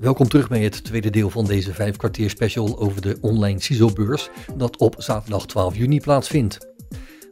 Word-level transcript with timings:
Welkom 0.00 0.28
terug 0.28 0.48
bij 0.48 0.62
het 0.62 0.84
tweede 0.84 1.10
deel 1.10 1.30
van 1.30 1.46
deze 1.46 1.74
vijf 1.74 1.96
kwartier 1.96 2.30
special 2.30 2.78
over 2.78 3.00
de 3.00 3.18
online 3.20 3.60
CISO-beurs 3.60 4.30
dat 4.56 4.76
op 4.76 4.94
zaterdag 4.98 5.46
12 5.46 5.76
juni 5.76 6.00
plaatsvindt. 6.00 6.58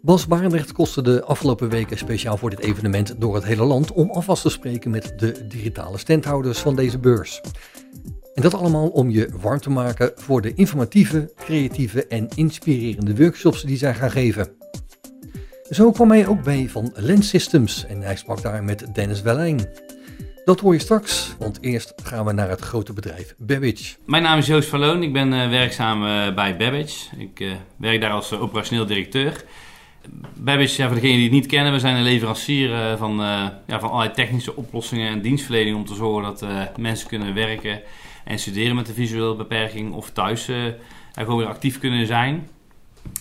Bas 0.03 0.27
Barendrecht 0.27 0.73
kostte 0.73 1.03
de 1.03 1.25
afgelopen 1.25 1.69
weken 1.69 1.99
speciaal 1.99 2.37
voor 2.37 2.51
dit 2.51 2.59
evenement 2.59 3.21
door 3.21 3.35
het 3.35 3.45
hele 3.45 3.65
land 3.65 3.93
om 3.93 4.11
alvast 4.11 4.43
te 4.43 4.51
spreken 4.51 4.91
met 4.91 5.13
de 5.17 5.47
digitale 5.47 5.99
standhouders 5.99 6.59
van 6.59 6.77
deze 6.77 6.99
beurs. 6.99 7.41
En 8.35 8.43
dat 8.43 8.55
allemaal 8.55 8.89
om 8.89 9.11
je 9.11 9.29
warm 9.41 9.61
te 9.61 9.71
maken 9.71 10.13
voor 10.15 10.43
de 10.43 10.55
informatieve, 10.55 11.33
creatieve 11.37 12.07
en 12.07 12.29
inspirerende 12.35 13.17
workshops 13.17 13.63
die 13.63 13.77
zij 13.77 13.95
gaan 13.95 14.11
geven. 14.11 14.49
Zo 15.71 15.91
kwam 15.91 16.11
hij 16.11 16.27
ook 16.27 16.43
bij 16.43 16.69
van 16.69 16.93
Lens 16.95 17.29
Systems 17.29 17.87
en 17.87 18.03
hij 18.03 18.17
sprak 18.17 18.43
daar 18.43 18.65
met 18.65 18.95
Dennis 18.95 19.23
Wellijn. 19.23 19.69
Dat 20.49 20.61
hoor 20.61 20.73
je 20.73 20.79
straks, 20.79 21.35
want 21.39 21.63
eerst 21.63 21.93
gaan 22.03 22.25
we 22.25 22.33
naar 22.33 22.49
het 22.49 22.61
grote 22.61 22.93
bedrijf 22.93 23.35
Babbage. 23.39 23.97
Mijn 24.07 24.23
naam 24.23 24.39
is 24.39 24.47
Joost 24.47 24.69
Verloon, 24.69 25.03
ik 25.03 25.13
ben 25.13 25.33
uh, 25.33 25.49
werkzaam 25.49 26.05
uh, 26.05 26.35
bij 26.35 26.57
Babbage. 26.57 27.17
Ik 27.17 27.41
uh, 27.41 27.53
werk 27.77 28.01
daar 28.01 28.11
als 28.11 28.33
operationeel 28.33 28.87
directeur. 28.87 29.45
Babbage, 30.35 30.83
voor 30.83 30.95
degenen 30.95 31.17
die 31.17 31.25
het 31.25 31.33
niet 31.33 31.47
kennen, 31.47 31.73
we 31.73 31.79
zijn 31.79 31.97
een 31.97 32.03
leverancier 32.03 32.97
van, 32.97 33.17
ja, 33.67 33.81
van 33.81 33.91
allerlei 33.91 34.15
technische 34.15 34.57
oplossingen 34.57 35.11
en 35.11 35.21
dienstverlening 35.21 35.77
om 35.77 35.85
te 35.85 35.95
zorgen 35.95 36.23
dat 36.23 36.77
mensen 36.79 37.09
kunnen 37.09 37.35
werken 37.35 37.81
en 38.25 38.39
studeren 38.39 38.77
met 38.77 38.89
een 38.89 38.95
visuele 38.95 39.37
beperking 39.37 39.93
of 39.93 40.11
thuis 40.11 40.49
gewoon 41.13 41.39
weer 41.39 41.47
actief 41.47 41.79
kunnen 41.79 42.07
zijn. 42.07 42.49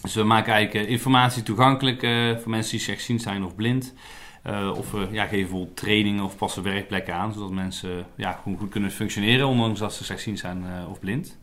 Dus 0.02 0.14
we 0.14 0.24
maken 0.24 0.54
eigenlijk 0.54 0.90
informatie 0.90 1.44
toegankelijk 1.44 2.00
voor 2.42 2.50
mensen 2.50 2.72
die 2.72 2.80
slechtziend 2.80 3.22
zijn 3.22 3.44
of 3.44 3.56
blind. 3.56 3.94
Uh, 4.48 4.72
of 4.78 4.92
we 4.92 5.08
ja, 5.12 5.24
geven 5.24 5.40
bijvoorbeeld 5.40 5.76
trainingen 5.78 6.24
of 6.24 6.38
passen 6.38 6.64
werkplekken 6.64 7.14
aan, 7.14 7.34
zodat 7.34 7.52
mensen 7.52 8.06
ja, 8.16 8.40
gewoon 8.44 8.58
goed 8.58 8.70
kunnen 8.70 8.92
functioneren, 8.92 9.48
ondanks 9.48 9.80
dat 9.80 9.94
ze 9.94 10.04
slechtziend 10.04 10.40
zijn 10.40 10.58
uh, 10.58 10.90
of 10.90 11.00
blind. 11.00 11.38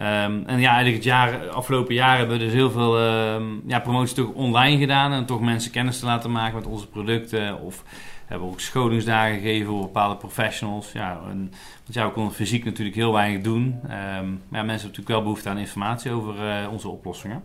Um, 0.00 0.06
en 0.46 0.60
ja, 0.60 0.70
eigenlijk 0.70 0.94
het 0.94 1.04
jaar, 1.04 1.48
afgelopen 1.48 1.94
jaar 1.94 2.18
hebben 2.18 2.38
we 2.38 2.44
dus 2.44 2.52
heel 2.52 2.70
veel 2.70 3.00
uh, 3.00 3.46
ja, 3.66 3.80
promoties 3.80 4.14
toch 4.14 4.32
online 4.32 4.78
gedaan 4.78 5.12
en 5.12 5.26
toch 5.26 5.40
mensen 5.40 5.70
kennis 5.70 5.98
te 5.98 6.06
laten 6.06 6.32
maken 6.32 6.54
met 6.54 6.66
onze 6.66 6.88
producten. 6.88 7.60
Of 7.60 7.84
hebben 8.26 8.48
ook 8.48 8.60
scholingsdagen 8.60 9.34
gegeven 9.34 9.66
voor 9.66 9.80
bepaalde 9.80 10.16
professionals. 10.16 10.92
Ja, 10.92 11.20
want 11.26 11.54
ja, 11.84 12.06
we 12.06 12.12
konden 12.12 12.34
fysiek 12.34 12.64
natuurlijk 12.64 12.96
heel 12.96 13.12
weinig 13.12 13.42
doen. 13.42 13.62
Um, 13.62 13.80
maar 13.82 14.00
ja, 14.00 14.22
mensen 14.22 14.66
hebben 14.66 14.80
natuurlijk 14.80 15.08
wel 15.08 15.22
behoefte 15.22 15.48
aan 15.48 15.58
informatie 15.58 16.12
over 16.12 16.34
uh, 16.34 16.72
onze 16.72 16.88
oplossingen. 16.88 17.42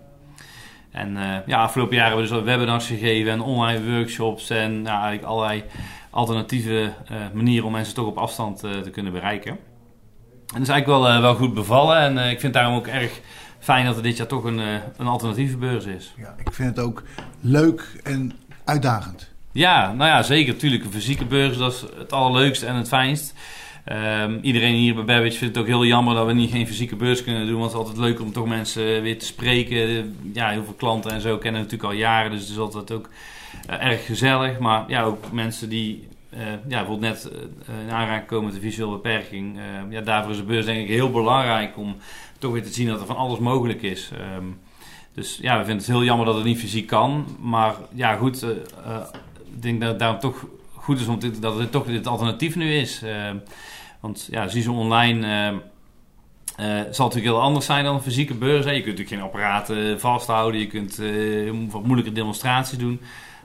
En 0.95 1.15
uh, 1.17 1.35
ja, 1.45 1.61
afgelopen 1.61 1.95
jaren 1.95 2.17
hebben 2.17 2.29
we 2.29 2.35
dus 2.35 2.43
webinars 2.43 2.87
gegeven 2.87 3.31
en 3.31 3.41
online 3.41 3.91
workshops 3.91 4.49
en 4.49 4.87
eigenlijk 4.87 5.23
allerlei 5.23 5.63
alternatieve 6.09 6.93
uh, 7.11 7.17
manieren 7.33 7.65
om 7.65 7.71
mensen 7.71 7.93
toch 7.93 8.07
op 8.07 8.17
afstand 8.17 8.63
uh, 8.63 8.71
te 8.77 8.89
kunnen 8.89 9.11
bereiken. 9.11 9.51
En 9.51 9.57
dat 10.53 10.61
is 10.61 10.69
eigenlijk 10.69 11.03
wel, 11.03 11.21
wel 11.21 11.35
goed 11.35 11.53
bevallen 11.53 11.97
en 11.97 12.17
ik 12.17 12.39
vind 12.39 12.41
het 12.41 12.53
daarom 12.53 12.75
ook 12.75 12.87
erg 12.87 13.19
fijn 13.59 13.85
dat 13.85 13.97
er 13.97 14.03
dit 14.03 14.17
jaar 14.17 14.27
toch 14.27 14.43
een, 14.43 14.57
een 14.97 15.07
alternatieve 15.07 15.57
beurs 15.57 15.85
is. 15.85 16.13
Ja, 16.17 16.35
ik 16.37 16.53
vind 16.53 16.75
het 16.75 16.85
ook 16.85 17.03
leuk 17.39 17.99
en 18.03 18.31
uitdagend. 18.65 19.33
Ja, 19.51 19.93
nou 19.93 20.09
ja, 20.09 20.23
zeker. 20.23 20.53
Natuurlijk, 20.53 20.83
een 20.83 20.91
fysieke 20.91 21.25
beurs 21.25 21.57
dat 21.57 21.73
is 21.73 21.85
het 21.97 22.11
allerleukste 22.11 22.65
en 22.65 22.75
het 22.75 22.87
fijnst. 22.87 23.33
Um, 23.91 24.39
iedereen 24.41 24.73
hier 24.73 24.95
bij 24.95 25.03
Babbage 25.03 25.37
vindt 25.37 25.55
het 25.55 25.57
ook 25.57 25.69
heel 25.69 25.85
jammer 25.85 26.15
dat 26.15 26.25
we 26.25 26.33
niet 26.33 26.51
geen 26.51 26.67
fysieke 26.67 26.95
beurs 26.95 27.23
kunnen 27.23 27.47
doen. 27.47 27.59
Want 27.59 27.71
het 27.71 27.81
is 27.81 27.87
altijd 27.87 28.05
leuk 28.05 28.21
om 28.21 28.31
toch 28.31 28.47
mensen 28.47 29.01
weer 29.01 29.19
te 29.19 29.25
spreken. 29.25 30.15
Ja, 30.33 30.49
heel 30.49 30.63
veel 30.63 30.73
klanten 30.73 31.11
en 31.11 31.21
zo 31.21 31.37
kennen 31.37 31.61
we 31.61 31.67
natuurlijk 31.67 31.93
al 31.93 31.99
jaren. 31.99 32.31
Dus 32.31 32.41
het 32.41 32.49
is 32.49 32.57
altijd 32.57 32.91
ook 32.91 33.09
uh, 33.69 33.85
erg 33.85 34.05
gezellig. 34.05 34.59
Maar 34.59 34.83
ja, 34.87 35.03
ook 35.03 35.31
mensen 35.31 35.69
die 35.69 36.07
uh, 36.33 36.39
ja, 36.41 36.57
bijvoorbeeld 36.67 36.99
net 36.99 37.31
uh, 37.33 37.87
in 37.87 37.91
aanraking 37.91 38.27
komen 38.27 38.45
met 38.45 38.55
een 38.55 38.61
visuele 38.61 38.91
beperking. 38.91 39.57
ja, 39.89 40.01
daarvoor 40.01 40.31
is 40.31 40.37
de 40.37 40.43
beurs 40.43 40.65
denk 40.65 40.79
ik 40.79 40.87
heel 40.87 41.11
belangrijk 41.11 41.77
om 41.77 41.95
toch 42.37 42.51
weer 42.51 42.63
te 42.63 42.73
zien 42.73 42.87
dat 42.87 42.99
er 42.99 43.05
van 43.05 43.15
alles 43.15 43.39
mogelijk 43.39 43.81
is. 43.81 44.11
Um, 44.37 44.57
dus 45.13 45.37
ja, 45.41 45.57
we 45.57 45.65
vinden 45.65 45.83
het 45.83 45.93
heel 45.93 46.03
jammer 46.03 46.25
dat 46.25 46.35
het 46.35 46.43
niet 46.43 46.59
fysiek 46.59 46.87
kan. 46.87 47.25
Maar 47.41 47.75
ja, 47.93 48.15
goed, 48.15 48.43
ik 48.43 49.61
denk 49.61 49.79
dat 49.79 49.89
het 49.89 49.99
daarom 49.99 50.19
toch 50.19 50.45
goed 50.73 50.99
is 50.99 51.07
om 51.07 51.19
dit, 51.19 51.41
dat 51.41 51.57
het 51.57 51.71
toch 51.71 51.85
dit 51.85 52.07
alternatief 52.07 52.55
nu 52.55 52.73
is. 52.73 53.01
Ehm, 54.05 54.13
want 54.13 54.27
ja, 54.31 54.47
zie 54.47 54.61
zo 54.61 54.73
online. 54.73 55.27
Uh, 55.27 55.57
uh, 56.59 56.81
zal 56.91 57.05
natuurlijk 57.05 57.33
heel 57.33 57.41
anders 57.41 57.65
zijn 57.65 57.83
dan 57.83 57.95
een 57.95 58.01
fysieke 58.01 58.33
beurs. 58.33 58.65
Hè. 58.65 58.71
Je 58.71 58.81
kunt 58.81 58.97
natuurlijk 58.97 59.15
geen 59.15 59.31
apparaten 59.31 59.99
vasthouden. 59.99 60.59
Je 60.59 60.67
kunt 60.67 60.99
uh, 60.99 61.53
wat 61.69 61.83
moeilijke 61.83 62.11
demonstraties 62.11 62.77
doen. 62.77 62.99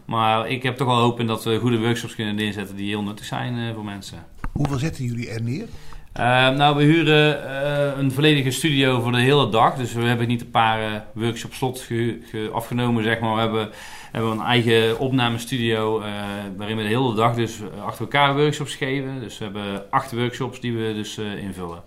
Maar 0.04 0.48
ik 0.48 0.62
heb 0.62 0.76
toch 0.76 0.86
wel 0.86 0.96
hoop 0.96 1.20
in 1.20 1.26
dat 1.26 1.44
we 1.44 1.58
goede 1.58 1.78
workshops 1.78 2.14
kunnen 2.14 2.34
neerzetten 2.34 2.76
die 2.76 2.88
heel 2.88 3.02
nuttig 3.02 3.24
zijn 3.24 3.74
voor 3.74 3.84
mensen. 3.84 4.26
Hoeveel 4.52 4.78
zetten 4.78 5.04
jullie 5.04 5.30
er 5.30 5.42
neer? 5.42 5.66
Nou, 6.12 6.76
we 6.76 6.82
huren 6.82 7.98
een 7.98 8.12
volledige 8.12 8.50
studio 8.50 9.00
voor 9.00 9.12
de 9.12 9.20
hele 9.20 9.48
dag. 9.48 9.74
Dus 9.74 9.92
we 9.92 10.02
hebben 10.02 10.28
niet 10.28 10.40
een 10.40 10.50
paar 10.50 11.04
workshops 11.12 11.56
slot 11.56 11.88
afgenomen, 12.52 13.02
zeg 13.02 13.20
maar. 13.20 13.34
We 13.34 13.40
hebben 13.40 13.70
hebben 14.12 14.30
een 14.30 14.40
eigen 14.40 14.98
opnamestudio 14.98 16.00
uh, 16.00 16.06
waarin 16.56 16.76
we 16.76 16.82
de 16.82 16.88
hele 16.88 17.14
dag 17.14 17.34
dus 17.34 17.60
eh, 17.60 17.82
achter 17.82 18.00
elkaar 18.00 18.36
workshops 18.36 18.74
geven. 18.74 19.20
Dus 19.20 19.38
we 19.38 19.44
hebben 19.44 19.90
acht 19.90 20.12
workshops 20.12 20.60
die 20.60 20.72
we 20.72 20.94
dus 20.94 21.18
uh, 21.18 21.42
invullen. 21.42 21.82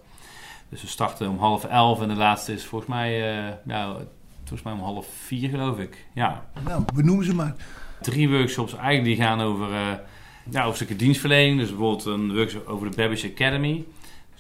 Dus 0.70 0.82
we 0.82 0.88
starten 0.88 1.30
om 1.30 1.38
half 1.38 1.66
elf 1.66 2.02
en 2.02 2.08
de 2.08 2.16
laatste 2.16 2.54
is 2.54 2.66
volgens 2.66 2.90
mij, 2.90 3.38
uh, 3.38 3.54
ja, 3.66 3.96
volgens 4.38 4.62
mij 4.62 4.74
om 4.74 4.80
half 4.80 5.08
vier 5.26 5.50
geloof 5.50 5.80
ik. 5.80 6.06
Ja. 6.14 6.46
Nou, 6.66 6.84
benoem 6.94 7.24
ze 7.24 7.36
maar. 7.36 7.56
Drie 8.02 8.30
workshops 8.30 8.74
eigenlijk 8.74 9.04
die 9.04 9.26
gaan 9.26 9.42
over, 9.42 9.68
ja, 10.50 10.64
over 10.64 10.76
stukken 10.76 10.98
dienstverlening. 10.98 11.60
Dus 11.60 11.70
bijvoorbeeld 11.70 12.06
een 12.06 12.36
workshop 12.36 12.68
over 12.68 12.90
de 12.90 12.96
Babbage 12.96 13.32
Academy. 13.32 13.86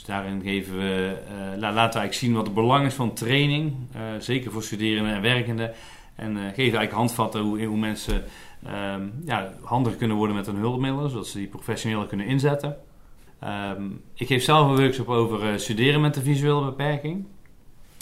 Dus 0.03 0.15
daarin 0.15 0.41
geven 0.41 0.77
we, 0.77 1.17
laten 1.57 1.69
we 1.69 1.79
eigenlijk 1.79 2.13
zien 2.13 2.33
wat 2.33 2.45
het 2.45 2.55
belang 2.55 2.85
is 2.85 2.93
van 2.93 3.13
training. 3.13 3.73
zeker 4.19 4.51
voor 4.51 4.63
studerenden 4.63 5.13
en 5.13 5.21
werkenden. 5.21 5.73
En 6.15 6.31
uh, 6.31 6.43
geven 6.43 6.57
eigenlijk 6.57 6.91
handvatten 6.91 7.41
hoe, 7.41 7.63
hoe 7.63 7.77
mensen 7.77 8.23
um, 8.67 9.13
ja, 9.25 9.53
handig 9.61 9.97
kunnen 9.97 10.17
worden 10.17 10.35
met 10.35 10.45
hun 10.45 10.55
hulpmiddelen, 10.55 11.09
zodat 11.09 11.27
ze 11.27 11.37
die 11.37 11.47
professioneel 11.47 12.05
kunnen 12.05 12.25
inzetten. 12.25 12.77
Um, 13.77 14.01
ik 14.13 14.27
geef 14.27 14.43
zelf 14.43 14.67
een 14.67 14.77
workshop 14.77 15.09
over 15.09 15.51
uh, 15.51 15.57
studeren 15.57 16.01
met 16.01 16.15
een 16.15 16.23
visuele 16.23 16.65
beperking. 16.65 17.25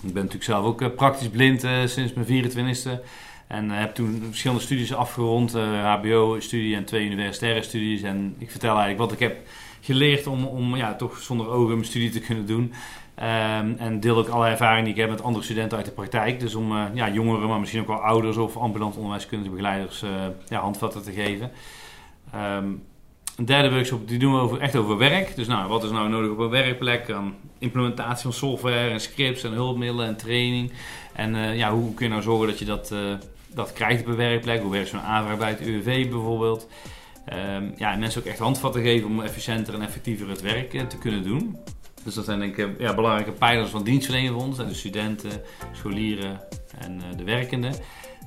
Ik 0.04 0.14
ben 0.14 0.24
natuurlijk 0.24 0.44
zelf 0.44 0.66
ook 0.66 0.82
uh, 0.82 0.88
praktisch 0.96 1.30
blind 1.30 1.66
sinds 1.86 2.14
mijn 2.14 2.52
24e. 2.52 3.06
En 3.48 3.70
heb 3.70 3.96
toen 3.96 4.24
verschillende 4.28 4.64
studies 4.64 4.94
afgerond, 4.94 5.54
HBO-studie 5.84 6.76
en 6.76 6.86
twee 6.86 7.06
universitaire 7.06 7.62
studies. 7.62 8.02
En 8.02 8.36
ik 8.38 8.52
vertel 8.52 8.70
eigenlijk 8.70 9.00
wat 9.00 9.12
ik 9.12 9.20
heb 9.20 9.38
geleerd 9.82 10.28
om, 10.28 10.46
om 10.46 10.76
ja, 10.76 10.96
toch 10.96 11.18
zonder 11.18 11.50
ogen 11.50 11.74
mijn 11.74 11.86
studie 11.86 12.10
te 12.10 12.20
kunnen 12.20 12.46
doen. 12.46 12.74
Um, 13.20 13.76
en 13.78 14.00
deel 14.00 14.18
ook 14.18 14.28
alle 14.28 14.48
ervaringen 14.48 14.84
die 14.84 14.94
ik 14.94 15.00
heb 15.00 15.10
met 15.10 15.24
andere 15.24 15.44
studenten 15.44 15.78
uit 15.78 15.86
de 15.86 15.92
praktijk. 15.92 16.40
Dus 16.40 16.56
om 16.56 16.72
uh, 16.72 16.84
ja, 16.94 17.10
jongeren, 17.10 17.48
maar 17.48 17.60
misschien 17.60 17.82
ook 17.82 17.88
wel 17.88 17.98
ouders 17.98 18.38
of 18.38 18.58
ambulant 18.58 18.96
onderwijskundige 18.96 19.52
begeleiders 19.52 20.04
uh, 20.04 20.10
ja, 20.48 20.60
handvatten 20.60 21.04
te 21.04 21.12
geven. 21.12 21.52
Um, 22.36 22.84
een 23.36 23.46
derde 23.46 23.72
workshop 23.72 24.08
die 24.08 24.20
doen 24.20 24.34
we 24.34 24.40
over, 24.40 24.60
echt 24.60 24.76
over 24.76 24.98
werk. 24.98 25.36
Dus 25.36 25.48
nou, 25.48 25.70
wat 25.70 25.84
is 25.84 25.92
nou 25.92 26.10
nodig 26.10 26.32
op 26.32 26.38
een 26.38 26.50
werkplek? 26.50 27.16
Implementatie 27.60 28.24
van 28.24 28.34
software 28.34 28.90
en 28.90 29.02
scripts 29.02 29.44
en 29.44 29.52
hulpmiddelen 29.52 30.08
en 30.08 30.18
training. 30.18 30.72
En 31.14 31.36
uh, 31.36 31.58
ja, 31.58 31.72
hoe 31.72 31.94
kun 31.94 32.06
je 32.06 32.12
nou 32.12 32.24
zorgen 32.24 32.48
dat 32.48 32.60
je 32.60 32.66
dat, 32.66 32.94
dat 33.54 33.74
krijgt 33.74 34.02
op 34.02 34.08
een 34.08 34.16
werkplek? 34.16 34.62
Hoe 34.62 34.72
werkt 34.72 34.90
zo'n 34.90 35.00
aanvraag 35.00 35.38
bij 35.38 35.50
het 35.50 35.62
UWV 35.62 36.10
bijvoorbeeld? 36.10 36.68
Um, 37.34 37.74
ja, 37.78 37.92
en 37.92 38.00
mensen 38.00 38.22
ook 38.22 38.28
echt 38.28 38.40
handvatten 38.40 38.82
geven 38.82 39.10
om 39.10 39.22
efficiënter 39.22 39.74
en 39.74 39.82
effectiever 39.82 40.30
het 40.30 40.42
werk 40.42 40.90
te 40.90 40.98
kunnen 40.98 41.24
doen. 41.24 41.58
Dus 42.04 42.14
dat 42.14 42.26
zijn 42.26 42.40
denk 42.40 42.58
ik 42.58 42.80
ja, 42.80 42.96
belangrijke 42.96 43.32
pijlers 43.32 43.70
van 43.70 43.84
dienstverlening 43.84 44.34
voor 44.34 44.44
ons. 44.44 44.58
De 44.58 44.74
studenten, 44.74 45.32
scholieren 45.72 46.42
en 46.78 46.96
uh, 46.96 47.18
de 47.18 47.24
werkenden. 47.24 47.74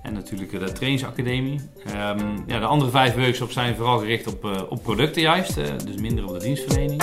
En 0.03 0.13
natuurlijk 0.13 0.51
de 0.51 0.73
trainingsacademie. 0.73 1.61
Um, 1.87 2.45
ja, 2.47 2.59
de 2.59 2.67
andere 2.67 2.91
vijf 2.91 3.15
workshops 3.15 3.53
zijn 3.53 3.77
vooral 3.77 3.99
gericht 3.99 4.27
op, 4.27 4.67
op 4.69 4.83
producten 4.83 5.23
juist. 5.23 5.55
Dus 5.55 5.97
minder 6.01 6.29
op 6.29 6.39
de 6.39 6.45
dienstverlening. 6.45 7.03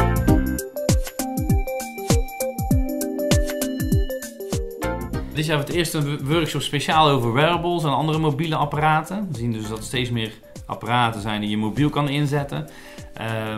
Dit 5.34 5.46
jaar 5.46 5.58
hebben 5.58 5.76
we 5.76 5.80
het 5.80 5.94
eerste 5.94 6.24
workshop 6.24 6.62
speciaal 6.62 7.10
over 7.10 7.34
wearables 7.34 7.84
en 7.84 7.90
andere 7.90 8.18
mobiele 8.18 8.56
apparaten. 8.56 9.28
We 9.32 9.38
zien 9.38 9.52
dus 9.52 9.68
dat 9.68 9.84
steeds 9.84 10.10
meer 10.10 10.32
apparaten 10.72 11.22
zijn 11.22 11.42
die 11.42 11.50
je 11.50 11.58
mobiel 11.58 11.90
kan 11.90 12.10
inzetten. 12.10 12.68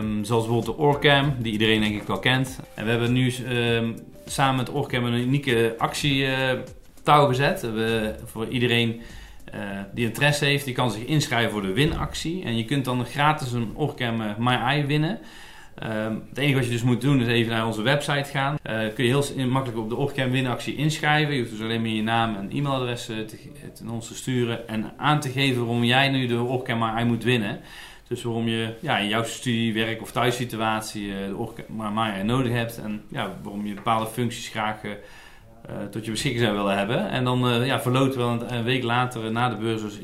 Um, 0.00 0.24
zoals 0.24 0.46
bijvoorbeeld 0.46 0.76
de 0.76 0.82
Orcam, 0.82 1.34
die 1.38 1.52
iedereen 1.52 1.80
denk 1.80 1.94
ik 1.94 2.06
wel 2.06 2.18
kent. 2.18 2.60
En 2.74 2.84
we 2.84 2.90
hebben 2.90 3.12
nu 3.12 3.34
um, 3.48 3.94
samen 4.26 4.56
met 4.56 4.70
Orcam 4.70 5.04
een 5.04 5.20
unieke 5.20 5.74
actie 5.78 6.26
uh, 6.26 6.36
touw 7.02 7.26
gezet. 7.26 7.60
We, 7.60 8.14
voor 8.24 8.48
iedereen 8.48 9.00
uh, 9.54 9.60
die 9.94 10.06
interesse 10.06 10.44
heeft, 10.44 10.64
die 10.64 10.74
kan 10.74 10.90
zich 10.90 11.04
inschrijven 11.04 11.50
voor 11.50 11.62
de 11.62 11.72
winactie. 11.72 12.44
En 12.44 12.56
je 12.56 12.64
kunt 12.64 12.84
dan 12.84 13.04
gratis 13.04 13.52
een 13.52 13.70
Orcam 13.74 14.20
uh, 14.20 14.36
My 14.38 14.54
Eye 14.54 14.86
winnen. 14.86 15.18
Um, 15.82 16.22
het 16.28 16.38
enige 16.38 16.54
wat 16.54 16.64
je 16.64 16.70
dus 16.70 16.82
moet 16.82 17.00
doen 17.00 17.20
is 17.20 17.26
even 17.26 17.52
naar 17.52 17.66
onze 17.66 17.82
website 17.82 18.30
gaan. 18.30 18.56
Uh, 18.66 18.78
kun 18.94 19.04
je 19.04 19.10
heel 19.10 19.46
makkelijk 19.46 19.80
op 19.80 19.88
de 19.88 19.96
Orcam 19.96 20.30
winactie 20.30 20.76
inschrijven. 20.76 21.34
Je 21.34 21.40
hoeft 21.40 21.52
dus 21.52 21.60
alleen 21.60 21.80
maar 21.80 21.90
je 21.90 22.02
naam 22.02 22.36
en 22.36 22.50
e-mailadres 22.50 23.04
te, 23.04 23.24
te 23.74 23.90
ons 23.90 24.06
te 24.08 24.14
sturen 24.14 24.68
en 24.68 24.92
aan 24.96 25.20
te 25.20 25.30
geven 25.30 25.64
waarom 25.64 25.84
jij 25.84 26.08
nu 26.08 26.26
de 26.26 26.42
Orcam 26.42 26.78
My 26.78 26.88
Eye 26.88 27.04
moet 27.04 27.24
winnen. 27.24 27.60
Dus 28.08 28.22
waarom 28.22 28.48
je 28.48 28.74
ja, 28.80 28.98
in 28.98 29.08
jouw 29.08 29.24
studie, 29.24 29.74
werk 29.74 30.02
of 30.02 30.12
thuissituatie 30.12 31.12
de 31.56 32.24
nodig 32.24 32.52
hebt. 32.52 32.78
En 32.78 33.02
ja, 33.08 33.36
waarom 33.42 33.66
je 33.66 33.74
bepaalde 33.74 34.06
functies 34.06 34.48
graag 34.48 34.80
tot 35.90 36.04
je 36.04 36.10
beschikking 36.10 36.44
zou 36.44 36.56
willen 36.56 36.78
hebben. 36.78 37.10
En 37.10 37.24
dan 37.24 37.48
uh, 37.48 37.66
ja, 37.66 37.80
verloten 37.80 38.38
we 38.38 38.44
een, 38.46 38.64
week 38.64 38.82
later 38.82 39.32
na 39.32 39.48
de 39.48 39.56
beurs 39.56 39.82
dus, 39.82 39.98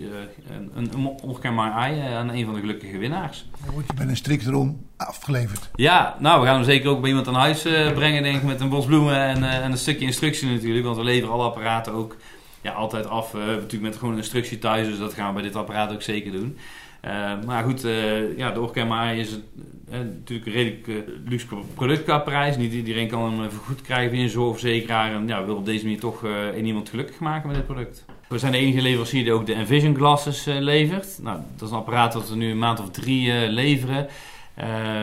een, 0.51 0.71
een, 0.75 1.07
onkenbaar 1.23 1.73
AI 1.73 2.01
aan 2.01 2.29
een 2.29 2.45
van 2.45 2.55
de 2.55 2.61
gelukkige 2.61 2.99
winnaars. 2.99 3.47
Dan 3.65 3.75
word 3.75 3.87
je 3.87 3.93
met 3.99 4.09
een 4.09 4.17
strikt 4.17 4.47
erom 4.47 4.87
afgeleverd. 4.97 5.71
Ja, 5.75 6.17
nou 6.19 6.41
we 6.41 6.47
gaan 6.47 6.55
hem 6.55 6.65
zeker 6.65 6.91
ook 6.91 7.01
bij 7.01 7.09
iemand 7.09 7.29
aan 7.29 7.35
huis 7.35 7.63
brengen 7.95 8.23
denk 8.23 8.37
ik 8.37 8.43
met 8.43 8.61
een 8.61 8.69
bos 8.69 8.87
bloemen 8.87 9.17
en, 9.17 9.45
en 9.63 9.71
een 9.71 9.79
stukje 9.79 10.07
instructie 10.07 10.49
natuurlijk. 10.49 10.85
Want 10.85 10.97
we 10.97 11.05
leveren 11.05 11.35
alle 11.35 11.45
apparaten 11.45 11.93
ook 11.93 12.17
ja, 12.61 12.73
altijd 12.73 13.07
af. 13.07 13.33
hebben 13.33 13.55
natuurlijk 13.55 13.83
met 13.83 13.97
gewoon 13.97 14.13
een 14.13 14.21
instructie 14.21 14.59
thuis, 14.59 14.87
dus 14.87 14.99
dat 14.99 15.15
gaan 15.15 15.27
we 15.27 15.33
bij 15.33 15.43
dit 15.43 15.57
apparaat 15.57 15.93
ook 15.93 16.03
zeker 16.03 16.33
doen. 16.33 16.59
Uh, 17.05 17.33
maar 17.47 17.65
goed, 17.65 17.85
uh, 17.85 18.39
ja, 18.39 18.51
de 18.51 18.61
Orca 18.61 19.11
is 19.11 19.31
uh, 19.33 19.99
natuurlijk 19.99 20.47
een 20.47 20.53
redelijk 20.53 21.05
luxe 21.29 21.47
product 21.75 22.05
qua 22.05 22.19
prijs. 22.19 22.57
Niet 22.57 22.73
iedereen 22.73 23.09
kan 23.09 23.41
hem 23.41 23.51
goed 23.51 23.83
krijgen 23.83 24.11
via 24.11 24.23
een 24.23 24.29
zorgverzekeraar. 24.29 25.13
En 25.13 25.27
ja, 25.27 25.45
wil 25.45 25.57
op 25.57 25.65
deze 25.65 25.85
manier 25.85 26.01
toch 26.01 26.25
in 26.55 26.67
iemand 26.67 26.89
gelukkig 26.89 27.19
maken 27.19 27.47
met 27.47 27.57
dit 27.57 27.67
product. 27.67 28.05
We 28.29 28.39
zijn 28.39 28.53
de 28.53 28.59
enige 28.59 28.83
leverancier 28.83 29.25
die 29.25 29.33
ook 29.33 29.47
de 29.47 29.55
Envision 29.55 29.95
Glasses 29.95 30.45
levert. 30.45 31.19
Nou, 31.23 31.39
dat 31.57 31.69
is 31.69 31.75
een 31.75 31.81
apparaat 31.81 32.13
dat 32.13 32.29
we 32.29 32.37
nu 32.37 32.51
een 32.51 32.59
maand 32.59 32.81
of 32.81 32.91
drie 32.91 33.49
leveren. 33.49 34.07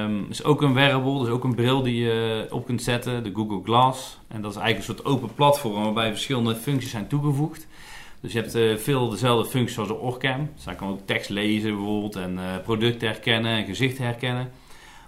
Um, 0.03 0.25
is 0.29 0.43
ook 0.43 0.61
een 0.61 0.73
wearable, 0.73 1.19
dus 1.19 1.29
ook 1.29 1.43
een 1.43 1.55
bril 1.55 1.83
die 1.83 2.03
je 2.03 2.47
op 2.49 2.65
kunt 2.65 2.83
zetten, 2.83 3.23
de 3.23 3.31
Google 3.33 3.61
Glass. 3.63 4.19
En 4.27 4.41
dat 4.41 4.51
is 4.51 4.57
eigenlijk 4.57 4.87
een 4.87 4.95
soort 4.95 5.15
open 5.15 5.35
platform 5.35 5.83
waarbij 5.83 6.11
verschillende 6.11 6.55
functies 6.55 6.91
zijn 6.91 7.07
toegevoegd. 7.07 7.67
Dus 8.21 8.33
je 8.33 8.39
hebt 8.39 8.55
uh, 8.55 8.75
veel 8.75 9.09
dezelfde 9.09 9.49
functies 9.49 9.73
zoals 9.73 9.89
de 9.89 9.97
Orcam. 9.97 10.49
Dus 10.55 10.75
kan 10.75 10.89
ook 10.89 10.99
tekst 11.05 11.29
lezen 11.29 11.75
bijvoorbeeld 11.75 12.15
en 12.15 12.33
uh, 12.33 12.41
producten 12.63 13.07
herkennen 13.07 13.51
en 13.51 13.65
gezicht 13.65 13.97
herkennen. 13.97 14.51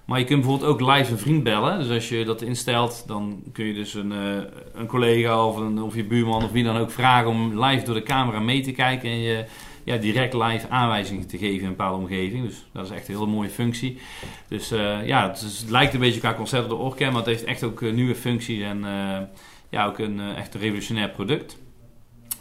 Maar 0.06 0.20
je 0.20 0.26
kunt 0.26 0.42
bijvoorbeeld 0.42 0.72
ook 0.72 0.82
live 0.82 1.12
een 1.12 1.18
vriend 1.18 1.44
bellen. 1.44 1.80
Dus 1.80 1.90
als 1.90 2.10
je 2.10 2.26
dat 2.26 2.42
instelt, 2.42 3.04
dan 3.08 3.44
kun 3.54 3.66
je 3.66 3.74
dus 3.74 3.94
een, 3.94 4.12
uh, 4.12 4.44
een 4.74 4.88
collega 4.88 5.46
of, 5.46 5.58
een, 5.58 5.82
of 5.82 5.96
je 5.96 6.04
buurman 6.04 6.44
of 6.44 6.52
wie 6.52 6.64
dan 6.64 6.78
ook 6.78 6.92
vragen 6.92 7.30
om 7.30 7.64
live 7.64 7.86
door 7.86 7.96
de 7.96 8.04
camera 8.04 8.40
mee 8.40 8.62
te 8.62 8.72
kijken. 8.72 9.10
En 9.10 9.20
je 9.20 9.46
ja, 9.84 9.98
direct 9.98 10.34
live 10.34 10.70
aanwijzingen 10.70 11.28
te 11.28 11.38
geven 11.38 11.60
in 11.60 11.64
een 11.64 11.70
bepaalde 11.70 12.04
omgeving. 12.04 12.46
Dus 12.46 12.66
dat 12.74 12.86
is 12.86 12.92
echt 12.92 13.08
een 13.08 13.14
hele 13.14 13.28
mooie 13.28 13.50
functie. 13.50 13.98
Dus 14.48 14.70
ja, 15.06 15.30
het, 15.30 15.66
lijkt 15.70 15.94
een 15.94 16.00
beetje 16.00 16.20
qua 16.20 16.34
concept 16.34 16.64
op 16.64 16.70
de 16.70 16.76
Orcam, 16.76 17.08
maar 17.08 17.22
het 17.22 17.26
heeft 17.26 17.44
echt 17.44 17.64
ook 17.64 17.82
nieuwe 17.82 18.16
functies 18.16 18.62
en 18.62 18.86
ja, 19.70 19.86
ook 19.86 20.00
een 20.00 20.20
echt 20.36 20.56
revolutionair 20.56 21.10
product. 21.10 21.58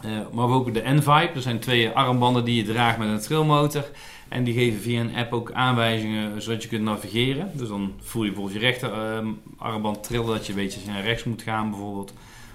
Uh, 0.05 0.11
maar 0.31 0.47
ook 0.47 0.73
de 0.73 0.81
N-Vibe. 0.85 1.29
Dat 1.33 1.43
zijn 1.43 1.59
twee 1.59 1.89
armbanden 1.89 2.45
die 2.45 2.55
je 2.55 2.71
draagt 2.71 2.97
met 2.97 3.07
een 3.07 3.19
trillmotor. 3.19 3.85
En 4.29 4.43
die 4.43 4.53
geven 4.53 4.81
via 4.81 5.01
een 5.01 5.15
app 5.15 5.33
ook 5.33 5.51
aanwijzingen 5.51 6.41
zodat 6.41 6.63
je 6.63 6.69
kunt 6.69 6.83
navigeren. 6.83 7.51
Dus 7.53 7.67
dan 7.67 7.93
voel 8.01 8.23
je 8.23 8.31
bijvoorbeeld 8.31 8.61
je 8.61 8.65
rechter 8.67 8.91
uh, 8.91 9.27
armband 9.57 10.03
trillen 10.03 10.27
dat 10.27 10.47
je 10.47 10.53
weet 10.53 10.73
dat 10.73 10.83
je 10.83 10.91
naar 10.91 11.03
rechts 11.03 11.23
moet 11.23 11.41
gaan 11.41 11.69
bijvoorbeeld. 11.69 12.13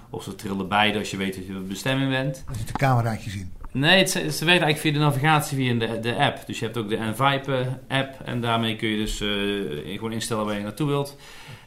Of 0.09 0.23
ze 0.23 0.35
trillen 0.35 0.67
beide 0.67 0.99
als 0.99 1.11
je 1.11 1.17
weet 1.17 1.35
dat 1.35 1.47
je 1.47 1.55
op 1.55 1.67
bestemming 1.67 2.09
bent. 2.09 2.43
Als 2.47 2.57
je 2.57 2.63
de 2.63 2.71
cameraatjes 2.71 3.35
in. 3.35 3.51
Nee, 3.71 3.97
het, 3.97 4.09
ze 4.09 4.19
werkt 4.21 4.45
eigenlijk 4.45 4.77
via 4.77 4.91
de 4.91 4.99
navigatie 4.99 5.57
via 5.57 5.73
de, 5.73 5.99
de 5.99 6.15
app. 6.15 6.43
Dus 6.45 6.59
je 6.59 6.65
hebt 6.65 6.77
ook 6.77 6.89
de 6.89 6.97
N-Vibe 6.97 7.79
app 7.87 8.19
en 8.25 8.41
daarmee 8.41 8.75
kun 8.75 8.87
je 8.87 8.97
dus 8.97 9.21
uh, 9.21 9.95
gewoon 9.95 10.11
instellen 10.11 10.45
waar 10.45 10.55
je 10.55 10.63
naartoe 10.63 10.87
wilt. 10.87 11.17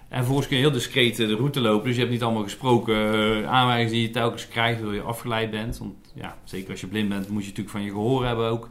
En 0.08 0.16
vervolgens 0.16 0.46
kun 0.48 0.56
je 0.56 0.62
heel 0.62 0.72
discreet 0.72 1.16
de 1.16 1.36
route 1.36 1.60
lopen. 1.60 1.86
Dus 1.86 1.94
je 1.94 2.00
hebt 2.00 2.12
niet 2.12 2.22
allemaal 2.22 2.42
gesproken 2.42 3.14
uh, 3.14 3.48
aanwijzingen 3.48 3.92
die 3.92 4.02
je 4.02 4.10
telkens 4.10 4.48
krijgt, 4.48 4.76
waardoor 4.78 4.94
je 4.94 5.02
afgeleid 5.02 5.50
bent. 5.50 5.78
Want 5.78 5.94
ja, 6.14 6.36
zeker 6.44 6.70
als 6.70 6.80
je 6.80 6.86
blind 6.86 7.08
bent, 7.08 7.28
moet 7.28 7.42
je 7.42 7.48
natuurlijk 7.48 7.76
van 7.76 7.84
je 7.84 7.90
gehoor 7.90 8.26
hebben 8.26 8.48
ook. 8.48 8.68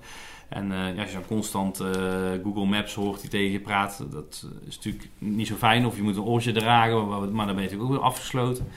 En 0.50 0.72
uh, 0.72 0.96
ja, 0.96 1.02
als 1.02 1.12
je 1.12 1.18
dan 1.18 1.28
constant 1.28 1.78
Google 2.44 2.66
Maps 2.66 2.94
hoort 2.94 3.22
die 3.22 3.30
tegen 3.30 3.52
je 3.52 3.60
praat, 3.60 4.06
dat 4.12 4.48
is 4.68 4.76
natuurlijk 4.76 5.10
niet 5.18 5.48
zo 5.48 5.56
fijn. 5.56 5.86
Of 5.86 5.96
je 5.96 6.02
moet 6.02 6.16
een 6.16 6.22
oortje 6.22 6.52
dragen, 6.52 7.08
maar, 7.08 7.20
maar 7.20 7.46
dan 7.46 7.56
ben 7.56 7.64
je 7.64 7.70
natuurlijk 7.70 8.00
ook 8.00 8.06
afgesloten. 8.06 8.68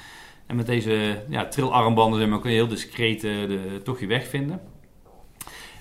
En 0.46 0.56
met 0.56 0.66
deze 0.66 1.22
ja, 1.28 1.46
trilarmbanden 1.46 2.40
kun 2.40 2.50
je 2.50 2.56
heel 2.56 2.68
discreet 2.68 3.20
de, 3.20 3.80
toch 3.84 4.00
je 4.00 4.06
weg 4.06 4.28
vinden. 4.28 4.60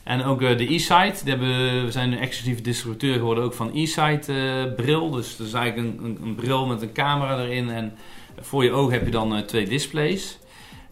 En 0.09 0.23
ook 0.23 0.41
uh, 0.41 0.57
de 0.57 0.73
e-site. 0.73 1.37
We 1.37 1.85
zijn 1.89 2.11
een 2.11 2.19
exclusieve 2.19 2.61
distributeur 2.61 3.13
geworden 3.13 3.43
ook 3.43 3.53
van 3.53 3.71
e-site 3.73 4.33
uh, 4.33 4.75
bril. 4.75 5.09
Dus 5.09 5.37
dat 5.37 5.47
is 5.47 5.53
eigenlijk 5.53 5.87
een, 5.87 6.05
een, 6.05 6.17
een, 6.21 6.35
bril 6.35 6.65
met 6.65 6.81
een 6.81 6.91
camera 6.91 7.39
erin. 7.39 7.69
En 7.69 7.93
voor 8.39 8.63
je 8.63 8.71
oog 8.71 8.91
heb 8.91 9.05
je 9.05 9.11
dan 9.11 9.35
uh, 9.35 9.41
twee 9.41 9.67
displays. 9.67 10.39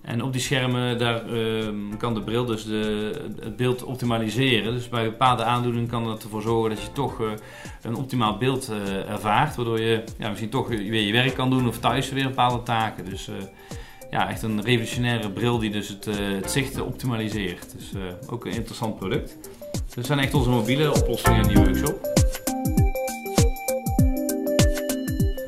En 0.02 0.24
op 0.24 0.31
die 0.31 0.42
schermen 0.42 0.98
daar, 0.98 1.25
ehm, 1.25 1.98
kan 1.98 2.14
de 2.14 2.22
bril 2.22 2.46
dus 2.46 2.66
de, 2.66 3.12
het 3.40 3.56
beeld 3.56 3.84
optimaliseren. 3.84 4.74
Dus 4.74 4.90
bij 4.90 5.04
bepaalde 5.04 5.44
aandoeningen 5.44 5.90
kan 5.90 6.06
dat 6.06 6.24
ervoor 6.24 6.42
zorgen 6.42 6.70
dat 6.70 6.81
je 6.81 6.92
toch 6.92 7.22
een 7.81 7.96
optimaal 7.96 8.38
beeld 8.38 8.72
ervaart. 9.08 9.56
Waardoor 9.56 9.81
je 9.81 10.04
ja, 10.18 10.30
misschien 10.30 10.50
toch 10.50 10.68
weer 10.68 11.02
je 11.06 11.12
werk 11.12 11.34
kan 11.34 11.50
doen 11.50 11.68
of 11.68 11.80
thuis 11.80 12.10
weer 12.10 12.28
bepaalde 12.28 12.63
taken. 12.63 13.06
Dus 13.06 13.30
ja, 14.09 14.30
echt 14.30 14.42
een 14.42 14.62
revolutionaire 14.62 15.31
bril 15.31 15.59
die 15.59 15.69
dus 15.69 15.88
het, 15.88 16.07
uh, 16.07 16.15
het 16.15 16.51
zicht 16.51 16.81
optimaliseert. 16.81 17.74
Dus 17.77 17.92
uh, 17.95 18.01
ook 18.30 18.45
een 18.45 18.51
interessant 18.51 18.95
product. 18.95 19.38
Dat 19.95 20.06
zijn 20.06 20.19
echt 20.19 20.33
onze 20.33 20.50
mobiele 20.50 20.94
oplossingen 20.94 21.42
in 21.42 21.48
die 21.48 21.57
workshop. 21.57 22.15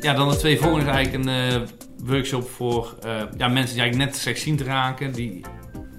Ja, 0.02 0.14
dan 0.14 0.30
de 0.30 0.36
twee 0.36 0.58
volgende 0.58 0.86
is 0.86 0.96
eigenlijk 0.96 1.26
een 1.26 1.62
uh, 1.62 1.68
workshop 2.04 2.50
voor 2.50 2.96
ja, 3.38 3.48
mensen 3.48 3.74
die 3.74 3.82
eigenlijk 3.82 3.96
net 3.96 4.16
slechtziend 4.16 4.62
raken. 4.62 5.12
Die 5.12 5.42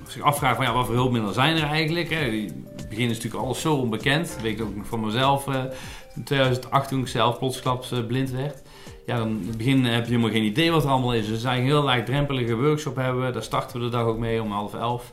zich 0.08 0.22
afvragen 0.22 0.56
van 0.56 0.64
ja, 0.64 0.72
wat 0.72 0.86
voor 0.86 0.94
hulpmiddelen 0.94 1.34
zijn 1.34 1.56
er 1.56 1.68
eigenlijk. 1.68 2.10
Hè? 2.10 2.30
Die 2.30 2.64
beginnen 2.88 3.16
natuurlijk 3.16 3.44
alles 3.44 3.60
zo 3.60 3.74
onbekend. 3.74 4.28
Dat 4.28 4.42
weet 4.42 4.60
ik 4.60 4.66
ook 4.66 4.76
nog 4.76 4.86
van 4.86 5.00
mezelf. 5.00 5.46
in 6.14 6.24
2008 6.24 6.88
toen 6.88 7.00
ik 7.00 7.08
zelf 7.08 7.38
plotsklaps 7.38 7.92
blind 8.08 8.30
werd 8.30 8.62
ja, 9.10 9.18
dan 9.18 9.28
in 9.28 9.46
het 9.46 9.56
begin 9.56 9.84
heb 9.84 10.04
je 10.04 10.10
helemaal 10.10 10.30
geen 10.30 10.44
idee 10.44 10.70
wat 10.70 10.84
er 10.84 10.90
allemaal 10.90 11.14
is. 11.14 11.26
Dus 11.26 11.42
een 11.42 11.50
heel 11.50 11.82
laagdrempelige 11.82 12.56
workshop 12.56 12.96
hebben. 12.96 13.32
Daar 13.32 13.42
starten 13.42 13.78
we 13.78 13.84
de 13.84 13.90
dag 13.90 14.04
ook 14.04 14.18
mee 14.18 14.42
om 14.42 14.50
half 14.50 14.74
elf. 14.74 15.12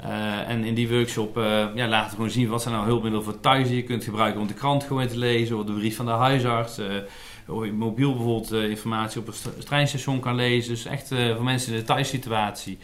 Uh, 0.00 0.48
en 0.48 0.64
in 0.64 0.74
die 0.74 0.88
workshop 0.88 1.38
uh, 1.38 1.44
ja, 1.74 1.88
laten 1.88 2.10
we 2.10 2.14
gewoon 2.14 2.30
zien 2.30 2.48
wat 2.48 2.62
zijn 2.62 2.74
nou 2.74 2.86
hulpmiddelen 2.86 3.24
voor 3.24 3.40
thuis 3.40 3.68
die 3.68 3.76
je 3.76 3.82
kunt 3.82 4.04
gebruiken 4.04 4.40
om 4.40 4.46
de 4.46 4.54
krant 4.54 4.84
gewoon 4.84 5.06
te 5.06 5.18
lezen. 5.18 5.58
Of 5.58 5.64
de 5.64 5.72
brief 5.72 5.96
van 5.96 6.06
de 6.06 6.12
huisarts. 6.12 6.78
Uh, 6.78 6.86
of 7.46 7.64
je 7.64 7.72
mobiel 7.72 8.14
bijvoorbeeld 8.14 8.52
informatie 8.52 9.20
op 9.20 9.26
een 9.26 9.64
treinstation 9.64 10.20
kan 10.20 10.34
lezen. 10.34 10.70
Dus 10.70 10.84
echt 10.84 11.08
voor 11.08 11.44
mensen 11.44 11.72
in 11.72 11.78
de 11.78 11.84
thuissituatie. 11.84 12.78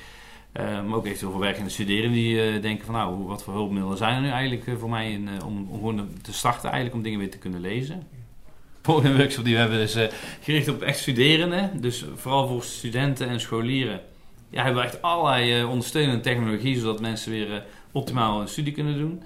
maar 0.53 0.95
ook 0.95 1.07
eventueel 1.07 1.31
voor 1.31 1.41
werkende 1.41 1.71
studeren 1.71 2.13
die 2.13 2.61
denken 2.61 2.85
van 2.85 2.95
nou, 2.95 3.25
wat 3.27 3.43
voor 3.43 3.55
hulpmiddelen 3.55 3.97
zijn 3.97 4.15
er 4.15 4.21
nu 4.21 4.29
eigenlijk 4.29 4.79
voor 4.79 4.91
mij 4.91 5.13
in, 5.13 5.29
om, 5.45 5.67
om 5.71 5.79
gewoon 5.79 6.09
te 6.23 6.33
starten 6.33 6.65
eigenlijk 6.65 6.95
om 6.95 7.03
dingen 7.03 7.19
weer 7.19 7.31
te 7.31 7.39
kunnen 7.39 7.61
lezen 7.61 8.07
volgende 8.87 9.17
workshop 9.17 9.45
die 9.45 9.55
we 9.55 9.61
hebben 9.61 9.79
is 9.79 9.97
uh, 9.97 10.05
gericht 10.43 10.69
op 10.69 10.83
echt 10.83 10.99
studerenden. 10.99 11.81
Dus 11.81 12.05
vooral 12.15 12.49
voor 12.49 12.63
studenten 12.63 13.29
en 13.29 13.41
scholieren. 13.41 14.01
Ja, 14.51 14.63
hebben 14.63 14.83
we 14.83 14.89
echt 14.89 15.03
allerlei 15.03 15.61
uh, 15.61 15.71
ondersteunende 15.71 16.21
technologie, 16.21 16.79
zodat 16.79 17.01
mensen 17.01 17.31
weer 17.31 17.51
uh, 17.51 17.57
optimaal 17.93 18.41
een 18.41 18.49
studie 18.49 18.73
kunnen 18.73 18.99
doen. 18.99 19.23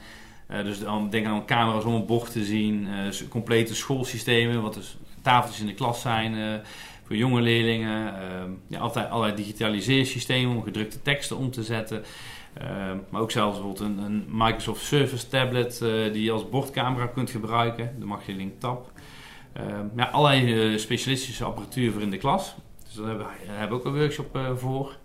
dus 0.65 0.81
dan 0.81 1.11
denk 1.11 1.27
aan 1.27 1.47
camera's 1.47 1.85
om 1.85 1.95
een 1.95 2.07
bocht 2.07 2.33
te 2.33 2.45
zien, 2.45 2.89
complete 3.29 3.75
schoolsystemen, 3.75 4.63
wat 4.63 4.75
dus 4.75 4.97
tafeltjes 5.23 5.61
in 5.61 5.67
de 5.67 5.75
klas 5.75 6.01
zijn 6.01 6.63
voor 7.07 7.17
jonge 7.17 7.41
leerlingen. 7.41 8.15
ja, 8.67 8.79
altijd 8.79 9.11
allerlei 9.11 9.37
digitaliseersystemen 9.37 10.57
om 10.57 10.63
gedrukte 10.63 11.03
teksten 11.03 11.37
om 11.37 11.51
te 11.51 11.63
zetten. 11.63 12.05
maar 13.11 13.21
ook 13.21 13.31
zelfs 13.31 13.59
bijvoorbeeld 13.59 13.89
een, 13.89 13.99
een 13.99 14.25
Microsoft 14.29 14.85
Surface 14.85 15.29
tablet 15.29 15.79
die 16.13 16.23
je 16.23 16.33
als 16.33 16.49
bordcamera 16.49 17.07
kunt 17.07 17.31
gebruiken. 17.31 17.95
De 17.99 18.05
mag 18.05 18.27
je 18.27 18.33
link 18.33 18.61
tab. 18.61 18.90
Ehm, 19.53 19.87
ja, 19.97 20.05
allerlei 20.05 20.73
eh, 20.73 20.79
specialistische 20.79 21.45
apparatuur 21.45 21.93
voor 21.93 22.03
in 22.03 22.11
de 22.11 22.17
klas. 22.17 22.55
Dus 22.85 22.95
daar 22.95 23.27
hebben 23.47 23.69
we 23.69 23.75
ook 23.75 23.85
een 23.85 23.99
workshop 23.99 24.37
eh, 24.37 24.51
voor. 24.57 24.97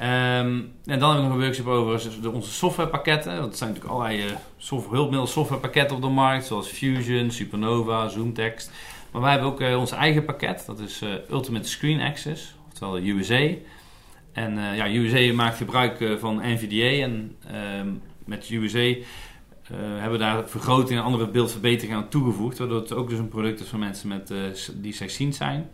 Um, 0.00 0.04
en 0.04 0.72
dan 0.84 1.10
hebben 1.10 1.16
we 1.16 1.22
nog 1.22 1.32
een 1.32 1.40
workshop 1.40 1.66
over 1.66 2.32
onze 2.32 2.50
softwarepakketten. 2.50 3.36
Dat 3.36 3.56
zijn 3.56 3.70
natuurlijk 3.70 3.96
allerlei 3.96 4.26
uh, 4.26 4.32
software, 4.56 4.96
hulpmiddel 4.96 5.26
softwarepakketten 5.26 5.96
op 5.96 6.02
de 6.02 6.08
markt, 6.08 6.46
zoals 6.46 6.68
Fusion, 6.68 7.30
Supernova, 7.30 8.08
ZoomText. 8.08 8.70
Maar 9.10 9.22
wij 9.22 9.30
hebben 9.30 9.48
ook 9.48 9.60
uh, 9.60 9.78
ons 9.78 9.90
eigen 9.90 10.24
pakket, 10.24 10.62
dat 10.66 10.78
is 10.78 11.02
Ultimate 11.30 11.68
Screen 11.68 12.00
Access, 12.00 12.54
oftewel 12.68 12.92
de 12.92 13.08
USA. 13.08 13.48
En 14.32 14.58
ja, 14.74 14.88
USA 14.88 15.34
maakt 15.34 15.56
gebruik 15.56 16.18
van 16.18 16.40
NVDA 16.42 17.02
en 17.02 17.36
ehm, 17.50 17.88
met 18.24 18.50
USA 18.50 18.94
hebben 19.74 20.18
daar 20.18 20.48
vergroting 20.48 20.98
en 20.98 21.04
andere 21.04 21.28
beeldverbeteringen 21.28 21.96
aan 21.96 22.08
toegevoegd. 22.08 22.58
Waardoor 22.58 22.80
het 22.80 22.92
ook 22.92 23.08
dus 23.08 23.18
een 23.18 23.28
product 23.28 23.60
is 23.60 23.68
voor 23.68 23.78
mensen 23.78 24.08
met, 24.08 24.30
uh, 24.30 24.38
die 24.74 24.92
slechtziend 24.92 25.34
zijn. 25.34 25.68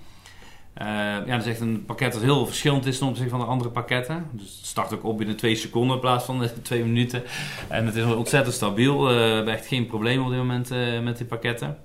Uh, 0.80 0.86
ja, 0.86 1.24
dat 1.24 1.40
is 1.40 1.46
echt 1.46 1.60
een 1.60 1.84
pakket 1.84 2.12
dat 2.12 2.22
heel 2.22 2.46
verschillend 2.46 2.86
is 2.86 2.98
ten 2.98 3.06
opzichte 3.06 3.30
van 3.30 3.40
de 3.40 3.46
andere 3.46 3.70
pakketten. 3.70 4.26
Dus 4.32 4.56
het 4.56 4.66
start 4.66 4.94
ook 4.94 5.04
op 5.04 5.18
binnen 5.18 5.36
twee 5.36 5.54
seconden 5.54 5.94
in 5.94 6.00
plaats 6.00 6.24
van 6.24 6.48
twee 6.62 6.84
minuten. 6.84 7.22
En 7.68 7.86
het 7.86 7.94
is 7.94 8.04
ontzettend 8.04 8.54
stabiel. 8.54 9.04
we 9.04 9.12
hebben 9.12 9.52
echt 9.52 9.66
geen 9.66 9.86
problemen 9.86 10.24
op 10.24 10.30
dit 10.30 10.38
moment 10.38 10.70
met 11.04 11.16
die 11.16 11.26
pakketten. 11.26 11.78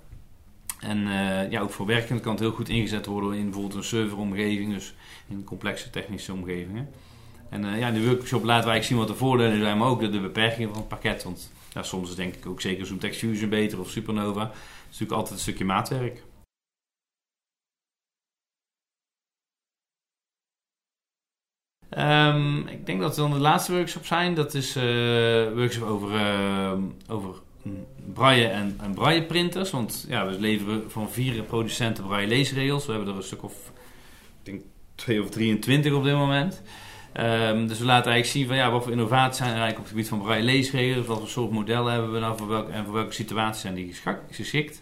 En 0.80 1.08
ja, 1.50 1.62
ook 1.62 1.72
voor 1.72 1.86
werkend 1.86 2.22
kan 2.22 2.32
het 2.32 2.42
heel 2.42 2.52
goed 2.52 2.70
ingezet 2.70 3.06
worden 3.06 3.34
in 3.34 3.44
bijvoorbeeld 3.44 3.76
een 3.76 3.84
serveromgeving. 3.84 4.74
Dus 4.74 4.94
in 5.30 5.44
complexe 5.44 5.90
technische 5.90 6.34
omgevingen. 6.34 6.90
En 7.50 7.78
ja, 7.78 7.88
in 7.88 7.94
de 7.94 8.06
workshop 8.06 8.44
laten 8.44 8.70
wij 8.70 8.82
zien 8.82 8.98
wat 8.98 9.08
de 9.08 9.16
voordelen 9.16 9.60
zijn, 9.60 9.78
maar 9.78 9.88
ook 9.88 10.00
de, 10.00 10.10
de 10.10 10.20
beperkingen 10.20 10.70
van 10.70 10.78
het 10.78 10.88
pakket. 10.88 11.24
Want 11.24 11.52
Ja, 11.78 11.84
soms 11.84 12.16
denk 12.16 12.36
ik 12.36 12.46
ook 12.46 12.62
zeker 12.62 12.86
zo'n 12.86 12.98
Text 12.98 13.20
Fusion 13.20 13.50
beter 13.50 13.80
of 13.80 13.90
Supernova. 13.90 14.42
Het 14.42 14.52
is 14.54 14.86
natuurlijk 14.86 15.12
altijd 15.12 15.34
een 15.34 15.40
stukje 15.40 15.66
maatwerk. 15.66 16.24
Um, 21.98 22.68
ik 22.68 22.86
denk 22.86 23.02
dat 23.02 23.16
we 23.16 23.22
dan 23.22 23.32
de 23.32 23.38
laatste 23.38 23.72
workshop 23.72 24.06
zijn. 24.06 24.34
Dat 24.34 24.54
is 24.54 24.78
uh, 24.78 24.84
workshop 25.54 25.88
over, 25.88 26.12
uh, 26.12 26.74
over 27.08 27.36
braille 28.14 28.48
en, 28.48 28.78
en 28.82 28.94
braille 28.94 29.24
printers. 29.24 29.72
Want 29.72 30.06
ja, 30.08 30.28
we 30.28 30.40
leveren 30.40 30.92
van 30.92 31.10
vier 31.10 31.44
producenten 31.44 32.04
braille 32.04 32.28
leesregels. 32.28 32.86
We 32.86 32.92
hebben 32.92 33.10
er 33.10 33.18
een 33.18 33.24
stuk 33.24 33.44
of, 33.44 33.72
ik 34.44 34.46
denk 34.52 34.62
twee 34.96 35.24
of 35.24 35.30
23 35.30 35.94
op 35.94 36.04
dit 36.04 36.16
moment. 36.16 36.62
Um, 37.20 37.68
dus 37.68 37.80
we 37.80 37.86
laten 37.86 38.12
eigenlijk 38.12 38.26
zien 38.26 38.48
van 38.48 38.56
ja, 38.56 38.72
wat 38.72 38.84
voor 38.84 38.92
innovaties 38.92 39.38
zijn 39.38 39.50
er 39.50 39.56
eigenlijk 39.56 39.78
op 39.78 39.84
het 39.84 39.94
gebied 39.94 40.10
van 40.10 40.22
braille 40.22 40.44
leesregels. 40.44 41.06
Wat 41.06 41.20
voor 41.20 41.28
soort 41.28 41.52
modellen 41.52 41.92
hebben 41.92 42.12
we 42.12 42.20
nou 42.20 42.38
voor 42.38 42.70
en 42.70 42.86
voor 42.86 42.94
welke 42.94 43.14
situaties 43.14 43.62
zijn 43.62 43.76
die 43.76 43.96
geschikt. 44.32 44.82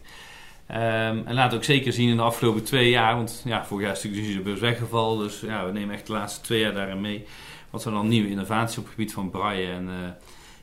Um, 0.71 0.77
en 1.25 1.33
laten 1.33 1.57
ook 1.57 1.63
zeker 1.63 1.93
zien 1.93 2.09
in 2.09 2.15
de 2.15 2.21
afgelopen 2.21 2.63
twee 2.63 2.89
jaar, 2.89 3.15
want 3.15 3.41
ja, 3.45 3.65
vorig 3.65 3.85
jaar 3.85 3.95
is 3.95 4.03
natuurlijk 4.03 4.35
de 4.35 4.41
beurs 4.41 4.59
weggevallen, 4.59 5.27
dus 5.27 5.39
ja, 5.39 5.65
we 5.65 5.71
nemen 5.71 5.95
echt 5.95 6.07
de 6.07 6.13
laatste 6.13 6.41
twee 6.41 6.59
jaar 6.59 6.73
daarin 6.73 7.01
mee. 7.01 7.25
Wat 7.69 7.81
zijn 7.81 7.93
dan 7.93 8.07
nieuwe 8.07 8.29
innovaties 8.29 8.77
op 8.77 8.83
het 8.83 8.93
gebied 8.93 9.13
van 9.13 9.29
braille 9.29 9.71
en 9.71 9.83
uh, 9.83 9.93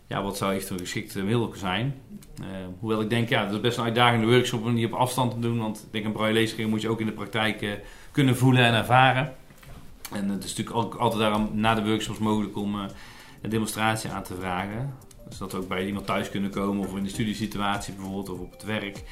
ja, 0.06 0.22
wat 0.22 0.36
zou 0.36 0.54
echt 0.54 0.70
een 0.70 0.78
geschikte 0.78 1.22
middel 1.22 1.52
zijn. 1.56 1.94
Uh, 2.40 2.46
hoewel 2.80 3.00
ik 3.00 3.10
denk, 3.10 3.28
ja, 3.28 3.44
dat 3.44 3.54
is 3.54 3.60
best 3.60 3.78
een 3.78 3.84
uitdagende 3.84 4.26
workshop 4.26 4.64
om 4.64 4.74
die 4.74 4.86
op 4.86 4.92
afstand 4.92 5.32
te 5.32 5.38
doen, 5.38 5.58
want 5.58 5.78
ik 5.78 5.92
denk 5.92 6.04
een 6.04 6.12
braille 6.12 6.34
leesregel 6.34 6.70
moet 6.70 6.82
je 6.82 6.88
ook 6.88 7.00
in 7.00 7.06
de 7.06 7.12
praktijk 7.12 7.62
uh, 7.62 7.70
kunnen 8.10 8.36
voelen 8.36 8.64
en 8.64 8.74
ervaren. 8.74 9.32
En 10.12 10.28
het 10.28 10.44
is 10.44 10.54
natuurlijk 10.54 10.76
ook 10.76 10.94
altijd 10.94 11.20
daarom 11.20 11.50
na 11.52 11.74
de 11.74 11.84
workshops 11.84 12.18
mogelijk 12.18 12.56
om 12.56 12.74
een 13.42 13.50
demonstratie 13.50 14.10
aan 14.10 14.22
te 14.22 14.34
vragen. 14.34 14.94
Zodat 15.28 15.52
we 15.52 15.58
ook 15.58 15.68
bij 15.68 15.86
iemand 15.86 16.06
thuis 16.06 16.30
kunnen 16.30 16.50
komen 16.50 16.86
of 16.88 16.96
in 16.96 17.02
de 17.02 17.08
studiesituatie 17.08 17.94
bijvoorbeeld 17.94 18.30
of 18.30 18.38
op 18.38 18.52
het 18.52 18.64
werk. 18.64 19.02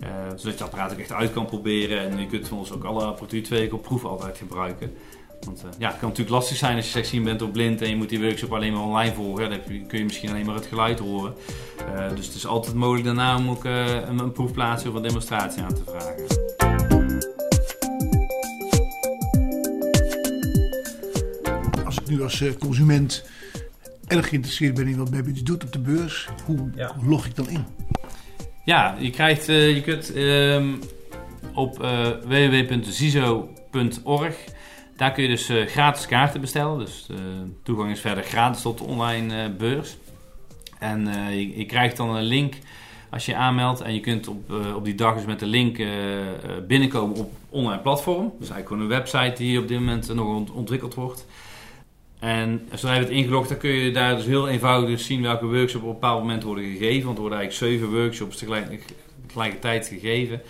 Uh, 0.00 0.08
zodat 0.28 0.42
je 0.42 0.48
het 0.48 0.62
apparaat 0.62 0.92
ook 0.92 0.98
echt 0.98 1.12
uit 1.12 1.32
kan 1.32 1.46
proberen. 1.46 2.10
En 2.10 2.20
je 2.20 2.26
kunt 2.26 2.48
van 2.48 2.58
ons 2.58 2.72
ook 2.72 2.84
alle 2.84 3.04
apparatuur 3.04 3.42
twee 3.42 3.60
weken 3.60 3.76
op 3.76 3.82
proef 3.82 4.04
altijd 4.04 4.38
gebruiken. 4.38 4.92
Want 5.40 5.64
uh, 5.64 5.70
ja, 5.78 5.88
het 5.88 5.98
kan 5.98 6.08
natuurlijk 6.08 6.36
lastig 6.36 6.56
zijn 6.56 6.76
als 6.76 6.84
je 6.84 6.90
slecht 6.90 7.08
zien 7.08 7.24
bent 7.24 7.42
of 7.42 7.50
blind 7.50 7.82
en 7.82 7.88
je 7.88 7.96
moet 7.96 8.08
die 8.08 8.20
workshop 8.20 8.52
alleen 8.52 8.72
maar 8.72 8.82
online 8.82 9.14
volgen. 9.14 9.50
Dan 9.50 9.60
kun 9.86 9.98
je 9.98 10.04
misschien 10.04 10.30
alleen 10.30 10.46
maar 10.46 10.54
het 10.54 10.66
geluid 10.66 10.98
horen. 10.98 11.34
Dus 12.14 12.26
het 12.26 12.34
is 12.34 12.46
altijd 12.46 12.74
mogelijk 12.74 13.04
daarna 13.04 13.36
om 13.36 13.50
ook 13.50 13.64
een, 13.64 14.32
proefplaatsje 14.32 14.88
of 14.88 14.94
een 14.94 15.02
demonstratie 15.02 15.62
aan 15.62 15.74
te 15.74 15.82
vragen. 15.84 16.55
Nu 22.08 22.22
als 22.22 22.42
consument 22.58 23.24
erg 24.06 24.28
geïnteresseerd 24.28 24.74
ben 24.74 24.86
in 24.88 24.96
wat 24.96 25.10
Babbage 25.10 25.42
doet 25.42 25.64
op 25.64 25.72
de 25.72 25.78
beurs, 25.78 26.28
hoe 26.44 26.70
ja. 26.74 26.96
log 27.02 27.26
ik 27.26 27.36
dan 27.36 27.48
in? 27.48 27.64
Ja, 28.66 28.96
je 28.98 29.10
krijgt, 29.10 29.48
uh, 29.48 29.74
je 29.74 29.80
kunt 29.80 30.16
um, 30.16 30.80
op 31.54 31.82
uh, 31.82 32.06
www.ziso.org. 32.24 33.54
Daar 34.96 35.12
kun 35.12 35.22
je 35.22 35.28
dus 35.28 35.50
uh, 35.50 35.66
gratis 35.66 36.06
kaarten 36.06 36.40
bestellen. 36.40 36.78
Dus 36.78 37.06
toegang 37.62 37.90
is 37.90 38.00
verder 38.00 38.24
gratis 38.24 38.62
tot 38.62 38.78
de 38.78 38.84
online 38.84 39.50
beurs. 39.50 39.96
En 40.78 41.06
je, 41.30 41.58
je, 41.58 41.64
krijgt 41.66 41.96
dan 41.96 42.16
een 42.16 42.22
link 42.22 42.54
als 43.10 43.26
je 43.26 43.32
je 43.32 43.38
aanmeldt. 43.38 43.80
En 43.80 43.94
je 43.94 44.00
kunt 44.00 44.28
op, 44.28 44.52
op 44.74 44.84
die 44.84 44.94
dag 44.94 45.14
dus 45.14 45.24
met 45.24 45.38
de 45.38 45.46
link 45.46 45.80
binnenkomen 46.66 47.16
op 47.16 47.32
online 47.48 47.82
platform. 47.82 48.32
Dus 48.38 48.50
eigenlijk 48.50 48.68
gewoon 48.68 48.82
een 48.82 48.88
website 48.88 49.42
die 49.42 49.58
op 49.58 49.68
dit 49.68 49.78
moment 49.78 50.14
nog 50.14 50.50
ontwikkeld 50.50 50.94
wordt. 50.94 51.26
En 52.18 52.68
zodra 52.70 52.94
je 52.94 53.00
het 53.00 53.08
ingelogd, 53.08 53.48
dan 53.48 53.58
kun 53.58 53.70
je 53.70 53.90
daar 53.90 54.16
dus 54.16 54.24
heel 54.24 54.48
eenvoudig 54.48 55.00
zien 55.00 55.22
welke 55.22 55.46
workshops 55.46 55.84
op 55.84 55.88
een 55.88 56.00
bepaald 56.00 56.20
moment 56.20 56.42
worden 56.42 56.64
gegeven. 56.64 57.04
Want 57.04 57.16
er 57.16 57.20
worden 57.20 57.38
eigenlijk 57.38 57.72
zeven 57.72 58.00
workshops 58.00 58.36
tegelijkertijd 59.26 59.86
gegeven. 59.86 60.42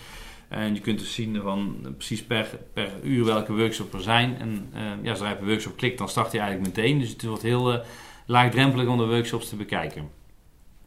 En 0.47 0.73
je 0.73 0.79
kunt 0.79 0.99
dus 0.99 1.13
zien 1.13 1.41
van 1.41 1.75
precies 1.97 2.23
per, 2.23 2.59
per 2.73 2.89
uur 3.03 3.25
welke 3.25 3.55
workshops 3.55 3.93
er 3.93 4.01
zijn. 4.01 4.37
En 4.39 4.69
uh, 4.75 4.81
ja, 5.01 5.13
zodra 5.13 5.29
je 5.29 5.35
op 5.35 5.41
een 5.41 5.47
workshop 5.47 5.77
klikt, 5.77 5.97
dan 5.97 6.09
start 6.09 6.31
hij 6.31 6.41
eigenlijk 6.41 6.75
meteen. 6.75 6.99
Dus 6.99 7.09
het 7.09 7.23
wordt 7.23 7.43
heel 7.43 7.73
uh, 7.73 7.79
laagdrempelig 8.25 8.87
om 8.87 8.97
de 8.97 9.05
workshops 9.05 9.49
te 9.49 9.55
bekijken. 9.55 10.09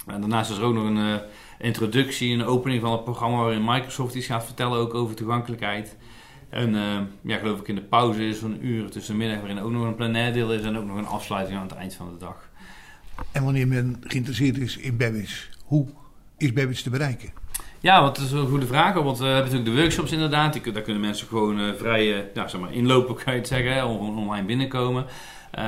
En 0.06 0.20
daarnaast 0.20 0.50
is 0.50 0.56
er 0.56 0.64
ook 0.64 0.74
nog 0.74 0.84
een 0.84 1.20
introductie, 1.58 2.34
een 2.34 2.44
opening 2.44 2.80
van 2.80 2.92
het 2.92 3.04
programma 3.04 3.36
waarin 3.36 3.64
Microsoft 3.64 4.14
iets 4.14 4.26
gaat 4.26 4.44
vertellen 4.44 4.78
ook 4.78 4.94
over 4.94 5.16
toegankelijkheid. 5.16 5.96
En 6.50 6.74
uh, 6.74 6.98
ja, 7.20 7.36
geloof 7.36 7.60
ik 7.60 7.68
in 7.68 7.74
de 7.74 7.80
pauze 7.80 8.28
is 8.28 8.38
van 8.38 8.52
een 8.52 8.66
uur 8.66 8.90
tussen 8.90 9.12
de 9.12 9.18
middag 9.18 9.38
waarin 9.38 9.60
ook 9.60 9.70
nog 9.70 9.84
een 9.84 9.94
plenair 9.94 10.32
deel 10.32 10.52
is 10.52 10.62
en 10.62 10.76
ook 10.76 10.86
nog 10.86 10.96
een 10.96 11.06
afsluiting 11.06 11.58
aan 11.58 11.66
het 11.66 11.76
eind 11.76 11.94
van 11.94 12.10
de 12.12 12.18
dag. 12.18 12.48
En 13.32 13.44
wanneer 13.44 13.68
men 13.68 14.02
geïnteresseerd 14.06 14.58
is 14.58 14.76
in 14.76 14.96
Babbage, 14.96 15.46
hoe 15.64 15.86
is 16.36 16.52
Babbage 16.52 16.82
te 16.82 16.90
bereiken? 16.90 17.32
Ja, 17.80 18.02
wat 18.02 18.18
is 18.18 18.32
een 18.32 18.48
goede 18.48 18.66
vraag. 18.66 18.94
Want 18.94 19.18
we 19.18 19.24
hebben 19.24 19.42
natuurlijk 19.44 19.70
de 19.70 19.80
workshops 19.80 20.12
inderdaad. 20.12 20.52
Die, 20.52 20.72
daar 20.72 20.82
kunnen 20.82 21.02
mensen 21.02 21.26
gewoon 21.26 21.60
uh, 21.60 21.74
vrij 21.74 22.06
uh, 22.06 22.18
nou, 22.34 22.48
zeg 22.48 22.60
maar 22.60 22.72
inlopen, 22.72 23.14
kan 23.24 23.32
je 23.32 23.38
het 23.38 23.48
zeggen. 23.48 23.74
Hè, 23.74 23.84
online 23.84 24.46
binnenkomen. 24.46 25.04
Uh, 25.04 25.62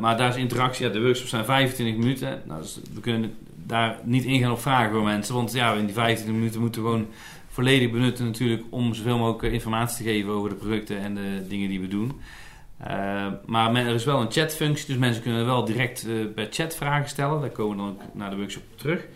maar 0.00 0.16
daar 0.16 0.28
is 0.28 0.36
interactie. 0.36 0.86
Ja, 0.86 0.92
de 0.92 1.02
workshops 1.02 1.30
zijn 1.30 1.44
25 1.44 1.96
minuten. 1.96 2.42
Nou, 2.44 2.60
dus 2.60 2.80
we 2.94 3.00
kunnen 3.00 3.34
daar 3.66 3.98
niet 4.02 4.24
ingaan 4.24 4.52
op 4.52 4.60
vragen 4.60 4.92
voor 4.92 5.02
mensen. 5.02 5.34
Want 5.34 5.52
ja, 5.52 5.72
in 5.72 5.84
die 5.84 5.94
25 5.94 6.36
minuten 6.36 6.60
moeten 6.60 6.82
we 6.82 6.88
gewoon 6.88 7.06
volledig 7.54 7.90
benutten 7.90 8.24
natuurlijk 8.24 8.62
om 8.70 8.94
zoveel 8.94 9.18
mogelijk 9.18 9.52
informatie 9.52 10.04
te 10.04 10.10
geven 10.10 10.32
over 10.32 10.48
de 10.48 10.54
producten 10.54 10.98
en 10.98 11.14
de 11.14 11.46
dingen 11.48 11.68
die 11.68 11.80
we 11.80 11.88
doen. 11.88 12.12
Uh, 12.86 13.26
maar 13.46 13.74
er 13.74 13.94
is 13.94 14.04
wel 14.04 14.20
een 14.20 14.30
chatfunctie, 14.30 14.86
dus 14.86 14.96
mensen 14.96 15.22
kunnen 15.22 15.46
wel 15.46 15.64
direct 15.64 16.06
uh, 16.06 16.34
bij 16.34 16.46
chat 16.50 16.76
vragen 16.76 17.08
stellen. 17.08 17.40
Daar 17.40 17.50
komen 17.50 17.76
we 17.76 17.82
dan 17.82 17.90
ook 17.90 18.14
naar 18.14 18.30
de 18.30 18.36
workshop 18.36 18.62
terug. 18.74 19.06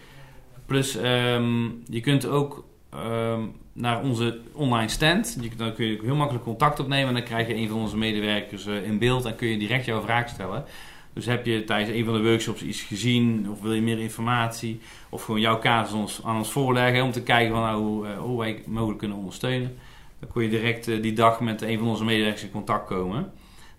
Plus, 0.67 0.97
um, 0.97 1.83
je 1.87 2.01
kunt 2.01 2.27
ook 2.27 2.65
um, 2.95 3.53
naar 3.73 4.03
onze 4.03 4.41
online 4.53 4.89
stand. 4.89 5.39
Dan 5.57 5.75
kun 5.75 5.87
je 5.87 5.99
heel 6.03 6.17
makkelijk 6.17 6.45
contact 6.45 6.81
opnemen 6.81 7.09
en 7.09 7.15
dan 7.15 7.23
krijg 7.23 7.47
je 7.47 7.55
een 7.55 7.69
van 7.69 7.79
onze 7.79 7.97
medewerkers 7.97 8.67
in 8.67 8.99
beeld 8.99 9.25
en 9.25 9.37
kun 9.37 9.49
je 9.49 9.59
direct 9.59 9.85
jouw 9.85 10.01
vraag 10.01 10.29
stellen. 10.29 10.65
Dus 11.13 11.27
heb 11.27 11.47
je 11.47 11.65
tijdens 11.65 11.97
een 11.97 12.05
van 12.05 12.15
de 12.15 12.23
workshops 12.23 12.63
iets 12.63 12.81
gezien 12.81 13.51
of 13.51 13.61
wil 13.61 13.73
je 13.73 13.83
meer 13.83 13.99
informatie 13.99 14.81
of 15.09 15.25
gewoon 15.25 15.41
jouw 15.41 15.59
casus 15.59 15.95
ons, 15.95 16.21
aan 16.25 16.37
ons 16.37 16.53
voorleggen 16.53 17.03
om 17.03 17.13
te 17.13 17.23
kijken 17.23 17.55
van, 17.55 17.63
nou, 17.63 17.83
hoe, 17.83 18.07
uh, 18.07 18.19
hoe 18.19 18.39
wij 18.39 18.63
mogelijk 18.67 18.99
kunnen 18.99 19.17
ondersteunen. 19.17 19.77
Dan 20.19 20.31
kun 20.33 20.43
je 20.43 20.49
direct 20.49 20.89
uh, 20.89 21.03
die 21.03 21.13
dag 21.13 21.41
met 21.41 21.63
een 21.63 21.79
van 21.79 21.89
onze 21.89 22.05
medewerkers 22.05 22.43
in 22.43 22.51
contact 22.51 22.87
komen. 22.87 23.33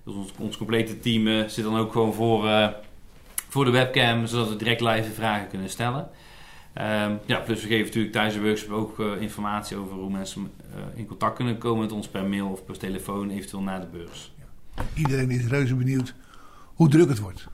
Dus 0.04 0.14
ons, 0.14 0.32
ons 0.38 0.58
complete 0.58 1.00
team 1.00 1.28
uh, 1.28 1.48
zit 1.48 1.64
dan 1.64 1.78
ook 1.78 1.92
gewoon 1.92 2.14
voor, 2.14 2.74
voor 3.50 3.66
de 3.66 3.72
webcam, 3.72 4.26
zodat 4.26 4.50
we 4.50 4.56
direct 4.56 4.82
live 4.82 5.12
vragen 5.12 5.48
kunnen 5.48 5.70
stellen. 5.70 6.10
Um, 6.78 7.20
ja, 7.26 7.40
plus 7.40 7.62
we 7.62 7.68
geven 7.68 7.86
natuurlijk 7.86 8.14
tijdens 8.14 8.36
de 8.36 8.42
workshop 8.42 8.72
ook 8.72 9.00
informatie 9.20 9.78
over 9.78 9.96
hoe 9.96 10.10
mensen 10.10 10.52
in 10.96 11.06
contact 11.06 11.36
kunnen 11.36 11.58
komen 11.58 11.82
met 11.82 11.92
ons 11.92 12.08
per 12.08 12.26
mail 12.26 12.48
of 12.48 12.66
per 12.66 12.78
telefoon, 12.78 13.30
eventueel 13.30 13.64
na 13.64 13.80
de 13.80 13.86
beurs. 13.92 14.32
Ja. 14.38 14.84
Iedereen 14.94 15.32
is 15.32 15.48
reuze 15.48 15.76
benieuwd 15.76 16.14
hoe 16.80 16.90
druk 16.90 17.10
het 17.10 17.20
wordt. 17.20 17.48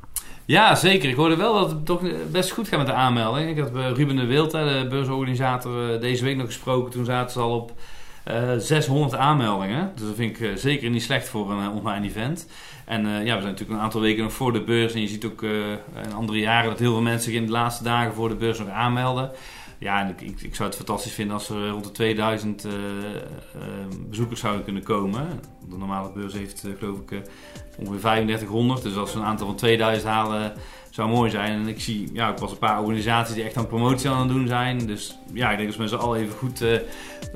Ja, 0.45 0.75
zeker. 0.75 1.09
Ik 1.09 1.15
hoorde 1.15 1.35
wel 1.35 1.53
dat 1.53 1.69
het 1.69 1.85
toch 1.85 2.01
best 2.31 2.51
goed 2.51 2.67
gaat 2.67 2.77
met 2.77 2.87
de 2.87 2.93
aanmelding. 2.93 3.49
Ik 3.49 3.57
had 3.57 3.97
Ruben 3.97 4.15
de 4.15 4.25
Wild, 4.25 4.51
de 4.51 4.85
beursorganisator, 4.89 5.93
eh, 5.93 6.01
deze 6.01 6.23
week 6.23 6.37
nog 6.37 6.45
gesproken. 6.45 6.91
Toen 6.91 7.05
zaten 7.05 7.31
ze 7.31 7.39
al 7.39 7.55
op 7.55 7.73
uh, 8.27 8.53
eh, 8.53 8.59
600 8.59 9.15
aanmeldingen. 9.15 9.91
Dus 9.95 10.05
dat 10.05 10.15
vind 10.15 10.31
ik 10.31 10.39
uh, 10.39 10.55
zeker 10.55 10.89
niet 10.89 11.03
slecht 11.03 11.29
voor 11.29 11.51
een 11.51 11.69
online 11.69 12.05
event. 12.05 12.47
En 12.85 13.01
ja, 13.01 13.35
we 13.35 13.41
zijn 13.41 13.43
natuurlijk 13.43 13.69
een 13.69 13.85
aantal 13.85 14.01
weken 14.01 14.23
nog 14.23 14.33
voor 14.33 14.53
de 14.53 14.63
beurs. 14.63 14.93
En 14.93 15.01
je 15.01 15.07
ziet 15.07 15.25
ook 15.25 15.41
in 15.41 16.13
andere 16.15 16.39
jaren 16.39 16.69
dat 16.69 16.79
heel 16.79 16.91
veel 16.91 17.01
mensen 17.01 17.31
zich 17.31 17.39
in 17.41 17.45
de 17.45 17.51
laatste 17.51 17.83
dagen 17.83 18.13
voor 18.13 18.29
de 18.29 18.35
beurs 18.35 18.59
nog 18.59 18.69
aanmelden. 18.69 19.31
Ja, 19.77 20.01
en 20.01 20.09
ik, 20.09 20.41
ik, 20.41 20.55
zou 20.55 20.67
het 20.69 20.77
fantastisch 20.77 21.13
vinden 21.13 21.33
als 21.33 21.49
er 21.49 21.69
rond 21.69 21.83
de 21.83 21.91
2000 21.91 22.65
uh, 22.65 22.71
uh, 22.71 22.79
bezoekers 24.09 24.39
zouden 24.39 24.63
kunnen 24.63 24.83
komen. 24.83 25.27
De 25.69 25.77
normale 25.77 26.11
beurs 26.11 26.33
heeft, 26.33 26.67
geloof 26.79 26.97
ik, 26.99 27.21
ongeveer 27.77 27.99
3500. 27.99 28.81
Dus 28.81 28.95
als 28.95 29.13
we 29.13 29.19
een 29.19 29.25
aantal 29.25 29.47
van 29.47 29.55
2000 29.55 30.11
halen, 30.11 30.53
zou 30.89 31.09
mooi 31.09 31.29
zijn. 31.29 31.51
En 31.51 31.67
ik 31.67 31.81
zie 31.81 32.09
ja, 32.13 32.29
ook 32.29 32.39
pas 32.39 32.51
een 32.51 32.57
paar 32.57 32.79
organisaties 32.79 33.35
die 33.35 33.43
echt 33.43 33.57
aan 33.57 33.67
promotie 33.67 34.09
aan 34.09 34.19
het 34.19 34.29
doen 34.29 34.47
zijn. 34.47 34.85
Dus 34.85 35.17
ja, 35.33 35.51
ik 35.51 35.57
denk 35.57 35.77
dat 35.77 35.89
z'n 35.89 35.95
allen 35.95 36.19
even 36.19 36.37
goed 36.37 36.57
de, 36.57 36.85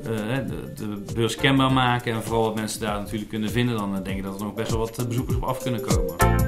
de, 0.02 1.02
beurs 1.14 1.36
kenbaar 1.36 1.72
maken. 1.72 2.12
En 2.12 2.22
vooral 2.22 2.44
wat 2.44 2.54
mensen 2.54 2.80
daar 2.80 2.98
natuurlijk 2.98 3.30
kunnen 3.30 3.50
vinden. 3.50 3.76
Dan 3.76 4.02
denk 4.02 4.16
ik 4.16 4.22
dat 4.22 4.38
er 4.38 4.44
nog 4.44 4.54
best 4.54 4.70
wel 4.70 4.80
wat 4.80 5.08
bezoekers 5.08 5.36
op 5.36 5.42
af 5.42 5.62
kunnen 5.62 5.80
komen. 5.80 6.38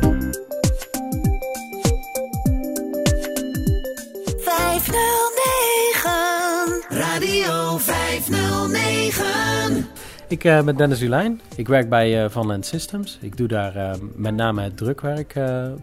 Radio 6.92 7.78
509. 7.78 9.86
Ik 10.28 10.44
uh, 10.44 10.62
ben 10.62 10.76
Dennis 10.76 11.02
Ulijn. 11.02 11.40
Ik 11.56 11.68
werk 11.68 11.88
bij 11.88 12.24
uh, 12.24 12.30
Van 12.30 12.46
Land 12.46 12.66
Systems. 12.66 13.18
Ik 13.20 13.36
doe 13.36 13.48
daar 13.48 13.76
uh, 13.76 13.90
met 14.14 14.34
name 14.34 14.62
het 14.62 14.76
drukwerk 14.76 15.34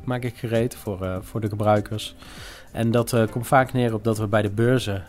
maak 0.04 0.24
ik 0.24 0.36
gereed 0.36 0.75
voor, 0.75 1.20
voor 1.22 1.42
de 1.42 1.50
gebruikers. 1.50 2.16
En 2.72 2.92
dat 2.92 3.16
komt 3.32 3.48
vaak 3.48 3.74
neer 3.74 3.94
op 3.94 4.04
dat 4.04 4.18
we 4.18 4.28
bij 4.28 4.42
de 4.42 4.50
beurzen 4.50 5.04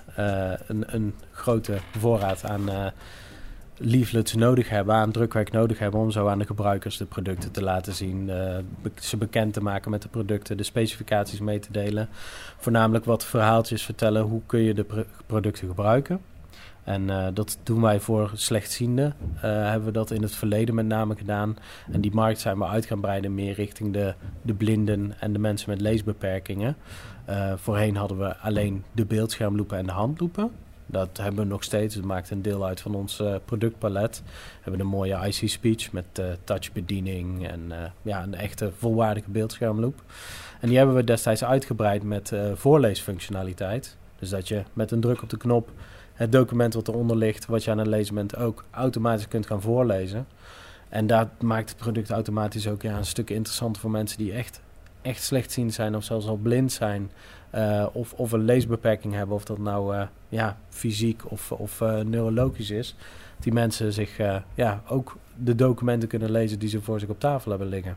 een, 0.66 0.85
een, 0.87 1.14
grote 1.33 1.78
voorraad 1.99 2.45
aan 2.45 2.92
leaflets 3.82 4.34
nodig 4.34 4.68
hebben, 4.68 4.94
aan 4.94 5.10
drukwerk 5.10 5.52
nodig 5.52 5.78
hebben 5.78 6.00
om 6.00 6.10
zo 6.10 6.26
aan 6.26 6.38
de 6.38 6.46
gebruikers 6.46 6.96
de 6.96 7.04
producten 7.04 7.50
te 7.50 7.62
laten 7.62 7.92
zien, 7.92 8.28
uh, 8.28 8.56
ze 9.00 9.16
bekend 9.16 9.52
te 9.52 9.62
maken 9.62 9.90
met 9.90 10.02
de 10.02 10.08
producten, 10.08 10.56
de 10.56 10.62
specificaties 10.62 11.40
mee 11.40 11.58
te 11.58 11.72
delen. 11.72 12.08
Voornamelijk 12.58 13.04
wat 13.04 13.25
verhaaltjes 13.25 13.82
vertellen, 13.82 14.22
hoe 14.22 14.40
kun 14.46 14.60
je 14.60 14.75
de 14.75 15.06
producten 15.26 15.68
gebruiken. 15.68 16.20
En 16.84 17.08
uh, 17.08 17.26
dat 17.34 17.58
doen 17.62 17.80
wij 17.80 18.00
voor 18.00 18.30
slechtzienden. 18.34 19.14
Uh, 19.34 19.42
hebben 19.42 19.84
we 19.84 19.92
dat 19.92 20.10
in 20.10 20.22
het 20.22 20.34
verleden 20.34 20.75
met 20.75 20.87
name 20.87 21.16
gedaan. 21.16 21.56
En 21.92 22.00
die 22.00 22.14
markt 22.14 22.40
zijn 22.40 22.58
we 22.58 22.66
uit 22.66 22.87
gaan 22.87 23.00
breiden 23.00 23.34
meer 23.34 23.54
richting 23.54 23.92
de, 23.92 24.14
de 24.42 24.54
blinden 24.54 25.14
en 25.20 25.32
de 25.32 25.38
mensen 25.38 25.70
met 25.70 25.80
leesbeperkingen. 25.80 26.76
Voorheen 27.56 27.96
hadden 27.96 28.18
we 28.18 28.37
alleen 28.37 28.84
de 28.92 29.04
beeldschermloepen 29.04 29.78
en 29.78 29.87
de 29.87 29.92
handloepen. 29.92 30.50
Dat 30.90 31.16
hebben 31.16 31.42
we 31.42 31.50
nog 31.50 31.64
steeds. 31.64 31.94
Het 31.94 32.04
maakt 32.04 32.30
een 32.30 32.42
deel 32.42 32.66
uit 32.66 32.80
van 32.80 32.94
ons 32.94 33.23
productpalet. 33.44 34.23
We 34.25 34.32
hebben 34.61 34.80
een 34.80 34.87
mooie 34.87 35.26
IC 35.26 35.49
Speech 35.49 35.92
met 35.92 36.04
touchbediening 36.44 37.49
en 37.49 37.73
ja, 38.02 38.23
een 38.23 38.35
echte 38.35 38.73
volwaardige 38.76 39.30
beeldschermloop. 39.30 40.02
En 40.61 40.68
die 40.68 40.76
hebben 40.76 40.94
we 40.94 41.04
destijds 41.04 41.44
uitgebreid 41.44 42.02
met 42.02 42.32
voorleesfunctionaliteit. 42.54 43.97
Dus 44.18 44.28
dat 44.28 44.49
je 44.49 44.62
met 44.73 44.90
een 44.90 45.00
druk 45.00 45.23
op 45.23 45.30
de 45.30 45.37
knop 45.37 45.70
het 46.12 46.32
document 46.32 46.75
wat 46.75 46.88
eronder 46.88 47.16
ligt, 47.16 47.47
wat 47.47 47.64
je 47.64 47.70
aan 47.70 47.78
het 47.78 47.87
lezen 47.87 48.14
bent, 48.14 48.37
ook 48.37 48.64
automatisch 48.70 49.28
kunt 49.28 49.47
gaan 49.47 49.61
voorlezen. 49.61 50.26
En 50.88 51.06
dat 51.06 51.28
maakt 51.42 51.68
het 51.68 51.78
product 51.78 52.11
automatisch 52.11 52.68
ook 52.68 52.82
ja, 52.82 52.97
een 52.97 53.04
stuk 53.04 53.30
interessanter 53.30 53.82
voor 53.82 53.90
mensen 53.90 54.18
die 54.18 54.32
echt, 54.32 54.61
echt 55.02 55.23
slechtziend 55.23 55.75
zijn 55.75 55.97
of 55.97 56.04
zelfs 56.04 56.26
al 56.26 56.37
blind 56.37 56.73
zijn. 56.73 57.11
Of, 57.92 58.12
of 58.12 58.32
een 58.32 58.44
leesbeperking 58.44 59.14
hebben, 59.14 59.37
of 59.37 59.44
dat 59.44 59.59
nou 59.59 60.06
ja, 60.30 60.56
fysiek 60.68 61.30
of, 61.30 61.52
of 61.52 61.80
uh, 61.80 62.00
neurologisch 62.00 62.70
is. 62.70 62.94
Die 63.38 63.52
mensen 63.52 63.92
zich 63.92 64.16
ja, 64.54 64.82
ook 64.88 65.16
de 65.37 65.54
documenten 65.54 66.08
kunnen 66.08 66.30
lezen 66.30 66.58
die 66.58 66.68
ze 66.68 66.80
voor 66.80 67.00
zich 67.00 67.08
op 67.08 67.20
tafel 67.20 67.50
hebben 67.50 67.68
liggen. 67.68 67.96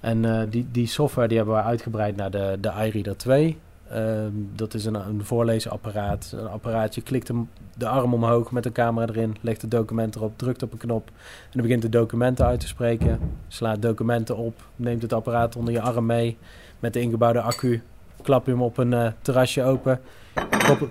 En 0.00 0.48
die, 0.50 0.66
die 0.70 0.86
software 0.86 1.28
die 1.28 1.36
hebben 1.36 1.54
we 1.54 1.62
uitgebreid 1.62 2.16
naar 2.16 2.30
de, 2.30 2.58
de 2.60 2.68
iReader 2.68 3.16
2. 3.16 3.58
Ehm, 3.90 4.30
dat 4.54 4.74
is 4.74 4.84
een, 4.84 4.94
een 4.94 5.24
voorlezenapparaat. 5.24 6.34
Een 6.36 6.48
apparaat, 6.48 6.94
je 6.94 7.02
klikt 7.02 7.30
de 7.76 7.88
arm 7.88 8.14
omhoog 8.14 8.50
met 8.50 8.62
de 8.62 8.72
camera 8.72 9.12
erin, 9.12 9.36
legt 9.40 9.62
het 9.62 9.70
document 9.70 10.14
erop, 10.16 10.38
drukt 10.38 10.62
op 10.62 10.72
een 10.72 10.78
knop 10.78 11.06
en 11.06 11.50
dan 11.52 11.62
begint 11.62 11.82
de 11.82 11.88
documenten 11.88 12.46
uit 12.46 12.60
te 12.60 12.66
spreken. 12.66 13.20
Slaat 13.48 13.82
documenten 13.82 14.36
op, 14.36 14.62
neemt 14.76 15.02
het 15.02 15.12
apparaat 15.12 15.56
onder 15.56 15.72
je 15.72 15.80
arm 15.80 16.06
mee 16.06 16.36
met 16.80 16.92
de 16.92 17.00
ingebouwde 17.00 17.40
accu, 17.40 17.82
klap 18.22 18.46
je 18.46 18.50
hem 18.50 18.62
op 18.62 18.78
een 18.78 19.12
terrasje 19.22 19.62
open, 19.62 20.00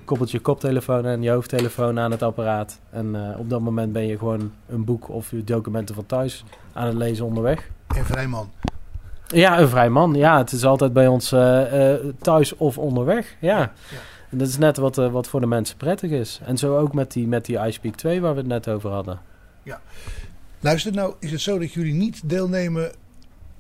koppelt 0.06 0.32
je 0.32 0.40
koptelefoon 0.40 1.06
en 1.06 1.22
je 1.22 1.30
hoofdtelefoon 1.30 2.00
aan 2.00 2.12
het 2.12 2.22
apparaat. 2.22 2.80
En 2.90 3.16
uh, 3.16 3.40
op 3.40 3.50
dat 3.50 3.62
moment 3.62 3.94
ben 3.94 4.08
je 4.08 4.18
gewoon 4.18 4.52
een 4.68 4.84
boek 4.84 5.10
of 5.10 5.32
je 5.32 5.44
documenten 5.44 5.96
van 5.96 6.06
thuis 6.06 6.44
aan 6.74 6.86
het 6.86 6.96
lezen 6.96 7.26
onderweg. 7.26 7.70
En 7.96 8.06
vrij 8.06 8.28
man. 8.28 8.52
Ja, 9.28 9.60
een 9.60 9.70
vrij 9.70 9.90
man. 9.90 10.14
Ja, 10.14 10.38
het 10.38 10.52
is 10.52 10.66
altijd 10.66 10.94
bij 10.94 11.08
ons 11.08 11.34
uh, 11.34 11.94
thuis 12.22 12.56
of 12.56 12.78
onderweg. 12.78 13.36
Ja. 13.40 13.60
ja. 13.60 13.72
En 14.30 14.38
dat 14.38 14.48
is 14.48 14.58
net 14.58 14.78
wat, 14.78 14.96
wat 14.96 15.28
voor 15.28 15.40
de 15.40 15.46
mensen 15.46 15.78
prettig 15.78 16.12
is. 16.12 16.40
En 16.46 16.58
zo 16.58 16.78
ook 16.78 16.94
met 16.94 17.12
die, 17.12 17.28
met 17.28 17.46
die 17.46 17.60
iSpeak 17.60 17.96
2 17.96 18.22
waar 18.22 18.34
we 18.34 18.40
het 18.40 18.48
net 18.48 18.68
over 18.68 18.90
hadden. 18.90 19.20
Ja. 19.64 19.82
Luister, 20.60 20.94
nou 20.94 21.14
is 21.20 21.32
het 21.32 21.42
zo 21.42 21.60
dat 21.60 21.74
jullie 21.74 21.94
niet 21.94 22.30
deelnemen 22.30 22.92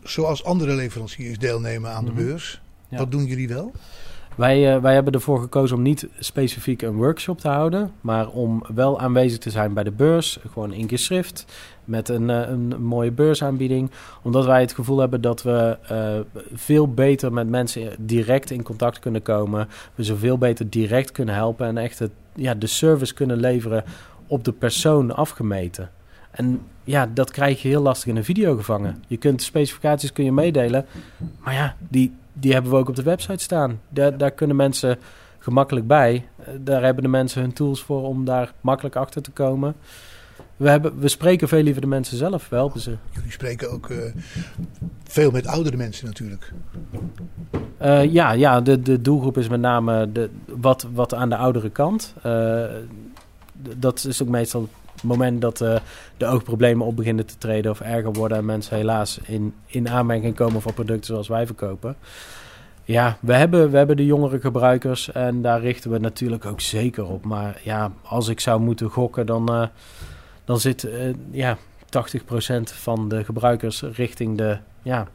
zoals 0.04 0.44
andere 0.44 0.74
leveranciers 0.74 1.38
deelnemen 1.38 1.92
aan 1.92 2.06
de 2.06 2.12
mhm. 2.12 2.24
beurs. 2.24 2.62
Ja. 2.90 2.98
Wat 2.98 3.12
doen 3.12 3.26
jullie 3.26 3.48
wel? 3.48 3.72
Wij, 4.36 4.76
uh, 4.76 4.82
wij 4.82 4.94
hebben 4.94 5.14
ervoor 5.14 5.40
gekozen 5.40 5.78
om 5.78 5.82
niet 5.82 6.08
specifiek 6.20 6.82
een 6.82 6.96
workshop 6.96 7.40
te 7.40 7.48
houden, 7.48 7.92
maar 8.02 8.30
om 8.30 8.64
wel 8.74 9.00
aanwezig 9.00 9.40
te 9.40 9.50
zijn 9.50 9.74
bij 9.74 9.84
de 9.84 9.92
beurs, 9.92 10.40
gewoon 10.52 10.74
in 10.74 10.90
geschrift, 10.90 11.46
met 11.84 12.10
een, 12.10 12.30
uh, 12.30 12.50
een 12.50 12.82
mooie 12.82 13.12
beursaanbieding. 13.12 13.92
Omdat 14.22 14.46
wij 14.46 14.62
het 14.62 14.74
gevoel 14.74 15.00
hebben 15.00 15.22
dat 15.22 15.44
we 15.44 15.78
uh, 15.92 16.42
veel 16.54 16.94
beter 16.94 17.34
met 17.34 17.50
mensen 17.50 17.96
direct 18.00 18.52
in 18.52 18.64
contact 18.64 19.00
kunnen 19.00 19.22
komen. 19.22 19.68
We 19.96 20.04
ze 20.04 20.16
veel 20.16 20.38
beter 20.38 20.70
direct 20.70 21.12
kunnen 21.12 21.36
helpen 21.36 21.68
en 21.68 21.78
echt 21.78 22.00
het, 22.00 22.12
ja, 22.36 22.54
de 22.54 22.68
service 22.68 23.14
kunnen 23.14 23.38
leveren 23.38 23.84
op 24.28 24.44
de 24.44 24.52
persoon 24.52 25.16
afgemeten. 25.16 25.90
En 26.32 26.62
ja, 26.84 27.10
dat 27.14 27.32
krijg 27.32 27.62
je 27.62 27.68
heel 27.68 27.82
lastig 27.82 28.08
in 28.08 28.16
een 28.16 28.24
video 28.24 28.56
gevangen. 28.56 29.04
Je 29.08 29.18
kunt 29.18 29.42
specificaties 29.42 30.14
kun 30.14 30.26
je 30.26 30.32
meedelen, 30.32 30.86
maar 31.40 31.54
ja, 31.54 31.76
die, 31.88 32.14
die 32.40 32.54
hebben 32.54 32.72
we 32.72 32.78
ook 32.78 32.90
op 32.90 32.96
de 32.96 33.04
website 33.04 33.44
staan. 33.44 33.82
Daar, 33.90 34.18
daar 34.18 34.32
kunnen 34.32 34.56
mensen 34.56 34.98
gemakkelijk 35.40 35.88
bij. 35.88 36.28
Daar 36.60 36.84
hebben 36.84 37.04
de 37.04 37.10
mensen 37.10 37.42
hun 37.42 37.54
tools 37.54 37.84
voor 37.84 38.02
om 38.02 38.26
daar 38.26 38.54
makkelijk 38.62 38.96
achter 38.96 39.22
te 39.22 39.32
komen. 39.32 39.76
We, 40.58 40.70
hebben, 40.70 41.00
we 41.00 41.08
spreken 41.08 41.48
veel 41.48 41.64
liever 41.64 41.82
de 41.82 41.88
mensen 41.88 42.18
zelf, 42.18 42.50
wel. 42.50 42.72
ze. 42.78 42.96
Jullie 43.12 43.32
spreken 43.32 43.72
ook 43.72 43.90
uh, 43.90 43.98
veel 45.04 45.32
met 45.32 45.48
oudere 45.48 45.78
mensen 45.78 46.06
natuurlijk. 46.06 46.52
Uh, 47.82 48.04
ja, 48.04 48.32
ja 48.32 48.62
de, 48.62 48.82
de 48.82 49.02
doelgroep 49.02 49.38
is 49.38 49.48
met 49.48 49.60
name 49.60 50.12
de, 50.12 50.30
wat, 50.46 50.88
wat 50.94 51.14
aan 51.14 51.30
de 51.30 51.38
oudere 51.38 51.70
kant. 51.70 52.14
Uh, 52.26 52.66
dat 53.78 54.06
is 54.06 54.22
ook 54.22 54.30
meestal 54.30 54.70
moment 55.06 55.42
dat 55.42 55.58
de 56.18 56.26
oogproblemen 56.26 56.86
op 56.86 56.96
beginnen 56.96 57.26
te 57.26 57.38
treden 57.38 57.72
of 57.72 57.80
erger 57.80 58.14
worden 58.14 58.38
en 58.38 58.46
mensen 58.46 58.76
helaas 58.76 59.20
in, 59.24 59.54
in 59.66 59.90
aanmerking 59.90 60.36
komen 60.36 60.62
voor 60.62 60.74
producten 60.74 61.06
zoals 61.06 61.28
wij 61.28 61.46
verkopen. 61.46 61.96
Ja, 62.84 63.18
we 63.22 63.34
hebben, 63.34 63.72
we 63.72 63.78
hebben 63.78 63.98
de 63.98 64.06
jongere 64.06 64.40
gebruikers 64.40 65.12
en 65.12 65.42
daar 65.42 65.62
richten 65.62 65.92
we 65.92 65.98
natuurlijk 65.98 66.46
ook 66.46 66.62
zeker 66.62 67.06
op. 67.06 67.26
Maar 67.26 67.62
ja, 67.64 67.92
als 68.04 68.28
ik 68.28 68.40
zou 68.40 68.62
moeten 68.62 68.90
gokken, 68.90 69.26
dan 69.26 69.70
dan 70.46 70.60
zit 70.60 70.84
uh, 70.84 71.14
ja, 71.32 71.58
80% 71.58 71.60
van 72.64 73.10
de 73.10 73.24
gebruikers 73.24 73.82
richting 73.82 74.38
de 74.38 74.58
ja, 74.82 75.08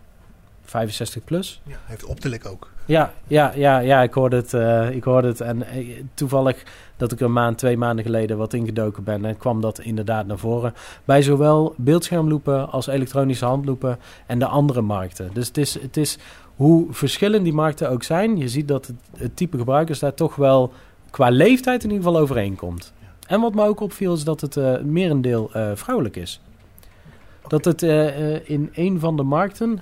65 0.71 1.25
plus. 1.25 1.61
Ja, 1.65 1.77
heeft 1.85 2.05
optelijk 2.05 2.47
ook. 2.47 2.71
Ja, 2.85 3.13
ja, 3.27 3.53
ja, 3.55 3.79
ja 3.79 4.03
ik 4.03 4.15
hoorde 4.15 4.37
het. 4.37 4.53
Uh, 4.53 4.91
ik 4.91 5.05
hoorde 5.05 5.29
het. 5.29 5.41
En 5.41 5.63
uh, 5.77 6.03
toevallig 6.15 6.63
dat 6.97 7.13
ik 7.13 7.21
een 7.21 7.33
maand, 7.33 7.59
twee 7.59 7.77
maanden 7.77 8.05
geleden 8.05 8.37
wat 8.39 8.53
ingedoken 8.53 9.05
ben. 9.05 9.25
En 9.25 9.37
kwam 9.37 9.61
dat 9.61 9.81
inderdaad 9.81 10.27
naar 10.27 10.39
voren. 10.39 10.75
Bij 11.05 11.23
zowel 11.23 11.75
beeldschermloepen 11.77 12.71
als 12.71 12.87
elektronische 12.87 13.45
handloepen 13.45 13.99
en 14.27 14.39
de 14.39 14.47
andere 14.47 14.81
markten. 14.81 15.31
Dus 15.33 15.47
het 15.47 15.57
is, 15.57 15.81
het 15.81 15.97
is 15.97 16.19
hoe 16.57 16.87
verschillend 16.91 17.45
die 17.45 17.53
markten 17.53 17.91
ook 17.91 18.03
zijn. 18.03 18.37
Je 18.37 18.49
ziet 18.49 18.69
dat 18.69 18.87
het, 18.87 18.97
het 19.17 19.37
type 19.37 19.59
gebruikers 19.59 19.99
daar 19.99 20.15
toch 20.15 20.37
wel 20.37 20.73
qua 21.11 21.31
leeftijd 21.31 21.85
in 21.85 21.91
ieder 21.91 22.05
geval 22.05 22.21
overeenkomt. 22.21 22.93
En 23.27 23.41
wat 23.41 23.55
me 23.55 23.65
ook 23.65 23.81
opviel 23.81 24.15
is 24.15 24.25
dat 24.25 24.41
het 24.41 24.57
uh, 24.57 24.81
merendeel 24.81 25.51
uh, 25.57 25.71
vrouwelijk 25.75 26.17
is. 26.17 26.41
Dat 27.49 27.65
het 27.65 27.83
in 28.45 28.71
een 28.73 29.01
van 29.01 29.17
de 29.17 29.23
markten, 29.23 29.81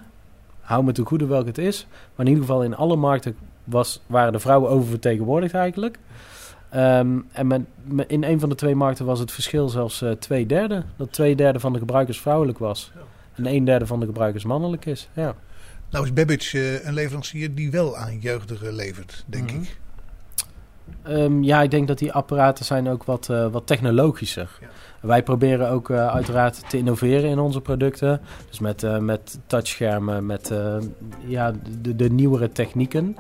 hou 0.68 0.84
me 0.84 0.92
te 0.92 1.04
goede 1.04 1.26
welke 1.26 1.46
het 1.46 1.58
is, 1.58 1.86
maar 2.14 2.26
in 2.26 2.32
ieder 2.32 2.46
geval 2.46 2.62
in 2.62 2.76
alle 2.76 2.96
markten 2.96 3.36
was, 3.64 4.02
waren 4.06 4.32
de 4.32 4.38
vrouwen 4.38 4.70
oververtegenwoordigd 4.70 5.54
eigenlijk. 5.54 5.98
Um, 6.74 7.26
en 7.32 7.46
met, 7.46 7.62
in 8.06 8.24
een 8.24 8.40
van 8.40 8.48
de 8.48 8.54
twee 8.54 8.74
markten 8.74 9.06
was 9.06 9.18
het 9.18 9.32
verschil 9.32 9.68
zelfs 9.68 10.04
twee 10.18 10.46
derde. 10.46 10.84
Dat 10.96 11.12
twee 11.12 11.36
derde 11.36 11.60
van 11.60 11.72
de 11.72 11.78
gebruikers 11.78 12.20
vrouwelijk 12.20 12.58
was. 12.58 12.92
En 13.34 13.46
een 13.46 13.64
derde 13.64 13.86
van 13.86 14.00
de 14.00 14.06
gebruikers 14.06 14.44
mannelijk 14.44 14.86
is. 14.86 15.08
Ja. 15.12 15.34
Nou 15.90 16.04
is 16.04 16.12
Babbage 16.12 16.84
een 16.84 16.94
leverancier 16.94 17.54
die 17.54 17.70
wel 17.70 17.96
aan 17.96 18.18
jeugdigen 18.18 18.72
levert, 18.74 19.24
denk 19.26 19.52
mm 19.52 19.62
ik. 19.62 19.78
Um, 21.08 21.42
ja, 21.42 21.62
ik 21.62 21.70
denk 21.70 21.88
dat 21.88 21.98
die 21.98 22.12
apparaten 22.12 22.64
zijn 22.64 22.88
ook 22.88 23.04
wat, 23.04 23.28
uh, 23.30 23.46
wat 23.46 23.66
technologischer. 23.66 24.58
Ja. 24.60 24.66
Wij 25.00 25.22
proberen 25.22 25.70
ook 25.70 25.88
uh, 25.88 26.06
uiteraard 26.06 26.70
te 26.70 26.76
innoveren 26.76 27.30
in 27.30 27.38
onze 27.38 27.60
producten. 27.60 28.20
Dus 28.48 28.58
met, 28.58 28.82
uh, 28.82 28.98
met 28.98 29.38
touchschermen, 29.46 30.26
met 30.26 30.52
ja, 31.26 31.52
de, 31.80 31.96
de 31.96 32.10
nieuwere 32.10 32.52
technieken. 32.52 33.16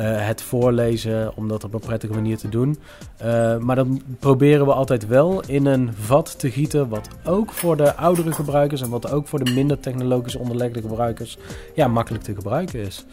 het 0.00 0.42
voorlezen, 0.42 1.36
om 1.36 1.48
dat 1.48 1.64
op 1.64 1.74
een 1.74 1.80
prettige 1.80 2.12
manier 2.12 2.36
te 2.36 2.48
doen. 2.48 2.78
maar 3.60 3.76
dan 3.76 4.02
proberen 4.18 4.66
we 4.66 4.72
altijd 4.72 5.06
wel 5.06 5.42
in 5.46 5.66
een 5.66 5.90
vat 5.94 6.38
te 6.38 6.50
gieten... 6.50 6.88
wat 6.88 7.08
ook 7.24 7.50
voor 7.50 7.76
de 7.76 7.94
oudere 7.94 8.32
gebruikers... 8.32 8.82
en 8.82 8.90
wat 8.90 9.10
ook 9.12 9.26
voor 9.26 9.44
de 9.44 9.52
minder 9.52 9.80
technologisch 9.80 10.36
onderlegde 10.36 10.80
gebruikers... 10.80 11.38
ja, 11.74 11.88
makkelijk 11.88 12.24
te 12.24 12.34
gebruiken 12.34 12.80
is. 12.80 13.04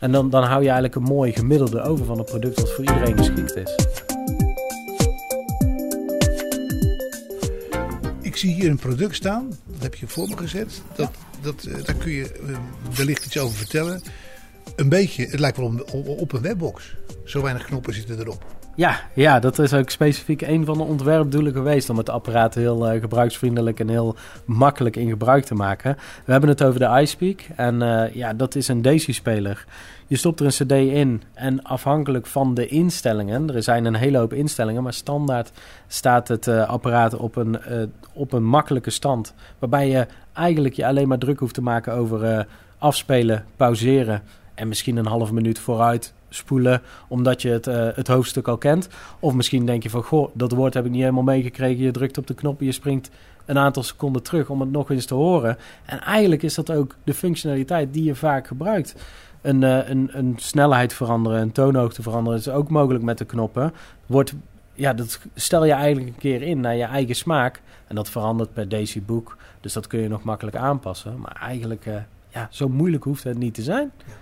En 0.00 0.12
dan, 0.12 0.30
dan 0.30 0.42
hou 0.42 0.60
je 0.62 0.70
eigenlijk 0.70 0.94
een 0.94 1.14
mooi 1.14 1.32
gemiddelde 1.32 1.82
over 1.82 2.04
van 2.04 2.18
een 2.18 2.24
product 2.24 2.56
dat 2.56 2.70
voor 2.70 2.84
iedereen 2.84 3.16
geschikt 3.16 3.56
is. 3.56 4.08
Zie 8.40 8.54
hier 8.54 8.70
een 8.70 8.76
product 8.76 9.14
staan, 9.14 9.48
dat 9.66 9.82
heb 9.82 9.94
je 9.94 10.08
voor 10.08 10.28
me 10.28 10.36
gezet. 10.36 10.82
Dat, 10.96 11.10
dat, 11.42 11.64
uh, 11.68 11.84
daar 11.84 11.94
kun 11.94 12.12
je 12.12 12.40
uh, 12.46 12.56
wellicht 12.96 13.24
iets 13.24 13.38
over 13.38 13.56
vertellen. 13.56 14.02
Een 14.76 14.88
beetje, 14.88 15.26
het 15.26 15.40
lijkt 15.40 15.56
wel 15.56 15.74
op, 15.92 16.08
op, 16.08 16.32
een 16.32 16.40
webbox. 16.40 16.94
Zo 17.24 17.42
weinig 17.42 17.64
knoppen 17.64 17.94
zitten 17.94 18.18
erop. 18.18 18.44
Ja, 18.76 19.00
ja, 19.14 19.38
dat 19.40 19.58
is 19.58 19.74
ook 19.74 19.90
specifiek 19.90 20.40
een 20.40 20.64
van 20.64 20.78
de 20.78 20.84
ontwerpdoelen 20.84 21.52
geweest 21.52 21.90
om 21.90 21.96
het 21.96 22.08
apparaat 22.08 22.54
heel 22.54 22.88
eh, 22.88 23.00
gebruiksvriendelijk 23.00 23.80
en 23.80 23.88
heel 23.88 24.16
makkelijk 24.44 24.96
in 24.96 25.08
gebruik 25.08 25.44
te 25.44 25.54
maken. 25.54 25.96
We 26.24 26.32
hebben 26.32 26.50
het 26.50 26.62
over 26.62 26.80
de 26.80 27.00
iSpeak 27.00 27.40
en 27.56 28.10
ja, 28.14 28.34
dat 28.34 28.54
is 28.54 28.68
een 28.68 28.82
Daisy-speler. 28.82 29.66
Je 30.10 30.16
stopt 30.16 30.40
er 30.40 30.46
een 30.46 30.66
CD 30.66 30.92
in 30.92 31.22
en 31.34 31.62
afhankelijk 31.62 32.26
van 32.26 32.54
de 32.54 32.66
instellingen, 32.66 33.54
er 33.54 33.62
zijn 33.62 33.84
een 33.84 33.94
hele 33.94 34.18
hoop 34.18 34.32
instellingen, 34.32 34.82
maar 34.82 34.92
standaard 34.92 35.52
staat 35.86 36.28
het 36.28 36.46
uh, 36.46 36.68
apparaat 36.68 37.16
op 37.16 37.36
een, 37.36 37.58
op 38.12 38.32
een 38.32 38.44
makkelijke 38.44 38.90
stand, 38.90 39.34
waarbij 39.58 39.88
je 39.88 40.06
eigenlijk 40.32 40.74
je 40.74 40.86
alleen 40.86 41.08
maar 41.08 41.18
druk 41.18 41.38
hoeft 41.38 41.54
te 41.54 41.62
maken 41.62 41.92
over 41.92 42.46
afspelen, 42.78 43.44
pauzeren 43.56 44.22
en 44.54 44.68
misschien 44.68 44.96
een 44.96 45.06
half 45.06 45.32
minuut 45.32 45.58
vooruit 45.58 46.12
spoelen 46.28 46.82
omdat 47.08 47.42
je 47.42 47.48
het, 47.48 47.64
het 47.96 48.08
hoofdstuk 48.08 48.48
al 48.48 48.58
kent. 48.58 48.88
Of 49.20 49.34
misschien 49.34 49.66
denk 49.66 49.82
je 49.82 49.90
van, 49.90 50.02
goh, 50.02 50.30
dat 50.34 50.52
woord 50.52 50.74
heb 50.74 50.84
ik 50.84 50.90
niet 50.90 51.00
helemaal 51.00 51.22
meegekregen. 51.22 51.84
Je 51.84 51.90
drukt 51.90 52.18
op 52.18 52.26
de 52.26 52.34
knop 52.34 52.60
en 52.60 52.66
je 52.66 52.72
springt 52.72 53.10
een 53.44 53.58
aantal 53.58 53.82
seconden 53.82 54.22
terug 54.22 54.50
om 54.50 54.60
het 54.60 54.70
nog 54.70 54.90
eens 54.90 55.06
te 55.06 55.14
horen. 55.14 55.56
En 55.84 56.00
eigenlijk 56.00 56.42
is 56.42 56.54
dat 56.54 56.72
ook 56.72 56.96
de 57.04 57.14
functionaliteit 57.14 57.92
die 57.92 58.04
je 58.04 58.14
vaak 58.14 58.46
gebruikt. 58.46 58.94
Een, 59.40 59.62
uh, 59.62 59.88
een, 59.88 60.10
een 60.12 60.34
snelheid 60.36 60.92
veranderen, 60.92 61.40
een 61.40 61.52
toonhoogte 61.52 62.02
veranderen 62.02 62.38
is 62.38 62.48
ook 62.48 62.68
mogelijk 62.68 63.04
met 63.04 63.18
de 63.18 63.24
knoppen. 63.24 63.72
Wordt, 64.06 64.34
ja, 64.72 64.92
dat 64.92 65.20
stel 65.34 65.64
je 65.64 65.72
eigenlijk 65.72 66.06
een 66.08 66.20
keer 66.20 66.42
in 66.42 66.60
naar 66.60 66.76
je 66.76 66.84
eigen 66.84 67.14
smaak. 67.14 67.60
En 67.86 67.94
dat 67.94 68.10
verandert 68.10 68.52
per 68.52 68.90
Book. 69.06 69.36
Dus 69.60 69.72
dat 69.72 69.86
kun 69.86 70.00
je 70.00 70.08
nog 70.08 70.22
makkelijk 70.22 70.56
aanpassen. 70.56 71.20
Maar 71.20 71.36
eigenlijk, 71.40 71.86
uh, 71.86 71.94
ja, 72.28 72.48
zo 72.50 72.68
moeilijk 72.68 73.04
hoeft 73.04 73.24
het 73.24 73.38
niet 73.38 73.54
te 73.54 73.62
zijn. 73.62 73.90
Ja. 74.06 74.12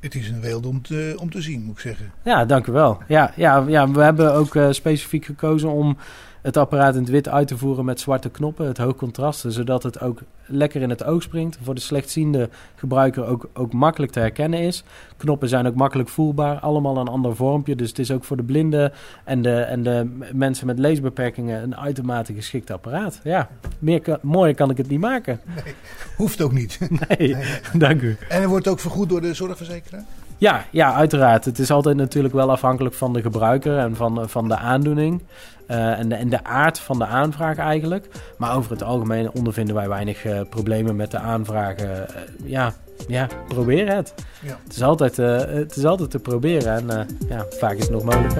Het 0.00 0.14
is 0.14 0.28
een 0.28 0.40
wereld 0.40 0.66
om 0.66 0.82
te, 0.82 1.16
om 1.20 1.30
te 1.30 1.40
zien, 1.40 1.62
moet 1.62 1.74
ik 1.74 1.80
zeggen. 1.80 2.12
Ja, 2.22 2.44
dank 2.44 2.66
u 2.66 2.72
wel. 2.72 2.98
Ja, 3.08 3.32
ja, 3.36 3.64
ja 3.68 3.90
we 3.90 4.02
hebben 4.02 4.34
ook 4.34 4.54
uh, 4.54 4.70
specifiek 4.70 5.24
gekozen 5.24 5.70
om 5.70 5.96
het 6.42 6.56
apparaat 6.56 6.94
in 6.94 7.00
het 7.00 7.10
wit 7.10 7.28
uit 7.28 7.48
te 7.48 7.58
voeren 7.58 7.84
met 7.84 8.00
zwarte 8.00 8.30
knoppen, 8.30 8.66
het 8.66 8.78
hoog 8.78 8.96
contrast, 8.96 9.44
zodat 9.48 9.82
het 9.82 10.00
ook 10.00 10.22
lekker 10.46 10.82
in 10.82 10.90
het 10.90 11.04
oog 11.04 11.22
springt. 11.22 11.58
Voor 11.62 11.74
de 11.74 11.80
slechtziende 11.80 12.48
gebruiker 12.74 13.26
ook, 13.26 13.48
ook 13.54 13.72
makkelijk 13.72 14.12
te 14.12 14.20
herkennen 14.20 14.60
is. 14.60 14.84
Knoppen 15.16 15.48
zijn 15.48 15.66
ook 15.66 15.74
makkelijk 15.74 16.08
voelbaar, 16.08 16.58
allemaal 16.58 16.96
een 16.96 17.08
ander 17.08 17.36
vormpje. 17.36 17.76
Dus 17.76 17.88
het 17.88 17.98
is 17.98 18.10
ook 18.10 18.24
voor 18.24 18.36
de 18.36 18.42
blinden 18.42 18.92
en 19.24 19.42
de, 19.42 19.60
en 19.60 19.82
de 19.82 20.18
mensen 20.32 20.66
met 20.66 20.78
leesbeperkingen 20.78 21.62
een 21.62 21.76
uitermate 21.76 22.34
geschikt 22.34 22.70
apparaat. 22.70 23.20
Ja, 23.24 23.48
meer 23.78 24.18
mooier 24.22 24.54
kan 24.54 24.70
ik 24.70 24.76
het 24.76 24.88
niet 24.88 25.00
maken. 25.00 25.40
Nee, 25.64 25.74
hoeft 26.16 26.42
ook 26.42 26.52
niet. 26.52 26.78
Nee, 27.08 27.36
dank 27.72 28.02
u. 28.02 28.16
En 28.28 28.40
het 28.40 28.50
wordt 28.50 28.68
ook 28.68 28.80
vergoed 28.80 29.08
door 29.08 29.20
de 29.20 29.34
zorgverzekeraar? 29.34 30.04
Ja, 30.40 30.64
ja, 30.70 30.94
uiteraard. 30.94 31.44
Het 31.44 31.58
is 31.58 31.70
altijd 31.70 31.96
natuurlijk 31.96 32.34
wel 32.34 32.50
afhankelijk 32.50 32.94
van 32.94 33.12
de 33.12 33.20
gebruiker 33.20 33.78
en 33.78 33.96
van, 33.96 34.28
van 34.28 34.48
de 34.48 34.56
aandoening. 34.56 35.22
Uh, 35.70 35.98
en, 35.98 36.08
de, 36.08 36.14
en 36.14 36.28
de 36.28 36.44
aard 36.44 36.78
van 36.78 36.98
de 36.98 37.06
aanvraag 37.06 37.58
eigenlijk. 37.58 38.06
Maar 38.38 38.56
over 38.56 38.70
het 38.70 38.82
algemeen 38.82 39.30
ondervinden 39.32 39.74
wij 39.74 39.88
weinig 39.88 40.24
uh, 40.24 40.40
problemen 40.48 40.96
met 40.96 41.10
de 41.10 41.18
aanvragen. 41.18 41.88
Uh, 41.88 42.50
ja, 42.50 42.74
ja, 43.08 43.28
probeer 43.48 43.94
het. 43.94 44.14
Ja. 44.42 44.58
Het, 44.64 44.76
is 44.76 44.82
altijd, 44.82 45.16
het 45.16 45.76
is 45.76 45.84
altijd 45.84 46.10
te 46.10 46.18
proberen 46.18 46.90
en 46.90 47.06
ja, 47.28 47.44
vaak 47.50 47.76
is 47.76 47.82
het 47.82 47.90
nog 47.90 48.02
mogelijk. 48.02 48.34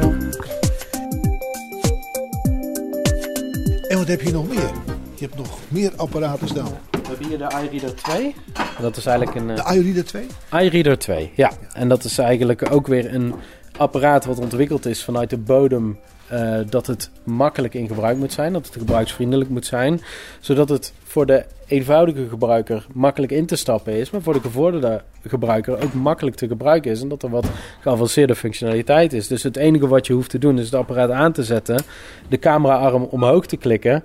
En 3.88 3.98
wat 3.98 4.08
heb 4.08 4.20
je 4.20 4.32
nog 4.32 4.48
meer? 4.48 4.70
Je 5.14 5.24
hebt 5.26 5.36
nog 5.36 5.58
meer 5.68 5.92
apparaten 5.96 6.48
staan. 6.48 6.70
We 6.90 6.98
hebben 7.08 7.26
hier 7.26 7.38
de 7.38 7.68
iReader 7.70 7.94
2. 7.94 8.34
Dat 8.80 8.96
is 8.96 9.06
eigenlijk 9.06 9.38
een... 9.38 9.46
De 9.46 9.74
iReader 9.74 10.04
2? 10.04 10.26
iReader 10.50 10.98
2, 10.98 11.32
ja. 11.34 11.50
ja. 11.60 11.66
En 11.72 11.88
dat 11.88 12.04
is 12.04 12.18
eigenlijk 12.18 12.72
ook 12.72 12.86
weer 12.86 13.14
een 13.14 13.34
apparaat 13.76 14.24
wat 14.24 14.38
ontwikkeld 14.38 14.86
is 14.86 15.04
vanuit 15.04 15.30
de 15.30 15.38
bodem 15.38 15.98
uh, 16.32 16.58
dat 16.68 16.86
het 16.86 17.10
makkelijk 17.24 17.74
in 17.74 17.86
gebruik 17.86 18.16
moet 18.16 18.32
zijn, 18.32 18.52
dat 18.52 18.66
het 18.66 18.76
gebruiksvriendelijk 18.76 19.50
moet 19.50 19.66
zijn, 19.66 20.00
zodat 20.40 20.68
het 20.68 20.92
voor 21.02 21.26
de 21.26 21.44
eenvoudige 21.66 22.28
gebruiker 22.28 22.86
makkelijk 22.92 23.32
in 23.32 23.46
te 23.46 23.56
stappen 23.56 23.92
is, 23.92 24.10
maar 24.10 24.22
voor 24.22 24.32
de 24.32 24.40
gevorderde 24.40 25.02
gebruiker 25.26 25.82
ook 25.82 25.92
makkelijk 25.92 26.36
te 26.36 26.46
gebruiken 26.46 26.90
is 26.90 27.00
en 27.02 27.08
dat 27.08 27.22
er 27.22 27.30
wat 27.30 27.50
geavanceerde 27.80 28.34
functionaliteit 28.34 29.12
is. 29.12 29.26
Dus 29.26 29.42
het 29.42 29.56
enige 29.56 29.88
wat 29.88 30.06
je 30.06 30.12
hoeft 30.12 30.30
te 30.30 30.38
doen 30.38 30.58
is 30.58 30.64
het 30.64 30.74
apparaat 30.74 31.10
aan 31.10 31.32
te 31.32 31.44
zetten, 31.44 31.82
de 32.28 32.38
cameraarm 32.38 33.02
omhoog 33.02 33.46
te 33.46 33.56
klikken, 33.56 34.02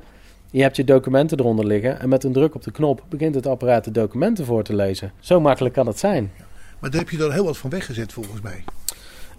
je 0.51 0.61
hebt 0.61 0.75
je 0.75 0.83
documenten 0.83 1.39
eronder 1.39 1.65
liggen 1.65 1.99
en 1.99 2.09
met 2.09 2.23
een 2.23 2.33
druk 2.33 2.55
op 2.55 2.63
de 2.63 2.71
knop 2.71 3.03
begint 3.09 3.35
het 3.35 3.47
apparaat 3.47 3.83
de 3.83 3.91
documenten 3.91 4.45
voor 4.45 4.63
te 4.63 4.75
lezen. 4.75 5.11
Zo 5.19 5.39
makkelijk 5.39 5.73
kan 5.73 5.88
het 5.88 5.99
zijn. 5.99 6.31
Maar 6.79 6.91
daar 6.91 6.99
heb 6.99 7.09
je 7.09 7.23
er 7.23 7.33
heel 7.33 7.45
wat 7.45 7.57
van 7.57 7.69
weggezet 7.69 8.13
volgens 8.13 8.41
mij. 8.41 8.63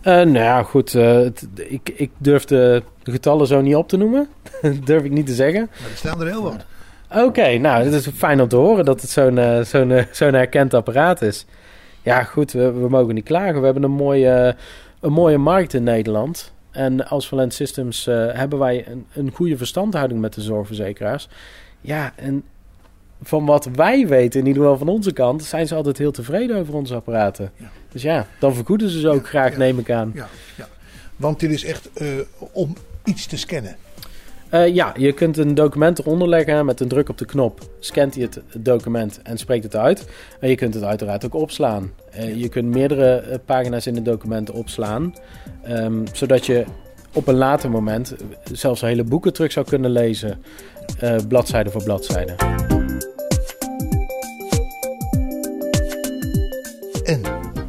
Uh, 0.06 0.12
nou 0.12 0.38
ja, 0.38 0.62
goed. 0.62 0.92
Het, 0.92 1.48
ik, 1.54 1.92
ik 1.94 2.10
durf 2.18 2.44
de, 2.44 2.82
getallen 3.02 3.46
zo 3.46 3.60
niet 3.60 3.74
op 3.74 3.88
te 3.88 3.96
noemen. 3.96 4.28
durf 4.84 5.02
ik 5.02 5.10
niet 5.10 5.26
te 5.26 5.34
zeggen. 5.34 5.68
Maar 5.80 5.90
er 5.90 5.96
staan 5.96 6.20
er 6.20 6.26
heel 6.26 6.42
wat. 6.42 6.64
Oké, 7.10 7.22
okay, 7.22 7.56
nou, 7.56 7.84
het 7.84 7.92
is 7.92 8.08
fijn 8.08 8.40
om 8.40 8.48
te 8.48 8.56
horen 8.56 8.84
dat 8.84 9.00
het 9.00 9.10
zo'n 9.10 9.36
uh, 9.36 9.60
zo'n 9.60 10.06
zo'n 10.12 10.32
herkend 10.32 10.74
apparaat 10.74 11.22
is. 11.22 11.46
Ja, 12.02 12.22
goed, 12.22 12.52
we, 12.52 12.72
we, 12.72 12.88
mogen 12.88 13.14
niet 13.14 13.24
klagen. 13.24 13.58
We 13.58 13.64
hebben 13.64 13.82
een 13.82 13.90
mooie, 13.90 14.56
een 15.00 15.12
mooie 15.12 15.38
markt 15.38 15.74
in 15.74 15.82
Nederland. 15.82 16.52
En 16.70 17.08
als 17.08 17.28
Valent 17.28 17.54
Systems 17.54 18.04
hebben 18.32 18.58
wij 18.58 18.86
een, 18.88 19.06
een 19.12 19.30
goede 19.34 19.56
verstandhouding 19.56 20.20
met 20.20 20.34
de 20.34 20.40
zorgverzekeraars. 20.40 21.28
Ja, 21.80 22.12
en 22.16 22.44
van 23.22 23.46
wat 23.46 23.68
wij 23.74 24.06
weten, 24.06 24.40
in 24.40 24.46
ieder 24.46 24.62
geval 24.62 24.78
van 24.78 24.88
onze 24.88 25.12
kant, 25.12 25.44
zijn 25.44 25.66
ze 25.66 25.74
altijd 25.74 25.98
heel 25.98 26.10
tevreden 26.10 26.56
over 26.56 26.74
onze 26.74 26.94
apparaten. 26.94 27.50
Ja. 27.56 27.66
Dus 27.92 28.02
ja, 28.02 28.26
dan 28.38 28.54
vergoeden 28.54 28.88
ze 28.88 29.00
ze 29.00 29.08
ook 29.08 29.28
graag, 29.28 29.52
ja, 29.52 29.58
neem 29.58 29.78
ik 29.78 29.90
aan. 29.90 30.12
Ja, 30.14 30.28
ja. 30.56 30.68
Want 31.16 31.40
dit 31.40 31.50
is 31.50 31.64
echt 31.64 31.90
uh, 32.02 32.08
om 32.52 32.76
iets 33.04 33.26
te 33.26 33.36
scannen. 33.36 33.76
Uh, 34.50 34.74
ja, 34.74 34.94
je 34.96 35.12
kunt 35.12 35.36
een 35.36 35.54
document 35.54 35.98
eronder 35.98 36.28
leggen 36.28 36.64
met 36.64 36.80
een 36.80 36.88
druk 36.88 37.08
op 37.08 37.18
de 37.18 37.24
knop. 37.24 37.60
Scant 37.78 38.14
hij 38.14 38.22
het 38.22 38.40
document 38.64 39.20
en 39.22 39.38
spreekt 39.38 39.64
het 39.64 39.76
uit. 39.76 40.06
En 40.40 40.48
je 40.48 40.54
kunt 40.54 40.74
het 40.74 40.82
uiteraard 40.82 41.24
ook 41.24 41.34
opslaan. 41.34 41.92
Uh, 42.16 42.34
je 42.34 42.48
kunt 42.48 42.74
meerdere 42.74 43.40
pagina's 43.44 43.86
in 43.86 43.94
het 43.94 44.04
document 44.04 44.50
opslaan. 44.50 45.14
Um, 45.68 46.04
zodat 46.12 46.46
je 46.46 46.64
op 47.12 47.26
een 47.26 47.36
later 47.36 47.70
moment 47.70 48.14
zelfs 48.52 48.80
hele 48.80 49.04
boeken 49.04 49.32
terug 49.32 49.52
zou 49.52 49.66
kunnen 49.66 49.90
lezen. 49.90 50.42
bladzijde 51.28 51.70
voor 51.70 51.82
bladzijde. 51.82 52.75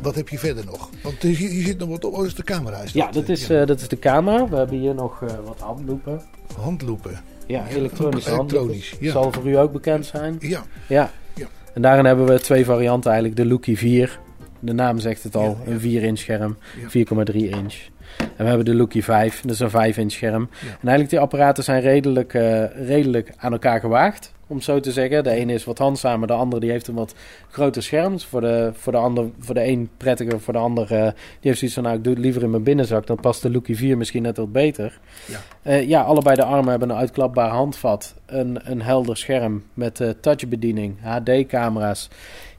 Wat 0.08 0.16
heb 0.16 0.30
je 0.30 0.40
verder 0.40 0.66
nog? 0.66 0.90
Want 1.04 1.22
hier, 1.22 1.50
hier 1.50 1.66
zit 1.66 1.78
nog 1.78 1.90
wat 1.90 2.06
op. 2.06 2.14
Oh, 2.14 2.26
is 2.26 2.36
de 2.36 2.44
camera. 2.44 2.82
Is 2.82 2.92
ja, 2.92 3.12
dat, 3.12 3.30
is, 3.30 3.48
ja. 3.48 3.62
Uh, 3.62 3.68
dat 3.68 3.82
is 3.82 3.88
de 3.88 4.00
camera. 4.00 4.48
We 4.50 4.56
hebben 4.56 4.78
hier 4.78 4.96
nog 4.96 5.22
uh, 5.22 5.30
wat 5.46 5.60
handloepen. 5.60 6.22
Handloepen? 6.60 7.22
Ja, 7.48 7.68
Elektronisch, 7.68 8.96
ja. 9.00 9.12
Zal 9.12 9.32
voor 9.32 9.50
u 9.50 9.58
ook 9.58 9.72
bekend 9.72 10.06
zijn? 10.06 10.36
Ja. 10.40 10.64
ja. 10.88 11.12
ja. 11.36 11.48
En 11.74 11.82
daarin 11.82 12.06
hebben 12.06 12.26
we 12.26 12.40
twee 12.40 12.66
varianten 12.66 13.12
eigenlijk. 13.12 13.42
De 13.42 13.48
Lookie 13.48 13.78
4. 13.78 14.20
De 14.60 14.74
naam 14.74 15.00
zegt 15.00 15.24
het 15.24 15.36
al. 15.36 15.58
Een 15.66 15.80
4 15.80 16.04
inch 16.04 16.20
scherm. 16.20 16.58
4,3 16.78 17.34
inch. 17.34 17.76
En 18.18 18.44
we 18.44 18.44
hebben 18.44 18.66
de 18.66 18.76
Lookie 18.76 19.04
5. 19.04 19.42
Dat 19.42 19.52
is 19.52 19.60
een 19.60 19.70
5 19.70 19.98
inch 19.98 20.12
scherm. 20.12 20.50
En 20.62 20.68
eigenlijk 20.70 21.10
die 21.10 21.20
apparaten 21.20 21.64
zijn 21.64 21.82
redelijk, 21.82 22.34
uh, 22.34 22.88
redelijk 22.88 23.32
aan 23.38 23.52
elkaar 23.52 23.80
gewaagd 23.80 24.36
om 24.48 24.62
zo 24.62 24.80
te 24.80 24.92
zeggen. 24.92 25.24
De 25.24 25.30
ene 25.30 25.54
is 25.54 25.64
wat 25.64 25.78
handzamer, 25.78 26.28
de 26.28 26.34
andere 26.34 26.62
die 26.62 26.72
heeft 26.72 26.88
een 26.88 26.96
wat 26.96 27.16
groter 27.50 27.84
scherm. 27.84 28.20
Voor 28.20 28.42
de, 28.42 28.72
voor 28.74 28.92
de, 28.92 28.98
ander, 28.98 29.30
voor 29.40 29.56
de 29.56 29.68
een 29.68 29.90
prettiger, 29.98 30.40
voor 30.40 30.54
de 30.54 30.60
ander 30.60 30.84
uh, 30.84 31.02
die 31.02 31.14
heeft 31.40 31.58
zoiets 31.58 31.76
van... 31.76 31.84
nou, 31.84 31.98
ik 31.98 32.04
doe 32.04 32.14
het 32.14 32.22
liever 32.22 32.44
in 32.44 32.50
mijn 32.50 32.64
binnenzak, 32.64 33.08
dan 33.08 33.20
past 33.20 33.42
de 33.42 33.52
Lookie 33.52 33.78
4 33.78 33.98
misschien 33.98 34.22
net 34.22 34.38
wat 34.38 34.52
beter. 34.52 35.00
Ja, 35.26 35.72
uh, 35.72 35.88
ja 35.88 36.02
allebei 36.02 36.36
de 36.36 36.44
armen 36.44 36.70
hebben 36.70 36.90
een 36.90 36.98
uitklapbaar 36.98 37.50
handvat, 37.50 38.16
een, 38.26 38.60
een 38.64 38.82
helder 38.82 39.18
scherm 39.18 39.64
met 39.74 40.00
uh, 40.00 40.10
touchbediening, 40.22 40.96
HD-camera's. 41.02 42.10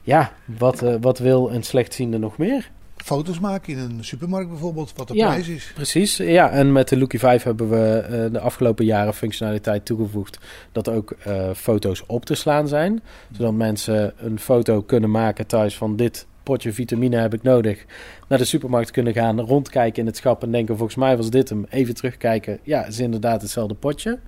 Ja, 0.01 0.31
wat, 0.45 0.83
wat 1.01 1.19
wil 1.19 1.51
een 1.51 1.63
slechtziende 1.63 2.17
nog 2.17 2.37
meer? 2.37 2.69
Foto's 3.03 3.39
maken 3.39 3.73
in 3.73 3.79
een 3.79 4.03
supermarkt 4.03 4.49
bijvoorbeeld, 4.49 4.93
wat 4.95 5.07
de 5.07 5.15
ja, 5.15 5.27
prijs 5.27 5.47
is. 5.47 5.71
Precies, 5.73 6.17
ja. 6.17 6.49
En 6.49 6.71
met 6.71 6.89
de 6.89 6.97
Lookie 6.97 7.19
5 7.19 7.43
hebben 7.43 7.69
we 7.69 8.07
uh, 8.09 8.33
de 8.33 8.39
afgelopen 8.39 8.85
jaren 8.85 9.13
functionaliteit 9.13 9.85
toegevoegd 9.85 10.37
dat 10.71 10.89
ook 10.89 11.15
uh, 11.27 11.49
foto's 11.55 12.03
op 12.07 12.25
te 12.25 12.35
slaan 12.35 12.67
zijn. 12.67 13.01
Zodat 13.31 13.53
mensen 13.53 14.13
een 14.17 14.39
foto 14.39 14.81
kunnen 14.81 15.11
maken 15.11 15.47
thuis 15.47 15.77
van 15.77 15.95
dit 15.95 16.27
potje 16.43 16.73
vitamine 16.73 17.17
heb 17.17 17.33
ik 17.33 17.43
nodig. 17.43 17.85
Naar 18.27 18.37
de 18.37 18.45
supermarkt 18.45 18.91
kunnen 18.91 19.13
gaan, 19.13 19.39
rondkijken 19.39 19.99
in 19.99 20.05
het 20.05 20.17
schap 20.17 20.43
en 20.43 20.51
denken 20.51 20.77
volgens 20.77 20.97
mij 20.97 21.17
was 21.17 21.29
dit 21.29 21.49
hem. 21.49 21.65
Even 21.69 21.95
terugkijken, 21.95 22.59
ja, 22.63 22.85
is 22.85 22.99
inderdaad 22.99 23.41
hetzelfde 23.41 23.73
potje. 23.73 24.19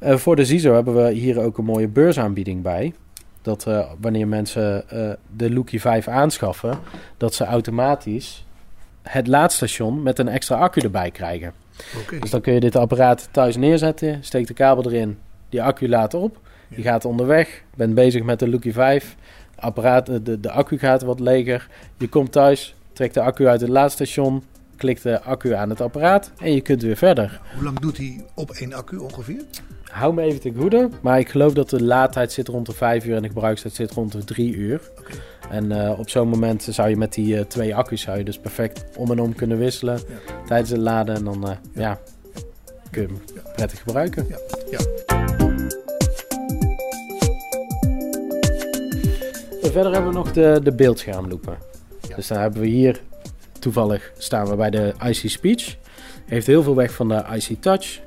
Uh, 0.00 0.16
voor 0.16 0.36
de 0.36 0.44
ZISO 0.44 0.74
hebben 0.74 0.94
we 1.04 1.12
hier 1.12 1.40
ook 1.40 1.58
een 1.58 1.64
mooie 1.64 1.88
beursaanbieding 1.88 2.62
bij 2.62 2.92
dat 3.46 3.66
uh, 3.68 3.86
wanneer 4.00 4.28
mensen 4.28 4.84
uh, 4.92 5.10
de 5.36 5.52
Lookie 5.52 5.80
5 5.80 6.08
aanschaffen, 6.08 6.78
dat 7.16 7.34
ze 7.34 7.44
automatisch 7.44 8.46
het 9.02 9.26
laadstation 9.26 10.02
met 10.02 10.18
een 10.18 10.28
extra 10.28 10.56
accu 10.56 10.80
erbij 10.80 11.10
krijgen. 11.10 11.52
Okay. 12.02 12.18
Dus 12.18 12.30
dan 12.30 12.40
kun 12.40 12.52
je 12.52 12.60
dit 12.60 12.76
apparaat 12.76 13.28
thuis 13.30 13.56
neerzetten, 13.56 14.24
steekt 14.24 14.48
de 14.48 14.54
kabel 14.54 14.84
erin, 14.84 15.18
die 15.48 15.62
accu 15.62 15.88
laat 15.88 16.14
op, 16.14 16.40
je 16.68 16.82
gaat 16.82 17.04
onderweg, 17.04 17.62
bent 17.76 17.94
bezig 17.94 18.22
met 18.22 18.38
de 18.38 18.48
Lookie 18.48 18.72
5, 18.72 19.16
apparaat, 19.54 20.06
de, 20.06 20.40
de 20.40 20.50
accu 20.50 20.78
gaat 20.78 21.02
wat 21.02 21.20
leger, 21.20 21.68
je 21.96 22.08
komt 22.08 22.32
thuis, 22.32 22.74
trekt 22.92 23.14
de 23.14 23.20
accu 23.20 23.46
uit 23.46 23.60
het 23.60 23.70
laadstation, 23.70 24.42
klikt 24.76 25.02
de 25.02 25.22
accu 25.22 25.54
aan 25.54 25.70
het 25.70 25.80
apparaat 25.80 26.32
en 26.38 26.52
je 26.52 26.60
kunt 26.60 26.82
weer 26.82 26.96
verder. 26.96 27.40
Hoe 27.54 27.64
lang 27.64 27.78
doet 27.78 27.96
hij 27.96 28.24
op 28.34 28.50
één 28.50 28.72
accu 28.72 28.96
ongeveer? 28.96 29.42
Hou 29.96 30.14
me 30.14 30.22
even 30.22 30.40
te 30.40 30.52
goede, 30.56 30.88
maar 31.02 31.18
ik 31.18 31.28
geloof 31.28 31.52
dat 31.52 31.70
de 31.70 31.82
laadtijd 31.82 32.32
zit 32.32 32.48
rond 32.48 32.66
de 32.66 32.72
5 32.72 33.04
uur 33.04 33.16
en 33.16 33.22
de 33.22 33.28
gebruikstijd 33.28 33.74
zit 33.74 33.90
rond 33.90 34.12
de 34.12 34.24
3 34.24 34.54
uur. 34.54 34.80
En 35.50 35.72
eh, 35.72 35.98
op 35.98 36.10
zo'n 36.10 36.28
moment 36.28 36.62
zou 36.62 36.88
je 36.88 36.96
met 36.96 37.12
die 37.12 37.36
eh, 37.38 37.44
twee 37.44 37.74
accu's 37.74 38.00
zou 38.00 38.18
je 38.18 38.24
dus 38.24 38.38
perfect 38.38 38.84
om 38.96 39.10
en 39.10 39.20
om 39.20 39.34
kunnen 39.34 39.58
wisselen 39.58 40.00
tijdens 40.46 40.70
het 40.70 40.80
laden. 40.80 41.14
En 41.14 41.24
dan 41.24 41.48
eh, 41.48 41.56
ja. 41.74 41.98
kun 42.90 43.02
je 43.02 43.08
hem 43.08 43.18
Ja. 43.34 43.50
prettig 43.54 43.78
gebruiken. 43.78 44.26
Ja, 44.28 44.38
ja. 44.70 44.78
En 49.62 49.72
verder 49.72 49.92
hebben 49.92 50.06
we 50.10 50.16
nog 50.16 50.32
de, 50.32 50.60
de 50.62 50.72
beeldschermloepen. 50.72 51.58
Ja. 52.08 52.16
Dus 52.16 52.26
dan 52.26 52.38
hebben 52.38 52.60
we 52.60 52.66
hier, 52.66 53.00
toevallig 53.58 54.12
staan 54.18 54.46
we 54.48 54.56
bij 54.56 54.70
de 54.70 54.94
IC 55.04 55.30
Speech. 55.30 55.76
Heeft 56.24 56.46
heel 56.46 56.62
veel 56.62 56.74
weg 56.74 56.92
van 56.92 57.08
de 57.08 57.24
IC 57.34 57.60
Touch. 57.60 58.04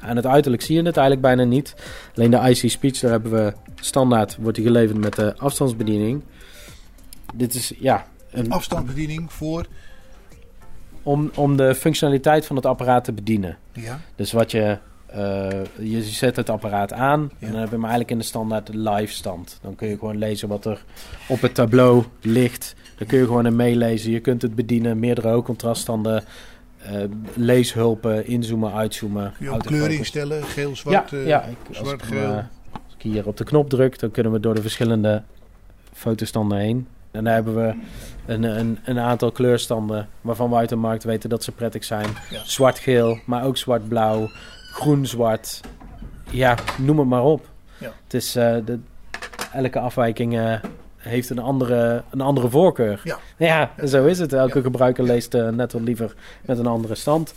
Aan 0.00 0.16
het 0.16 0.26
uiterlijk 0.26 0.62
zie 0.62 0.76
je 0.76 0.82
het 0.82 0.96
eigenlijk 0.96 1.26
bijna 1.26 1.44
niet. 1.50 1.74
Alleen 2.14 2.30
de 2.30 2.36
IC 2.50 2.70
Speech, 2.70 2.98
daar 2.98 3.10
hebben 3.10 3.32
we 3.32 3.52
standaard, 3.80 4.36
wordt 4.40 4.56
die 4.56 4.66
geleverd 4.66 4.98
met 4.98 5.14
de 5.14 5.36
afstandsbediening. 5.36 6.22
Dit 7.34 7.54
is, 7.54 7.72
ja, 7.78 8.06
een, 8.30 8.50
Afstandsbediening 8.50 9.32
voor. 9.32 9.66
om, 11.02 11.30
om 11.34 11.56
de 11.56 11.74
functionaliteit 11.74 12.46
van 12.46 12.56
het 12.56 12.66
apparaat 12.66 13.04
te 13.04 13.12
bedienen. 13.12 13.56
Ja, 13.72 14.00
Dus 14.16 14.32
wat 14.32 14.50
je, 14.50 14.78
eh, 15.06 15.48
je 15.78 16.02
zet 16.02 16.36
het 16.36 16.50
apparaat 16.50 16.92
aan 16.92 17.30
Ja. 17.38 17.46
en 17.46 17.52
dan 17.52 17.60
heb 17.60 17.68
je 17.68 17.74
hem 17.74 17.80
eigenlijk 17.84 18.10
in 18.10 18.18
de 18.18 18.24
standaard 18.24 18.68
live 18.74 19.12
stand. 19.12 19.58
Dan 19.62 19.74
kun 19.74 19.88
je 19.88 19.98
gewoon 19.98 20.18
lezen 20.18 20.48
wat 20.48 20.64
er 20.64 20.84
op 21.28 21.40
het 21.40 21.54
tableau 21.54 22.04
ligt. 22.20 22.74
Dan 22.98 23.06
kun 23.06 23.18
je 23.18 23.24
gewoon 23.24 23.56
meelezen. 23.56 24.10
Je 24.10 24.20
kunt 24.20 24.42
het 24.42 24.54
bedienen, 24.54 24.98
meerdere 24.98 25.28
hoogcontraststanden, 25.28 26.24
leeshulpen, 27.34 28.26
inzoomen, 28.26 28.72
uitzoomen. 28.72 29.32
kun 29.36 29.44
je 29.44 29.50
ook 29.50 29.54
autofocus. 29.54 29.86
kleur 29.86 29.98
instellen. 29.98 30.42
Geel, 30.42 30.76
zwart, 30.76 31.10
ja, 31.10 31.16
eh, 31.16 31.26
ja. 31.26 31.42
Ik, 31.42 31.56
als, 31.68 31.76
zwart, 31.76 32.02
ik, 32.02 32.08
hem, 32.08 32.18
geel. 32.18 32.30
eh, 32.30 32.36
als 32.72 32.94
ik 32.96 33.02
hier 33.02 33.26
op 33.26 33.36
de 33.36 33.44
knop 33.44 33.68
druk, 33.70 33.98
dan 33.98 34.10
kunnen 34.10 34.32
we 34.32 34.40
door 34.40 34.54
de 34.54 34.60
verschillende 34.62 35.22
fotostanden 35.92 36.58
heen. 36.58 36.86
En 37.10 37.24
dan 37.24 37.32
hebben 37.32 37.54
we 37.54 37.74
een, 38.26 38.42
een, 38.42 38.78
een 38.84 38.98
aantal 38.98 39.32
kleurstanden 39.32 40.08
waarvan 40.20 40.50
we 40.50 40.56
uit 40.56 40.68
de 40.68 40.76
markt 40.76 41.04
weten 41.04 41.30
dat 41.30 41.44
ze 41.44 41.52
prettig 41.52 41.84
zijn. 41.84 42.08
Ja. 42.30 42.40
Zwart-geel, 42.44 43.18
maar 43.26 43.44
ook 43.44 43.56
zwart-blauw, 43.56 44.28
groen-zwart. 44.72 45.60
Ja, 46.30 46.56
noem 46.78 46.98
het 46.98 47.08
maar 47.08 47.22
op. 47.24 47.48
Ja. 47.78 47.92
Het 48.04 48.14
is, 48.14 48.36
eh, 48.36 48.56
de, 48.64 48.78
elke 49.52 49.78
afwijking 49.78 50.38
eh, 50.38 50.54
heeft 50.98 51.30
een 51.30 51.38
andere, 51.38 52.02
een 52.10 52.20
andere 52.20 52.48
voorkeur. 52.48 53.00
Ja. 53.04 53.18
ja, 53.36 53.70
zo 53.86 54.06
is 54.06 54.18
het. 54.18 54.32
Elke 54.32 54.56
Ja. 54.58 54.64
gebruiker 54.64 55.04
leest 55.04 55.34
eh, 55.34 55.48
net 55.48 55.72
wat 55.72 55.82
liever 55.82 56.14
met 56.46 56.58
een 56.58 56.66
andere 56.66 56.94
stand. 56.94 57.34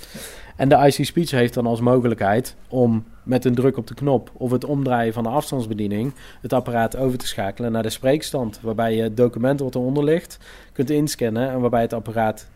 En 0.55 0.69
de 0.69 0.75
IC 0.75 1.05
Speech 1.05 1.31
heeft 1.31 1.53
dan 1.53 1.65
als 1.65 1.79
mogelijkheid 1.81 2.55
om 2.67 3.05
met 3.23 3.45
een 3.45 3.55
druk 3.55 3.77
op 3.77 3.87
de 3.87 3.93
knop 3.93 4.31
of 4.33 4.51
het 4.51 4.65
omdraaien 4.65 5.13
van 5.13 5.23
de 5.23 5.29
afstandsbediening 5.29 6.13
het 6.41 6.53
apparaat 6.53 6.95
over 6.97 7.17
te 7.17 7.27
schakelen 7.27 7.71
naar 7.71 7.83
de 7.83 7.89
spreekstand. 7.89 8.59
Waarbij 8.61 8.95
je 8.95 9.01
het 9.01 9.17
document 9.17 9.59
wat 9.59 9.75
eronder 9.75 10.03
ligt 10.03 10.37
kunt 10.73 10.89
inscannen 10.89 11.49
en 11.49 11.59
waarbij 11.59 11.81
het 11.81 11.93
apparaat 11.93 12.47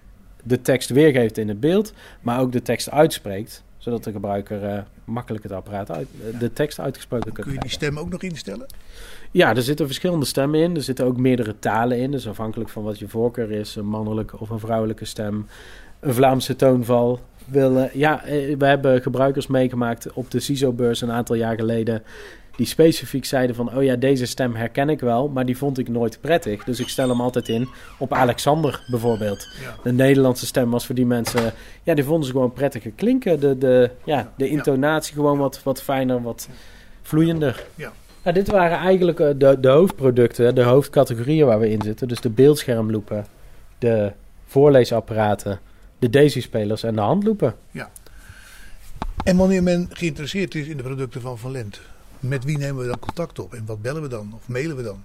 de 0.44 0.62
tekst 0.62 0.90
weergeeft 0.90 1.38
in 1.38 1.48
het 1.48 1.60
beeld, 1.60 1.94
maar 2.22 2.40
ook 2.40 2.52
de 2.52 2.62
tekst 2.62 2.92
uitspreekt. 2.92 3.64
Zodat 3.78 4.04
de 4.04 4.12
gebruiker 4.12 4.64
eh, 4.64 4.80
makkelijk 5.04 5.44
het 5.44 5.52
apparaat 5.52 5.92
uit, 5.92 6.08
eh, 6.34 6.40
de 6.40 6.54
tekst 6.54 6.80
uitgesproken 6.80 7.34
kan 7.34 7.44
Kun 7.44 7.54
je 7.54 7.60
die 7.60 7.70
krijgen. 7.70 7.86
stem 7.88 8.00
ook 8.06 8.10
nog 8.12 8.22
instellen? 8.24 8.66
Ja, 9.36 9.56
er 9.56 9.62
zitten 9.62 9.86
verschillende 9.86 10.26
stemmen 10.26 10.60
in. 10.60 10.76
Er 10.76 10.82
zitten 10.82 11.06
ook 11.06 11.18
meerdere 11.18 11.60
talen 11.60 11.98
in. 11.98 12.12
Dus 12.12 12.28
afhankelijk 12.28 12.70
van 12.70 12.84
wat 12.84 13.00
je 13.00 13.08
voorkeur 13.08 13.52
is. 13.52 13.76
Een 13.76 13.86
mannelijke 13.86 14.40
of 14.40 14.50
een 14.50 14.60
vrouwelijke 14.60 15.06
stem. 15.06 15.48
Een 16.00 16.14
Vlaamse 16.14 16.56
toonval. 16.56 17.20
Willen. 17.46 17.90
Ja, 17.94 18.24
eh, 18.24 18.58
we 18.58 18.66
hebben 18.66 19.02
gebruikers 19.02 19.48
meegemaakt 19.48 20.14
op 20.14 20.32
de 20.32 20.40
CISO-beurs 20.40 21.02
een 21.02 21.12
aantal 21.12 21.36
jaar 21.36 21.56
geleden. 21.56 22.04
Die 22.56 22.66
specifiek 22.66 23.26
zeiden 23.26 23.56
van, 23.56 23.76
oh 23.76 23.84
ja, 23.84 23.96
deze 23.96 24.26
stem 24.26 24.56
herken 24.56 24.90
ik 24.90 25.00
wel, 25.00 25.28
maar 25.28 25.46
die 25.46 25.58
vond 25.58 25.78
ik 25.78 25.90
nooit 25.90 26.18
prettig. 26.22 26.64
Dus 26.64 26.80
ik 26.80 26.88
stel 26.88 27.10
hem 27.10 27.22
altijd 27.22 27.50
in 27.50 27.68
op 27.98 28.14
Alexander 28.14 28.84
bijvoorbeeld. 28.88 29.48
Ja. 29.62 29.76
De 29.84 29.92
Nederlandse 29.92 30.46
stem 30.46 30.72
was 30.72 30.86
voor 30.86 30.96
die 30.96 31.06
mensen, 31.06 31.54
ja, 31.84 31.94
die 31.94 32.04
vonden 32.04 32.26
ze 32.26 32.32
gewoon 32.32 32.54
prettiger 32.54 32.92
klinken. 32.92 33.40
De, 33.40 33.58
de, 33.58 33.92
ja, 34.04 34.34
de 34.38 34.50
intonatie 34.50 35.14
gewoon 35.14 35.38
wat, 35.38 35.64
wat 35.64 35.82
fijner, 35.82 36.22
wat 36.22 36.50
vloeiender. 37.02 37.66
Ja. 37.76 37.92
Nou, 38.26 38.38
dit 38.38 38.48
waren 38.48 38.78
eigenlijk 38.78 39.20
eh, 39.20 39.30
de, 39.38 39.60
de 39.60 39.68
hoofdproducten, 39.68 40.56
de 40.56 40.64
hoofdcategorieën 40.64 41.46
waar 41.46 41.60
we 41.60 41.70
in 41.70 41.82
zitten. 41.82 42.08
Dus 42.08 42.22
de 42.22 42.30
beeldschermloepen, 42.30 43.26
de 43.78 44.12
voorleesapparaten, 44.46 45.60
de 46.00 46.10
Daisy-spelers 46.10 46.84
en 46.84 46.96
de 46.96 47.02
handloepen. 47.02 47.56
En 49.24 49.38
wanneer 49.38 49.64
men 49.64 49.88
geïnteresseerd 49.90 50.56
is 50.56 50.68
in 50.68 50.78
de 50.78 50.84
producten 50.84 51.22
van 51.22 51.38
Van 51.38 51.52
Lent, 51.52 51.82
met 52.20 52.44
wie 52.44 52.58
nemen 52.58 52.82
we 52.82 52.88
dan 52.88 53.00
contact 53.00 53.40
op? 53.40 53.54
En 53.54 53.64
wat 53.66 53.82
bellen 53.82 54.02
we 54.02 54.08
dan? 54.08 54.32
Of 54.36 54.48
mailen 54.48 54.76
we 54.76 54.84
dan? 54.84 55.04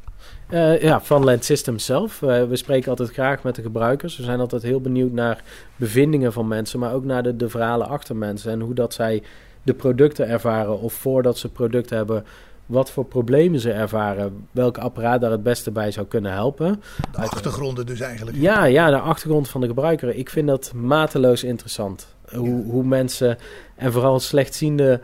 Eh, 0.49 0.83
ja, 0.83 1.01
van 1.01 1.25
Land 1.25 1.45
Systems 1.45 1.85
zelf. 1.85 2.21
We 2.21 2.57
spreken 2.57 2.91
altijd 2.91 3.11
graag 3.11 3.43
met 3.43 3.55
de 3.55 3.63
gebruikers. 3.63 4.17
We 4.17 4.23
zijn 4.23 4.41
altijd 4.41 4.63
heel 4.63 4.81
benieuwd 4.81 5.13
naar 5.13 5.43
bevindingen 5.77 6.33
van 6.33 6.49
mensen, 6.49 6.79
maar 6.79 6.93
ook 6.93 7.05
naar 7.05 7.23
de, 7.23 7.37
de 7.37 7.49
verhalen 7.49 7.89
achter 7.89 8.17
mensen 8.17 8.53
en 8.53 8.61
hoe 8.61 8.75
dat 8.75 8.95
zij 8.95 9.23
de 9.63 9.75
producten 9.75 10.29
ervaren 10.29 10.79
of 10.79 10.93
voordat 10.93 11.39
ze 11.39 11.49
producten 11.49 11.97
hebben, 11.97 12.25
wat 12.71 12.91
voor 12.91 13.05
problemen 13.05 13.61
ze 13.61 13.73
ervaren, 13.73 14.47
welk 14.51 14.79
apparaat 14.79 15.21
daar 15.21 15.31
het 15.31 15.43
beste 15.43 15.71
bij 15.71 15.91
zou 15.91 16.07
kunnen 16.07 16.33
helpen. 16.33 16.83
De 17.13 17.19
achtergronden 17.19 17.87
dus 17.87 18.01
eigenlijk. 18.01 18.37
Ja, 18.37 18.65
ja, 18.65 18.91
de 18.91 18.99
achtergrond 18.99 19.49
van 19.49 19.61
de 19.61 19.67
gebruiker. 19.67 20.15
Ik 20.15 20.31
vind 20.31 20.47
dat 20.47 20.73
mateloos 20.75 21.45
interessant. 21.45 22.15
Hoe, 22.35 22.65
hoe 22.65 22.85
mensen, 22.85 23.39
en 23.77 23.93
vooral 23.93 24.21
slechtzienden, 24.21 25.01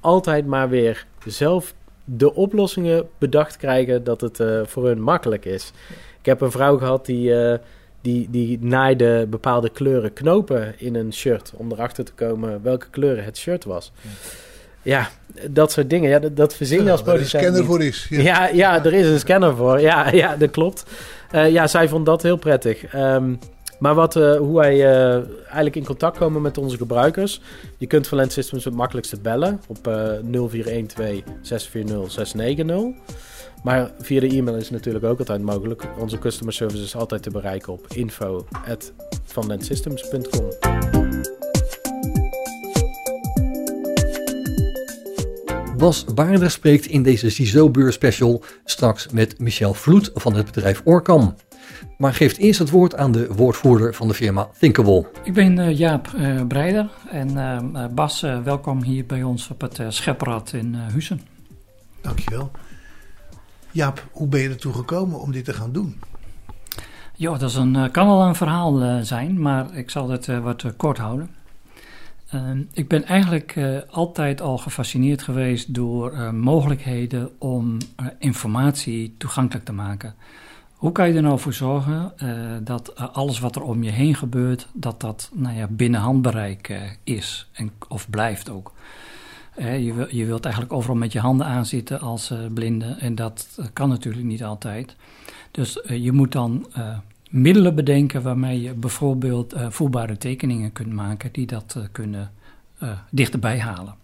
altijd 0.00 0.46
maar 0.46 0.68
weer 0.68 1.06
zelf 1.26 1.74
de 2.04 2.34
oplossingen 2.34 3.08
bedacht 3.18 3.56
krijgen 3.56 4.04
dat 4.04 4.20
het 4.20 4.40
eh, 4.40 4.60
voor 4.64 4.86
hun 4.86 5.00
makkelijk 5.00 5.44
is. 5.44 5.72
Ik 6.18 6.26
heb 6.26 6.40
een 6.40 6.50
vrouw 6.50 6.78
gehad 6.78 7.06
die, 7.06 7.34
eh, 7.34 7.58
die, 8.00 8.30
die 8.30 8.58
naaide 8.60 9.26
bepaalde 9.30 9.70
kleuren 9.70 10.12
knopen 10.12 10.78
in 10.78 10.94
een 10.94 11.12
shirt 11.12 11.52
om 11.56 11.72
erachter 11.72 12.04
te 12.04 12.12
komen 12.12 12.62
welke 12.62 12.90
kleuren 12.90 13.24
het 13.24 13.36
shirt 13.36 13.64
was. 13.64 13.92
Ja, 14.00 14.08
dat 15.50 15.72
soort 15.72 15.90
dingen. 15.90 16.10
Ja, 16.10 16.18
dat, 16.18 16.36
dat 16.36 16.54
verzin 16.54 16.84
je 16.84 16.90
als 16.90 17.02
waar 17.02 17.08
een 17.08 17.14
producent 17.14 17.42
scanner 17.42 17.64
voor 17.64 17.82
is. 17.82 18.06
Ja. 18.10 18.20
Ja, 18.20 18.48
ja, 18.48 18.84
er 18.84 18.94
is 18.94 19.06
een 19.06 19.18
scanner 19.18 19.56
voor. 19.56 19.80
Ja, 19.80 20.10
ja 20.22 20.36
dat 20.36 20.50
klopt. 20.50 20.84
Eh, 21.30 21.50
ja, 21.50 21.66
zij 21.66 21.88
vond 21.88 22.06
dat 22.06 22.22
heel 22.22 22.36
prettig. 22.36 22.86
Ehm, 22.86 23.34
maar 23.78 23.94
wat, 23.94 24.16
eh, 24.16 24.36
hoe 24.36 24.56
wij 24.56 24.72
eh, 24.72 25.14
eigenlijk 25.42 25.76
in 25.76 25.84
contact 25.84 26.18
komen 26.18 26.42
met 26.42 26.58
onze 26.58 26.76
gebruikers. 26.76 27.40
Je 27.78 27.86
kunt 27.86 28.08
Valent 28.08 28.32
Systems 28.32 28.64
het 28.64 28.74
makkelijkste 28.74 29.20
bellen 29.20 29.60
op 29.66 29.86
eh 29.86 30.10
0412 30.22 31.22
640 31.42 32.12
690. 32.12 33.04
Maar 33.62 33.90
via 34.00 34.20
de 34.20 34.28
e-mail 34.28 34.56
is 34.56 34.62
het 34.62 34.72
natuurlijk 34.72 35.04
ook 35.04 35.18
altijd 35.18 35.42
mogelijk. 35.42 35.84
Onze 35.98 36.18
customer 36.18 36.54
service 36.54 36.82
is 36.82 36.96
altijd 36.96 37.22
te 37.22 37.30
bereiken 37.30 37.72
op 37.72 37.86
info.vanlentsystems.com. 37.88 40.65
Bas 45.78 46.04
Baarder 46.04 46.50
spreekt 46.50 46.86
in 46.86 47.02
deze 47.02 47.30
CISO-beurs 47.30 47.94
special 47.94 48.42
straks 48.64 49.08
met 49.08 49.38
Michel 49.38 49.74
Vloed 49.74 50.10
van 50.14 50.34
het 50.34 50.44
bedrijf 50.44 50.82
Orcam. 50.84 51.34
Maar 51.98 52.14
geeft 52.14 52.36
eerst 52.36 52.58
het 52.58 52.70
woord 52.70 52.96
aan 52.96 53.12
de 53.12 53.34
woordvoerder 53.34 53.94
van 53.94 54.08
de 54.08 54.14
firma 54.14 54.48
Thinkable. 54.58 55.06
Ik 55.24 55.34
ben 55.34 55.58
eh, 55.58 55.78
Jaap 55.78 56.12
eh, 56.16 56.46
Breider 56.46 56.90
en 57.10 57.36
eh, 57.36 57.56
eh, 57.56 57.90
Bas, 57.92 58.22
eh, 58.22 58.42
welkom 58.42 58.82
hier 58.82 59.06
bij 59.06 59.22
ons 59.22 59.48
op 59.48 59.60
het 59.60 59.78
eh, 59.78 59.86
Scheprad 59.88 60.52
in 60.52 60.74
eh 60.74 60.80
Huizen. 60.90 61.20
Dankjewel. 62.00 62.50
Jaap, 63.70 64.06
hoe 64.12 64.26
ben 64.28 64.40
je 64.40 64.48
ertoe 64.48 64.72
gekomen 64.72 65.20
om 65.20 65.32
dit 65.32 65.44
te 65.44 65.52
gaan 65.52 65.72
doen? 65.72 66.00
Ja, 67.18 67.30
dat 67.30 67.50
is 67.50 67.54
een, 67.54 67.90
kan 67.90 68.06
wel 68.06 68.22
een 68.22 68.34
verhaal 68.34 68.82
eh, 68.82 68.98
zijn, 69.00 69.40
maar 69.40 69.74
ik 69.74 69.90
zal 69.90 70.08
het 70.10 70.28
eh, 70.28 70.38
wat 70.38 70.64
kort 70.76 70.98
houden. 70.98 71.30
Ehm, 72.30 72.62
ik 72.72 72.88
ben 72.88 73.04
eigenlijk 73.04 73.56
eh, 73.56 73.78
altijd 73.90 74.40
al 74.40 74.58
gefascineerd 74.58 75.22
geweest 75.22 75.74
door 75.74 76.12
eh, 76.12 76.30
mogelijkheden 76.30 77.30
om 77.38 77.78
eh, 77.96 78.06
informatie 78.18 79.14
toegankelijk 79.18 79.64
te 79.64 79.72
maken. 79.72 80.14
Hoe 80.72 80.92
kan 80.92 81.08
je 81.08 81.14
er 81.14 81.22
nou 81.22 81.38
voor 81.38 81.52
zorgen 81.52 82.12
dat 82.64 82.96
alles 82.96 83.38
wat 83.38 83.56
er 83.56 83.62
om 83.62 83.82
je 83.82 83.90
heen 83.90 84.14
gebeurt, 84.14 84.68
dat 84.72 85.00
dat 85.00 85.30
nou 85.34 85.56
ja, 85.56 85.66
binnen 85.70 86.00
handbereik 86.00 86.96
is 87.04 87.48
en, 87.52 87.70
of 87.88 88.10
blijft 88.10 88.50
ook. 88.50 88.72
Je, 89.56 90.06
je 90.10 90.24
wilt 90.24 90.44
eigenlijk 90.44 90.74
overal 90.74 90.96
met 90.96 91.12
je 91.12 91.20
handen 91.20 91.46
aanzitten 91.46 92.00
als 92.00 92.32
blinde 92.54 92.96
en 92.98 93.14
dat 93.14 93.58
kan 93.72 93.88
natuurlijk 93.88 94.24
niet 94.24 94.44
altijd. 94.44 94.96
Dus 95.50 95.80
je 95.88 96.12
moet 96.12 96.32
dan 96.32 96.66
middelen 97.30 97.74
bedenken 97.74 98.22
waarmee 98.22 98.62
je 98.62 98.74
bijvoorbeeld 98.74 99.52
eh, 99.52 99.66
voelbare 99.70 100.16
tekeningen 100.16 100.72
kunt 100.72 100.92
maken 100.92 101.32
die 101.32 101.46
dat 101.46 101.74
eh, 101.76 101.82
kunnen 101.92 102.32
eh, 102.78 102.90
dichterbij 103.10 103.60
halen. 103.60 103.94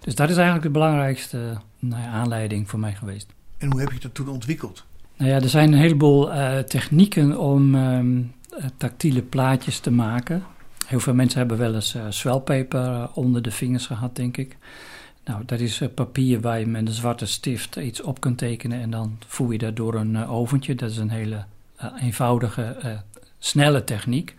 Dus 0.00 0.14
dat 0.14 0.30
is 0.30 0.36
eigenlijk 0.36 0.66
de 0.66 0.72
belangrijkste 0.72 1.58
nou 1.78 2.02
ja, 2.02 2.08
aanleiding 2.08 2.70
voor 2.70 2.78
mij 2.78 2.94
geweest. 2.94 3.26
En 3.58 3.70
hoe 3.70 3.80
heb 3.80 3.92
je 3.92 4.00
dat 4.00 4.14
toen 4.14 4.28
ontwikkeld? 4.28 4.84
Nou 5.16 5.30
ja, 5.30 5.36
er 5.36 5.48
zijn 5.48 5.72
een 5.72 5.78
heleboel 5.78 6.30
technieken 6.64 7.38
om 7.38 7.74
ehm, 7.74 8.22
eh, 8.58 8.64
tactiele 8.76 9.22
plaatjes 9.22 9.78
te 9.78 9.90
maken. 9.90 10.42
Heel 10.86 11.00
veel 11.00 11.14
mensen 11.14 11.38
hebben 11.38 11.58
wel 11.58 11.74
eens 11.74 11.96
zwelpeper 12.08 13.08
onder 13.14 13.42
de 13.42 13.50
vingers 13.50 13.86
gehad, 13.86 14.16
denk 14.16 14.36
ik. 14.36 14.56
Nou, 15.24 15.42
dat 15.44 15.60
is 15.60 15.82
papier 15.94 16.40
waar 16.40 16.58
je 16.58 16.66
met 16.66 16.86
een 16.86 16.92
zwarte 16.92 17.26
stift 17.26 17.76
iets 17.76 18.02
op 18.02 18.20
kunt 18.20 18.38
tekenen 18.38 18.80
en 18.80 18.90
dan 18.90 19.18
voer 19.26 19.52
je 19.52 19.58
dat 19.58 19.76
door 19.76 19.94
een 19.94 20.26
oventje. 20.26 20.74
Dat 20.74 20.90
is 20.90 20.96
een 20.96 21.10
hele 21.10 21.44
eenvoudige, 22.00 23.02
snelle 23.38 23.84
techniek. 23.84 24.34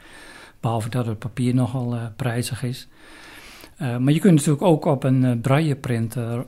Behalve 0.59 0.89
dat 0.89 1.05
het 1.05 1.19
papier 1.19 1.53
nogal 1.53 1.97
prijzig 2.15 2.63
is. 2.63 2.87
maar 3.77 4.11
je 4.11 4.19
kunt 4.19 4.33
natuurlijk 4.33 4.63
ook 4.63 4.85
op 4.85 5.03
een 5.03 5.41
braille 5.41 5.75
printer 5.75 6.45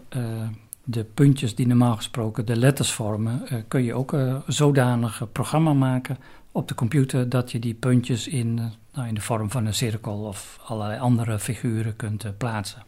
de 0.90 1.04
puntjes 1.04 1.56
die 1.56 1.68
normaal 1.68 1.96
gesproken 1.96 2.46
de 2.46 2.56
letters 2.56 2.92
vormen, 2.92 3.42
uh, 3.44 3.60
kun 3.68 3.84
je 3.84 3.94
ook 3.94 4.12
een 4.12 4.42
zodanig 4.48 5.28
programma 5.32 5.74
maken 5.74 6.18
op 6.52 6.68
de 6.68 6.76
computer 6.76 7.30
dat 7.30 7.52
je 7.52 7.60
die 7.60 7.74
puntjes 7.74 8.28
in, 8.28 8.58
uh, 8.58 8.66
nou, 8.94 9.08
in 9.08 9.14
de 9.14 9.22
vorm 9.22 9.52
van 9.52 9.66
een 9.66 9.74
cirkel 9.74 10.24
of 10.24 10.60
allerlei 10.66 11.00
andere 11.00 11.40
figuren 11.40 11.96
kunt 11.96 12.26
uh, 12.26 12.32
plaatsen. 12.38 12.84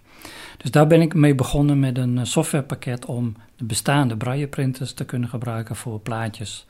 Dus 0.58 0.72
daar 0.72 0.88
ben 0.88 1.02
ik 1.02 1.13
mee 1.13 1.36
begonnen 1.36 1.80
met 1.80 1.98
een 1.98 2.28
softwarepakket 2.28 3.06
om 3.06 3.36
de 3.56 3.63
bestaande 3.63 4.17
braille 4.17 4.48
printers 4.48 4.93
te 4.93 5.06
kunnen 5.06 5.30
gebruiken 5.30 5.76
voor 5.76 6.00
plaatjes 6.00 6.65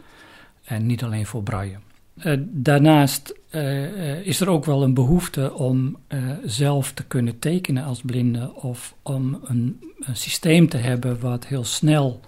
en 0.69 0.85
niet 0.85 1.03
alleen 1.03 1.25
voor 1.25 1.43
braille. 1.43 1.77
Uh, 2.23 2.33
daarnaast 2.39 3.39
uh, 3.51 4.27
is 4.27 4.39
er 4.39 4.49
ook 4.49 4.65
wel 4.65 4.83
een 4.83 4.93
behoefte 4.93 5.53
om 5.53 5.97
zelf 6.43 6.91
te 6.91 7.03
kunnen 7.03 7.39
tekenen 7.39 7.83
als 7.83 8.01
blinde 8.01 8.53
of 8.55 8.95
om 9.01 9.39
een, 9.43 9.79
een, 9.99 10.15
systeem 10.15 10.69
te 10.69 10.77
hebben 10.77 11.19
wat 11.19 11.47
heel 11.47 11.63
snel 11.63 12.19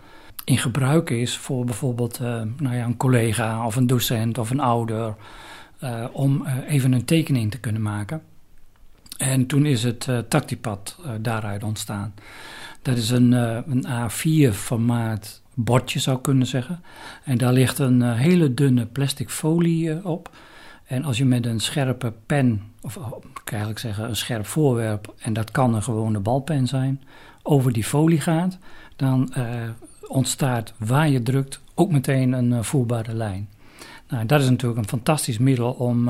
in 0.43 0.57
gebruik 0.57 1.09
is 1.09 1.37
voor 1.37 1.65
bijvoorbeeld 1.65 2.19
nou 2.57 2.75
ja, 2.75 2.85
een 2.85 2.97
collega 2.97 3.65
of 3.65 3.75
een 3.75 3.87
docent 3.87 4.37
of 4.37 4.49
een 4.49 4.59
ouder 4.59 5.15
om 6.11 6.45
even 6.67 6.91
een 6.91 7.05
tekening 7.05 7.51
te 7.51 7.59
kunnen 7.59 7.81
maken. 7.81 8.21
En 9.17 9.45
toen 9.45 9.65
is 9.65 9.83
het 9.83 10.07
Tactipad 10.27 10.99
daaruit 11.21 11.63
ontstaan. 11.63 12.13
Dat 12.81 12.97
is 12.97 13.09
een, 13.09 13.31
een 13.31 13.85
A4 13.85 14.53
formaat 14.53 15.40
bordje 15.53 15.99
zou 15.99 16.21
kunnen 16.21 16.47
zeggen. 16.47 16.83
En 17.23 17.37
daar 17.37 17.53
ligt 17.53 17.79
een 17.79 18.01
uh, 18.01 18.13
hele 18.13 18.53
dunne 18.53 18.85
plastic 18.85 19.29
folie 19.29 19.89
uh, 19.89 20.05
op. 20.05 20.29
En 20.85 21.03
als 21.03 21.17
je 21.17 21.25
met 21.25 21.45
een 21.45 21.59
scherpe 21.59 22.13
pen, 22.25 22.61
of 22.81 22.97
oh, 22.97 23.23
ik 23.43 23.51
eigenlijk 23.51 23.79
zeggen 23.79 24.09
een 24.09 24.15
scherp 24.15 24.45
voorwerp, 24.45 25.13
en 25.19 25.33
dat 25.33 25.51
kan 25.51 25.73
een 25.73 25.83
gewone 25.83 26.19
balpen 26.19 26.67
zijn, 26.67 27.01
over 27.43 27.73
die 27.73 27.83
folie 27.83 28.21
gaat, 28.21 28.57
dan 28.95 29.33
uh, 29.37 29.45
ontstaat 30.07 30.73
waar 30.77 31.09
je 31.09 31.23
drukt 31.23 31.61
ook 31.75 31.91
meteen 31.91 32.31
een 32.31 32.63
voelbare 32.63 33.13
lijn. 33.13 33.49
Nou, 34.07 34.25
dat 34.25 34.41
is 34.41 34.49
natuurlijk 34.49 34.81
een 34.81 34.87
fantastisch 34.87 35.37
middel 35.37 35.71
om 35.71 36.09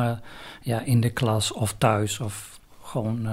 ja, 0.62 0.82
in 0.82 1.02
de 1.02 1.10
klas 1.10 1.52
of 1.52 1.76
thuis 1.78 2.20
of 2.20 2.60
gewoon 2.82 3.30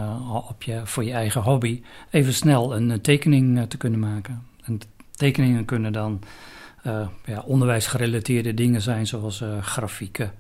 op 0.49 0.63
je, 0.63 0.81
voor 0.85 1.05
je 1.05 1.13
eigen 1.13 1.43
hobby 1.43 1.83
even 2.11 2.35
snel 2.35 2.77
een 2.77 3.01
tekening 3.01 3.69
te 3.69 3.77
kunnen 3.77 4.01
maken. 4.01 4.43
En 5.19 5.25
Tekeningen 5.25 5.65
kunnen 5.65 5.93
dan 5.93 6.21
uh, 6.87 7.09
ja, 7.25 7.41
onderwijsgerelateerde 7.41 8.55
dingen 8.55 8.83
zijn, 8.83 9.07
zoals 9.07 9.41
uh, 9.41 9.63
grafieken, 9.63 10.33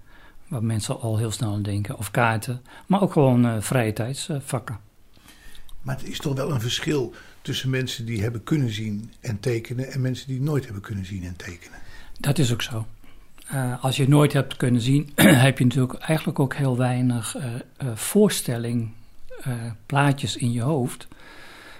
waar 0.48 0.64
mensen 0.64 1.00
al 1.00 1.16
heel 1.16 1.30
snel 1.30 1.52
aan 1.52 1.62
denken, 1.62 1.98
of 1.98 2.10
kaarten, 2.10 2.62
maar 2.86 3.02
ook 3.02 3.12
gewoon 3.12 3.46
uh, 3.46 3.56
vrije 3.60 3.92
tijdsvakken. 3.92 4.78
maar 5.82 5.96
het 5.96 6.08
is 6.08 6.18
toch 6.18 6.34
wel 6.34 6.50
een 6.50 6.60
verschil 6.60 7.14
tussen 7.42 7.70
mensen 7.70 8.06
die 8.06 8.22
hebben 8.22 8.44
kunnen 8.44 8.70
zien 8.70 9.12
en 9.20 9.40
tekenen 9.40 9.92
en 9.92 10.00
mensen 10.00 10.26
die 10.26 10.40
nooit 10.40 10.64
hebben 10.64 10.82
kunnen 10.82 11.04
zien 11.04 11.24
en 11.24 11.36
tekenen. 11.36 11.78
Dat 12.20 12.38
is 12.38 12.52
ook 12.52 12.62
zo. 12.62 12.86
als 13.80 13.96
je 13.96 14.08
nooit 14.08 14.32
hebt 14.32 14.56
kunnen 14.56 14.80
zien, 14.80 15.12
heb 15.46 15.58
je 15.58 15.64
natuurlijk 15.64 15.98
eigenlijk 15.98 16.38
ook 16.38 16.54
heel 16.54 16.76
weinig 16.76 17.36
voorstelling, 17.94 18.92
plaatjes 19.86 20.36
in 20.36 20.52
je 20.52 20.62
hoofd 20.62 21.08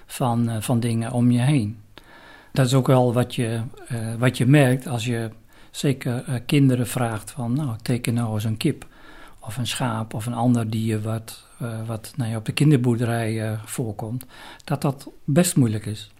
van, 0.05 0.63
van 0.63 0.79
dingen 0.79 1.11
om 1.11 1.31
je 1.31 1.39
heen. 1.39 1.77
Dat 2.51 2.65
is 2.65 2.73
ook 2.73 2.87
wel 2.87 3.13
wat 3.13 3.35
je, 3.35 3.61
uh, 3.91 4.15
wat 4.15 4.37
je 4.37 4.45
merkt 4.45 4.87
als 4.87 5.05
je 5.05 5.29
zeker 5.71 6.23
uh, 6.29 6.35
kinderen 6.45 6.87
vraagt 6.87 7.31
van, 7.31 7.53
nou, 7.53 7.75
teken 7.81 8.13
nou 8.13 8.33
eens 8.33 8.43
een 8.43 8.57
kip 8.57 8.87
of 9.39 9.57
een 9.57 9.67
schaap 9.67 10.13
of 10.13 10.25
een 10.25 10.33
ander 10.33 10.69
dier 10.69 11.01
wat, 11.01 11.45
uh, 11.61 11.87
wat 11.87 12.13
nou 12.15 12.31
ja, 12.31 12.37
op 12.37 12.45
de 12.45 12.51
kinderboerderij 12.51 13.57
voorkomt, 13.65 14.25
dat 14.63 14.81
dat 14.81 15.09
best 15.23 15.55
moeilijk 15.55 15.85
is. 15.85 16.11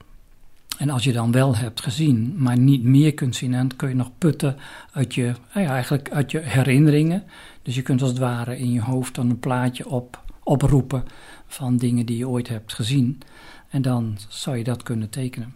En 0.78 0.90
als 0.90 1.04
je 1.04 1.14
dan 1.14 1.32
wel 1.32 1.56
hebt 1.56 1.82
gezien, 1.82 2.34
maar 2.38 2.58
niet 2.58 2.84
meer 2.84 3.14
kunt 3.14 3.36
zien, 3.36 3.52
dan 3.52 3.76
kun 3.76 3.90
je 3.90 3.96
nog 3.96 4.12
putten 4.18 4.56
uit 4.94 5.16
je, 5.16 5.34
ja, 5.54 5.70
eigenlijk 5.70 6.12
uit 6.12 6.32
je 6.32 6.40
herinneringen. 6.40 7.24
Dus 7.62 7.76
je 7.76 7.82
kunt 7.82 8.02
als 8.02 8.10
het 8.10 8.20
ware 8.20 8.58
in 8.58 8.72
je 8.72 8.82
hoofd 8.82 9.16
dan 9.16 9.30
een 9.30 9.40
plaatje 9.40 9.90
op, 9.90 10.24
oproepen 10.44 11.04
van 11.48 11.78
dingen 11.78 12.06
die 12.06 12.18
je 12.18 12.28
ooit 12.28 12.48
hebt 12.48 12.74
gezien. 12.74 13.22
En 13.70 13.82
dan 13.82 14.18
zou 14.28 14.58
je 14.58 14.64
dat 14.64 14.84
kunnen 14.84 15.10
tekenen 15.10 15.54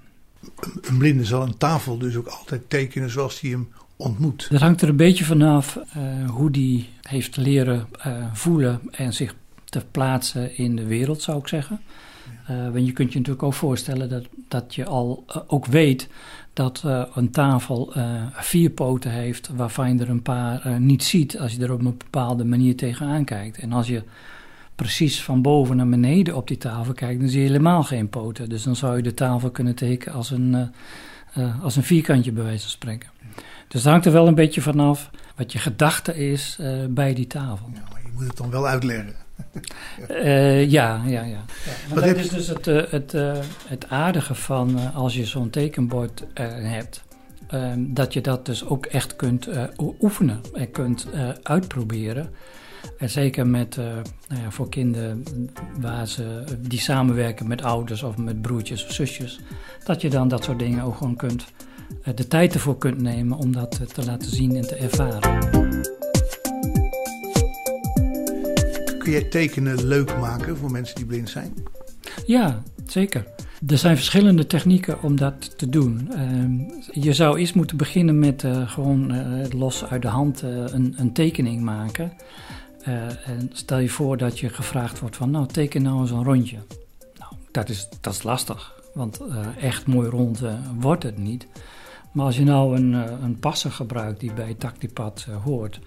een 0.81 0.97
blinde 0.97 1.25
zal 1.25 1.41
een 1.41 1.57
tafel 1.57 1.97
dus 1.97 2.15
ook 2.15 2.27
altijd 2.27 2.69
tekenen 2.69 3.09
zoals 3.09 3.41
hij 3.41 3.49
hem 3.49 3.67
ontmoet. 3.95 4.47
Dat 4.49 4.61
hangt 4.61 4.81
er 4.81 4.89
een 4.89 4.95
beetje 4.95 5.25
vanaf 5.25 5.79
uh, 5.97 6.29
hoe 6.29 6.51
die 6.51 6.89
heeft 7.01 7.37
leren 7.37 7.87
uh, 8.07 8.25
voelen 8.33 8.81
en 8.91 9.13
zich 9.13 9.35
te 9.65 9.81
plaatsen 9.91 10.57
in 10.57 10.75
de 10.75 10.85
wereld, 10.85 11.21
zou 11.21 11.39
ik 11.39 11.47
zeggen. 11.47 11.81
Uh, 12.49 12.69
want 12.71 12.85
je 12.85 12.91
kunt 12.91 13.13
je 13.13 13.17
natuurlijk 13.17 13.45
ook 13.45 13.53
voorstellen 13.53 14.09
dat, 14.09 14.25
dat 14.47 14.75
je 14.75 14.85
al 14.85 15.25
ook 15.47 15.65
weet 15.65 16.09
dat 16.53 16.83
een 17.13 17.31
tafel 17.31 17.93
vier 18.33 18.69
poten 18.69 19.11
heeft, 19.11 19.49
waarvan 19.55 19.93
je 19.93 20.03
er 20.03 20.09
een 20.09 20.21
paar 20.21 20.79
niet 20.81 21.03
ziet 21.03 21.39
als 21.39 21.53
je 21.53 21.63
er 21.63 21.73
op 21.73 21.79
een 21.79 21.97
bepaalde 21.97 22.45
manier 22.45 22.75
tegenaan 22.75 23.23
kijkt. 23.23 23.57
En 23.57 23.73
als 23.73 23.87
je 23.87 24.03
precies 24.75 25.23
van 25.23 25.41
boven 25.41 25.75
naar 25.75 25.89
beneden 25.89 26.35
op 26.35 26.47
die 26.47 26.57
tafel 26.57 26.93
kijkt, 26.93 27.19
dan 27.19 27.29
zie 27.29 27.41
je 27.41 27.47
helemaal 27.47 27.83
geen 27.83 28.09
poten. 28.09 28.49
Dus 28.49 28.63
dan 28.63 28.75
zou 28.75 28.95
je 28.97 29.03
de 29.03 29.13
tafel 29.13 29.51
kunnen 29.51 29.75
tekenen 29.75 30.15
als 30.15 30.31
een, 30.31 30.53
uh, 31.37 31.45
uh, 31.45 31.63
als 31.63 31.75
een 31.75 31.83
vierkantje, 31.83 32.31
bij 32.31 32.43
wijze 32.43 32.61
van 32.61 32.69
spreken. 32.69 33.09
Dus 33.67 33.81
het 33.81 33.91
hangt 33.91 34.05
er 34.05 34.11
wel 34.11 34.27
een 34.27 34.35
beetje 34.35 34.61
vanaf 34.61 35.09
wat 35.35 35.51
je 35.51 35.59
gedachte 35.59 36.31
is 36.31 36.57
uh, 36.61 36.85
bij 36.89 37.13
die 37.13 37.27
tafel. 37.27 37.69
Ja, 37.73 37.81
maar 37.91 38.01
je 38.03 38.11
moet 38.13 38.27
het 38.27 38.37
dan 38.37 38.49
wel 38.49 38.67
uitleggen. 38.67 39.13
ja, 40.69 41.01
ja, 41.05 41.23
ja. 41.23 41.23
ja 41.23 41.95
dat 41.95 42.03
is 42.03 42.29
dus 42.29 42.47
het, 42.47 42.65
het, 42.65 43.11
het 43.67 43.89
aardige 43.89 44.35
van 44.35 44.93
als 44.93 45.15
je 45.15 45.25
zo'n 45.25 45.49
tekenbord 45.49 46.23
hebt. 46.33 47.03
Ehm, 47.47 47.79
dat 47.93 48.13
je 48.13 48.21
dat 48.21 48.45
dus 48.45 48.65
ook 48.65 48.85
echt 48.85 49.15
kunt 49.15 49.47
oefenen 49.99 50.41
en 50.53 50.71
kunt 50.71 51.07
uitproberen. 51.43 52.29
En 52.97 53.09
zeker 53.09 53.47
met, 53.47 53.77
uh, 53.77 53.85
nou 54.27 54.41
ja, 54.41 54.51
voor 54.51 54.69
kinderen 54.69 55.23
waar 55.79 56.07
ze, 56.07 56.43
die 56.59 56.79
samenwerken 56.79 57.47
met 57.47 57.61
ouders 57.61 58.03
of 58.03 58.17
met 58.17 58.41
broertjes 58.41 58.85
of 58.85 58.91
zusjes, 58.91 59.39
dat 59.83 60.01
je 60.01 60.09
dan 60.09 60.27
dat 60.27 60.43
soort 60.43 60.59
dingen 60.59 60.83
ook 60.83 60.97
gewoon 60.97 61.15
kunt, 61.15 61.45
uh, 62.07 62.13
de 62.15 62.27
tijd 62.27 62.53
ervoor 62.53 62.77
kunt 62.77 63.01
nemen 63.01 63.37
om 63.37 63.51
dat 63.51 63.79
uh, 63.81 63.87
te 63.87 64.05
laten 64.05 64.29
zien 64.29 64.55
en 64.55 64.67
te 64.67 64.75
ervaren. 64.75 65.49
Kun 68.97 69.11
jij 69.11 69.23
tekenen 69.23 69.87
leuk 69.87 70.17
maken 70.17 70.57
voor 70.57 70.71
mensen 70.71 70.95
die 70.95 71.05
blind 71.05 71.29
zijn? 71.29 71.53
Ja, 72.25 72.63
zeker. 72.85 73.25
Er 73.67 73.77
zijn 73.77 73.95
verschillende 73.95 74.47
technieken 74.47 75.01
om 75.01 75.15
dat 75.15 75.57
te 75.57 75.69
doen. 75.69 76.09
Ehm, 76.13 76.59
je 76.91 77.13
zou 77.13 77.39
eerst 77.39 77.55
moeten 77.55 77.77
beginnen 77.77 78.19
met 78.19 78.45
gewoon 78.65 79.13
los 79.57 79.85
uit 79.85 80.01
de 80.01 80.07
hand 80.07 80.41
een, 80.41 80.93
een 80.97 81.13
tekening 81.13 81.61
maken. 81.61 82.11
Uh, 82.87 83.27
en 83.27 83.49
stel 83.53 83.77
je 83.77 83.89
voor 83.89 84.17
dat 84.17 84.39
je 84.39 84.49
gevraagd 84.49 84.99
wordt 84.99 85.15
van, 85.15 85.31
nou 85.31 85.47
teken 85.47 85.81
nou 85.81 86.01
eens 86.01 86.11
een 86.11 86.23
rondje. 86.23 86.57
Nou, 87.17 87.33
dat 87.51 87.69
is, 87.69 87.89
dat 88.01 88.13
is 88.13 88.23
lastig, 88.23 88.81
want 88.93 89.21
uh, 89.21 89.63
echt 89.63 89.87
mooi 89.87 90.09
rond 90.09 90.43
uh, 90.43 90.53
wordt 90.79 91.03
het 91.03 91.17
niet. 91.17 91.47
Maar 92.11 92.25
als 92.25 92.37
je 92.37 92.43
nou 92.43 92.75
een, 92.77 92.93
een 93.23 93.39
passer 93.39 93.71
gebruikt 93.71 94.19
die 94.19 94.33
bij 94.33 94.53
Tactipad 94.53 95.27
hoort... 95.43 95.79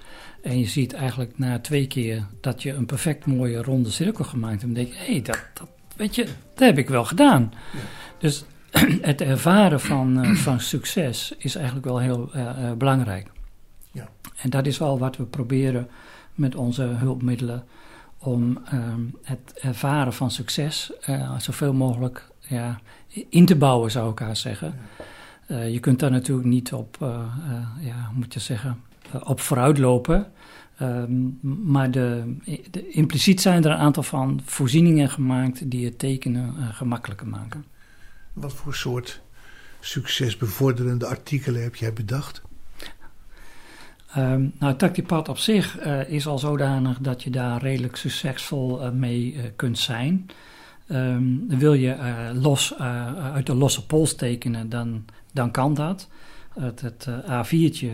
en 0.43 0.59
je 0.59 0.67
ziet 0.67 0.93
eigenlijk 0.93 1.39
na 1.39 1.59
twee 1.59 1.87
keer 1.87 2.27
dat 2.41 2.63
je 2.63 2.73
een 2.73 2.87
perfect 2.87 3.27
mooie 3.27 3.63
ronde 3.63 3.91
cirkel 3.91 4.25
gemaakt 4.25 4.61
hebt... 4.61 4.75
dan 4.75 4.85
denk 4.85 4.95
je, 4.95 4.99
hé, 4.99 5.13
hey, 5.13 5.23
dat, 5.23 5.45
dat, 5.55 5.69
weet 5.97 6.15
je, 6.15 6.25
dat 6.25 6.69
heb 6.69 6.79
ik 6.79 6.89
wel 6.89 7.05
gedaan. 7.05 7.53
Ja. 7.73 7.79
Dus 8.19 8.45
het 9.01 9.21
ervaren 9.21 9.81
van, 9.81 10.27
van 10.47 10.61
succes 10.61 11.35
is 11.39 11.55
eigenlijk 11.55 11.87
wel 11.87 11.99
heel 11.99 12.31
belangrijk. 12.79 13.31
Ja. 13.93 14.09
En 14.37 14.51
dat 14.51 14.67
is 14.67 14.79
wel 14.79 14.99
wat 14.99 15.17
we 15.17 15.25
proberen 15.25 15.89
met 16.37 16.55
onze 16.55 16.83
hulpmiddelen 16.83 17.65
om 18.19 18.59
uh, 18.75 18.95
het 19.23 19.53
ervaren 19.55 20.13
van 20.13 20.31
succes 20.31 20.93
uh, 21.09 21.39
zoveel 21.39 21.73
mogelijk 21.73 22.29
ja, 22.41 22.81
in 23.29 23.47
te 23.47 23.57
bouwen, 23.57 23.91
zou 23.91 24.13
ik 24.13 24.19
haar 24.19 24.37
zeggen. 24.37 24.75
Uh, 25.49 25.73
je 25.73 25.81
kunt 25.81 26.01
daar 26.01 26.11
natuurlijk 26.11 26.49
niet 26.49 26.73
op, 26.73 26.99
uh, 27.03 27.21
ja, 27.81 28.11
moet 28.15 28.35
je 28.35 28.41
zeggen, 28.41 28.81
op 29.25 29.41
vooruitlopen. 29.41 30.33
Ehm, 30.77 31.11
maar 31.71 31.91
de, 31.91 32.37
de, 32.71 32.89
impliciet 32.89 33.41
zijn 33.41 33.65
er 33.65 33.71
een 33.71 33.77
aantal 33.77 34.03
van 34.03 34.41
voorzieningen 34.45 35.11
gemaakt 35.11 35.71
die 35.71 35.85
het 35.85 35.99
tekenen 35.99 36.55
gemakkelijker 36.73 37.27
maken. 37.27 37.65
Wat 38.33 38.53
voor 38.53 38.75
soort 38.75 39.21
succesbevorderende 39.81 41.07
artikelen 41.07 41.63
heb 41.63 41.75
jij 41.75 41.93
bedacht? 41.93 42.43
Um, 44.19 44.53
nou, 44.59 44.75
Tactipad 44.75 45.29
op 45.29 45.39
zich 45.39 45.87
uh, 45.87 46.09
is 46.09 46.27
al 46.27 46.39
zodanig 46.39 46.99
dat 46.99 47.23
je 47.23 47.31
daar 47.31 47.63
redelijk 47.63 47.97
succesvol 47.97 48.83
uh, 48.83 48.91
mee 48.91 49.33
uh, 49.33 49.43
kunt 49.57 49.79
zijn. 49.79 50.31
Um, 50.89 51.45
wil 51.49 51.73
je 51.73 51.97
los, 52.35 52.79
uit 53.33 53.47
de 53.47 53.55
losse 53.55 53.87
pols 53.87 54.15
tekenen, 54.15 54.69
dan, 54.69 55.05
dan 55.33 55.51
kan 55.51 55.75
dat. 55.75 56.09
Het, 56.59 56.81
het 56.81 57.09
A4'tje, 57.09 57.91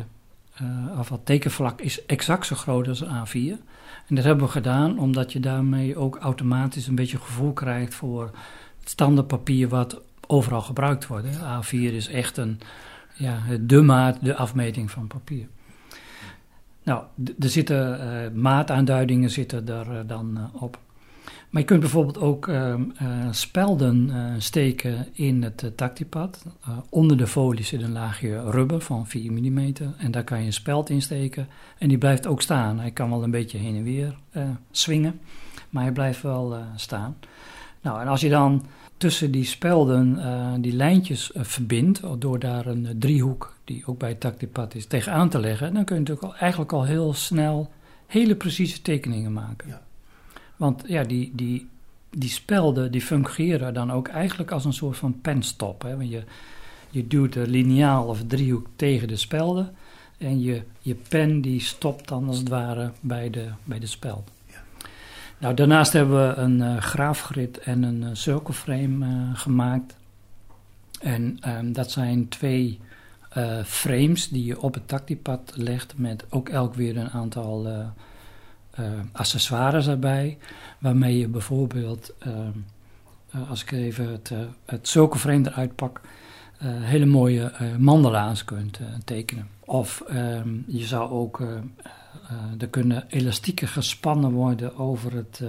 of 0.98 1.08
het 1.08 1.26
tekenvlak, 1.26 1.80
is 1.80 2.06
exact 2.06 2.46
zo 2.46 2.56
groot 2.56 2.88
als 2.88 3.00
een 3.00 3.26
A4. 3.26 3.60
En 4.08 4.14
dat 4.14 4.24
hebben 4.24 4.44
we 4.44 4.52
gedaan 4.52 4.98
omdat 4.98 5.32
je 5.32 5.40
daarmee 5.40 5.96
ook 5.96 6.16
automatisch 6.16 6.86
een 6.86 6.94
beetje 6.94 7.18
gevoel 7.18 7.52
krijgt 7.52 7.94
voor 7.94 8.30
het 8.80 8.90
standaardpapier 8.90 9.68
wat 9.68 10.02
overal 10.26 10.62
gebruikt 10.62 11.06
wordt. 11.06 11.26
A4 11.38 11.70
is 11.70 12.08
echt 12.08 12.36
een, 12.36 12.60
ja, 13.14 13.38
de 13.60 13.82
maat, 13.82 14.18
de 14.24 14.34
afmeting 14.34 14.90
van 14.90 15.06
papier. 15.06 15.46
Nou, 16.82 17.04
er 17.38 17.48
zitten 17.48 18.00
uh, 18.00 18.40
maataanduidingen 18.42 19.30
zitten 19.30 19.68
er 19.68 19.86
uh, 19.92 19.98
dan 20.06 20.38
uh, 20.38 20.62
op. 20.62 20.78
Maar 21.50 21.60
je 21.60 21.68
kunt 21.68 21.80
bijvoorbeeld 21.80 22.18
ook 22.18 22.48
ehm, 22.48 22.82
spelden 23.30 24.12
steken 24.38 25.06
in 25.12 25.42
het 25.42 25.72
tactipad. 25.76 26.44
onder 26.88 27.16
de 27.16 27.26
folie 27.26 27.64
zit 27.64 27.82
een 27.82 27.92
laagje 27.92 28.50
rubber 28.50 28.80
van 28.80 29.06
4 29.06 29.32
mm. 29.32 29.72
En 29.98 30.10
daar 30.10 30.24
kan 30.24 30.40
je 30.40 30.46
een 30.46 30.52
speld 30.52 30.90
in 30.90 31.02
steken. 31.02 31.48
En 31.78 31.88
die 31.88 31.98
blijft 31.98 32.26
ook 32.26 32.42
staan. 32.42 32.78
Hij 32.78 32.90
kan 32.90 33.10
wel 33.10 33.22
een 33.22 33.30
beetje 33.30 33.58
heen 33.58 33.76
en 33.76 33.82
weer 33.82 34.16
swingen. 34.70 35.20
Maar 35.70 35.82
hij 35.82 35.92
blijft 35.92 36.22
wel 36.22 36.56
staan. 36.76 37.16
Nou, 37.80 38.00
en 38.00 38.08
als 38.08 38.20
je 38.20 38.28
dan 38.28 38.64
tussen 38.96 39.30
die 39.30 39.44
spelden 39.44 40.18
die 40.62 40.72
lijntjes 40.72 41.30
verbindt, 41.34 42.02
door 42.18 42.38
daar 42.38 42.66
een 42.66 42.96
driehoek, 42.98 43.54
die 43.72 43.86
ook 43.86 43.98
bij 43.98 44.16
het 44.52 44.74
is, 44.74 44.86
tegenaan 44.86 45.28
te 45.28 45.40
leggen, 45.40 45.74
dan 45.74 45.84
kun 45.84 45.94
je 45.94 46.00
natuurlijk 46.00 46.32
al, 46.32 46.36
eigenlijk 46.36 46.72
al 46.72 46.84
heel 46.84 47.14
snel 47.14 47.70
hele 48.06 48.36
precieze 48.36 48.82
tekeningen 48.82 49.32
maken. 49.32 49.68
Ja. 49.68 49.82
Want 50.56 50.82
ja, 50.86 51.02
die, 51.02 51.32
die, 51.34 51.68
die 52.10 52.30
spelden 52.30 52.90
die 52.92 53.00
fungeren 53.00 53.74
dan 53.74 53.92
ook 53.92 54.08
eigenlijk 54.08 54.50
als 54.50 54.64
een 54.64 54.72
soort 54.72 54.96
van 54.96 55.20
penstop. 55.20 55.82
Hè? 55.82 55.96
Want 55.96 56.10
je, 56.10 56.24
je 56.90 57.06
duwt 57.06 57.32
de 57.32 57.46
liniaal 57.46 58.06
of 58.06 58.22
driehoek 58.26 58.66
tegen 58.76 59.08
de 59.08 59.16
spelden 59.16 59.74
en 60.18 60.40
je, 60.40 60.62
je 60.80 60.94
pen 61.08 61.40
die 61.40 61.60
stopt 61.60 62.08
dan 62.08 62.26
als 62.28 62.38
het 62.38 62.48
ware 62.48 62.92
bij 63.00 63.30
de, 63.30 63.48
bij 63.64 63.78
de 63.78 63.86
speld. 63.86 64.30
Nou, 65.38 65.54
daarnaast 65.54 65.92
hebben 65.92 66.28
we 66.28 66.34
een 66.34 66.58
uh, 66.58 66.76
graafgrid 66.76 67.58
en 67.58 67.82
een 67.82 68.02
uh, 68.02 68.08
cirkelframe 68.12 69.06
uh, 69.06 69.38
gemaakt. 69.38 69.96
En 71.00 71.38
um, 71.48 71.72
dat 71.72 71.90
zijn 71.90 72.28
twee 72.28 72.80
frames 73.64 74.28
die 74.28 74.44
je 74.44 74.60
op 74.60 74.74
het 74.74 74.88
tactipad 74.88 75.52
legt 75.54 75.98
met 75.98 76.24
ook 76.30 76.48
elk 76.48 76.74
weer 76.74 76.96
een 76.96 77.10
aantal 77.10 77.68
accessoires 79.12 79.86
erbij. 79.86 80.38
Waarmee 80.78 81.18
je 81.18 81.28
bijvoorbeeld, 81.28 82.12
ehm, 82.18 82.58
als 83.48 83.62
ik 83.62 83.70
even 83.70 84.08
het, 84.08 84.32
het 84.64 84.88
cirkelframe 84.88 85.48
eruit 85.48 85.74
pak, 85.74 86.00
hele 86.64 87.06
mooie 87.06 87.52
mandala's 87.78 88.44
kunt 88.44 88.80
tekenen. 89.04 89.48
Of 89.64 90.02
um, 90.10 90.64
je 90.66 90.84
zou 90.84 91.10
ook 91.10 91.40
er 92.58 92.68
kunnen 92.68 93.04
elastieken 93.08 93.68
gespannen 93.68 94.30
worden 94.30 94.76
over 94.76 95.14
het 95.14 95.42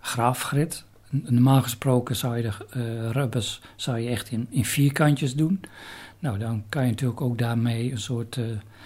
graafgrid. 0.00 0.84
Normaal 1.10 1.62
gesproken 1.62 2.16
zou 2.16 2.36
je 2.36 2.42
de 2.72 3.12
rubbers 3.12 3.60
zou 3.76 3.98
je 3.98 4.08
echt 4.08 4.30
in, 4.30 4.46
in 4.50 4.64
vierkantjes 4.64 5.34
doen. 5.34 5.60
Nou, 6.20 6.38
dan 6.38 6.62
kan 6.68 6.84
je 6.84 6.90
natuurlijk 6.90 7.20
ook 7.20 7.38
daarmee 7.38 7.90
een 7.90 8.00
soort 8.00 8.40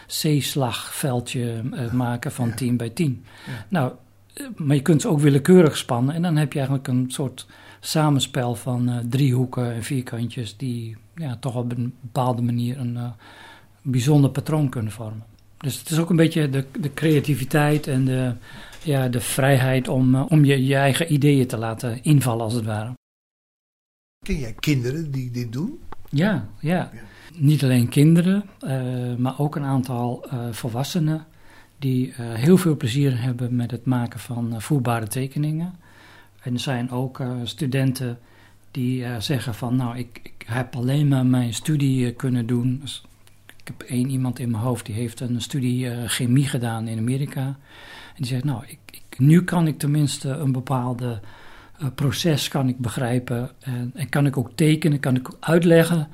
C-slagveldje 0.06 1.62
maken 1.92 2.32
van 2.32 2.48
ja. 2.48 2.54
10 2.54 2.76
bij 2.76 2.90
10. 2.90 3.24
Ja. 3.46 3.66
Nou, 3.68 3.92
maar 4.56 4.76
je 4.76 4.82
kunt 4.82 5.00
ze 5.00 5.08
ook 5.08 5.20
willekeurig 5.20 5.76
spannen 5.76 6.14
en 6.14 6.22
dan 6.22 6.36
heb 6.36 6.52
je 6.52 6.58
eigenlijk 6.58 6.88
een 6.88 7.04
soort 7.08 7.46
samenspel 7.80 8.54
van 8.54 9.06
driehoeken 9.08 9.72
en 9.72 9.82
vierkantjes 9.82 10.56
die 10.56 10.96
ja, 11.14 11.36
toch 11.36 11.56
op 11.56 11.72
een 11.72 11.94
bepaalde 12.00 12.42
manier 12.42 12.78
een 12.78 12.98
bijzonder 13.82 14.30
patroon 14.30 14.68
kunnen 14.68 14.92
vormen. 14.92 15.24
Dus 15.64 15.78
het 15.78 15.90
is 15.90 15.98
ook 15.98 16.10
een 16.10 16.16
beetje 16.16 16.50
de, 16.50 16.64
de 16.80 16.94
creativiteit 16.94 17.86
en 17.86 18.04
de, 18.04 18.34
ja, 18.82 19.08
de 19.08 19.20
vrijheid 19.20 19.88
om, 19.88 20.14
uh, 20.14 20.24
om 20.28 20.44
je, 20.44 20.64
je 20.64 20.74
eigen 20.74 21.12
ideeën 21.12 21.46
te 21.46 21.56
laten 21.56 22.02
invallen, 22.02 22.44
als 22.44 22.54
het 22.54 22.64
ware. 22.64 22.92
Ken 24.26 24.38
jij 24.38 24.52
kinderen 24.52 25.10
die 25.10 25.30
dit 25.30 25.52
doen? 25.52 25.80
Ja, 26.08 26.48
ja. 26.60 26.90
ja. 26.92 27.00
Niet 27.36 27.62
alleen 27.62 27.88
kinderen, 27.88 28.44
uh, 28.64 28.70
maar 29.16 29.38
ook 29.38 29.56
een 29.56 29.64
aantal 29.64 30.26
uh, 30.26 30.38
volwassenen 30.50 31.26
die 31.78 32.12
heel 32.16 32.56
veel 32.56 32.76
plezier 32.76 33.22
hebben 33.22 33.56
met 33.56 33.70
het 33.70 33.84
maken 33.84 34.20
van 34.20 34.62
voerbare 34.62 35.06
tekeningen. 35.06 35.74
En 36.42 36.52
er 36.52 36.60
zijn 36.60 36.90
ook 36.90 37.22
studenten 37.44 38.18
die 38.70 39.04
zeggen 39.18 39.54
van, 39.54 39.76
nou, 39.76 39.98
ik, 39.98 40.20
ik 40.22 40.44
heb 40.46 40.76
alleen 40.76 41.08
maar 41.08 41.26
mijn 41.26 41.54
studie 41.54 42.12
kunnen 42.12 42.46
doen. 42.46 42.78
Dus 42.80 43.04
ik 43.46 43.66
heb 43.66 43.82
één 43.82 44.10
iemand 44.10 44.38
in 44.38 44.50
mijn 44.50 44.62
hoofd 44.62 44.86
die 44.86 44.94
heeft 44.94 45.20
een 45.20 45.40
studie 45.40 46.08
chemie 46.08 46.46
gedaan 46.46 46.88
in 46.88 46.98
Amerika. 46.98 47.42
En 47.42 47.56
die 48.16 48.26
zegt, 48.26 48.44
nou, 48.44 48.62
ik, 48.66 48.78
ik, 48.90 49.18
nu 49.18 49.42
kan 49.42 49.66
ik 49.66 49.78
tenminste 49.78 50.28
een 50.28 50.52
bepaalde 50.52 51.20
proces 51.94 52.48
kan 52.48 52.68
ik 52.68 52.78
begrijpen. 52.78 53.50
En, 53.60 53.90
en, 53.94 54.08
kan 54.08 54.26
ik 54.26 54.36
ook 54.36 54.50
tekenen, 54.54 55.00
kan 55.00 55.16
ik 55.16 55.30
uitleggen 55.40 56.08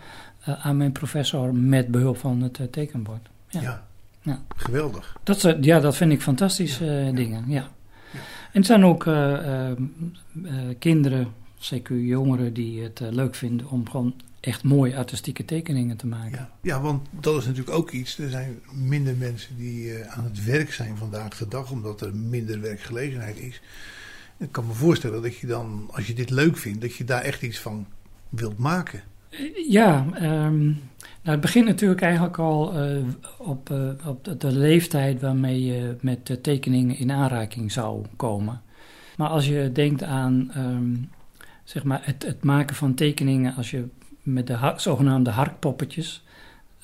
aan 0.45 0.77
mijn 0.77 0.93
professor 0.93 1.55
met 1.55 1.89
behulp 1.89 2.19
van 2.19 2.43
het 2.43 2.61
tekenbord. 2.71 3.29
Ja. 3.49 3.61
ja. 3.61 3.87
ja. 4.23 4.43
geweldig. 4.57 5.17
Dat, 5.23 5.57
ja, 5.61 5.81
dat 5.81 5.97
vind 5.97 6.13
ik 6.13 6.23
fantastische 6.23 6.85
ja. 6.85 7.13
dingen, 7.13 7.45
ja. 7.49 7.69
En 8.53 8.59
het 8.59 8.67
zijn 8.67 8.85
ook 8.85 9.09
kinderen, 10.79 11.29
zeker 11.59 11.99
jongeren, 12.01 12.53
die 12.53 12.83
het 12.83 13.01
leuk 13.01 13.35
vinden 13.35 13.69
om 13.69 13.89
gewoon 13.89 14.15
echt 14.41 14.65
mooie 14.65 14.97
artistieke 14.97 15.45
tekeningen 15.45 15.97
te 15.97 16.07
maken. 16.07 16.39
Ja, 16.39 16.51
ja, 16.63 16.81
want 16.81 17.09
dat 17.11 17.37
is 17.37 17.47
natuurlijk 17.47 17.77
ook 17.77 17.91
iets. 17.91 18.19
Er 18.19 18.31
zijn 18.31 18.61
minder 18.73 19.17
mensen 19.17 19.57
die 19.57 19.85
uh, 19.85 20.07
aan 20.07 20.25
het 20.25 20.45
werk 20.45 20.73
zijn 20.73 20.97
vandaag 20.97 21.37
de 21.37 21.49
dag, 21.49 21.71
omdat 21.71 22.01
er 22.01 22.15
minder 22.15 22.61
werkgelegenheid 22.61 23.39
is. 23.39 23.61
Ik 24.39 24.53
kan 24.53 24.67
me 24.67 24.73
voorstellen 24.73 25.23
dat 25.23 25.37
je 25.37 25.47
dan, 25.47 25.89
als 25.93 26.07
je 26.07 26.15
dit 26.15 26.31
leuk 26.31 26.57
vindt, 26.57 26.81
dat 26.81 26.95
je 26.95 27.05
daar 27.05 27.23
echt 27.23 27.43
iets 27.43 27.59
van 27.59 27.87
wilt 28.29 28.59
maken. 28.59 29.03
Ja, 29.69 30.07
um, 30.23 30.65
nou 31.23 31.37
het 31.37 31.41
begint 31.41 31.67
natuurlijk 31.67 32.01
eigenlijk 32.01 32.39
al 32.39 32.87
uh, 32.89 33.03
op, 33.39 33.71
uh, 33.71 33.91
op 34.07 34.25
de, 34.25 34.37
de, 34.37 34.53
leeftijd 34.53 35.21
waarmee 35.21 35.65
je 35.65 35.97
met 36.01 36.27
de 36.27 36.41
tekeningen 36.41 36.97
in 36.97 37.13
aanraking 37.13 37.73
zou 37.73 38.05
komen. 38.17 38.63
Maar 39.17 39.29
als 39.29 39.47
je 39.47 39.71
denkt 39.73 40.03
aan 40.03 40.51
um, 40.57 41.11
zeg 41.65 41.85
maar 41.85 42.01
het, 42.03 42.23
het 42.27 42.45
maken 42.45 42.77
van 42.77 42.95
tekeningen, 42.95 43.55
als 43.55 43.71
je 43.71 43.85
met 44.23 44.47
de 44.47 44.73
zogenaamde 44.77 45.31
harkpoppetjes. 45.31 46.25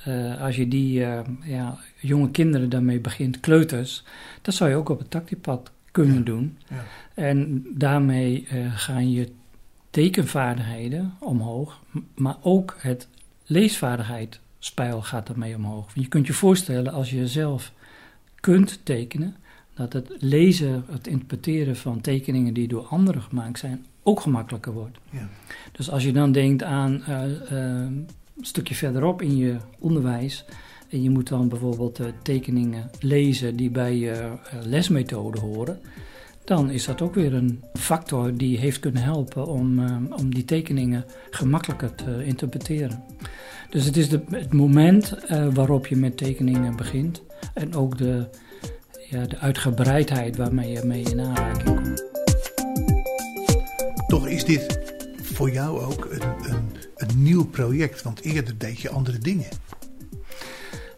Uh, 0.08 0.42
als 0.42 0.56
je 0.56 0.68
die 0.68 0.98
ja, 1.42 1.78
jonge 2.00 2.30
kinderen 2.30 2.68
daarmee 2.68 3.00
begint, 3.00 3.40
kleuters, 3.40 4.04
dat 4.42 4.54
zou 4.54 4.70
je 4.70 4.76
ook 4.76 4.88
op 4.88 4.98
het 4.98 5.10
tactipad 5.10 5.70
kunnen 5.90 6.16
ja. 6.16 6.22
doen. 6.22 6.58
Ja. 6.68 6.84
En 7.14 7.66
daarmee 7.74 8.46
gaan 8.74 9.10
je 9.10 9.28
tekenvaardigheden 9.96 11.14
omhoog, 11.18 11.80
maar 12.14 12.36
ook 12.42 12.76
het 12.78 13.08
leesvaardigheidspeil 13.44 15.02
gaat 15.02 15.28
ermee 15.28 15.54
omhoog. 15.56 15.84
Want 15.84 16.04
je 16.04 16.08
kunt 16.08 16.26
je 16.26 16.32
voorstellen 16.32 16.92
als 16.92 17.10
je 17.10 17.28
zelf 17.28 17.72
kunt 18.40 18.80
tekenen, 18.82 19.36
dat 19.74 19.92
het 19.92 20.10
lezen, 20.18 20.84
het 20.90 21.06
interpreteren 21.06 21.76
van 21.76 22.00
tekeningen 22.00 22.54
die 22.54 22.68
door 22.68 22.86
anderen 22.86 23.22
gemaakt 23.22 23.58
zijn, 23.58 23.86
ook 24.02 24.20
gemakkelijker 24.20 24.72
wordt. 24.72 24.98
Ja. 25.10 25.28
Dus 25.72 25.90
als 25.90 26.02
je 26.02 26.12
dan 26.12 26.32
denkt 26.32 26.62
aan 26.62 27.02
uh, 27.08 27.24
uh, 27.24 27.38
een 27.50 28.06
stukje 28.40 28.74
verderop 28.74 29.22
in 29.22 29.36
je 29.36 29.56
onderwijs. 29.78 30.44
En 30.88 31.02
je 31.02 31.10
moet 31.10 31.28
dan 31.28 31.48
bijvoorbeeld 31.48 32.00
uh, 32.00 32.06
tekeningen 32.22 32.90
lezen 33.00 33.56
die 33.56 33.70
bij 33.70 33.96
je 33.96 34.32
lesmethode 34.62 35.38
horen. 35.40 35.80
Dan 36.46 36.70
is 36.70 36.84
dat 36.84 37.02
ook 37.02 37.14
weer 37.14 37.34
een 37.34 37.62
factor 37.74 38.36
die 38.36 38.58
heeft 38.58 38.80
kunnen 38.80 39.02
helpen 39.02 39.46
om, 39.46 39.78
om 40.12 40.34
die 40.34 40.44
tekeningen 40.44 41.04
gemakkelijker 41.30 41.94
te 41.94 42.24
interpreteren. 42.24 43.04
Dus 43.70 43.84
het 43.84 43.96
is 43.96 44.08
de, 44.08 44.20
het 44.30 44.52
moment 44.52 45.14
waarop 45.54 45.86
je 45.86 45.96
met 45.96 46.16
tekeningen 46.16 46.76
begint. 46.76 47.22
En 47.54 47.74
ook 47.74 47.98
de, 47.98 48.28
ja, 49.10 49.26
de 49.26 49.38
uitgebreidheid 49.38 50.36
waarmee 50.36 50.72
je 50.72 50.84
mee 50.84 51.02
in 51.02 51.20
aanraking 51.20 51.64
komt. 51.64 52.04
Toch 54.06 54.28
is 54.28 54.44
dit 54.44 54.80
voor 55.22 55.50
jou 55.50 55.80
ook 55.80 56.08
een, 56.10 56.50
een, 56.50 56.66
een 56.96 57.22
nieuw 57.22 57.46
project, 57.46 58.02
want 58.02 58.20
eerder 58.20 58.58
deed 58.58 58.80
je 58.80 58.90
andere 58.90 59.18
dingen. 59.18 59.48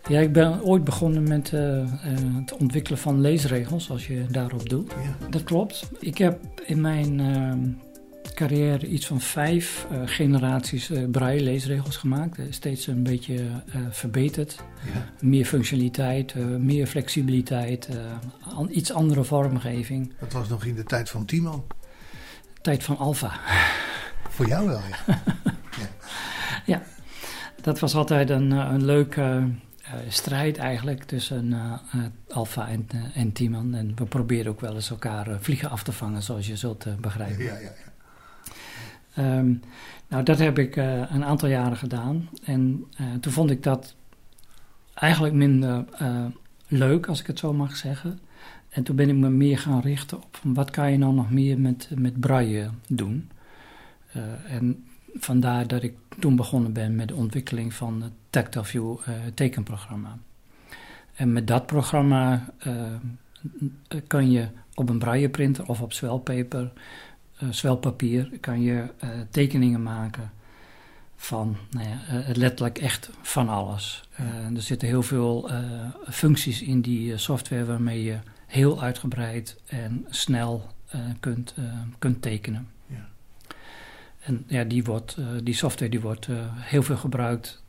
Ja, 0.08 0.20
ik 0.20 0.32
ben 0.32 0.62
ooit 0.62 0.84
begonnen 0.84 1.28
met 1.28 1.52
uh, 1.52 1.60
uh, 1.60 1.86
het 2.34 2.56
ontwikkelen 2.56 2.98
van 2.98 3.20
leesregels, 3.20 3.90
als 3.90 4.06
je 4.06 4.26
daarop 4.30 4.68
doet. 4.68 4.90
Ja. 4.90 5.28
Dat 5.30 5.44
klopt. 5.44 5.90
Ik 5.98 6.18
heb 6.18 6.38
in 6.66 6.80
mijn 6.80 7.18
uh, 7.18 7.52
carrière 8.34 8.86
iets 8.86 9.06
van 9.06 9.20
vijf 9.20 9.86
uh, 9.92 10.00
generaties 10.04 10.90
braille 11.10 11.42
leesregels 11.42 11.96
gemaakt. 11.96 12.38
steeds 12.50 12.86
een 12.86 13.02
beetje 13.02 13.44
verbeterd. 13.90 14.62
Ja. 14.94 15.04
Meer 15.20 15.44
functionaliteit, 15.44 16.34
meer 16.58 16.86
flexibiliteit, 16.86 17.88
an, 18.54 18.68
iets 18.70 18.92
andere 18.92 19.24
vormgeving. 19.24 20.12
Dat 20.20 20.32
was 20.32 20.48
nog 20.48 20.64
in 20.64 20.74
de 20.74 20.84
tijd 20.84 21.10
van 21.10 21.24
Timon. 21.24 21.62
Tijd 22.60 22.82
van 22.82 22.98
Alpha. 22.98 23.32
Voor 24.28 24.46
jou 24.46 24.66
wel, 24.66 24.80
ja. 24.90 24.96
ja. 25.80 25.88
ja. 26.66 26.82
dat 27.60 27.78
was 27.78 27.94
altijd 27.94 28.30
een, 28.30 28.50
een 28.50 28.84
leuke 28.84 29.42
strijd 30.08 30.56
eigenlijk 30.56 31.04
tussen 31.04 31.54
Alpha 32.28 32.68
en, 32.68 32.86
en 33.14 33.32
Timon. 33.32 33.74
En 33.74 33.92
we 33.96 34.04
proberen 34.04 34.50
ook 34.50 34.60
wel 34.60 34.74
eens 34.74 34.90
elkaar 34.90 35.40
vliegen 35.40 35.70
af 35.70 35.82
te 35.82 35.92
vangen, 35.92 36.22
zoals 36.22 36.46
je 36.46 36.56
zult 36.56 37.00
begrijpen. 37.00 37.44
Ja, 37.44 37.54
ja, 37.54 37.60
ja. 37.60 37.88
Ehm, 39.18 39.54
nou, 40.08 40.22
dat 40.22 40.38
heb 40.38 40.58
ik 40.58 40.76
uh, 40.76 41.10
een 41.10 41.24
aantal 41.24 41.48
jaren 41.48 41.76
gedaan. 41.76 42.28
En 42.44 42.84
uh, 43.00 43.06
toen 43.20 43.32
vond 43.32 43.50
ik 43.50 43.62
dat 43.62 43.94
eigenlijk 44.94 45.34
minder 45.34 45.84
uh, 46.02 46.24
leuk, 46.68 47.06
als 47.06 47.20
ik 47.20 47.26
het 47.26 47.38
zo 47.38 47.52
mag 47.52 47.76
zeggen. 47.76 48.20
En 48.68 48.82
toen 48.82 48.96
ben 48.96 49.08
ik 49.08 49.14
me 49.14 49.28
meer 49.28 49.58
gaan 49.58 49.80
richten 49.80 50.16
op 50.16 50.40
wat 50.42 50.70
kan 50.70 50.92
je 50.92 50.98
nou 50.98 51.14
nog 51.14 51.30
meer 51.30 51.58
met, 51.58 51.90
met 51.94 52.20
braille 52.20 52.70
doen. 52.88 53.30
en 54.46 54.84
vandaar 55.20 55.66
dat 55.66 55.82
ik 55.82 55.94
toen 56.18 56.36
begonnen 56.36 56.72
ben 56.72 56.96
met 56.96 57.08
de 57.08 57.14
ontwikkeling 57.14 57.74
van 57.74 58.02
het 58.02 58.12
Tactile 58.30 58.64
View 58.64 58.96
tekenprogramma. 59.34 60.18
En 61.14 61.32
met 61.32 61.46
dat 61.46 61.66
programma 61.66 62.44
kan 64.06 64.30
je 64.30 64.48
op 64.74 64.88
een 64.88 64.98
braille 64.98 65.28
printer 65.28 65.66
of 65.66 65.80
op 65.80 65.92
zwelpaper 65.92 66.72
zwelpapier 67.50 68.30
kan 68.40 68.62
je 68.62 68.84
tekeningen 69.30 69.82
maken 69.82 70.32
van 71.16 71.56
nou 71.70 71.88
ja, 71.88 71.98
letterlijk 72.34 72.78
echt 72.78 73.10
van 73.22 73.48
alles. 73.48 74.08
er 74.54 74.62
zitten 74.62 74.88
heel 74.88 75.02
veel 75.02 75.50
functies 76.08 76.62
in 76.62 76.80
die 76.80 77.16
software 77.16 77.64
waarmee 77.64 78.02
je 78.02 78.18
heel 78.46 78.82
uitgebreid 78.82 79.60
en 79.66 80.06
snel 80.08 80.66
kunt, 81.20 81.54
kunt 81.98 82.22
tekenen. 82.22 82.68
En 84.18 84.44
ja, 84.46 84.64
die, 84.64 84.84
wordt, 84.84 85.16
die 85.42 85.54
software 85.54 85.90
die 85.90 86.00
wordt 86.00 86.28
heel 86.54 86.82
veel 86.82 86.96
gebruikt 86.96 87.62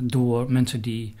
door 0.00 0.52
mensen 0.52 0.80
die 0.80 1.14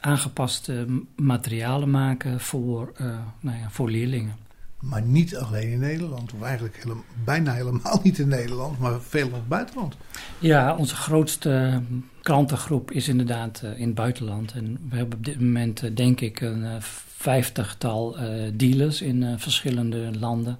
aangepaste 0.00 0.86
materialen 1.16 1.90
maken 1.90 2.40
voor, 2.40 2.92
nou 3.40 3.58
ja, 3.58 3.70
voor 3.70 3.90
leerlingen. 3.90 4.36
Maar 4.80 5.02
niet 5.02 5.36
alleen 5.36 5.70
in 5.70 5.78
Nederland, 5.78 6.32
of 6.32 6.42
eigenlijk 6.42 6.86
bijna 7.24 7.52
helemaal 7.52 8.00
niet 8.02 8.18
in 8.18 8.28
Nederland, 8.28 8.78
maar 8.78 9.00
veel 9.00 9.26
in 9.26 9.32
het 9.34 9.48
buitenland. 9.48 9.96
Ja, 10.38 10.76
onze 10.76 10.94
grootste 10.94 11.82
klantengroep 12.22 12.90
is 12.90 13.08
inderdaad 13.08 13.62
in 13.76 13.86
het 13.86 13.94
buitenland. 13.94 14.52
En 14.52 14.78
we 14.88 14.96
hebben 14.96 15.18
op 15.18 15.24
dit 15.24 15.40
moment, 15.40 15.96
denk 15.96 16.20
ik, 16.20 16.40
een 16.40 16.82
vijftigtal 17.16 18.16
dealers 18.54 19.02
in 19.02 19.38
verschillende 19.38 20.18
landen. 20.18 20.58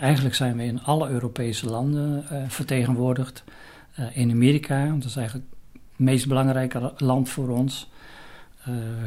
Eigenlijk 0.00 0.34
zijn 0.34 0.56
we 0.56 0.64
in 0.64 0.82
alle 0.82 1.08
Europese 1.08 1.66
landen 1.66 2.24
vertegenwoordigd. 2.48 3.44
in 4.12 4.30
Amerika, 4.30 4.86
dat 4.86 5.04
is 5.04 5.16
eigenlijk 5.16 5.46
het 5.72 5.82
meest 5.96 6.28
belangrijke 6.28 6.92
land 6.96 7.28
voor 7.28 7.48
ons. 7.48 7.90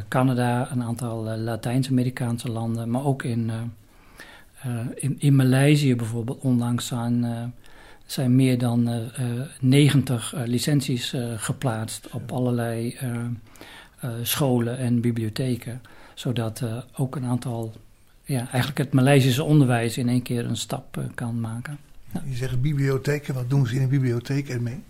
Canada, 0.08 0.70
een 0.70 0.82
aantal 0.82 1.36
Latijns-Amerikaanse 1.36 2.50
landen, 2.50 2.90
maar 2.90 3.04
ook 3.04 3.22
in 3.22 3.50
in, 4.94 5.16
in 5.18 5.36
Maleisië 5.36 5.96
bijvoorbeeld 5.96 6.40
onlangs 6.40 6.90
uh, 6.90 7.42
zijn 8.06 8.36
meer 8.36 8.58
dan 8.58 8.88
uh, 8.88 9.00
90 9.60 10.34
licenties 10.46 11.14
geplaatst 11.36 12.08
op 12.12 12.32
allerlei 12.32 12.98
scholen 14.22 14.78
en 14.78 15.00
bibliotheken. 15.00 15.82
Zodat 16.14 16.62
ook 16.96 17.16
een 17.16 17.24
aantal, 17.24 17.72
ja, 18.28 18.38
eigenlijk 18.38 18.78
het 18.78 18.92
Maleisische 18.92 19.44
onderwijs 19.44 19.98
in 19.98 20.08
één 20.08 20.22
keer 20.22 20.44
een 20.44 20.56
stap 20.56 21.02
kan 21.14 21.40
maken. 21.40 21.78
Ja. 22.12 22.22
Je 22.26 22.36
zegt 22.36 22.60
bibliotheken, 22.60 23.34
wat 23.34 23.50
doen 23.50 23.66
ze 23.66 23.74
in 23.74 23.82
een 23.82 23.88
bibliotheek 23.88 24.48
ermee? 24.48 24.82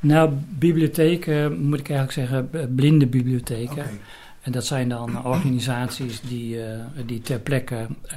Nou, 0.00 0.32
bibliotheken 0.48 1.60
moet 1.60 1.80
ik 1.80 1.90
eigenlijk 1.90 2.30
zeggen, 2.30 2.74
blinde 2.74 3.06
bibliotheken. 3.06 3.72
Okay. 3.72 4.00
En 4.40 4.52
dat 4.52 4.66
zijn 4.66 4.88
dan 4.88 5.24
organisaties 5.26 6.20
die, 6.20 6.56
uh, 6.56 6.64
die 7.06 7.20
ter 7.20 7.38
plekke 7.38 7.86
uh, 8.06 8.16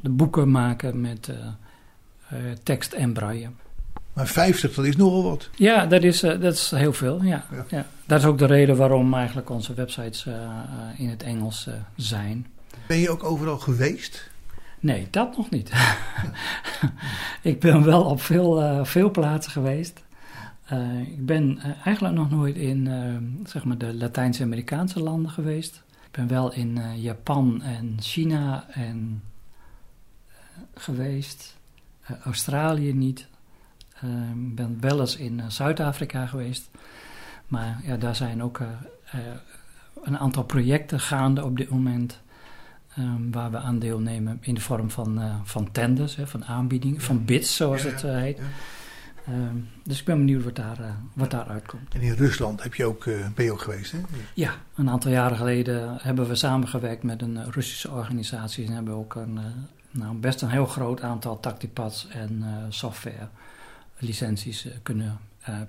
de 0.00 0.10
boeken 0.10 0.50
maken 0.50 1.00
met 1.00 1.28
uh, 1.28 2.38
tekst 2.62 2.92
en 2.92 3.12
braille. 3.12 3.48
Maar 4.12 4.26
50, 4.26 4.74
dat 4.74 4.84
is 4.84 4.96
nogal 4.96 5.22
wat. 5.22 5.50
Ja, 5.54 5.86
dat 5.86 6.02
is, 6.02 6.20
dat 6.20 6.42
is 6.42 6.70
heel 6.70 6.92
veel. 6.92 7.22
Ja. 7.22 7.44
ja. 7.50 7.64
Ja. 7.68 7.86
Dat 8.06 8.18
is 8.20 8.26
ook 8.26 8.38
de 8.38 8.46
reden 8.46 8.76
waarom 8.76 9.14
eigenlijk 9.14 9.50
onze 9.50 9.74
websites 9.74 10.26
in 10.96 11.08
het 11.08 11.22
Engels 11.22 11.68
zijn. 11.96 12.46
Ben 12.86 12.98
je 12.98 13.10
ook 13.10 13.24
overal 13.24 13.58
geweest? 13.58 14.30
Nee, 14.80 15.08
dat 15.10 15.36
nog 15.36 15.50
niet. 15.50 15.72
ik 17.42 17.60
ben 17.60 17.84
wel 17.84 18.04
op 18.04 18.20
veel, 18.20 18.84
veel 18.84 19.10
plaatsen 19.10 19.52
geweest. 19.52 20.04
Uh, 20.72 21.00
ik 21.00 21.26
ben 21.26 21.58
uh, 21.58 21.86
eigenlijk 21.86 22.14
nog 22.14 22.30
nooit 22.30 22.56
in 22.56 22.88
zeg 23.46 23.64
maar 23.64 23.78
de 23.78 23.94
Latijns-Amerikaanse 23.94 25.00
landen 25.00 25.30
geweest. 25.30 25.82
Ik 25.90 26.10
ben 26.10 26.28
wel 26.28 26.52
in 26.52 27.00
Japan 27.00 27.62
en 27.62 27.96
China 28.00 28.66
en, 28.70 29.22
geweest. 30.74 31.56
Australië 32.24 32.92
niet. 32.92 33.26
Ik 34.00 34.54
ben 34.54 34.76
wel 34.80 35.00
eens 35.00 35.16
in 35.16 35.42
Zuid-Afrika 35.48 36.26
geweest. 36.26 36.70
Maar 37.46 37.80
ja, 37.84 37.96
daar 37.96 38.16
zijn 38.16 38.42
ook 38.42 38.60
een 40.02 40.18
aantal 40.18 40.44
projecten 40.44 41.00
gaande 41.00 41.44
op 41.44 41.56
dit 41.56 41.68
moment. 41.68 42.20
Um, 42.98 43.32
waar 43.32 43.50
we 43.50 43.58
aan 43.58 43.78
deelnemen 43.78 44.38
in 44.40 44.54
de 44.54 44.60
vorm 44.60 44.90
van, 44.90 45.20
van 45.44 45.72
tenders, 45.72 46.16
hè, 46.16 46.26
van 46.26 46.44
aanbiedingen, 46.44 47.00
van 47.00 47.24
bids 47.24 47.56
zoals 47.56 47.82
het 47.82 48.02
heet. 48.02 48.36
Ja. 48.36 48.44
Ehm, 49.26 49.56
dus 49.82 49.98
ik 49.98 50.04
ben 50.04 50.18
benieuwd 50.18 50.44
wat 50.44 50.56
daar, 50.56 50.80
uh, 50.80 50.86
wat 51.12 51.30
daar 51.30 51.46
uitkomt. 51.46 51.94
En 51.94 52.00
in 52.00 52.12
Rusland 52.12 52.62
heb 52.62 52.74
je 52.74 52.84
ook, 52.84 53.04
uh, 53.04 53.26
ben 53.34 53.44
je 53.44 53.52
ook 53.52 53.60
geweest, 53.60 53.92
hè? 53.92 53.98
Ja, 54.34 54.54
een 54.74 54.90
aantal 54.90 55.10
jaren 55.10 55.36
geleden 55.36 55.98
hebben 56.00 56.28
we 56.28 56.34
samengewerkt 56.34 57.02
met 57.02 57.22
een 57.22 57.36
eh, 57.36 57.46
Russische 57.50 57.90
organisatie. 57.90 58.66
En 58.66 58.72
hebben 58.72 58.94
ook 58.94 59.14
een, 59.14 59.40
nou, 59.90 60.16
best 60.16 60.42
een 60.42 60.48
heel 60.48 60.66
groot 60.66 61.02
aantal 61.02 61.40
tactipads 61.40 62.08
en 62.08 62.44
software 62.68 63.28
licenties 63.98 64.68
kunnen 64.82 65.18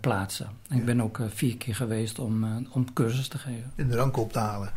plaatsen. 0.02 0.48
En 0.70 0.78
ik 0.78 0.86
ben 0.86 1.02
ook 1.02 1.20
vier 1.30 1.58
keer 1.58 1.76
geweest 1.76 2.20
om, 2.20 2.68
om 2.72 2.94
cursus 2.94 3.28
te 3.28 3.38
geven. 3.38 3.72
En 3.76 3.88
de 3.88 3.96
rank 3.96 4.18
op 4.18 4.32
te 4.32 4.40
halen. 4.40 4.72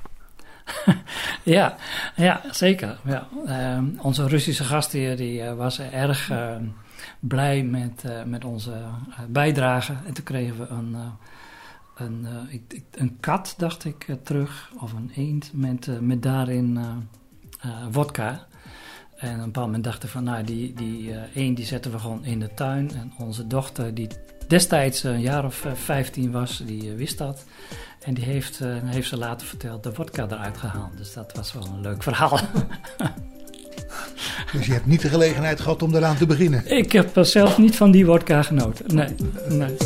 ja, 1.57 1.77
ja, 2.17 2.41
zeker. 2.51 2.99
Ja. 3.05 3.29
Ehm, 3.47 3.85
onze 3.99 4.29
Russische 4.29 4.65
gastheer 4.65 5.17
die, 5.17 5.43
was 5.43 5.81
erg 5.81 6.31
ehm, 6.31 6.65
blij 7.21 7.63
met, 7.63 8.03
uh, 8.07 8.23
met 8.23 8.45
onze 8.45 8.71
uh, 8.71 9.19
bijdrage. 9.29 9.93
En 10.07 10.13
toen 10.13 10.25
kregen 10.25 10.59
we 10.59 10.67
een, 10.67 10.97
een, 11.97 12.27
een 12.91 13.17
kat, 13.21 13.55
dacht 13.57 13.85
ik, 13.85 14.07
terug. 14.23 14.73
Of 14.81 14.93
een 14.93 15.11
eend 15.15 15.51
met, 15.53 16.01
met 16.01 16.23
daarin 16.23 16.79
vodka. 17.91 18.47
En 19.17 19.35
op 19.35 19.39
een 19.39 19.45
bepaald 19.45 19.67
moment 19.67 19.85
dachten 19.85 20.03
we 20.03 20.09
van, 20.09 20.25
nou, 20.25 20.45
die, 20.45 20.75
die 20.75 21.15
eend 21.35 21.57
die 21.57 21.67
zetten 21.67 21.91
we 21.91 21.99
gewoon 21.99 22.25
in 22.25 22.41
de 22.41 22.55
tuin. 22.55 22.91
En 22.91 23.13
onze 23.19 23.47
dochter, 23.47 23.95
die 23.95 24.09
destijds 24.51 25.03
een 25.03 25.21
jaar 25.21 25.45
of 25.45 25.67
15 25.75 26.31
was, 26.31 26.63
die 26.67 26.93
wist 26.93 27.19
dat. 27.19 27.45
En 28.01 28.15
die 28.15 28.25
heeft, 28.25 28.61
heeft 28.85 29.09
ze 29.09 29.17
later 29.17 29.47
verteld 29.47 29.83
de 29.83 29.93
vodka 29.93 30.27
eruit 30.31 30.59
gehaald. 30.59 30.97
Dus 30.97 31.13
dat 31.13 31.33
was 31.35 31.53
wel 31.53 31.67
een 31.67 31.81
leuk 31.81 32.03
verhaal. 32.03 32.41
Dus 34.53 34.67
je 34.67 34.73
hebt 34.73 34.87
niet 34.87 35.01
de 35.01 35.09
gelegenheid 35.09 35.61
gehad 35.61 35.83
om 35.83 35.95
eraan 35.95 36.17
te 36.17 36.27
beginnen? 36.27 36.67
Ik 36.67 36.93
heb 36.93 37.11
zelf 37.21 37.59
niet 37.59 37.77
van 37.77 37.91
die 37.91 38.07
wodka 38.07 38.43
genoten. 38.43 38.95
Nee. 38.95 39.15
nee. 39.49 39.77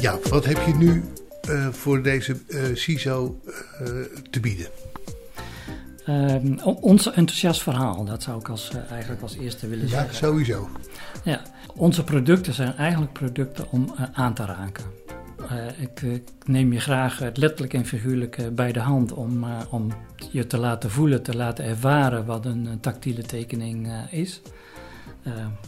Ja, 0.00 0.18
wat 0.30 0.44
heb 0.44 0.58
je 0.66 0.74
nu 0.74 1.04
uh, 1.48 1.68
voor 1.68 2.02
deze 2.02 2.36
uh, 2.48 2.62
CISO 2.74 3.40
uh, 3.82 3.88
te 4.30 4.40
bieden? 4.40 4.66
Ehm, 6.10 6.58
ons 6.80 7.12
enthousiast 7.12 7.62
verhaal, 7.62 8.04
dat 8.04 8.22
zou 8.22 8.38
ik 8.40 8.48
als, 8.48 8.70
eigenlijk 8.90 9.22
als 9.22 9.36
eerste 9.36 9.68
willen 9.68 9.84
ja, 9.84 9.90
zeggen. 9.90 10.10
Ja, 10.10 10.16
sowieso. 10.16 10.68
Ja, 11.24 11.42
onze 11.74 12.04
producten 12.04 12.54
zijn 12.54 12.76
eigenlijk 12.76 13.12
producten 13.12 13.70
om 13.70 13.94
aan 14.12 14.34
te 14.34 14.44
raken. 14.44 14.84
Uh, 15.40 15.82
ik, 15.82 16.02
ik, 16.02 16.22
neem 16.44 16.72
je 16.72 16.80
graag 16.80 17.20
letterlijk 17.20 17.74
en 17.74 17.86
figuurlijk 17.86 18.54
bij 18.54 18.72
de 18.72 18.80
hand 18.80 19.12
om, 19.12 19.44
om 19.70 19.92
je 20.30 20.46
te 20.46 20.58
laten 20.58 20.90
voelen, 20.90 21.22
te 21.22 21.36
laten 21.36 21.64
ervaren 21.64 22.24
wat 22.24 22.44
een, 22.44 22.78
tactiele 22.80 23.22
tekening 23.22 23.92
is. 24.10 24.40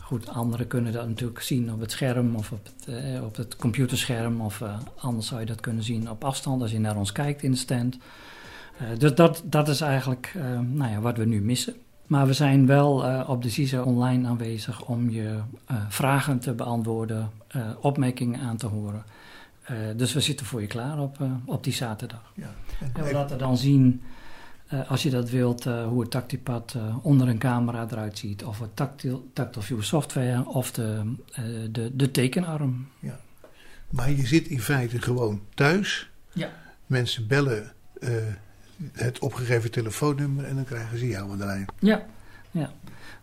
goed, 0.00 0.28
anderen 0.28 0.66
kunnen 0.66 0.92
dat 0.92 1.08
natuurlijk 1.08 1.40
zien 1.40 1.72
op 1.72 1.80
het 1.80 1.90
scherm 1.90 2.34
of 2.36 2.52
op 2.52 2.64
het, 2.64 3.20
op 3.22 3.36
het 3.36 3.56
computerscherm, 3.56 4.40
of 4.40 4.62
anders 4.96 5.26
zou 5.26 5.40
je 5.40 5.46
dat 5.46 5.60
kunnen 5.60 5.84
zien 5.84 6.10
op 6.10 6.24
afstand 6.24 6.62
als 6.62 6.70
je 6.70 6.80
naar 6.80 6.96
ons 6.96 7.12
kijkt 7.12 7.42
in 7.42 7.50
de 7.50 7.56
stand. 7.56 7.98
Eh, 8.78 8.98
dus 8.98 9.14
dat, 9.14 9.42
dat 9.44 9.68
is 9.68 9.80
eigenlijk 9.80 10.32
eh, 10.36 10.58
nou 10.58 10.90
ja, 10.90 11.00
wat 11.00 11.16
we 11.16 11.24
nu 11.24 11.40
missen. 11.40 11.74
Maar 12.06 12.26
we 12.26 12.32
zijn 12.32 12.66
wel 12.66 13.04
eh, 13.06 13.28
op 13.28 13.42
de 13.42 13.48
CISO 13.50 13.82
online 13.82 14.28
aanwezig 14.28 14.84
om 14.84 15.10
je 15.10 15.38
vragen 15.88 16.38
te 16.38 16.52
beantwoorden, 16.52 17.30
opmerkingen 17.80 18.40
aan 18.40 18.56
te 18.56 18.66
horen. 18.66 19.04
Dus 19.96 20.12
we 20.12 20.20
zitten 20.20 20.46
voor 20.46 20.60
je 20.60 20.66
klaar 20.66 20.98
op, 20.98 21.18
op 21.44 21.64
die 21.64 21.72
zaterdag. 21.72 22.32
Ja. 22.34 22.50
En 22.94 23.04
we 23.04 23.12
laten 23.12 23.38
dan 23.38 23.56
zien, 23.56 24.02
als 24.88 25.02
je 25.02 25.10
dat 25.10 25.30
wilt, 25.30 25.64
hoe 25.64 26.00
het 26.00 26.10
tactipad 26.10 26.76
onder 27.02 27.28
een 27.28 27.38
camera 27.38 27.86
eruit 27.90 28.18
ziet. 28.18 28.44
Of 28.44 28.58
het 28.58 28.76
tactile, 28.76 29.20
tactile 29.32 29.64
view 29.64 29.82
software 29.82 30.46
of 30.46 30.72
de, 30.72 31.14
de, 31.70 31.96
de 31.96 32.10
tekenarm. 32.10 32.86
Maar 33.90 34.10
je 34.10 34.26
zit 34.26 34.46
in 34.46 34.60
feite 34.60 35.02
gewoon 35.02 35.40
thuis. 35.54 36.10
Ja. 36.32 36.50
Mensen 36.86 37.26
bellen 37.26 37.72
het 38.92 39.18
opgegeven 39.18 39.70
telefoonnummer 39.70 40.44
en 40.44 40.54
dan 40.54 40.64
krijgen 40.64 40.98
ze 40.98 41.06
jou 41.08 41.30
aan 41.30 41.38
de 41.38 41.44
lijn. 41.44 41.66
Ja, 41.78 42.06
ja. 42.50 42.70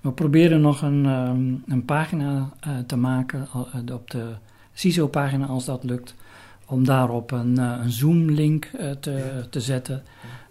We 0.02 0.12
proberen 0.12 0.62
nog 0.62 0.82
een, 0.82 1.06
ehm, 1.06 1.72
een 1.74 1.86
pagina 1.86 2.50
eh, 2.60 2.78
te 2.88 2.96
maken 2.96 3.48
eh, 3.54 3.94
op 3.96 4.12
de 4.12 4.34
CISO-pagina 4.74 5.46
als 5.46 5.66
dat 5.66 5.84
lukt. 5.84 6.16
Om 6.66 6.86
daarop 6.86 7.32
een, 7.32 7.58
eh, 7.58 7.80
een 7.82 7.92
Zoom-link 7.92 8.70
te, 9.00 9.46
te 9.50 9.62
zetten. 9.62 10.04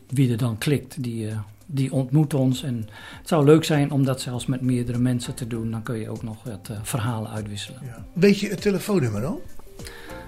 Wie 0.09 0.31
er 0.31 0.37
dan 0.37 0.59
klikt, 0.59 1.03
die, 1.03 1.29
die 1.67 1.93
ontmoet 1.93 2.35
ons. 2.35 2.63
En 2.63 2.89
het 3.19 3.29
zou 3.29 3.45
leuk 3.45 3.65
zijn 3.65 3.91
om 3.91 4.05
dat 4.05 4.21
zelfs 4.21 4.47
met 4.47 4.61
meerdere 4.61 4.99
mensen 4.99 5.35
te 5.35 5.47
doen. 5.47 5.71
Dan 5.71 5.83
kun 5.83 5.99
je 5.99 6.11
ook 6.11 6.23
nog 6.23 6.43
wat 6.43 6.71
verhalen 6.83 7.31
uitwisselen. 7.31 7.81
Ja. 7.85 8.05
Weet 8.13 8.39
je 8.39 8.49
het 8.49 8.61
telefoonnummer 8.61 9.25
al? 9.25 9.43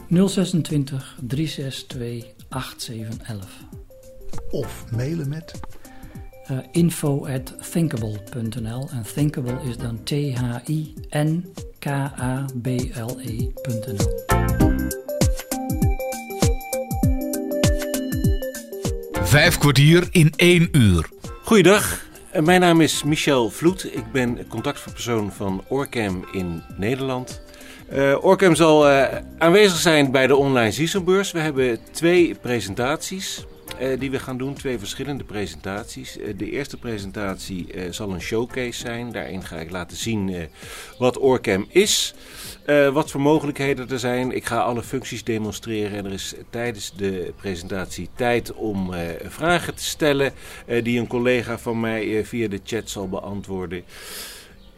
026 0.08 1.18
362 1.20 2.24
8711. 2.48 3.79
Of 4.50 4.84
mailen 4.96 5.28
met? 5.28 5.60
Eh, 6.50 6.58
info 6.70 7.26
at 7.26 7.70
thinkable.nl. 7.70 8.88
En 8.92 9.02
thinkable 9.14 9.58
is 9.68 9.76
dan 9.76 10.02
T-H-I-N-K-A-B-L-E.nl. 10.02 11.28
Vijf 19.22 19.58
kwartier 19.58 20.08
in 20.10 20.32
één 20.36 20.68
uur. 20.72 21.08
Goeiedag, 21.44 22.04
eh, 22.30 22.42
mijn 22.42 22.60
naam 22.60 22.80
is 22.80 23.02
Michel 23.02 23.50
Vloed. 23.50 23.84
Ik 23.94 24.12
ben 24.12 24.46
contactpersoon 24.48 25.32
van 25.32 25.64
Orcam 25.68 26.24
in 26.32 26.62
Nederland. 26.76 27.42
Eh 27.88 28.24
Orcam 28.24 28.54
zal 28.54 28.88
eh, 28.88 29.18
aanwezig 29.38 29.78
zijn 29.78 30.10
bij 30.10 30.26
de 30.26 30.36
online 30.36 30.70
CISO-beurs. 30.70 31.32
We 31.32 31.38
hebben 31.38 31.78
twee 31.90 32.34
presentaties 32.34 33.44
die 33.98 34.10
we 34.10 34.18
gaan 34.18 34.38
doen, 34.38 34.54
twee 34.54 34.78
verschillende 34.78 35.24
presentaties. 35.24 36.18
Eh, 36.18 36.32
de 36.36 36.50
eerste 36.50 36.76
presentatie 36.76 37.72
eh, 37.72 37.92
zal 37.92 38.12
een 38.12 38.20
showcase 38.20 38.80
zijn. 38.80 39.12
Daarin 39.12 39.44
ga 39.44 39.56
ik 39.56 39.70
laten 39.70 39.96
zien 39.96 40.28
eh, 40.28 40.42
wat 40.98 41.18
Orcam 41.18 41.66
is. 41.68 42.14
Eh, 42.64 42.88
wat 42.88 43.10
voor 43.10 43.20
mogelijkheden 43.20 43.88
er 43.88 43.98
zijn. 43.98 44.32
Ik 44.36 44.44
ga 44.44 44.58
alle 44.58 44.82
functies 44.82 45.24
demonstreren 45.24 45.98
en 45.98 46.04
er 46.04 46.12
is 46.12 46.34
tijdens 46.50 46.92
de 46.96 47.32
presentatie 47.36 48.08
tijd 48.14 48.52
om 48.52 48.94
eh, 48.94 49.00
vragen 49.24 49.74
te 49.74 49.84
stellen 49.84 50.32
eh, 50.66 50.84
die 50.84 50.98
een 50.98 51.06
collega 51.06 51.58
van 51.58 51.80
mij 51.80 52.18
eh, 52.18 52.24
via 52.24 52.48
de 52.48 52.60
chat 52.64 52.88
zal 52.88 53.08
beantwoorden. 53.08 53.82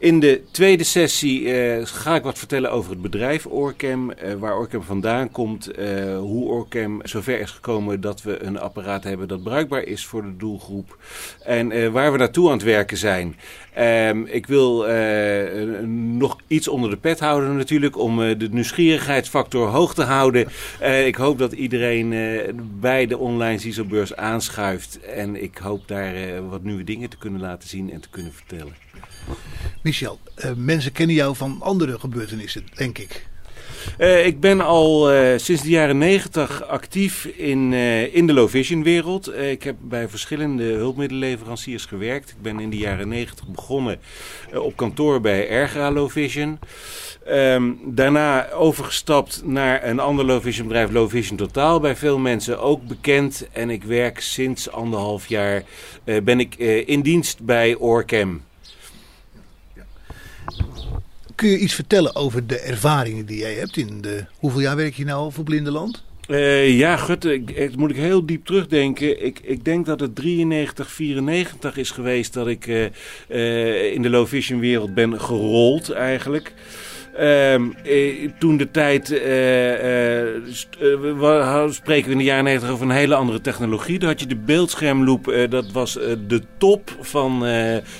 In 0.03 0.19
de 0.19 0.41
tweede 0.51 0.83
sessie 0.83 1.53
eh, 1.53 1.85
ga 1.85 2.15
ik 2.15 2.23
wat 2.23 2.37
vertellen 2.37 2.71
over 2.71 2.91
het 2.91 3.01
bedrijf 3.01 3.45
Orcam, 3.45 4.11
eh, 4.11 4.33
waar 4.33 4.57
Orcam 4.57 4.83
vandaan 4.83 5.31
komt, 5.31 5.71
eh, 5.71 6.17
hoe 6.17 6.49
Orcam 6.49 6.99
zover 7.03 7.39
is 7.39 7.51
gekomen 7.51 8.01
dat 8.01 8.21
we 8.21 8.43
een 8.43 8.59
apparaat 8.59 9.03
hebben 9.03 9.27
dat 9.27 9.43
bruikbaar 9.43 9.83
is 9.83 10.05
voor 10.05 10.21
de 10.21 10.37
doelgroep 10.37 10.97
en 11.43 11.91
waar 11.91 12.11
we 12.11 12.17
naartoe 12.17 12.47
aan 12.47 12.53
het 12.53 12.63
werken 12.63 12.97
zijn. 12.97 13.35
Ehm, 13.73 14.23
ik 14.25 14.47
wil 14.47 14.85
nog 15.95 16.37
iets 16.47 16.67
onder 16.67 16.89
de 16.89 16.97
pet 16.97 17.19
houden 17.19 17.57
natuurlijk 17.57 17.97
om 17.97 18.17
de 18.17 18.47
nieuwsgierigheidsfactor 18.51 19.67
hoog 19.67 19.93
te 19.93 20.03
houden. 20.03 20.47
Ik 21.05 21.15
hoop 21.15 21.37
dat 21.37 21.51
iedereen 21.51 22.09
bij 22.79 23.05
de 23.05 23.17
online 23.17 23.59
CISO-beurs 23.59 24.15
aanschuift 24.15 24.99
en 24.99 25.43
ik 25.43 25.57
hoop 25.57 25.87
daar 25.87 26.13
wat 26.49 26.63
nieuwe 26.63 26.83
dingen 26.83 27.09
te 27.09 27.17
kunnen 27.17 27.41
laten 27.41 27.69
zien 27.69 27.91
en 27.91 27.99
te 27.99 28.09
kunnen 28.09 28.33
vertellen. 28.33 28.83
Michel, 29.83 30.19
eh, 30.35 30.51
mensen 30.55 30.91
kennen 30.91 31.15
jou 31.15 31.35
van 31.35 31.57
andere 31.59 31.99
gebeurtenissen, 31.99 32.65
denk 32.75 32.97
ik. 32.97 33.25
Eh, 33.97 34.25
ik 34.25 34.39
ben 34.39 34.61
al 34.61 35.11
eh, 35.11 35.37
sinds 35.37 35.61
de 35.61 35.69
jaren 35.69 35.97
negentig 35.97 36.67
actief 36.67 37.25
in, 37.25 37.73
in 38.13 38.27
de 38.27 38.33
low 38.33 38.49
vision 38.49 38.83
wereld. 38.83 39.35
Ik 39.35 39.63
heb 39.63 39.75
bij 39.81 40.09
verschillende 40.09 40.63
hulpmiddelenleveranciers 40.63 41.85
gewerkt. 41.85 42.29
Ik 42.29 42.41
ben 42.41 42.59
in 42.59 42.69
de 42.69 42.77
jaren 42.77 43.07
negentig 43.07 43.47
begonnen 43.47 43.99
op 44.53 44.75
kantoor 44.75 45.21
bij 45.21 45.49
Ergra 45.49 45.91
Low 45.91 46.09
Vision. 46.09 46.59
Ehm, 47.25 47.71
daarna 47.85 48.51
overgestapt 48.51 49.41
naar 49.45 49.83
een 49.83 49.99
ander 49.99 50.25
low 50.25 50.41
vision 50.41 50.67
bedrijf, 50.67 50.91
Low 50.91 51.09
Vision 51.09 51.37
Totaal. 51.37 51.79
Bij 51.79 51.95
veel 51.95 52.17
mensen 52.17 52.61
ook 52.61 52.87
bekend. 52.87 53.47
En 53.51 53.69
ik 53.69 53.83
werk 53.83 54.19
sinds 54.19 54.71
anderhalf 54.71 55.27
jaar 55.27 55.63
ben 56.23 56.39
ik 56.39 56.55
in 56.85 57.01
dienst 57.01 57.43
bij 57.43 57.75
Orcam. 57.75 58.41
Kun 61.35 61.49
je 61.49 61.57
iets 61.59 61.73
vertellen 61.73 62.15
over 62.15 62.47
de 62.47 62.59
ervaringen 62.59 63.25
die 63.25 63.37
jij 63.37 63.53
hebt 63.53 63.77
in 63.77 64.01
de... 64.01 64.25
Hoeveel 64.37 64.59
jaar 64.61 64.75
werk 64.75 64.93
je 64.95 65.05
nou 65.05 65.31
voor 65.31 65.43
Blindenland? 65.43 66.03
Eh, 66.27 66.77
ja, 66.77 66.97
Gutte, 66.97 67.33
ik- 67.33 67.75
moet 67.75 67.89
ik 67.89 67.95
heel 67.95 68.25
diep 68.25 68.45
terugdenken. 68.45 69.25
Ik, 69.25 69.39
ik 69.43 69.65
denk 69.65 69.85
dat 69.85 69.99
het 69.99 70.15
93, 70.15 70.91
94 70.91 71.77
is 71.77 71.91
geweest 71.91 72.33
dat 72.33 72.47
ik 72.47 72.67
eh, 72.67 72.85
eh, 73.27 73.93
in 73.93 74.01
de 74.01 74.09
low 74.09 74.27
vision 74.27 74.59
wereld 74.59 74.93
ben 74.93 75.21
gerold 75.21 75.89
eigenlijk. 75.91 76.53
Ehm, 77.13 77.69
eh, 77.83 78.29
toen 78.39 78.57
de 78.57 78.71
tijd, 78.71 79.11
eh, 79.11 80.27
eh, 80.27 81.69
spreken 81.69 82.05
we 82.05 82.11
in 82.11 82.17
de 82.17 82.23
jaren 82.23 82.43
90 82.43 82.69
over 82.69 82.85
een 82.85 82.95
hele 82.95 83.15
andere 83.15 83.41
technologie. 83.41 83.99
Dan 83.99 84.09
had 84.09 84.19
je 84.19 84.25
de 84.25 84.35
beeldschermloop, 84.35 85.33
dat 85.49 85.71
was 85.71 85.93
de 86.27 86.41
top 86.57 86.95
van 86.99 87.45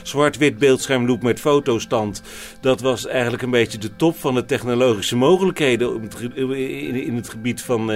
zwart-wit 0.04 0.58
beeldschermloop 0.58 1.24
met 1.24 1.40
fotostand. 1.40 2.22
Dat 2.62 2.82
was 2.82 3.08
eigenlijk 3.08 3.44
een 3.44 3.50
beetje 3.50 3.78
de 3.78 3.96
top 3.96 4.18
van 4.18 4.36
de 4.36 4.46
technologische 4.46 5.16
mogelijkheden 5.16 6.10
in, 7.06 7.16
het 7.16 7.30
gebied 7.30 7.62
van, 7.62 7.92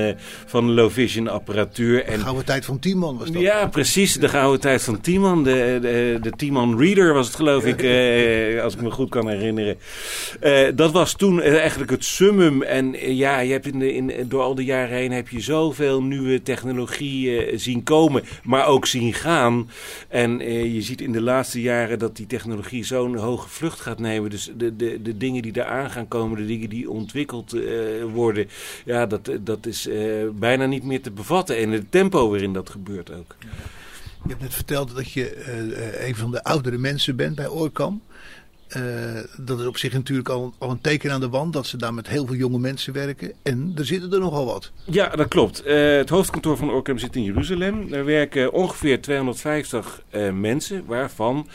van 0.45 0.74
low 0.74 0.91
vision 0.91 1.28
apparatuur. 1.28 2.03
En 2.05 2.20
Gouden 2.20 2.45
tijd 2.45 2.65
van 2.65 2.80
Timon 2.80 3.18
was 3.18 3.32
dat. 3.32 3.41
ja, 3.41 3.68
precies. 3.68 4.13
De 4.13 4.30
gouden 4.30 4.59
tijd 4.59 4.84
van 4.84 5.01
Timon. 5.01 5.43
De, 5.43 5.78
de, 5.82 6.18
de 6.22 6.32
Timon 6.32 6.80
Reader 6.80 7.13
was 7.13 7.28
het 7.28 7.36
geloof 7.36 7.65
ik, 7.65 7.84
als 8.63 8.74
ik 8.74 8.82
me 8.82 8.91
goed 8.91 9.09
kan 9.09 9.30
herinneren. 9.30 9.78
Dat 10.76 10.91
was 10.91 11.07
toen 11.14 11.41
eh, 11.41 11.60
eigenlijk 11.60 11.91
het 11.91 12.05
summum. 12.05 12.62
En 12.62 12.95
eh, 12.95 13.18
ja, 13.18 13.39
je 13.39 13.51
hebt 13.51 13.66
in 13.66 13.80
de, 13.80 13.93
in, 13.93 14.28
door 14.28 14.41
al 14.41 14.55
die 14.55 14.66
jaren 14.66 14.97
heen 14.97 15.12
heb 15.12 15.30
je 15.30 15.39
zoveel 15.39 16.03
nieuwe 16.03 16.43
technologie 16.43 17.45
eh, 17.45 17.58
zien 17.60 17.84
komen, 17.84 18.24
maar 18.43 18.68
ook 18.68 18.86
zien 18.86 19.14
gaan. 19.14 19.70
En 20.08 20.41
eh, 20.41 20.74
je 20.74 20.82
ziet 20.82 21.01
in 21.01 21.12
de 21.12 21.22
laatste 21.22 21.62
jaren 21.62 21.99
dat 21.99 22.16
die 22.16 22.28
technologie 22.28 22.84
zo'n 22.84 23.16
hoge 23.16 23.49
vlucht 23.49 23.80
gaat 23.80 23.99
nemen. 23.99 24.30
Dus 24.30 24.51
de, 24.58 24.76
de, 24.76 25.01
de 25.01 25.18
dingen 25.18 25.41
die 25.41 25.51
eraan 25.55 25.91
gaan 25.91 26.08
komen, 26.08 26.38
de 26.38 26.45
dingen 26.45 26.70
die 26.70 26.89
ontwikkeld 26.89 27.53
eh, 27.53 27.64
worden, 28.14 28.47
ja, 28.86 29.05
dat, 29.05 29.32
dat 29.39 29.66
is 29.66 29.88
eh, 29.88 30.28
bijna 30.34 30.66
niet 30.66 30.84
meer 30.84 31.01
te 31.01 31.12
bevatten. 31.12 31.58
En 31.58 31.72
het 31.72 31.91
tempo 31.91 32.30
waarin 32.30 32.53
dat 32.53 32.70
gebeurt 32.70 33.12
ook. 33.14 33.36
Je 34.24 34.30
hebt 34.30 34.41
net 34.41 34.53
verteld 34.53 34.95
dat 34.95 35.12
je 35.12 35.30
eh, 35.30 35.99
eh, 36.01 36.08
een 36.08 36.16
van 36.16 36.32
de 36.32 36.43
oudere 36.43 36.78
mensen 36.78 37.16
bent 37.16 37.36
bij 37.36 37.47
Oorkam. 37.47 38.01
Eh, 38.68 38.82
dat 39.38 39.59
is 39.59 39.65
op 39.65 39.78
zich 39.78 39.93
natuurlijk 39.93 40.30
al, 40.30 40.53
al 40.57 40.70
een 40.70 40.82
teken 40.82 41.11
aan 41.11 41.20
de 41.20 41.30
wand 41.30 41.53
dat 41.53 41.68
ze 41.68 41.78
daar 41.78 41.93
met 41.93 42.07
heel 42.07 42.26
veel 42.26 42.36
jonge 42.36 42.59
mensen 42.59 42.93
werken. 42.93 43.34
En 43.43 43.72
er 43.76 43.86
zitten 43.86 44.11
er 44.11 44.20
nogal 44.20 44.45
wat. 44.45 44.72
Ja, 44.84 45.07
dat 45.07 45.28
klopt. 45.28 45.63
Eh, 45.63 45.95
het 45.95 46.09
hoofdkantoor 46.09 46.57
van 46.57 46.70
Orcam 46.70 46.97
zit 46.97 47.15
in 47.15 47.24
Jeruzalem. 47.24 47.89
Daar 47.89 48.05
werken 48.05 48.53
ongeveer 48.53 49.01
250 49.01 50.01
eh, 50.09 50.32
mensen, 50.32 50.86
waarvan 50.86 51.47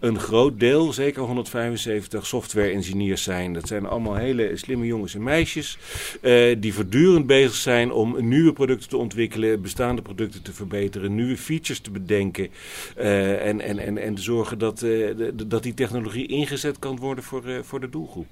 een 0.00 0.18
groot 0.18 0.60
deel, 0.60 0.92
zeker 0.92 1.22
175 1.22 2.26
software-engineers 2.26 3.22
zijn. 3.22 3.52
Dat 3.52 3.66
zijn 3.68 3.86
allemaal 3.86 4.14
hele 4.14 4.56
slimme 4.56 4.86
jongens 4.86 5.14
en 5.14 5.22
meisjes 5.22 5.78
eh, 6.20 6.56
die 6.58 6.74
voortdurend 6.74 7.26
bezig 7.26 7.54
zijn 7.54 7.92
om 7.92 8.28
nieuwe 8.28 8.52
producten 8.52 8.88
te 8.88 8.96
ontwikkelen, 8.96 9.62
bestaande 9.62 10.02
producten 10.02 10.42
te 10.42 10.52
verbeteren, 10.52 11.14
nieuwe 11.14 11.36
features 11.36 11.80
te 11.80 11.90
bedenken 11.90 12.48
eh, 12.96 13.46
en, 13.46 13.60
en, 13.60 13.78
en, 13.78 13.98
en 13.98 14.14
te 14.14 14.22
zorgen 14.22 14.58
dat, 14.58 14.82
eh, 14.82 14.88
de- 14.88 15.46
dat 15.46 15.62
die 15.62 15.74
technologie 15.74 16.26
ingezet 16.26 16.78
kan 16.78 16.96
worden 16.96 17.24
voor, 17.24 17.42
voor 17.62 17.80
de 17.80 17.88
doelgroep. 17.88 18.26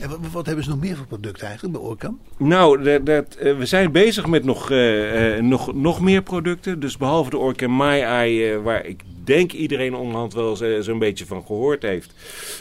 En 0.00 0.08
wat, 0.08 0.18
wat 0.32 0.46
hebben 0.46 0.64
ze 0.64 0.70
nog 0.70 0.80
meer 0.80 0.96
voor 0.96 1.06
producten 1.06 1.46
eigenlijk 1.46 1.78
bij 1.78 1.86
Oorkam? 1.88 2.20
Nou, 2.36 2.82
dat, 2.82 3.06
dat, 3.06 3.36
we 3.58 3.66
zijn 3.66 3.92
bezig 3.92 4.26
met 4.26 4.44
nog, 4.44 4.70
nog, 5.40 5.74
nog 5.74 6.00
meer 6.00 6.22
producten. 6.22 6.80
Dus 6.80 6.96
behalve 6.96 7.30
de 7.30 7.36
Orcam 7.38 7.76
My 7.76 8.00
Eye, 8.00 8.52
eh, 8.52 8.62
waar 8.62 8.86
ik 8.86 9.00
denk 9.28 9.52
iedereen 9.52 9.94
onderhand 9.94 10.34
wel 10.34 10.56
zo- 10.56 10.80
zo'n 10.80 10.98
beetje 10.98 11.26
van 11.26 11.44
gehoord 11.46 11.82
heeft. 11.82 12.12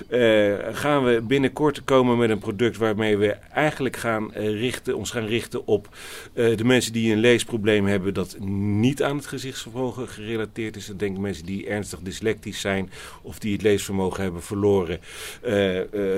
eh, 0.10 0.54
gaan 0.72 1.04
we 1.04 1.22
binnenkort 1.22 1.84
komen 1.84 2.18
met 2.18 2.30
een 2.30 2.40
product 2.40 2.78
waarmee 2.78 3.18
we 3.18 3.28
eigenlijk 3.54 3.96
gaan 3.96 4.34
eh, 4.34 4.60
richten, 4.60 4.98
ons 4.98 5.12
gaan 5.12 5.26
richten 5.26 5.68
op 5.68 5.90
eh, 6.34 6.58
de 6.58 6.64
mensen 6.64 6.94
die 6.94 7.12
een 7.12 7.20
leesprobleem 7.20 7.86
hebben 7.86 8.14
dat 8.14 8.38
niet 8.80 9.04
aan 9.04 9.16
het 9.18 9.26
gezichtsvermogen 9.26 10.08
gerelateerd 10.08 10.76
is. 10.76 10.86
Dat 10.86 11.00
denken 11.00 11.22
mensen 11.22 11.46
die 11.46 11.68
ernstig 11.68 12.00
dyslectisch 12.00 12.60
zijn 12.62 12.90
of 13.22 13.40
die 13.40 13.54
het 13.54 13.62
leesvermogen 13.62 14.24
hebben 14.24 14.44
verloren 14.44 15.00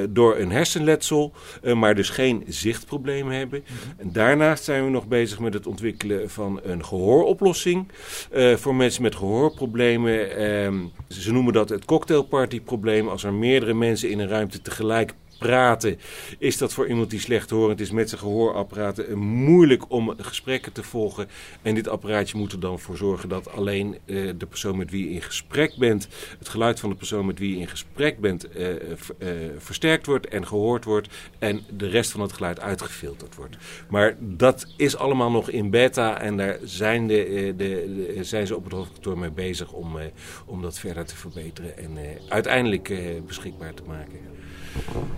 door 0.10 0.38
een 0.38 0.52
hersenletsel, 0.52 1.34
maar 1.76 1.96
dus 1.96 2.10
geen 2.10 2.44
zichtprobleem 2.48 3.30
hebben. 3.30 3.64
En 3.98 4.12
daarnaast 4.12 4.64
zijn 4.64 4.84
we 4.84 4.90
nog 4.90 5.08
bezig 5.08 5.40
met 5.40 5.54
het 5.54 5.68
ontwikkelen 5.68 6.30
van 6.30 6.60
een 6.64 6.86
gehooroplossing 6.86 7.88
eh, 8.32 8.56
voor 8.56 8.76
mensen 8.76 9.02
met 9.02 9.16
gehoorproblemen. 9.16 10.38
Ehm, 10.40 10.86
ze 11.08 11.32
noemen 11.32 11.54
dat 11.54 11.70
het 11.70 11.86
cocktailpartyprobleem. 11.86 13.08
Als 13.08 13.24
er 13.24 13.34
meerdere 13.34 13.74
mensen 13.74 14.10
in 14.10 14.20
een 14.20 14.28
ruimte 14.28 14.62
tegelijk 14.62 15.14
praten, 15.40 16.00
is 16.38 16.58
dat 16.58 16.74
voor 16.74 16.88
iemand 16.88 17.10
die 17.10 17.20
slechthorend 17.20 17.80
is 17.80 17.92
met 17.92 18.10
zijn 18.10 18.22
gehoorapparaten 18.22 19.08
eh, 19.08 19.14
moeilijk 19.16 19.92
om 19.92 20.14
gesprekken 20.18 20.72
te 20.72 20.84
volgen. 20.84 21.28
En 21.62 21.76
dit 21.76 21.88
apparaatje 21.88 22.38
moet 22.38 22.52
er 22.52 22.60
dan 22.60 22.80
voor 22.80 22.98
zorgen 22.98 23.30
dat 23.30 23.52
alleen 23.52 23.98
eh, 24.06 24.30
de 24.38 24.46
persoon 24.46 24.78
met 24.78 24.92
wie 24.92 25.04
je 25.04 25.14
in 25.14 25.22
gesprek 25.22 25.78
bent, 25.78 26.08
het 26.40 26.50
geluid 26.50 26.80
van 26.80 26.90
de 26.90 26.96
persoon 26.96 27.26
met 27.26 27.40
wie 27.40 27.54
je 27.54 27.60
in 27.60 27.68
gesprek 27.68 28.20
bent, 28.20 28.50
eh, 28.50 28.68
ver- 28.96 29.16
versterkt 29.58 30.06
wordt 30.06 30.28
en 30.28 30.48
gehoord 30.48 30.84
wordt. 30.84 31.08
En 31.40 31.62
de 31.78 31.88
rest 31.88 32.12
van 32.12 32.22
het 32.22 32.34
geluid 32.34 32.60
uitgefilterd 32.60 33.36
wordt. 33.36 33.58
Maar 33.90 34.16
dat 34.20 34.68
is 34.78 34.98
allemaal 34.98 35.32
nog 35.32 35.50
in 35.50 35.70
beta 35.70 36.22
en 36.22 36.38
daar 36.38 36.58
zijn, 36.64 37.08
de, 37.08 37.54
de, 37.58 38.18
zijn 38.22 38.48
ze 38.48 38.56
op 38.56 38.64
het 38.64 38.74
hoofdkantoor 38.74 39.18
mee 39.18 39.32
bezig 39.32 39.72
om, 39.72 39.98
om 40.46 40.62
dat 40.62 40.80
verder 40.80 41.06
te 41.06 41.16
verbeteren 41.16 41.78
en 41.78 41.98
uiteindelijk 42.30 42.94
beschikbaar 43.26 43.74
te 43.74 43.84
maken. 43.88 44.39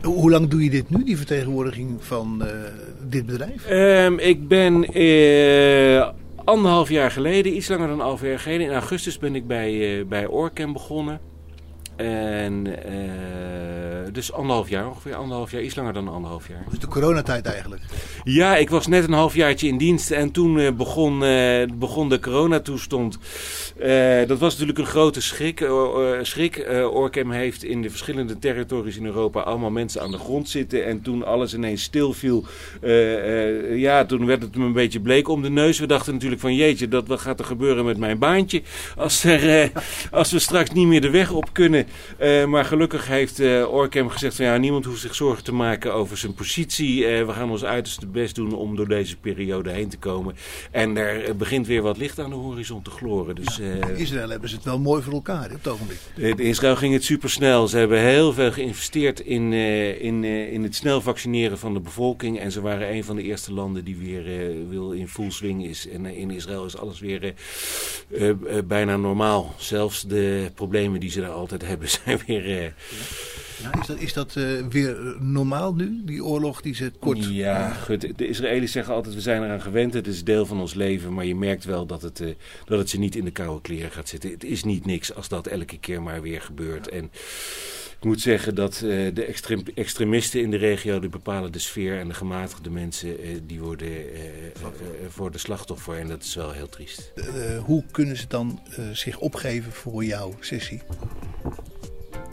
Hoe 0.01 0.29
lang 0.29 0.47
doe 0.47 0.63
je 0.63 0.69
dit 0.69 0.89
nu, 0.89 1.03
die 1.03 1.17
vertegenwoordiging 1.17 1.89
van 1.99 2.45
eh, 2.45 2.53
dit 3.09 3.25
bedrijf? 3.25 3.65
Ehm, 3.65 4.17
ik 4.17 4.47
ben 4.47 4.83
eh, 4.83 6.09
anderhalf 6.43 6.89
jaar 6.89 7.11
geleden, 7.11 7.55
iets 7.55 7.67
langer 7.67 7.87
dan 7.87 7.95
anderhalf 7.95 8.21
jaar 8.21 8.39
geleden, 8.39 8.65
in 8.67 8.73
augustus 8.73 9.17
ben 9.17 9.35
ik 9.35 9.47
bij, 9.47 9.99
eh 9.99 10.05
bij 10.05 10.25
Orcam 10.27 10.73
begonnen. 10.73 11.19
En 11.95 12.83
eh, 12.83 14.13
dus 14.13 14.33
anderhalf 14.33 14.69
jaar 14.69 14.87
ongeveer, 14.87 15.15
anderhalf 15.15 15.51
jaar, 15.51 15.61
iets 15.61 15.75
langer 15.75 15.93
dan 15.93 16.07
anderhalf 16.07 16.47
jaar. 16.47 16.63
Dus 16.69 16.79
de 16.79 16.87
coronatijd 16.87 17.45
eigenlijk. 17.45 17.81
Ja, 18.23 18.57
ik 18.57 18.69
was 18.69 18.87
net 18.87 19.03
een 19.03 19.13
halfjaartje 19.13 19.67
in 19.67 19.77
dienst 19.77 20.11
en 20.11 20.31
toen 20.31 20.59
eh, 20.59 20.71
begon, 20.71 21.23
eh, 21.23 21.67
begon 21.73 22.09
de 22.09 22.19
coronatoestand. 22.19 23.17
Dat 24.27 24.39
was 24.39 24.51
natuurlijk 24.51 24.79
een 24.79 24.85
grote 24.85 25.21
schrik. 25.21 25.69
schrik. 26.21 26.67
Orcam 26.91 27.31
heeft 27.31 27.63
in 27.63 27.81
de 27.81 27.89
verschillende 27.89 28.39
territories 28.39 28.97
in 28.97 29.05
Europa 29.05 29.41
allemaal 29.41 29.69
mensen 29.69 30.01
aan 30.01 30.11
de 30.11 30.17
grond 30.17 30.49
zitten. 30.49 30.85
En 30.85 31.01
toen 31.01 31.25
alles 31.25 31.53
ineens 31.53 31.83
stilviel, 31.83 32.45
ja, 33.75 34.05
toen 34.05 34.25
werd 34.25 34.41
het 34.41 34.55
me 34.55 34.65
een 34.65 34.73
beetje 34.73 34.99
bleek 34.99 35.27
om 35.27 35.41
de 35.41 35.49
neus. 35.49 35.79
We 35.79 35.85
dachten 35.85 36.13
natuurlijk 36.13 36.41
van 36.41 36.55
jeetje, 36.55 36.87
dat, 36.87 37.07
wat 37.07 37.19
gaat 37.19 37.39
er 37.39 37.45
gebeuren 37.45 37.85
met 37.85 37.97
mijn 37.97 38.19
baantje 38.19 38.61
als, 38.97 39.23
er, 39.23 39.71
als 40.11 40.31
we 40.31 40.39
straks 40.39 40.71
niet 40.71 40.87
meer 40.87 41.01
de 41.01 41.09
weg 41.09 41.31
op 41.31 41.53
kunnen. 41.53 41.80
Eh, 42.17 42.45
maar 42.45 42.65
gelukkig 42.65 43.07
heeft 43.07 43.39
eh 43.39 43.73
Orcam 43.73 44.09
gezegd 44.09 44.35
van 44.35 44.45
ja, 44.45 44.57
niemand 44.57 44.85
hoeft 44.85 45.01
zich 45.01 45.15
zorgen 45.15 45.43
te 45.43 45.53
maken 45.53 45.93
over 45.93 46.17
zijn 46.17 46.33
positie. 46.33 47.05
Eh, 47.05 47.25
we 47.25 47.33
gaan 47.33 47.51
ons 47.51 47.63
uiterste 47.65 48.07
best 48.07 48.35
doen 48.35 48.53
om 48.53 48.75
door 48.75 48.87
deze 48.87 49.17
periode 49.17 49.71
heen 49.71 49.89
te 49.89 49.97
komen. 49.97 50.35
En 50.71 50.97
er 50.97 51.35
begint 51.35 51.67
weer 51.67 51.81
wat 51.81 51.97
licht 51.97 52.19
aan 52.19 52.29
de 52.29 52.35
horizon 52.35 52.81
te 52.81 52.89
gloren. 52.89 53.35
Dus 53.35 53.59
In 53.59 53.97
Israël 53.97 54.29
hebben 54.29 54.49
ze 54.49 54.55
het 54.55 54.65
wel 54.65 54.79
mooi 54.79 55.01
voor 55.03 55.13
elkaar 55.13 55.45
op 55.45 55.51
het 55.63 55.67
ogenblik. 55.67 55.99
in 56.15 56.37
Israël 56.39 56.75
ging 56.75 56.93
het 56.93 57.03
supersnel. 57.03 57.67
Ze 57.67 57.77
hebben 57.77 57.99
heel 57.99 58.33
veel 58.33 58.51
geïnvesteerd 58.51 59.19
in, 59.19 59.53
in, 59.53 60.23
in 60.23 60.63
het 60.63 60.75
snel 60.75 61.01
vaccineren 61.01 61.57
van 61.57 61.73
de 61.73 61.79
bevolking. 61.79 62.39
En 62.39 62.51
ze 62.51 62.61
waren 62.61 62.93
een 62.93 63.03
van 63.03 63.15
de 63.15 63.23
eerste 63.23 63.53
landen 63.53 63.83
die 63.83 63.95
weer 63.97 64.23
wil 64.69 64.91
in 64.91 65.07
full 65.07 65.31
swing 65.31 65.65
is. 65.65 65.87
En 65.89 66.05
in 66.05 66.31
Israël 66.31 66.65
is 66.65 66.77
alles 66.77 66.99
weer 66.99 67.33
bijna 68.65 68.97
normaal. 68.97 69.53
Zelfs 69.57 70.01
de 70.01 70.51
problemen 70.55 70.99
die 70.99 71.09
ze 71.09 71.21
daar 71.21 71.29
altijd 71.29 71.61
hebben 71.61 71.70
zijn 72.05 72.21
weer... 72.25 72.63
eh, 72.63 72.71
Ja, 73.61 73.79
is 73.79 73.87
dat, 73.87 73.99
is 73.99 74.13
dat 74.13 74.35
eh, 74.35 74.43
weer 74.69 75.15
normaal 75.19 75.73
nu, 75.73 76.01
die 76.05 76.23
oorlog 76.25 76.61
die 76.61 76.75
ze 76.75 76.91
kort... 76.99 77.25
Ja, 77.25 77.73
goed. 77.73 78.17
De 78.17 78.27
Israëli's 78.27 78.71
zeggen 78.71 78.93
altijd, 78.93 79.15
we 79.15 79.21
zijn 79.21 79.43
eraan 79.43 79.61
gewend. 79.61 79.93
Het 79.93 80.07
is 80.07 80.23
deel 80.23 80.45
van 80.45 80.59
ons 80.59 80.73
leven. 80.73 81.13
Maar 81.13 81.25
je 81.25 81.35
merkt 81.35 81.63
wel 81.63 81.85
dat 81.85 82.01
het, 82.01 82.19
eh, 82.19 82.27
dat 82.65 82.79
het 82.79 82.89
ze 82.89 82.99
niet 82.99 83.15
in 83.15 83.25
de 83.25 83.31
koude 83.31 83.61
kleren 83.61 83.91
gaat 83.91 84.09
zitten. 84.09 84.31
Het 84.31 84.43
is 84.43 84.63
niet 84.63 84.85
niks 84.85 85.15
als 85.15 85.27
dat 85.27 85.47
elke 85.47 85.79
keer 85.79 86.01
maar 86.01 86.21
weer 86.21 86.41
gebeurt. 86.41 86.89
En 86.89 87.03
ik 87.99 88.07
moet 88.07 88.21
zeggen 88.21 88.55
dat 88.55 88.73
eh, 88.73 88.81
de 89.13 89.25
extrem- 89.25 89.63
extremisten 89.75 90.41
in 90.41 90.51
de 90.51 90.57
regio... 90.57 90.99
die 90.99 91.09
bepalen 91.09 91.51
de 91.51 91.59
sfeer 91.59 91.99
en 91.99 92.07
de 92.07 92.13
gematigde 92.13 92.69
mensen... 92.69 93.17
die 93.47 93.59
worden 93.59 93.89
voor 95.09 95.31
de 95.31 95.37
slachtoffer. 95.37 95.97
En 95.97 96.07
dat 96.07 96.23
is 96.23 96.35
wel 96.35 96.51
heel 96.51 96.69
triest. 96.69 97.13
Hoe 97.65 97.83
kunnen 97.91 98.17
ze 98.17 98.27
dan 98.27 98.59
zich 98.93 99.19
opgeven 99.19 99.71
voor 99.71 100.03
jouw 100.03 100.35
sessie? 100.39 100.81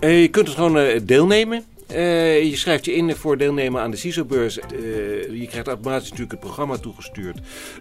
Eh, 0.01 0.20
je 0.20 0.28
kunt 0.28 0.46
het 0.46 0.57
gewoon 0.57 0.78
eh, 0.78 1.01
deelnemen. 1.05 1.64
Eh, 1.86 2.42
je 2.42 2.57
schrijft 2.57 2.84
je 2.84 2.94
in 2.94 3.16
voor 3.16 3.38
deelnemen 3.38 3.80
aan 3.80 3.90
de 3.90 3.96
CISO-beurs. 3.96 4.55
Je 4.55 5.46
krijgt 5.49 5.66
automatisch 5.66 6.11
natuurlijk 6.11 6.30
het 6.30 6.40
programma 6.40 6.76
toegestuurd. 6.76 7.38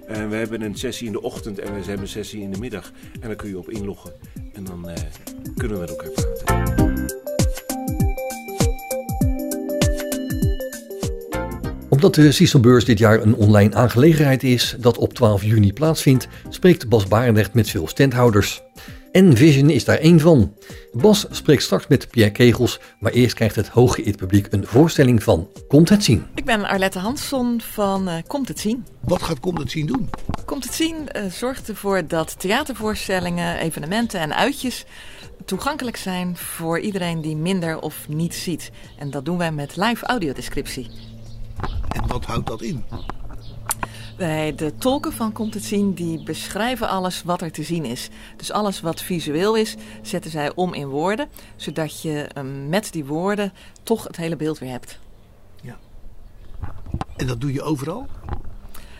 We 0.07 0.36
hebben 0.36 0.61
een 0.61 0.76
sessie 0.76 1.07
in 1.07 1.11
de 1.11 1.22
ochtend 1.22 1.59
en 1.59 1.74
we 1.74 1.80
hebben 1.80 2.01
een 2.01 2.07
sessie 2.07 2.41
in 2.41 2.51
de 2.51 2.59
middag. 2.59 2.91
En 3.13 3.28
daar 3.28 3.36
kun 3.36 3.49
je 3.49 3.57
op 3.57 3.70
inloggen. 3.70 4.11
En 4.53 4.63
dan 4.63 4.88
kunnen 5.57 5.78
we 5.78 5.80
met 5.80 5.89
elkaar 5.89 6.09
praten. 6.09 6.65
Omdat 11.89 12.15
de 12.15 12.32
CISO-beurs 12.32 12.86
dit 12.86 12.97
jaar 12.97 13.22
een 13.22 13.36
online 13.36 13.76
aangelegenheid 13.76 14.43
is 14.43 14.76
dat 14.80 14.97
op 14.97 15.13
12 15.13 15.43
juni 15.43 15.74
plaatsvindt, 15.74 16.28
spreekt 16.49 16.89
Bas 16.89 17.07
Barendrecht 17.07 17.53
met 17.53 17.70
veel 17.70 17.88
standhouders. 17.88 18.61
Envision 19.18 19.70
is 19.70 19.86
daar 19.86 19.97
één 19.97 20.20
van. 20.20 20.53
Bas 20.91 21.26
spreekt 21.30 21.63
straks 21.63 21.88
met 21.88 22.09
Pierre 22.09 22.32
Kegels, 22.32 22.80
maar 22.99 23.11
eerst 23.11 23.36
krijgt 23.36 23.55
het 23.55 23.68
hooggeëerd 23.68 24.18
publiek 24.18 24.47
een 24.49 24.65
voorstelling 24.65 25.24
van 25.24 25.49
Komt 25.68 25.89
het 25.89 26.03
zien. 26.03 26.26
Ik 26.36 26.45
ben 26.45 26.65
Arlette 26.65 26.99
Hansson 26.99 27.61
van 27.61 28.07
eh, 28.07 28.15
Komt 28.28 28.47
het 28.47 28.59
zien. 28.59 28.86
Wat 28.99 29.24
gaat 29.24 29.39
Komt 29.39 29.57
het 29.57 29.72
zien 29.72 29.86
doen? 29.86 30.09
Komt 30.45 30.63
het 30.63 30.74
zien 30.74 31.09
eh, 31.09 31.26
zorgt 31.32 31.70
ervoor 31.70 32.07
dat 32.07 32.39
theatervoorstellingen, 32.39 33.57
evenementen 33.57 34.20
en 34.20 34.36
uitjes 34.36 34.86
toegankelijk 35.45 35.97
zijn 35.97 36.38
voor 36.38 36.80
iedereen 36.80 37.22
die 37.22 37.36
minder 37.36 37.80
of 37.80 38.07
niet 38.07 38.36
ziet. 38.36 38.72
En 38.97 39.09
dat 39.09 39.26
doen 39.26 39.38
wij 39.38 39.51
met 39.51 39.76
live 39.76 40.05
audiodescriptie. 40.05 40.89
En 41.89 42.07
wat 42.07 42.26
houdt 42.26 42.47
dat 42.47 42.61
in? 42.61 42.84
Wij, 44.18 44.55
de 44.55 44.76
tolken 44.76 45.13
van 45.13 45.32
Komt 45.32 45.53
het 45.53 45.63
zien, 45.63 45.93
die 45.93 46.24
beschrijven 46.24 46.89
alles 46.89 47.24
wat 47.24 47.41
er 47.41 47.51
te 47.51 47.63
zien 47.63 47.86
is. 47.86 48.09
Dus 48.38 48.51
alles 48.51 48.82
wat 48.82 49.01
visueel 49.01 49.55
is, 49.55 49.76
zetten 50.01 50.32
zij 50.32 50.51
om 50.55 50.74
in 50.74 50.88
woorden, 50.88 51.28
zodat 51.55 52.01
je 52.01 52.22
eh, 52.22 52.43
met 52.68 52.91
die 52.91 53.05
woorden 53.05 53.53
toch 53.84 54.03
het 54.03 54.18
hele 54.18 54.36
beeld 54.36 54.59
weer 54.59 54.72
hebt. 54.72 54.99
En 57.18 57.28
dat 57.28 57.41
doe 57.41 57.53
je 57.53 57.61
overal? 57.61 58.07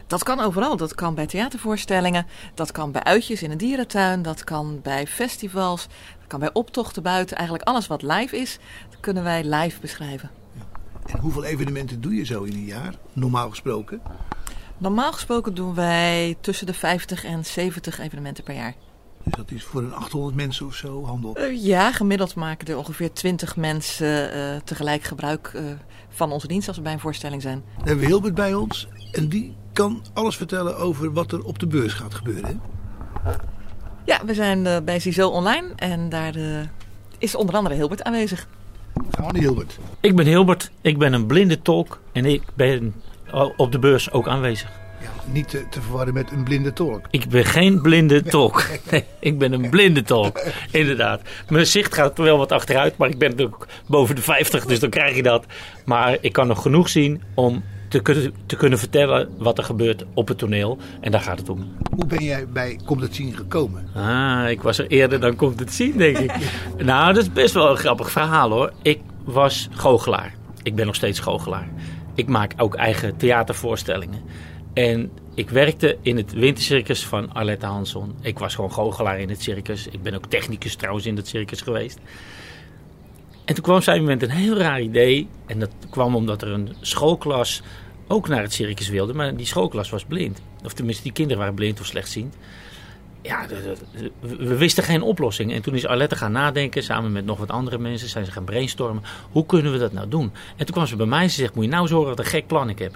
Dat 0.07 0.24
kan 0.24 0.39
overal. 0.39 0.78
Dat 0.78 0.95
kan 0.95 1.15
bij 1.15 1.28
theatervoorstellingen, 1.28 2.26
dat 2.53 2.72
kan 2.72 2.91
bij 2.91 3.03
uitjes 3.03 3.43
in 3.43 3.51
een 3.51 3.57
dierentuin, 3.57 4.22
dat 4.22 4.43
kan 4.43 4.80
bij 4.84 5.07
festivals, 5.07 5.88
dat 6.20 6.28
kan 6.28 6.39
bij 6.39 6.53
optochten 6.53 7.03
buiten. 7.03 7.38
Eigenlijk 7.38 7.68
alles 7.68 7.88
wat 7.88 8.01
live 8.01 8.38
is, 8.38 8.57
dat 8.89 8.99
kunnen 8.99 9.24
wij 9.24 9.43
live 9.43 9.80
beschrijven. 9.82 10.30
En 11.05 11.20
hoeveel 11.20 11.43
evenementen 11.43 12.01
doe 12.01 12.15
je 12.15 12.26
zo 12.26 12.43
in 12.43 12.53
een 12.53 12.65
jaar, 12.65 12.95
normaal 13.13 13.49
gesproken? 13.49 14.01
Normaal 14.78 15.14
gesproken 15.14 15.56
doen 15.56 15.74
wij 15.74 16.36
tussen 16.42 16.66
de 16.66 16.74
50 16.74 17.26
en 17.26 17.46
70 17.46 18.00
evenementen 18.00 18.44
per 18.44 18.56
jaar. 18.56 18.74
Dus 19.24 19.34
dat 19.36 19.52
is 19.52 19.64
voor 19.64 19.82
een 19.82 19.94
800 19.94 20.36
mensen 20.36 20.66
of 20.66 20.76
zo, 20.76 21.06
handel. 21.06 21.36
Eh, 21.36 21.64
ja, 21.64 21.92
gemiddeld 21.92 22.36
maken 22.36 22.68
er 22.68 22.78
ongeveer 22.78 23.14
20 23.14 23.56
mensen 23.56 24.32
eh, 24.32 24.62
tegelijk 24.64 25.04
gebruik 25.04 25.52
eh, 25.56 25.64
van 26.10 26.32
onze 26.32 26.48
dienst 26.48 26.68
als 26.68 26.78
we 26.78 26.84
bij 26.84 26.94
een 26.94 27.00
voorstelling 27.00 27.42
zijn. 27.42 27.64
Dan 27.78 27.88
hebben 27.88 28.04
we 28.04 28.06
Hilbert 28.06 28.36
bij 28.36 28.54
ons 28.54 28.88
en 29.12 29.30
die 29.30 29.56
kan 29.74 30.02
alles 30.14 30.36
vertellen 30.36 30.78
over 30.78 31.14
wat 31.14 31.32
er 31.32 31.44
op 31.44 31.60
de 31.60 31.68
beurs 31.68 31.94
gaat 31.94 32.14
gebeuren. 32.14 32.62
hè? 33.24 33.34
Ja, 34.06 34.26
we 34.26 34.34
zijn 34.34 34.86
bij 34.86 35.00
CISO 35.00 35.30
Online 35.30 35.68
en 35.76 36.10
daar 36.10 36.36
is 37.18 37.36
onder 37.36 37.56
andere 37.56 37.76
Hilbert 37.76 38.04
aanwezig. 38.04 38.48
Gaan 39.12 39.26
we 39.26 39.32
naar 39.32 39.42
Hilbert. 39.42 39.80
Ik 40.00 40.16
ben 40.16 40.26
Hilbert, 40.26 40.72
ik 40.82 40.98
ben 40.98 41.14
een 41.14 41.26
blinde 41.26 41.62
tolk 41.62 42.00
en 42.12 42.26
ik 42.26 42.44
ben 42.54 42.94
op 43.58 43.72
de 43.72 43.80
beurs 43.80 44.12
ook 44.12 44.28
aanwezig. 44.28 44.70
Ja, 45.02 45.10
niet 45.32 45.50
te, 45.50 45.66
te 45.70 45.82
verwarren 45.82 46.14
met 46.14 46.32
een 46.32 46.44
blinde 46.44 46.74
tolk. 46.74 47.08
Ik 47.12 47.30
ben 47.30 47.46
geen 47.46 47.82
blinde 47.82 48.24
tolk. 48.24 48.66
Nee, 48.92 49.04
ik 49.20 49.38
ben 49.38 49.54
een 49.54 49.70
blinde 49.70 50.04
tolk, 50.04 50.44
inderdaad. 50.72 51.22
Mijn 51.50 51.68
zicht 51.68 51.94
gaat 51.94 52.18
wel 52.18 52.38
wat 52.38 52.52
achteruit, 52.52 52.98
maar 52.98 53.10
ik 53.10 53.18
ben 53.18 53.30
natuurlijk 53.30 53.66
boven 53.88 54.16
de 54.16 54.22
50, 54.22 54.66
dus 54.66 54.80
dan 54.80 54.90
krijg 54.90 55.16
je 55.16 55.24
dat. 55.24 55.46
Maar 55.86 56.18
ik 56.22 56.34
kan 56.34 56.48
nog 56.48 56.62
genoeg 56.62 56.90
zien 56.90 57.22
om 57.34 57.64
te, 57.88 58.00
kunnen- 58.00 58.34
te 58.46 58.56
kunnen 58.56 58.80
vertellen 58.80 59.30
wat 59.38 59.58
er 59.58 59.64
gebeurt 59.64 60.06
op 60.14 60.28
het 60.28 60.38
toneel. 60.38 60.78
En 61.02 61.12
daar 61.12 61.22
gaat 61.22 61.40
het 61.40 61.50
om. 61.50 61.72
Hoe 61.96 62.06
ben 62.06 62.24
jij 62.24 62.48
bij 62.48 62.80
Komt 62.86 63.02
het 63.02 63.16
zien 63.16 63.36
gekomen? 63.36 63.88
Ah, 63.96 64.50
ik 64.50 64.62
was 64.62 64.78
er 64.78 64.88
eerder 64.88 65.20
dan 65.20 65.36
komt 65.36 65.60
het 65.60 65.74
zien, 65.74 65.98
denk 65.98 66.18
ik. 66.18 66.32
nou, 66.78 67.14
dat 67.14 67.24
is 67.24 67.32
best 67.32 67.54
wel 67.54 67.70
een 67.70 67.78
grappig 67.78 68.12
verhaal 68.12 68.50
hoor. 68.50 68.72
Ik 68.82 69.00
was 69.24 69.68
goochelaar. 69.72 70.34
Ik 70.64 70.76
ben 70.76 70.86
nog 70.86 70.96
steeds 70.96 71.20
goochelaar. 71.20 71.68
Ik 72.18 72.28
maak 72.28 72.53
ook 72.57 72.76
eigen 72.76 73.18
theatervoorstellingen. 73.18 74.22
En 74.74 75.11
ik 75.34 75.49
werkte 75.49 75.97
in 76.01 76.18
het 76.18 76.34
wintercircus 76.34 77.05
van 77.05 77.34
Arlette 77.34 77.65
Hansson. 77.65 78.15
Ik 78.22 78.39
was 78.39 78.55
gewoon 78.55 78.72
goochelaar 78.72 79.20
in 79.20 79.30
het 79.30 79.41
circus. 79.41 79.88
Ik 79.88 80.01
ben 80.01 80.13
ook 80.13 80.26
technicus 80.26 80.76
trouwens 80.76 81.05
in 81.05 81.15
het 81.15 81.28
circus 81.28 81.61
geweest. 81.61 81.99
En 83.45 83.55
toen 83.55 83.63
kwam 83.63 83.82
zij 83.82 83.99
met 83.99 84.22
een 84.22 84.30
heel 84.30 84.57
raar 84.57 84.82
idee. 84.82 85.28
En 85.45 85.59
dat 85.59 85.72
kwam 85.89 86.15
omdat 86.15 86.41
er 86.41 86.47
een 86.47 86.76
schoolklas 86.82 87.61
ook 88.07 88.28
naar 88.28 88.41
het 88.41 88.53
circus 88.53 88.89
wilde. 88.89 89.13
Maar 89.13 89.36
die 89.36 89.45
schoolklas 89.45 89.89
was 89.89 90.03
blind. 90.03 90.41
Of 90.63 90.74
tenminste, 90.74 91.03
die 91.03 91.11
kinderen 91.11 91.39
waren 91.39 91.55
blind 91.55 91.80
of 91.80 91.86
slechtziend. 91.86 92.36
Ja, 93.22 93.45
we 94.20 94.57
wisten 94.57 94.84
geen 94.84 95.01
oplossing. 95.01 95.53
En 95.53 95.61
toen 95.61 95.74
is 95.74 95.86
Arlette 95.86 96.15
gaan 96.15 96.32
nadenken, 96.32 96.84
samen 96.84 97.11
met 97.11 97.26
nog 97.26 97.38
wat 97.38 97.49
andere 97.49 97.78
mensen, 97.78 98.09
zijn 98.09 98.26
ze 98.26 98.32
gaan 98.32 98.43
brainstormen. 98.43 99.03
Hoe 99.32 99.45
kunnen 99.45 99.72
we 99.72 99.78
dat 99.78 99.93
nou 99.93 100.07
doen? 100.07 100.32
En 100.55 100.65
toen 100.65 100.76
kwam 100.76 100.88
ze 100.88 100.95
bij 100.95 101.05
mij 101.05 101.22
en 101.22 101.30
ze 101.30 101.39
zegt, 101.39 101.55
moet 101.55 101.63
je 101.63 101.70
nou 101.70 101.88
zorgen 101.88 102.15
dat 102.15 102.26
een 102.26 102.32
gek 102.32 102.47
plan 102.47 102.70
ik 102.70 102.80
heb. 102.80 102.95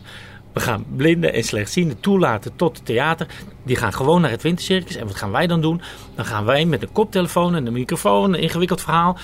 We 0.53 0.59
gaan 0.59 0.85
blinden 0.95 1.33
en 1.33 1.43
slechtzienden 1.43 1.99
toelaten 1.99 2.55
tot 2.55 2.77
het 2.77 2.85
theater. 2.85 3.27
Die 3.63 3.75
gaan 3.75 3.93
gewoon 3.93 4.21
naar 4.21 4.29
het 4.29 4.41
wintercircus. 4.41 4.95
En 4.95 5.07
wat 5.07 5.15
gaan 5.15 5.31
wij 5.31 5.47
dan 5.47 5.61
doen? 5.61 5.81
Dan 6.15 6.25
gaan 6.25 6.45
wij 6.45 6.65
met 6.65 6.81
een 6.81 6.91
koptelefoon 6.91 7.55
en 7.55 7.65
een 7.65 7.73
microfoon, 7.73 8.33
een 8.33 8.41
ingewikkeld 8.41 8.81
verhaal. 8.81 9.17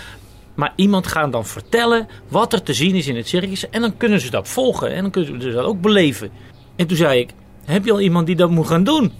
Maar 0.55 0.73
iemand 0.75 1.07
gaat 1.07 1.31
dan 1.31 1.45
vertellen 1.45 2.07
wat 2.27 2.53
er 2.53 2.63
te 2.63 2.73
zien 2.73 2.95
is 2.95 3.07
in 3.07 3.15
het 3.15 3.27
circus. 3.27 3.69
En 3.69 3.81
dan 3.81 3.97
kunnen 3.97 4.21
ze 4.21 4.29
dat 4.29 4.47
volgen. 4.47 4.93
En 4.93 5.01
dan 5.01 5.11
kunnen 5.11 5.41
ze 5.41 5.51
dat 5.51 5.65
ook 5.65 5.81
beleven. 5.81 6.31
En 6.75 6.87
toen 6.87 6.97
zei 6.97 7.19
ik, 7.19 7.29
heb 7.65 7.85
je 7.85 7.91
al 7.91 8.01
iemand 8.01 8.27
die 8.27 8.35
dat 8.35 8.49
moet 8.49 8.67
gaan 8.67 8.83
doen? 8.83 9.11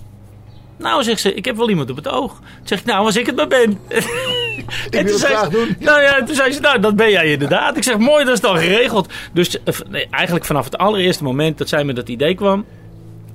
Nou, 0.77 1.03
zegt 1.03 1.21
ze, 1.21 1.33
ik 1.33 1.45
heb 1.45 1.55
wel 1.57 1.69
iemand 1.69 1.89
op 1.89 1.95
het 1.95 2.07
oog. 2.07 2.31
Toen 2.39 2.67
zeg 2.67 2.79
ik, 2.79 2.85
nou, 2.85 3.05
als 3.05 3.15
ik 3.15 3.25
het 3.25 3.35
maar 3.35 3.47
ben. 3.47 3.77
Ik 4.85 4.95
En 4.95 5.03
wil 5.05 5.13
het 5.13 5.23
graag 5.23 5.43
ze, 5.43 5.49
doen. 5.49 5.75
Nou 5.79 6.01
ja, 6.01 6.23
toen 6.23 6.35
zei 6.35 6.51
ze, 6.51 6.59
nou, 6.59 6.79
dat 6.79 6.95
ben 6.95 7.09
jij 7.11 7.31
inderdaad. 7.31 7.77
Ik 7.77 7.83
zeg, 7.83 7.97
mooi, 7.97 8.25
dat 8.25 8.33
is 8.33 8.39
dan 8.41 8.57
geregeld. 8.57 9.13
Dus 9.33 9.63
eh, 9.63 9.73
nee, 9.89 10.07
eigenlijk 10.11 10.45
vanaf 10.45 10.65
het 10.65 10.77
allereerste 10.77 11.23
moment 11.23 11.57
dat 11.57 11.69
zij 11.69 11.83
met 11.83 11.95
dat 11.95 12.09
idee 12.09 12.35
kwam, 12.35 12.65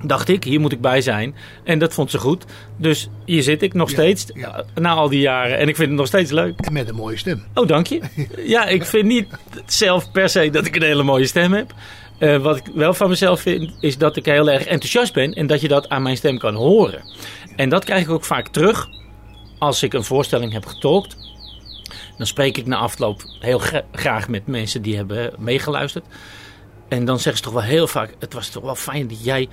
dacht 0.03 0.29
ik, 0.29 0.43
hier 0.43 0.59
moet 0.59 0.71
ik 0.71 0.81
bij 0.81 1.01
zijn. 1.01 1.35
En 1.63 1.79
dat 1.79 1.93
vond 1.93 2.11
ze 2.11 2.17
goed. 2.17 2.45
Dus 2.77 3.09
hier 3.25 3.43
zit 3.43 3.61
ik 3.61 3.73
nog 3.73 3.87
Ja, 3.89 3.93
steeds, 3.95 4.25
ja. 4.33 4.57
eh, 4.57 4.81
na 4.83 4.93
al 4.93 5.09
die 5.09 5.19
jaren. 5.19 5.57
En 5.57 5.67
ik 5.67 5.75
vind 5.75 5.87
het 5.89 5.97
nog 5.97 6.07
steeds 6.07 6.31
leuk. 6.31 6.59
En 6.59 6.73
met 6.73 6.89
een 6.89 6.95
mooie 6.95 7.17
stem. 7.17 7.43
Oh, 7.53 7.67
dank 7.67 7.87
je. 7.87 7.99
Ja, 8.45 8.65
ik 8.65 8.85
vind 8.85 9.05
niet 9.05 9.27
zelf 9.65 10.11
per 10.11 10.29
se 10.29 10.49
dat 10.49 10.65
ik 10.65 10.75
een 10.75 10.83
hele 10.83 11.03
mooie 11.03 11.25
stem 11.27 11.53
heb. 11.53 11.73
Eh, 12.17 12.37
wat 12.37 12.57
ik 12.57 12.65
wel 12.73 12.93
van 12.93 13.09
mezelf 13.09 13.41
vind, 13.41 13.71
is 13.79 13.97
dat 13.97 14.15
ik 14.15 14.25
heel 14.25 14.49
erg 14.49 14.65
enthousiast 14.65 15.13
ben 15.13 15.33
en 15.33 15.47
dat 15.47 15.61
je 15.61 15.67
dat 15.67 15.89
aan 15.89 16.01
mijn 16.01 16.17
stem 16.17 16.37
kan 16.37 16.55
horen. 16.55 17.01
En 17.55 17.69
dat 17.69 17.83
krijg 17.83 18.03
ik 18.03 18.09
ook 18.09 18.25
vaak 18.25 18.47
terug 18.47 18.87
als 19.59 19.83
ik 19.83 19.93
een 19.93 20.03
voorstelling 20.03 20.53
heb 20.53 20.65
getolkt. 20.65 21.17
Dan 22.17 22.27
spreek 22.27 22.57
ik 22.57 22.65
na 22.65 22.77
afloop 22.77 23.23
heel 23.39 23.59
gra- 23.59 23.85
graag 23.91 24.27
met 24.27 24.47
mensen 24.47 24.81
die 24.81 24.95
hebben 24.95 25.33
meegeluisterd. 25.37 26.05
En 26.87 27.05
dan 27.05 27.19
zeggen 27.19 27.37
ze 27.37 27.43
toch 27.43 27.53
wel 27.53 27.61
heel 27.69 27.87
vaak: 27.87 28.15
Het 28.19 28.33
was 28.33 28.49
toch 28.49 28.63
wel 28.63 28.75
fijn 28.75 29.07
dat 29.07 29.23
jij. 29.23 29.49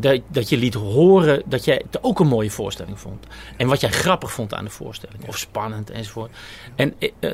Dat, 0.00 0.20
dat 0.28 0.48
je 0.48 0.56
liet 0.56 0.74
horen 0.74 1.42
dat 1.46 1.64
jij 1.64 1.82
het 1.90 2.02
ook 2.02 2.20
een 2.20 2.26
mooie 2.26 2.50
voorstelling 2.50 3.00
vond. 3.00 3.26
En 3.56 3.66
wat 3.66 3.80
jij 3.80 3.90
grappig 3.90 4.32
vond 4.32 4.54
aan 4.54 4.64
de 4.64 4.70
voorstelling. 4.70 5.28
Of 5.28 5.38
spannend 5.38 5.90
enzovoort. 5.90 6.30
En 6.76 6.94
eh, 6.98 7.10
eh, 7.20 7.32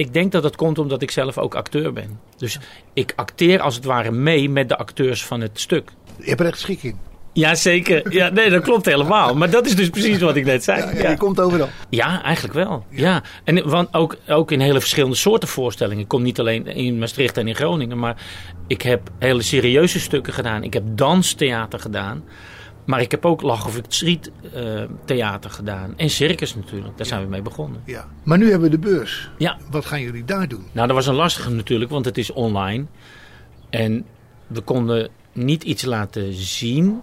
ik 0.00 0.12
denk 0.12 0.32
dat 0.32 0.42
dat 0.42 0.56
komt 0.56 0.78
omdat 0.78 1.02
ik 1.02 1.10
zelf 1.10 1.38
ook 1.38 1.54
acteur 1.54 1.92
ben. 1.92 2.20
Dus 2.36 2.58
ik 2.92 3.12
acteer 3.16 3.60
als 3.60 3.74
het 3.74 3.84
ware 3.84 4.10
mee 4.10 4.50
met 4.50 4.68
de 4.68 4.76
acteurs 4.76 5.24
van 5.24 5.40
het 5.40 5.60
stuk. 5.60 5.90
Je 6.18 6.28
hebt 6.28 6.40
er 6.40 6.46
echt 6.46 6.58
schik 6.58 6.82
in. 6.82 6.98
Jazeker. 7.32 8.12
Ja, 8.12 8.28
nee, 8.28 8.50
dat 8.50 8.62
klopt 8.62 8.86
helemaal. 8.86 9.34
Maar 9.34 9.50
dat 9.50 9.66
is 9.66 9.76
dus 9.76 9.90
precies 9.90 10.18
wat 10.18 10.36
ik 10.36 10.44
net 10.44 10.64
zei. 10.64 10.80
Ja, 10.80 10.90
ja, 10.90 11.02
Ja. 11.02 11.10
Je 11.10 11.16
komt 11.16 11.40
overal. 11.40 11.68
Ja, 11.88 12.22
eigenlijk 12.22 12.54
wel. 12.54 12.84
Ja. 12.90 13.22
En 13.44 13.68
want 13.68 13.94
ook, 13.94 14.16
ook 14.28 14.50
in 14.50 14.60
hele 14.60 14.80
verschillende 14.80 15.16
soorten 15.16 15.48
voorstellingen. 15.48 16.02
Ik 16.02 16.08
kom 16.08 16.22
niet 16.22 16.38
alleen 16.38 16.66
in 16.66 16.98
Maastricht 16.98 17.36
en 17.36 17.48
in 17.48 17.54
Groningen, 17.54 17.98
maar 17.98 18.22
ik 18.66 18.82
heb 18.82 19.10
hele 19.18 19.42
serieuze 19.42 20.00
stukken 20.00 20.32
gedaan. 20.32 20.62
Ik 20.62 20.72
heb 20.72 20.82
danstheater 20.86 21.78
gedaan. 21.78 22.24
Maar 22.84 23.00
ik 23.00 23.10
heb 23.10 23.24
ook 23.24 23.42
lach 23.42 23.66
of 23.66 23.80
street 23.88 24.30
eh, 24.54 24.82
theater 25.04 25.50
gedaan. 25.50 25.94
En 25.96 26.10
circus 26.10 26.54
natuurlijk. 26.54 26.96
Daar 26.96 27.06
zijn 27.06 27.22
we 27.22 27.28
mee 27.28 27.42
begonnen. 27.42 27.82
Ja. 27.84 28.08
Maar 28.22 28.38
nu 28.38 28.50
hebben 28.50 28.70
we 28.70 28.76
de 28.76 28.88
beurs. 28.88 29.30
Ja. 29.38 29.58
Wat 29.70 29.84
gaan 29.84 30.00
jullie 30.00 30.24
daar 30.24 30.48
doen? 30.48 30.66
Nou, 30.72 30.86
dat 30.86 30.96
was 30.96 31.06
een 31.06 31.14
lastige 31.14 31.50
natuurlijk, 31.50 31.90
want 31.90 32.04
het 32.04 32.18
is 32.18 32.32
online. 32.32 32.84
En 33.70 34.06
we 34.46 34.60
konden 34.60 35.08
niet 35.32 35.62
iets 35.62 35.84
laten 35.84 36.32
zien. 36.34 37.00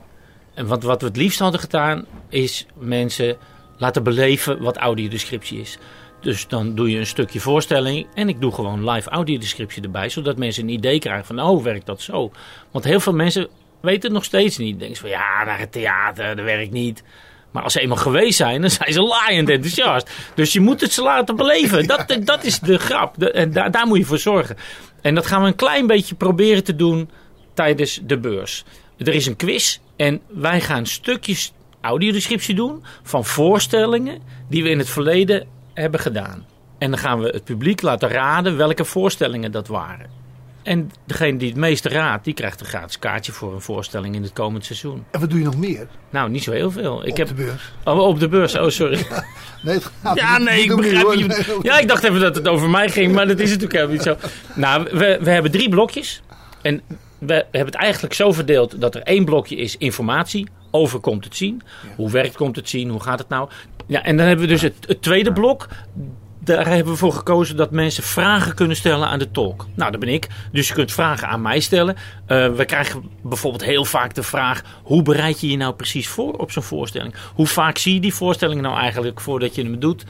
En 0.54 0.68
wat, 0.68 0.84
wat 0.84 1.02
we 1.02 1.08
het 1.08 1.18
liefst 1.18 1.40
hadden 1.40 1.60
gedaan, 1.60 2.06
is 2.30 2.66
mensen 2.74 3.38
laten 3.78 4.04
beleven 4.04 4.62
wat 4.62 4.78
audiodescriptie 4.78 5.60
is. 5.60 5.78
Dus 6.22 6.48
dan 6.48 6.76
doe 6.76 6.90
je 6.90 7.00
een 7.00 7.08
stukje 7.08 7.40
voorstelling 7.40 8.08
en 8.14 8.30
ik 8.30 8.42
doe 8.42 8.52
gewoon 8.52 8.90
live 8.90 9.10
audiodescriptie 9.10 9.84
erbij, 9.84 10.10
zodat 10.10 10.38
mensen 10.38 10.64
een 10.64 10.70
idee 10.70 11.00
krijgen 11.00 11.26
van, 11.26 11.42
oh, 11.42 11.64
werkt 11.64 11.86
dat 11.86 12.02
zo? 12.02 12.32
Want 12.72 12.86
heel 12.86 13.00
veel 13.00 13.14
mensen 13.14 13.48
weten 13.82 14.02
het 14.02 14.12
nog 14.12 14.24
steeds 14.24 14.58
niet. 14.58 14.80
Denken 14.80 14.96
ze 14.96 15.02
van, 15.02 15.12
ja, 15.12 15.44
naar 15.44 15.60
het 15.60 15.72
theater, 15.72 16.36
dat 16.36 16.46
werkt 16.46 16.72
niet. 16.72 17.04
Maar 17.52 17.64
als 17.64 17.74
ze 17.74 17.80
eenmaal 17.80 17.98
geweest 17.98 18.38
zijn, 18.38 18.62
dan 18.62 18.70
zijn 18.70 18.94
ze 18.94 19.02
laaiend 19.02 19.50
enthousiast. 19.50 20.10
Dus 20.36 20.54
je 20.54 20.60
moet 20.60 20.82
het 20.82 20.92
ze 20.92 21.02
laten 21.02 21.36
beleven. 21.36 21.88
Dat, 21.88 22.18
dat 22.24 22.44
is 22.44 22.60
de 22.60 22.78
grap. 22.78 23.24
En 23.24 23.52
daar, 23.52 23.72
daar 23.72 23.88
moet 23.88 23.98
je 23.98 24.06
voor 24.06 24.18
zorgen. 24.18 24.58
En 25.02 25.16
dat 25.16 25.26
gaan 25.26 25.42
we 25.42 25.48
een 25.48 25.56
klein 25.56 25.88
beetje 25.88 26.16
proberen 26.16 26.64
te 26.64 26.76
doen 26.76 27.10
tijdens 27.54 28.00
de 28.04 28.20
beurs. 28.20 28.64
Er 28.98 29.14
is 29.14 29.26
een 29.26 29.36
quiz 29.36 29.78
en 29.96 30.22
wij 30.28 30.62
gaan 30.62 30.86
stukjes 30.86 31.54
audiodescriptie 31.82 32.56
doen 32.56 32.84
van 33.04 33.26
voorstellingen 33.26 34.22
die 34.50 34.64
we 34.64 34.70
in 34.70 34.78
het 34.78 34.90
verleden 34.90 35.48
hebben 35.74 36.00
gedaan. 36.00 36.46
En 36.78 36.90
dan 36.90 37.00
gaan 37.00 37.20
we 37.20 37.30
het 37.30 37.44
publiek 37.44 37.82
laten 37.82 38.10
raden 38.10 38.58
welke 38.58 38.86
voorstellingen 38.86 39.52
dat 39.52 39.68
waren. 39.68 40.17
En 40.68 40.92
degene 41.06 41.38
die 41.38 41.48
het 41.50 41.58
meeste 41.58 41.90
raadt, 41.90 42.24
die 42.26 42.34
krijgt 42.34 42.60
een 42.60 42.66
gratis 42.66 43.00
kaartje 43.00 43.32
voor 43.32 43.54
een 43.54 43.62
voorstelling 43.62 44.16
in 44.16 44.24
het 44.24 44.34
komend 44.34 44.66
seizoen. 44.66 45.04
En 45.12 45.20
wat 45.20 45.30
doe 45.30 45.40
je 45.40 45.46
nog 45.46 45.58
meer 45.58 45.88
Nou, 46.10 46.30
niet 46.30 46.44
zo 46.44 46.52
heel 46.52 46.72
veel. 46.72 47.06
Ik 47.06 47.12
op 47.12 47.18
heb 47.18 47.28
de 47.28 47.34
beurs? 47.34 47.72
Oh, 47.84 48.00
op 48.00 48.20
de 48.20 48.28
beurs. 48.28 48.56
Oh, 48.58 48.70
sorry. 48.70 49.06
Nee, 49.64 49.74
het 49.76 49.92
gaat 50.04 50.18
Ja, 50.18 50.38
niet- 50.38 50.48
nee, 50.48 50.62
niet 50.62 50.72
ik 50.72 50.76
begrijp. 50.78 51.08
Nee, 51.48 51.58
Ja, 51.62 51.78
ik 51.80 51.88
dacht 51.88 52.04
even 52.04 52.20
dat 52.20 52.36
het 52.36 52.48
over 52.48 52.70
mij 52.70 52.90
ging, 52.90 53.14
maar 53.14 53.28
dat 53.28 53.40
is 53.40 53.46
natuurlijk 53.50 53.74
helemaal 53.74 53.94
niet 53.96 54.04
zo. 54.04 54.16
Nou, 54.56 54.84
we, 54.84 55.18
we 55.22 55.30
hebben 55.30 55.52
drie 55.52 55.70
blokjes. 55.70 56.22
En 56.62 56.82
we 57.20 57.34
hebben 57.34 57.66
het 57.66 57.76
eigenlijk 57.76 58.14
zo 58.14 58.32
verdeeld 58.32 58.82
dat 58.82 58.96
er 58.96 59.02
één 59.02 59.26
blokje 59.26 59.56
is 59.56 59.78
informatie. 59.78 60.48
Over 60.72 61.00
komt 61.00 61.24
het 61.24 61.36
zien. 61.36 61.62
Hoe 61.96 62.12
werkt 62.12 62.36
komt 62.36 62.56
het 62.56 62.70
zien? 62.70 62.90
Hoe 62.90 63.02
gaat 63.04 63.20
het 63.20 63.30
nou? 63.30 63.50
Ja, 63.86 64.04
en 64.04 64.18
dan 64.18 64.26
hebben 64.28 64.46
we 64.46 64.52
dus 64.52 64.62
het, 64.62 64.76
het 64.88 65.02
tweede 65.02 65.34
blok. 65.34 65.68
Daar 66.48 66.68
hebben 66.68 66.94
we 66.94 67.00
voor 67.00 67.14
gekozen 67.14 67.56
dat 67.56 67.72
mensen 67.72 68.04
vragen 68.04 68.56
kunnen 68.56 68.76
stellen 68.76 69.08
aan 69.08 69.20
de 69.20 69.32
tolk. 69.32 69.68
Nou, 69.76 69.92
dat 69.92 70.00
ben 70.00 70.10
ik. 70.10 70.28
Dus 70.52 70.68
je 70.68 70.74
kunt 70.74 70.92
vragen 70.92 71.28
aan 71.28 71.42
mij 71.42 71.60
stellen. 71.60 71.96
Eh, 72.26 72.50
we 72.50 72.66
krijgen 72.66 73.10
bijvoorbeeld 73.22 73.64
heel 73.64 73.86
vaak 73.86 74.14
de 74.14 74.24
vraag: 74.24 74.62
hoe 74.84 75.02
bereid 75.02 75.42
je 75.42 75.50
je 75.50 75.58
nou 75.58 75.74
precies 75.74 76.08
voor 76.08 76.34
op 76.34 76.52
zo'n 76.52 76.64
voorstelling? 76.64 77.16
Hoe 77.34 77.48
vaak 77.48 77.78
zie 77.78 77.94
je 77.94 78.00
die 78.00 78.14
voorstelling 78.14 78.62
nou 78.62 78.78
eigenlijk 78.78 79.22
voordat 79.22 79.56
je 79.56 79.64
hem 79.64 79.80
doet? 79.80 80.06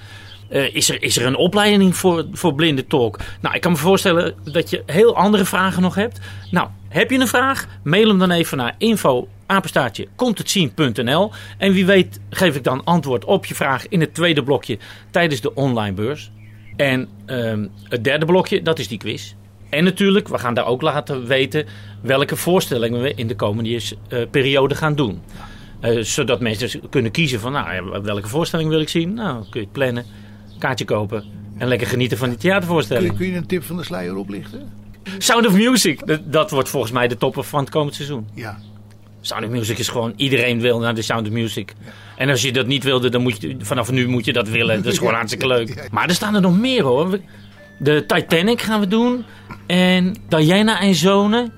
Eh, 0.49 0.75
is, 0.75 0.89
er, 0.89 1.03
is 1.03 1.17
er 1.17 1.25
een 1.25 1.35
opleiding 1.35 1.95
voor, 1.95 2.25
voor 2.31 2.53
blinde 2.53 2.87
tolk? 2.87 3.19
Nou, 3.41 3.55
ik 3.55 3.61
kan 3.61 3.71
me 3.71 3.77
voorstellen 3.77 4.35
dat 4.43 4.69
je 4.69 4.83
heel 4.85 5.15
andere 5.15 5.45
vragen 5.45 5.81
nog 5.81 5.95
hebt. 5.95 6.19
Nou, 6.51 6.67
heb 6.87 7.11
je 7.11 7.19
een 7.19 7.27
vraag? 7.27 7.65
Mail 7.83 8.07
hem 8.07 8.19
dan 8.19 8.31
even 8.31 8.57
naar 8.57 8.75
info 8.77 9.27
apenstaartje 9.47 10.07
comtetzien.nl 10.15 11.31
en 11.57 11.73
wie 11.73 11.85
weet 11.85 12.19
geef 12.29 12.55
ik 12.55 12.63
dan 12.63 12.83
antwoord 12.83 13.25
op 13.25 13.45
je 13.45 13.55
vraag 13.55 13.87
in 13.87 13.99
het 13.99 14.13
tweede 14.13 14.43
blokje 14.43 14.77
tijdens 15.11 15.41
de 15.41 15.53
online 15.53 15.93
beurs. 15.93 16.31
En 16.75 17.07
ehm, 17.25 17.67
het 17.83 18.03
derde 18.03 18.25
blokje, 18.25 18.61
dat 18.61 18.79
is 18.79 18.87
die 18.87 18.97
quiz. 18.97 19.33
En 19.69 19.83
natuurlijk, 19.83 20.27
we 20.27 20.37
gaan 20.37 20.53
daar 20.53 20.65
ook 20.65 20.81
laten 20.81 21.25
weten 21.25 21.65
welke 22.01 22.35
voorstellingen 22.35 23.01
we 23.01 23.13
in 23.13 23.27
de 23.27 23.35
komende 23.35 23.81
eh, 24.09 24.19
periode 24.31 24.75
gaan 24.75 24.95
doen. 24.95 25.21
Eh, 25.79 25.99
zodat 25.99 26.39
mensen 26.39 26.89
kunnen 26.89 27.11
kiezen 27.11 27.39
van, 27.39 27.51
nou, 27.51 28.01
welke 28.03 28.27
voorstelling 28.27 28.69
wil 28.69 28.79
ik 28.79 28.89
zien? 28.89 29.13
Nou, 29.13 29.43
kun 29.49 29.59
je 29.59 29.59
het 29.59 29.71
plannen, 29.71 30.05
kaartje 30.59 30.85
kopen 30.85 31.23
en 31.57 31.67
lekker 31.67 31.87
genieten 31.87 32.17
van 32.17 32.29
die 32.29 32.37
Kun 32.37 32.47
je, 32.47 32.53
theatervoorstelling. 32.53 33.17
kun 33.17 33.27
je 33.27 33.35
een 33.35 33.47
tip 33.47 33.63
van 33.63 33.77
de 33.77 33.83
sluier 33.83 34.15
oplichten? 34.15 34.71
Sound 35.17 35.47
of 35.47 35.53
Music, 35.53 36.07
dat, 36.07 36.33
dat 36.33 36.51
wordt 36.51 36.69
volgens 36.69 36.91
mij 36.91 37.07
de 37.07 37.17
topper 37.17 37.43
van 37.43 37.59
het 37.59 37.69
komend 37.69 37.95
seizoen. 37.95 38.27
Ja. 38.33 38.57
Sound 39.21 39.43
of 39.43 39.49
Music 39.49 39.77
is 39.77 39.87
gewoon, 39.87 40.13
iedereen 40.15 40.61
wil 40.61 40.79
naar 40.79 40.95
de 40.95 41.01
Sound 41.01 41.27
of 41.27 41.33
Music. 41.33 41.73
En 42.15 42.29
als 42.29 42.41
je 42.41 42.51
dat 42.51 42.67
niet 42.67 42.83
wilde, 42.83 43.09
dan 43.09 43.21
moet 43.21 43.41
je, 43.41 43.55
vanaf 43.59 43.91
nu 43.91 44.07
moet 44.07 44.25
je 44.25 44.33
dat 44.33 44.49
willen. 44.49 44.83
Dat 44.83 44.91
is 44.91 44.97
gewoon 44.97 45.13
hartstikke 45.21 45.47
leuk. 45.47 45.87
Maar 45.91 46.07
er 46.07 46.15
staan 46.15 46.35
er 46.35 46.41
nog 46.41 46.57
meer 46.57 46.83
hoor. 46.83 47.19
De 47.79 48.05
Titanic 48.05 48.61
gaan 48.61 48.79
we 48.79 48.87
doen. 48.87 49.25
En 49.67 50.15
Diana 50.27 50.79
en 50.79 50.95
Zonen. 50.95 51.51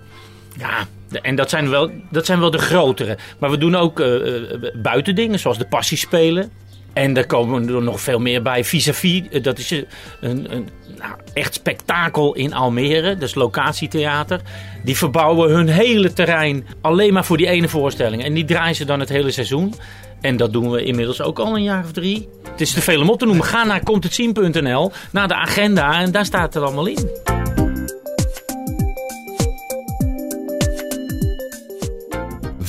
Ja, 0.58 0.88
en 1.22 1.36
dat 1.36 1.50
zijn, 1.50 1.70
wel, 1.70 1.92
dat 2.12 2.26
zijn 2.26 2.40
wel 2.40 2.52
de 2.52 2.58
grotere. 2.58 3.18
Maar 3.40 3.50
we 3.50 3.58
doen 3.58 3.76
ook 3.76 4.00
eh, 4.00 4.54
eh, 4.54 4.62
buitendingen, 4.76 5.40
zoals 5.40 5.58
de 5.58 5.68
Passie 5.68 5.98
spelen. 5.98 6.52
En 6.94 7.18
er 7.18 7.26
komen 7.26 7.70
er 7.70 7.82
nog 7.82 8.02
veel 8.02 8.20
meer 8.20 8.42
bij. 8.42 8.64
Vis-à-vis, 8.64 9.22
eh, 9.32 9.44
dat 9.44 9.58
is 9.58 9.72
een, 9.72 10.54
een, 10.54 10.70
nou, 10.98 11.14
echt 11.34 11.54
spektakel 11.54 12.36
in 12.36 12.54
Almere. 12.54 13.14
Dat 13.14 13.30
is 13.30 13.36
locatietheater. 13.36 14.42
Die 14.84 14.98
verbouwen 14.98 15.50
hun 15.50 15.68
hele 15.68 16.14
terrein 16.14 16.66
alleen 16.82 17.14
maar 17.14 17.26
voor 17.26 17.38
die 17.38 17.48
ene 17.48 17.68
voorstelling. 17.68 18.24
En 18.24 18.34
die 18.34 18.46
draaien 18.46 18.76
ze 18.76 18.86
dan 18.86 19.00
het 19.00 19.10
hele 19.10 19.32
seizoen. 19.32 19.74
En 20.22 20.38
dat 20.38 20.54
doen 20.54 20.72
we 20.72 20.84
inmiddels 20.84 21.22
ook 21.22 21.40
al 21.40 21.56
een 21.56 21.64
jaar 21.64 21.84
of 21.84 21.92
drie. 21.92 22.30
Het 22.52 22.62
is 22.62 22.72
te 22.72 22.82
veel 22.82 23.02
om 23.02 23.10
op 23.10 23.20
te 23.20 23.26
noemen. 23.26 23.46
Ga 23.46 23.64
naar 23.64 23.84
comtetzien.nl, 23.84 24.92
naar 25.12 25.28
de 25.28 25.36
agenda 25.36 26.00
en 26.00 26.12
daar 26.12 26.26
staat 26.26 26.54
het 26.54 26.64
allemaal 26.64 26.88
in. 26.88 27.39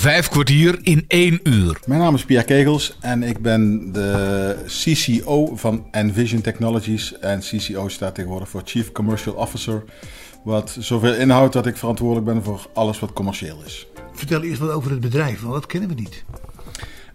Vijf 0.01 0.29
kwartier 0.29 0.79
in 0.83 1.05
één 1.09 1.41
uur. 1.43 1.79
Mijn 1.87 2.01
naam 2.01 2.15
is 2.15 2.25
Pierre 2.25 2.47
Kegels 2.47 2.97
en 3.01 3.23
ik 3.23 3.43
ben 3.43 3.93
de 3.93 4.57
CCO 4.67 5.57
van 5.57 5.87
Envision 5.91 6.41
Technologies. 6.41 7.19
En 7.19 7.41
CCO 7.41 7.89
staat 7.89 8.15
tegenwoordig 8.15 8.49
voor 8.49 8.63
Chief 8.65 8.93
Commercial 8.93 9.35
Officer. 9.35 9.85
Wat 10.45 10.77
zoveel 10.79 11.15
inhoudt 11.15 11.53
dat 11.53 11.67
ik 11.67 11.77
verantwoordelijk 11.77 12.27
ben 12.27 12.43
voor 12.43 12.69
alles 12.75 12.99
wat 12.99 13.13
commercieel 13.13 13.63
is. 13.65 13.87
Vertel 14.13 14.43
eerst 14.43 14.61
wat 14.61 14.71
over 14.71 14.91
het 14.91 15.01
bedrijf, 15.01 15.41
want 15.41 15.55
dat 15.55 15.67
kennen 15.67 15.89
we 15.89 15.95
niet. 15.95 16.25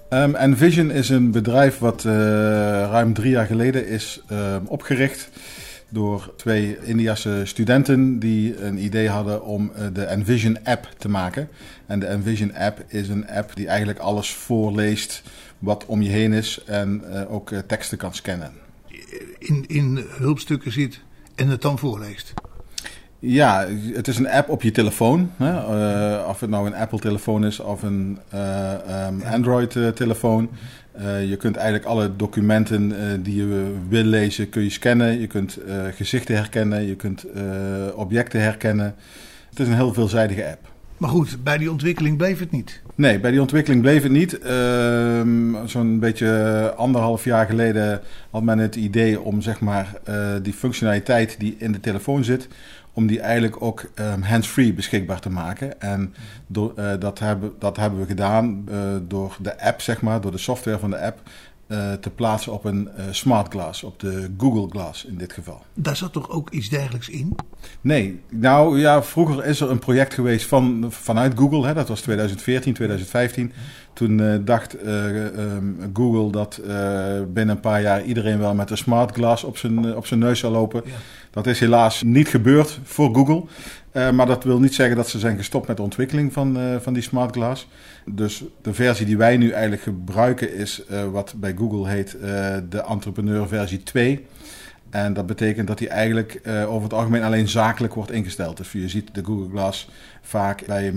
Um, 0.09 0.35
Envision 0.35 0.91
is 0.91 1.09
een 1.09 1.31
bedrijf 1.31 1.77
wat 1.77 2.03
uh, 2.03 2.11
ruim 2.11 3.13
drie 3.13 3.31
jaar 3.31 3.45
geleden 3.45 3.87
is 3.87 4.21
uh, 4.31 4.55
opgericht 4.65 5.29
door 5.89 6.33
twee 6.35 6.77
Indiase 6.83 7.41
studenten 7.43 8.19
die 8.19 8.61
een 8.61 8.83
idee 8.83 9.09
hadden 9.09 9.43
om 9.43 9.71
uh, 9.71 9.85
de 9.93 10.03
Envision 10.03 10.57
app 10.63 10.89
te 10.97 11.09
maken. 11.09 11.49
En 11.85 11.99
de 11.99 12.05
Envision 12.05 12.55
app 12.55 12.83
is 12.87 13.09
een 13.09 13.29
app 13.29 13.55
die 13.55 13.67
eigenlijk 13.67 13.99
alles 13.99 14.33
voorleest 14.33 15.23
wat 15.59 15.85
om 15.85 16.01
je 16.01 16.09
heen 16.09 16.33
is 16.33 16.63
en 16.65 17.03
ook 17.27 17.51
teksten 17.67 17.97
kan 17.97 18.13
scannen. 18.13 18.51
In, 19.39 19.63
in 19.67 20.05
hulpstukken 20.09 20.71
zit 20.71 20.99
en 21.35 21.47
het 21.47 21.61
dan 21.61 21.79
voorleest. 21.79 22.33
Ja, 23.19 23.67
het 23.93 24.07
is 24.07 24.17
een 24.17 24.29
app 24.29 24.49
op 24.49 24.61
je 24.61 24.71
telefoon. 24.71 25.31
Hè? 25.37 25.51
Uh, 25.51 26.27
of 26.27 26.39
het 26.39 26.49
nou 26.49 26.67
een 26.67 26.75
Apple-telefoon 26.75 27.45
is 27.45 27.59
of 27.59 27.83
een 27.83 28.19
uh, 28.33 29.07
um, 29.07 29.21
Android-telefoon. 29.21 30.49
Uh, 30.99 31.29
je 31.29 31.35
kunt 31.35 31.55
eigenlijk 31.55 31.85
alle 31.85 32.15
documenten 32.15 32.93
die 33.23 33.35
je 33.35 33.73
wil 33.89 34.03
lezen, 34.03 34.49
kun 34.49 34.63
je 34.63 34.69
scannen. 34.69 35.19
Je 35.19 35.27
kunt 35.27 35.57
gezichten 35.95 36.35
herkennen, 36.35 36.83
je 36.87 36.95
kunt 36.95 37.25
objecten 37.95 38.41
herkennen. 38.41 38.95
Het 39.49 39.59
is 39.59 39.67
een 39.67 39.73
heel 39.73 39.93
veelzijdige 39.93 40.45
app. 40.45 40.73
Maar 40.97 41.09
goed, 41.09 41.43
bij 41.43 41.57
die 41.57 41.71
ontwikkeling 41.71 42.17
bleef 42.17 42.39
het 42.39 42.51
niet. 42.51 42.81
Nee, 42.95 43.19
bij 43.19 43.31
die 43.31 43.41
ontwikkeling 43.41 43.81
bleef 43.81 44.03
het 44.03 44.11
niet. 44.11 44.39
Uh, 44.43 45.21
Zo'n 45.65 45.99
beetje 45.99 46.73
anderhalf 46.77 47.23
jaar 47.23 47.45
geleden 47.45 48.01
had 48.29 48.43
men 48.43 48.57
het 48.57 48.75
idee 48.75 49.21
om 49.21 49.41
zeg 49.41 49.59
maar, 49.59 49.93
die 50.41 50.53
functionaliteit 50.53 51.35
die 51.39 51.55
in 51.57 51.71
de 51.71 51.79
telefoon 51.79 52.23
zit, 52.23 52.47
om 52.95 53.07
die 53.07 53.19
eigenlijk 53.19 53.61
ook 53.61 53.85
um, 53.95 54.21
hands-free 54.21 54.73
beschikbaar 54.73 55.19
te 55.19 55.29
maken. 55.29 55.81
En 55.81 56.13
door, 56.47 56.73
uh, 56.79 56.91
dat, 56.99 57.19
hebben, 57.19 57.53
dat 57.59 57.77
hebben 57.77 57.99
we 57.99 58.05
gedaan 58.05 58.65
uh, 58.69 58.77
door 59.07 59.37
de 59.41 59.59
app, 59.61 59.81
zeg 59.81 60.01
maar, 60.01 60.21
door 60.21 60.31
de 60.31 60.37
software 60.37 60.79
van 60.79 60.89
de 60.89 60.99
app. 60.99 61.21
Uh, 61.67 61.93
te 61.93 62.09
plaatsen 62.09 62.53
op 62.53 62.65
een 62.65 62.89
smart 63.11 63.51
glass, 63.51 63.83
op 63.83 63.99
de 63.99 64.29
Google 64.37 64.67
Glass 64.69 65.05
in 65.05 65.17
dit 65.17 65.33
geval. 65.33 65.63
Daar 65.73 65.95
zat 65.95 66.13
toch 66.13 66.29
ook 66.29 66.49
iets 66.49 66.69
dergelijks 66.69 67.09
in? 67.09 67.35
Nee, 67.81 68.21
nou 68.29 68.79
ja, 68.79 69.03
vroeger 69.03 69.45
is 69.45 69.59
er 69.59 69.71
een 69.71 69.79
project 69.79 70.13
geweest 70.13 70.47
van, 70.47 70.85
vanuit 70.89 71.37
Google, 71.37 71.65
hè, 71.65 71.73
dat 71.73 71.87
was 71.87 72.01
2014, 72.01 72.73
2015. 72.73 73.51
Toen 73.93 74.41
dacht 74.45 74.85
um, 74.85 75.91
Google 75.93 76.31
dat 76.31 76.61
binnen 77.33 77.55
een 77.55 77.59
paar 77.61 77.81
jaar 77.81 78.03
iedereen 78.03 78.39
wel 78.39 78.53
met 78.53 78.69
een 78.69 78.77
smart 78.77 79.11
glass 79.11 79.43
op 79.43 79.57
zijn, 79.57 79.95
op 79.95 80.05
zijn 80.05 80.19
neus 80.19 80.39
zou 80.39 80.53
lopen. 80.53 80.81
Ja. 80.85 80.91
Dat 81.35 81.47
is 81.47 81.59
helaas 81.59 82.03
niet 82.03 82.27
gebeurd 82.27 82.79
voor 82.83 83.15
Google. 83.15 83.43
Uh, 83.93 84.11
maar 84.11 84.25
dat 84.25 84.43
wil 84.43 84.59
niet 84.59 84.73
zeggen 84.73 84.95
dat 84.95 85.09
ze 85.09 85.19
zijn 85.19 85.37
gestopt 85.37 85.67
met 85.67 85.77
de 85.77 85.83
ontwikkeling 85.83 86.33
van, 86.33 86.59
uh, 86.59 86.75
van 86.79 86.93
die 86.93 87.03
smart 87.03 87.35
glass. 87.35 87.67
Dus 88.05 88.43
de 88.61 88.73
versie 88.73 89.05
die 89.05 89.17
wij 89.17 89.37
nu 89.37 89.49
eigenlijk 89.49 89.81
gebruiken 89.81 90.53
is 90.53 90.83
uh, 90.91 91.03
wat 91.03 91.33
bij 91.37 91.53
Google 91.57 91.89
heet 91.89 92.17
de 92.69 92.83
entrepreneur 92.87 93.47
versie 93.47 93.83
2. 93.83 94.25
En 94.89 95.13
dat 95.13 95.25
betekent 95.25 95.67
dat 95.67 95.77
die 95.77 95.89
eigenlijk 95.89 96.41
over 96.67 96.83
het 96.83 96.93
algemeen 96.93 97.23
alleen 97.23 97.47
zakelijk 97.47 97.93
wordt 97.93 98.11
ingesteld. 98.11 98.57
Dus 98.57 98.71
je 98.71 98.89
ziet 98.89 99.13
de 99.13 99.23
Google 99.23 99.49
Glass 99.49 99.89
vaak 100.21 100.65
bij 100.65 100.93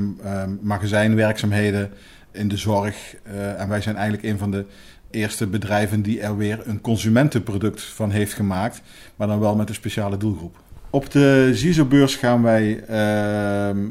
magazijnwerkzaamheden, 0.61 1.91
in 2.33 2.49
de 2.49 2.57
zorg. 2.57 3.15
en 3.57 3.69
wij 3.69 3.81
zijn 3.81 3.97
eigenlijk 3.97 4.29
een 4.29 4.39
van 4.39 4.51
de 4.51 4.65
eerste 5.11 5.47
bedrijven 5.47 6.03
die 6.03 6.21
er 6.21 6.37
weer 6.37 6.61
een 6.65 6.81
consumentenproduct 6.81 7.83
van 7.83 8.11
heeft 8.11 8.33
gemaakt, 8.33 8.83
maar 9.17 9.27
dan 9.27 9.41
wel 9.41 9.57
met 9.57 9.69
een 9.69 9.75
speciale 9.75 10.17
doelgroep. 10.17 10.57
Op 10.91 11.11
de 11.11 11.51
ZISO-beurs 11.53 12.17
gaan 12.17 12.43
wij 12.43 12.85
uh, 12.91 13.85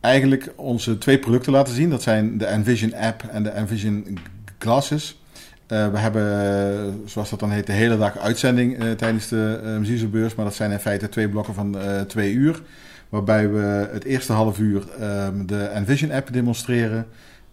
eigenlijk 0.00 0.52
onze 0.56 0.98
twee 0.98 1.18
producten 1.18 1.52
laten 1.52 1.74
zien. 1.74 1.90
Dat 1.90 2.02
zijn 2.02 2.38
de 2.38 2.46
Envision 2.46 2.94
app 2.94 3.22
en 3.22 3.42
de 3.42 3.50
Envision 3.50 4.18
Glasses. 4.58 5.22
Uh, 5.68 5.88
we 5.92 5.98
hebben, 5.98 7.02
zoals 7.04 7.30
dat 7.30 7.40
dan 7.40 7.50
heet, 7.50 7.66
de 7.66 7.72
hele 7.72 7.98
dag 7.98 8.18
uitzending 8.18 8.82
uh, 8.82 8.90
tijdens 8.90 9.28
de 9.28 9.78
ZISO-beurs. 9.82 10.34
Maar 10.34 10.44
dat 10.44 10.54
zijn 10.54 10.70
in 10.70 10.78
feite 10.78 11.08
twee 11.08 11.28
blokken 11.28 11.54
van 11.54 11.76
twee 12.06 12.32
uur. 12.32 12.62
Waarbij 13.08 13.50
we 13.50 13.88
het 13.92 14.04
eerste 14.04 14.32
half 14.32 14.58
uur 14.58 14.82
ehm, 15.00 15.46
de 15.46 15.64
Envision 15.64 16.12
app 16.12 16.32
demonstreren. 16.32 17.06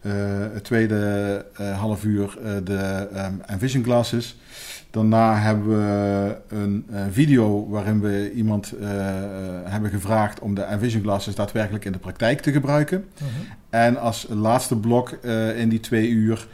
Uh, 0.08 0.14
het 0.53 0.64
tweede 0.64 1.45
uh, 1.62 1.80
half 1.80 2.03
uur 2.03 2.38
uh, 2.43 2.51
de 2.64 3.08
um, 3.16 3.41
Envision 3.45 3.84
Glasses. 3.84 4.38
Daarna 4.91 5.38
hebben 5.38 5.68
we 5.68 6.36
een 6.47 6.86
video 7.12 7.70
waarin 7.70 7.99
we 7.99 8.32
iemand 8.34 8.74
hebben 9.64 9.89
gevraagd 9.89 10.39
om 10.39 10.55
de 10.55 10.62
Envision 10.62 11.01
Glasses 11.01 11.36
daadwerkelijk 11.36 11.86
in 11.86 11.91
de 11.91 11.97
praktijk 11.97 12.41
te 12.41 12.51
gebruiken. 12.51 13.05
-huh. 13.18 13.28
En 13.70 13.97
als 13.97 14.28
laatste 14.30 14.78
blok 14.78 15.10
in 15.55 15.70
die 15.70 15.80
twee 15.80 16.10
uur 16.10 16.47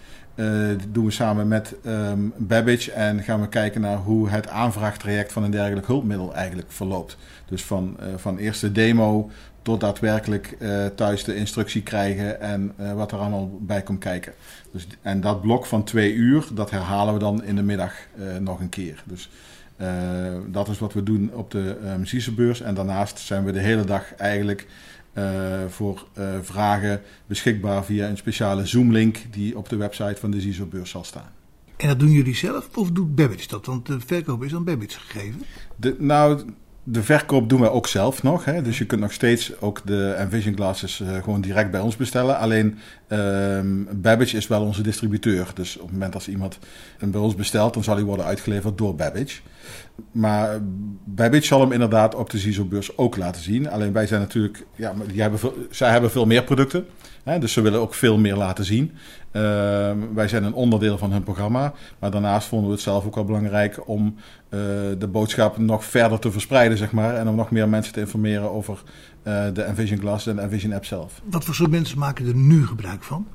doen 0.92 1.06
we 1.06 1.12
samen 1.12 1.48
met 1.48 1.76
um, 1.86 2.34
Babbage 2.38 2.92
en 2.92 3.24
gaan 3.24 3.42
we 3.42 3.48
kijken 3.48 3.82
naar 3.82 3.98
hoe 3.98 4.30
het 4.30 4.50
aanvraagtraject 4.50 5.32
van 5.32 5.44
een 5.44 5.52
dergelijk 5.52 5.88
hulpmiddel 5.88 6.36
eigenlijk 6.36 6.72
verloopt. 6.72 7.18
Dus 7.46 7.64
van, 7.64 7.98
van 8.16 8.38
eerste 8.38 8.72
demo 8.72 9.30
tot 9.64 9.80
daadwerkelijk 9.80 10.56
uh, 10.60 10.86
thuis 10.86 11.24
de 11.24 11.36
instructie 11.36 11.82
krijgen 11.82 12.42
en 12.42 12.74
uh, 12.80 12.94
wat 12.94 13.12
er 13.12 13.18
allemaal 13.18 13.58
bij 13.62 13.82
komt 13.82 14.00
kijken. 14.00 14.34
Dus, 14.72 14.88
en 15.02 15.22
dat 15.22 15.42
blok 15.42 15.66
van 15.66 15.84
twee 15.84 16.14
uur, 16.14 16.48
dat 16.54 16.72
herhalen 16.72 17.14
we 17.14 17.20
dan 17.20 17.44
in 17.44 17.56
de 17.56 17.64
middag 17.64 17.94
uh, 18.20 18.38
nog 18.38 18.60
een 18.60 18.70
keer. 18.70 19.04
Dus 19.06 19.30
dat 20.48 20.68
is 20.68 20.80
wat 20.80 20.94
we 20.94 21.04
doen 21.04 21.32
op 21.34 21.52
de 21.52 21.78
CISO-beurs. 22.04 22.62
En 22.62 22.74
daarnaast 22.74 23.20
zijn 23.20 23.44
we 23.44 23.52
de 23.52 23.60
hele 23.60 23.84
dag 23.84 24.16
eigenlijk 24.16 24.68
voor 25.68 26.08
vragen 26.42 27.02
beschikbaar 27.26 27.86
via 27.86 28.08
een 28.08 28.18
speciale 28.18 28.66
Zoom-link 28.66 29.18
die 29.32 29.58
op 29.58 29.70
de 29.70 29.76
website 29.76 30.16
van 30.20 30.32
de 30.32 30.42
CISO-beurs 30.42 30.90
zal 30.90 31.04
staan. 31.04 31.32
En 31.78 31.88
dat 31.88 32.00
doen 32.00 32.12
jullie 32.12 32.36
zelf 32.36 32.78
of 32.78 32.92
doet 32.92 33.16
Babbage 33.16 33.48
dat? 33.48 33.66
Want 33.66 33.86
de 33.86 34.00
verkoop 34.00 34.44
is 34.44 34.56
aan 34.56 34.64
Babbage 34.64 35.00
gegeven. 35.00 35.42
De, 35.76 35.96
nou, 36.00 36.44
de 36.84 37.04
verkoop 37.04 37.50
doen 37.50 37.60
wij 37.60 37.70
ook 37.70 37.88
zelf 37.88 38.24
nog. 38.24 38.46
Hè? 38.46 38.62
Dus 38.62 38.78
je 38.78 38.86
kunt 38.86 39.02
nog 39.02 39.14
steeds 39.14 39.62
ook 39.62 39.82
de 39.86 40.14
Envision 40.18 40.56
Glasses 40.56 41.00
uh, 41.00 41.24
gewoon 41.24 41.42
direct 41.42 41.72
bij 41.72 41.80
ons 41.80 41.96
bestellen. 41.96 42.38
Alleen 42.38 42.78
um, 43.10 43.88
Babbage 43.92 44.38
is 44.38 44.48
wel 44.48 44.62
onze 44.62 44.82
distributeur. 44.82 45.52
Dus 45.54 45.76
op 45.78 45.84
het 45.84 45.92
moment 45.92 46.14
als 46.14 46.28
iemand 46.28 46.60
hem 46.98 47.12
bij 47.12 47.22
ons 47.22 47.36
bestelt, 47.36 47.74
dan 47.74 47.84
zal 47.84 47.96
hij 47.96 48.04
worden 48.04 48.26
uitgeleverd 48.26 48.78
door 48.78 48.96
Babbage. 48.96 49.40
Maar 50.12 50.60
Babbage 51.06 51.46
zal 51.46 51.62
hem 51.62 51.72
inderdaad 51.72 52.16
op 52.16 52.30
de 52.30 52.38
CISO-beurs 52.38 52.98
ook 52.98 53.18
laten 53.18 53.42
zien. 53.42 53.70
Alleen 53.70 53.94
wij 53.94 54.08
zijn 54.08 54.22
natuurlijk, 54.22 54.66
ja, 54.76 54.94
die 55.08 55.22
hebben 55.22 55.40
zij 55.70 55.92
hebben 55.92 56.12
veel 56.12 56.26
meer 56.26 56.44
producten. 56.44 56.86
Dus 57.24 57.54
ze 57.54 57.62
willen 57.62 57.80
ook 57.80 57.94
veel 57.94 58.18
meer 58.18 58.36
laten 58.36 58.66
zien. 58.66 58.92
Uh, 59.32 59.42
wij 60.14 60.28
zijn 60.28 60.44
een 60.44 60.54
onderdeel 60.54 60.98
van 60.98 61.12
hun 61.12 61.24
programma. 61.24 61.74
Maar 62.00 62.12
daarnaast 62.12 62.48
vonden 62.48 62.68
we 62.68 62.74
het 62.74 62.84
zelf 62.84 63.06
ook 63.06 63.16
wel 63.16 63.26
belangrijk 63.26 63.88
om 63.88 64.16
uh, 64.50 64.60
de 64.98 65.08
boodschap 65.12 65.58
nog 65.58 65.86
verder 65.86 66.20
te 66.20 66.32
verspreiden, 66.32 66.78
zeg 66.78 66.92
maar. 66.92 67.16
En 67.16 67.28
om 67.28 67.36
nog 67.36 67.52
meer 67.52 67.70
mensen 67.70 67.94
te 67.94 68.00
informeren 68.00 68.52
over 68.52 68.84
uh, 69.24 69.46
de 69.54 69.64
Envision 69.64 70.00
Glass 70.00 70.28
en 70.28 70.36
de 70.36 70.42
Envision 70.42 70.74
app 70.74 70.86
zelf. 70.86 71.22
Wat 71.24 71.46
voor 71.46 71.56
soort 71.56 71.72
mensen 71.72 72.00
maken 72.00 72.28
er 72.28 72.36
nu 72.36 72.66
gebruik 72.66 73.04
van? 73.04 73.28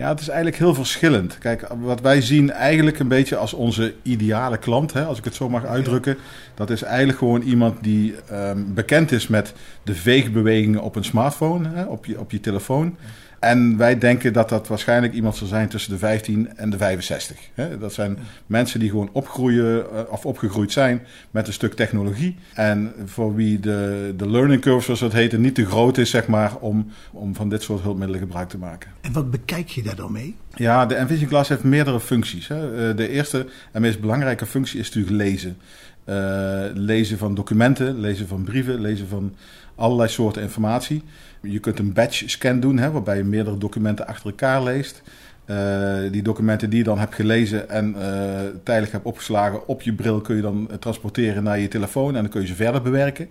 Ja, 0.00 0.08
het 0.08 0.20
is 0.20 0.28
eigenlijk 0.28 0.58
heel 0.58 0.74
verschillend. 0.74 1.38
Kijk, 1.38 1.66
wat 1.80 2.00
wij 2.00 2.20
zien 2.20 2.50
eigenlijk 2.50 2.98
een 2.98 3.08
beetje 3.08 3.36
als 3.36 3.54
onze 3.54 3.94
ideale 4.02 4.58
klant, 4.58 4.92
hè, 4.92 5.04
als 5.04 5.18
ik 5.18 5.24
het 5.24 5.34
zo 5.34 5.48
mag 5.48 5.64
uitdrukken. 5.64 6.16
Dat 6.54 6.70
is 6.70 6.82
eigenlijk 6.82 7.18
gewoon 7.18 7.42
iemand 7.42 7.82
die 7.82 8.14
um, 8.32 8.74
bekend 8.74 9.12
is 9.12 9.26
met 9.26 9.52
de 9.82 9.94
veegbewegingen 9.94 10.82
op 10.82 10.96
een 10.96 11.04
smartphone, 11.04 11.68
hè, 11.68 11.84
op, 11.84 12.06
je, 12.06 12.20
op 12.20 12.30
je 12.30 12.40
telefoon. 12.40 12.96
En 13.40 13.76
wij 13.76 13.98
denken 13.98 14.32
dat 14.32 14.48
dat 14.48 14.68
waarschijnlijk 14.68 15.12
iemand 15.12 15.36
zal 15.36 15.46
zijn 15.46 15.68
tussen 15.68 15.92
de 15.92 15.98
15 15.98 16.56
en 16.56 16.70
de 16.70 16.76
65. 16.76 17.38
Hè? 17.54 17.78
Dat 17.78 17.92
zijn 17.92 18.18
mensen 18.46 18.80
die 18.80 18.90
gewoon 18.90 19.08
opgroeien 19.12 19.84
eh, 19.92 20.00
of 20.08 20.26
opgegroeid 20.26 20.72
zijn 20.72 21.02
met 21.30 21.46
een 21.46 21.52
stuk 21.52 21.74
technologie. 21.74 22.36
En 22.54 22.92
voor 23.04 23.34
wie 23.34 23.60
de, 23.60 24.14
de 24.16 24.30
learning 24.30 24.60
curve, 24.62 24.84
zoals 24.84 25.00
dat 25.00 25.12
heet, 25.12 25.38
niet 25.38 25.54
te 25.54 25.66
groot 25.66 25.98
is, 25.98 26.10
zeg 26.10 26.26
maar, 26.26 26.56
om, 26.56 26.90
om 27.10 27.34
van 27.34 27.48
dit 27.48 27.62
soort 27.62 27.82
hulpmiddelen 27.82 28.20
gebruik 28.20 28.48
te 28.48 28.58
maken. 28.58 28.90
En 29.00 29.12
wat 29.12 29.30
bekijk 29.30 29.68
je 29.68 29.82
daar 29.82 29.96
dan 29.96 30.12
mee? 30.12 30.36
Ja, 30.54 30.86
de 30.86 30.94
Envision 30.94 31.28
Glass 31.28 31.48
heeft 31.48 31.64
meerdere 31.64 32.00
functies. 32.00 32.50
Eh, 32.50 32.58
De 32.96 33.08
eerste 33.08 33.46
en 33.72 33.80
meest 33.80 34.00
belangrijke 34.00 34.46
functie 34.46 34.78
is 34.80 34.86
natuurlijk 34.86 35.16
lezen. 35.16 35.56
Eh, 36.04 36.64
lezen 36.74 37.18
van 37.18 37.34
documenten, 37.34 38.00
lezen 38.00 38.28
van 38.28 38.42
brieven, 38.42 38.80
lezen 38.80 39.08
van 39.08 39.34
allerlei 39.80 40.08
soorten 40.08 40.42
informatie. 40.42 41.02
Je 41.42 41.58
kunt 41.58 41.78
een 41.78 41.92
batch 41.92 42.22
scan 42.26 42.60
doen, 42.60 42.78
hè, 42.78 42.90
waarbij 42.90 43.16
je 43.16 43.24
meerdere 43.24 43.58
documenten 43.58 44.06
achter 44.06 44.30
elkaar 44.30 44.62
leest. 44.62 45.02
Eh, 45.50 46.10
die 46.10 46.22
documenten 46.22 46.70
die 46.70 46.78
je 46.78 46.84
dan 46.84 46.98
hebt 46.98 47.14
gelezen 47.14 47.68
en 47.68 47.94
eh, 47.94 48.40
tijdelijk 48.62 48.92
hebt 48.92 49.04
opgeslagen 49.04 49.68
op 49.68 49.82
je 49.82 49.92
bril 49.92 50.20
kun 50.20 50.36
je 50.36 50.42
dan 50.42 50.70
eh, 50.70 50.76
transporteren 50.76 51.42
naar 51.42 51.58
je 51.58 51.68
telefoon 51.68 52.16
en 52.16 52.22
dan 52.22 52.30
kun 52.30 52.40
je 52.40 52.46
ze 52.46 52.54
verder 52.54 52.82
bewerken. 52.82 53.28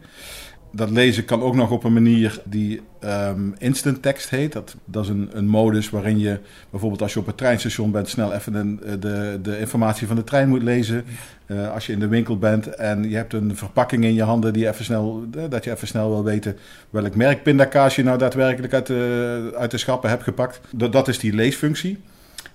Dat 0.71 0.89
lezen 0.89 1.25
kan 1.25 1.41
ook 1.41 1.55
nog 1.55 1.71
op 1.71 1.83
een 1.83 1.93
manier 1.93 2.41
die 2.43 2.81
ehm, 2.99 3.49
instant 3.57 4.01
text 4.01 4.29
heet. 4.29 4.53
Dat, 4.53 4.75
dat 4.85 5.03
is 5.03 5.09
een, 5.09 5.29
een 5.31 5.47
modus 5.47 5.89
waarin 5.89 6.19
je 6.19 6.39
bijvoorbeeld 6.69 7.01
als 7.01 7.13
je 7.13 7.19
op 7.19 7.25
het 7.25 7.37
treinstation 7.37 7.91
bent 7.91 8.09
snel 8.09 8.33
even 8.33 8.79
eh, 8.83 8.91
de, 8.99 9.39
de 9.41 9.59
informatie 9.59 10.07
van 10.07 10.15
de 10.15 10.23
trein 10.23 10.49
moet 10.49 10.63
lezen. 10.63 11.05
Eh, 11.45 11.73
als 11.73 11.85
je 11.85 11.93
in 11.93 11.99
de 11.99 12.07
winkel 12.07 12.37
bent 12.37 12.67
en 12.67 13.09
je 13.09 13.15
hebt 13.15 13.33
een 13.33 13.55
verpakking 13.55 14.03
in 14.03 14.13
je 14.13 14.23
handen 14.23 14.53
die 14.53 14.67
even 14.67 14.85
snel, 14.85 15.23
eh, 15.35 15.43
dat 15.49 15.63
je 15.63 15.71
even 15.71 15.87
snel 15.87 16.09
wil 16.09 16.23
weten 16.23 16.57
welk 16.89 17.15
merk 17.15 17.43
pindakaas 17.43 17.95
je 17.95 18.03
nou 18.03 18.17
daadwerkelijk 18.17 18.73
uit 18.73 18.85
de, 18.85 19.53
uit 19.57 19.71
de 19.71 19.77
schappen 19.77 20.09
hebt 20.09 20.23
gepakt. 20.23 20.59
Dat, 20.75 20.91
dat 20.91 21.07
is 21.07 21.19
die 21.19 21.33
leesfunctie. 21.33 21.99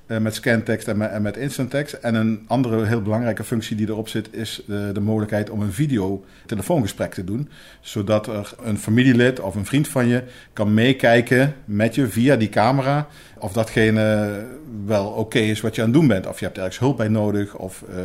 Eh, 0.07 0.19
met 0.19 0.35
scantekst 0.35 0.89
en 0.89 0.97
met, 0.97 1.11
en 1.11 1.23
met 1.23 1.37
instant. 1.37 1.75
En 1.75 2.15
een 2.15 2.45
andere 2.47 2.85
heel 2.85 3.03
belangrijke 3.03 3.45
functie 3.45 3.77
die 3.77 3.89
erop 3.89 4.09
zit, 4.09 4.29
is 4.31 4.63
de, 4.67 4.91
de 4.93 5.01
mogelijkheid 5.01 5.51
om 5.51 5.61
een 5.61 5.73
video-telefoongesprek 5.73 7.15
te 7.15 7.25
doen. 7.25 7.49
Zodat 7.81 8.27
er 8.27 8.55
een 8.63 8.79
familielid 8.79 9.41
of 9.41 9.55
een 9.55 9.67
vriend 9.67 9.89
van 9.89 10.07
je 10.09 10.23
kan 10.53 10.75
meekijken 10.75 11.55
met 11.65 11.95
je 11.95 12.09
via 12.09 12.37
die 12.37 12.49
camera. 12.49 13.07
Of 13.45 13.53
datgene 13.53 14.47
wel 14.87 15.07
oké 15.07 15.39
is 15.39 15.61
wat 15.61 15.75
je 15.75 15.83
aan 15.83 15.89
het 15.89 15.97
doen 15.97 16.07
bent. 16.07 16.27
Of 16.27 16.39
je 16.39 16.45
hebt 16.45 16.59
ergens 16.59 16.79
hulp 16.79 16.97
bij 16.97 17.09
nodig, 17.09 17.57
of 17.57 17.83
eh, 17.89 17.97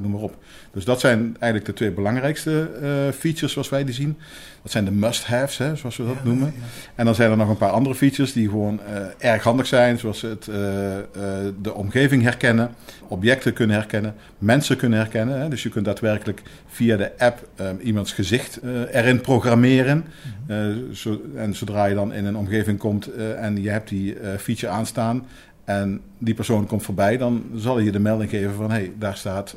noem 0.00 0.10
maar 0.10 0.20
op. 0.20 0.36
Dus 0.72 0.84
dat 0.84 1.00
zijn 1.00 1.36
eigenlijk 1.38 1.64
de 1.64 1.72
twee 1.72 1.90
belangrijkste 1.90 2.70
eh, 2.80 2.88
features 3.18 3.52
zoals 3.52 3.68
wij 3.68 3.84
die 3.84 3.94
zien. 3.94 4.18
Dat 4.62 4.72
zijn 4.72 4.84
de 4.84 4.90
must-haves, 4.90 5.56
zoals 5.74 5.96
we 5.96 6.06
dat 6.06 6.24
noemen. 6.24 6.54
En 6.94 7.04
dan 7.04 7.14
zijn 7.14 7.30
er 7.30 7.36
nog 7.36 7.48
een 7.48 7.56
paar 7.56 7.70
andere 7.70 7.94
features 7.94 8.32
die 8.32 8.48
gewoon 8.48 8.80
eh, 8.80 9.30
erg 9.32 9.42
handig 9.42 9.66
zijn. 9.66 9.98
Zoals 9.98 10.22
het, 10.22 10.44
de 11.62 11.74
omgeving 11.74 12.22
herkennen, 12.22 12.70
objecten 13.12 13.52
kunnen 13.52 13.76
herkennen, 13.76 14.14
mensen 14.38 14.76
kunnen 14.76 14.98
herkennen. 14.98 15.40
Hè. 15.40 15.48
Dus 15.48 15.62
je 15.62 15.68
kunt 15.68 15.84
daadwerkelijk 15.84 16.42
via 16.66 16.96
de 16.96 17.18
app 17.18 17.48
eh, 17.54 17.66
iemands 17.82 18.12
gezicht 18.12 18.56
eh, 18.56 18.94
erin 18.94 19.20
programmeren. 19.20 20.04
Eh, 20.46 20.66
zo, 20.92 21.20
en 21.36 21.54
zodra 21.54 21.84
je 21.84 21.94
dan 21.94 22.12
in 22.12 22.24
een 22.24 22.36
omgeving 22.36 22.78
komt 22.78 23.06
eh, 23.06 23.44
en 23.44 23.62
je 23.62 23.70
hebt 23.70 23.88
die 23.88 24.16
feature 24.38 24.72
aanstaan... 24.72 25.26
en 25.64 26.00
die 26.18 26.34
persoon 26.34 26.66
komt 26.66 26.82
voorbij, 26.82 27.16
dan 27.16 27.44
zal 27.54 27.78
je 27.78 27.92
de 27.92 27.98
melding 27.98 28.30
geven 28.30 28.54
van... 28.54 28.70
hé, 28.70 28.76
hey, 28.76 28.92
daar 28.98 29.16
staat 29.16 29.56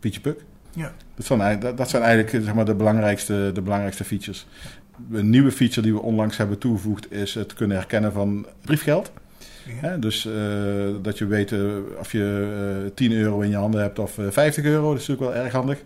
Pietje 0.00 0.20
Puk. 0.20 0.44
Ja. 0.72 0.92
Dat 1.14 1.26
zijn, 1.26 1.60
dat 1.76 1.90
zijn 1.90 2.02
eigenlijk 2.02 2.44
zeg 2.44 2.54
maar, 2.54 2.64
de, 2.64 2.74
belangrijkste, 2.74 3.50
de 3.54 3.62
belangrijkste 3.62 4.04
features. 4.04 4.46
Een 5.12 5.30
nieuwe 5.30 5.52
feature 5.52 5.82
die 5.82 5.92
we 5.92 6.02
onlangs 6.02 6.36
hebben 6.36 6.58
toegevoegd 6.58 7.12
is 7.12 7.34
het 7.34 7.54
kunnen 7.54 7.76
herkennen 7.76 8.12
van 8.12 8.46
briefgeld. 8.64 9.12
Hè, 9.74 9.98
dus 9.98 10.26
eh, 10.26 10.32
dat 11.02 11.18
je 11.18 11.26
weet 11.26 11.52
eh, 11.52 11.60
of 11.98 12.12
je 12.12 12.84
eh 12.84 12.90
10 12.94 13.12
euro 13.12 13.40
in 13.40 13.50
je 13.50 13.56
handen 13.56 13.80
hebt 13.80 13.98
of 13.98 14.18
eh, 14.18 14.24
50 14.30 14.64
euro. 14.64 14.90
Dat 14.92 15.00
is 15.00 15.06
natuurlijk 15.06 15.34
wel 15.34 15.44
erg 15.44 15.52
handig. 15.52 15.82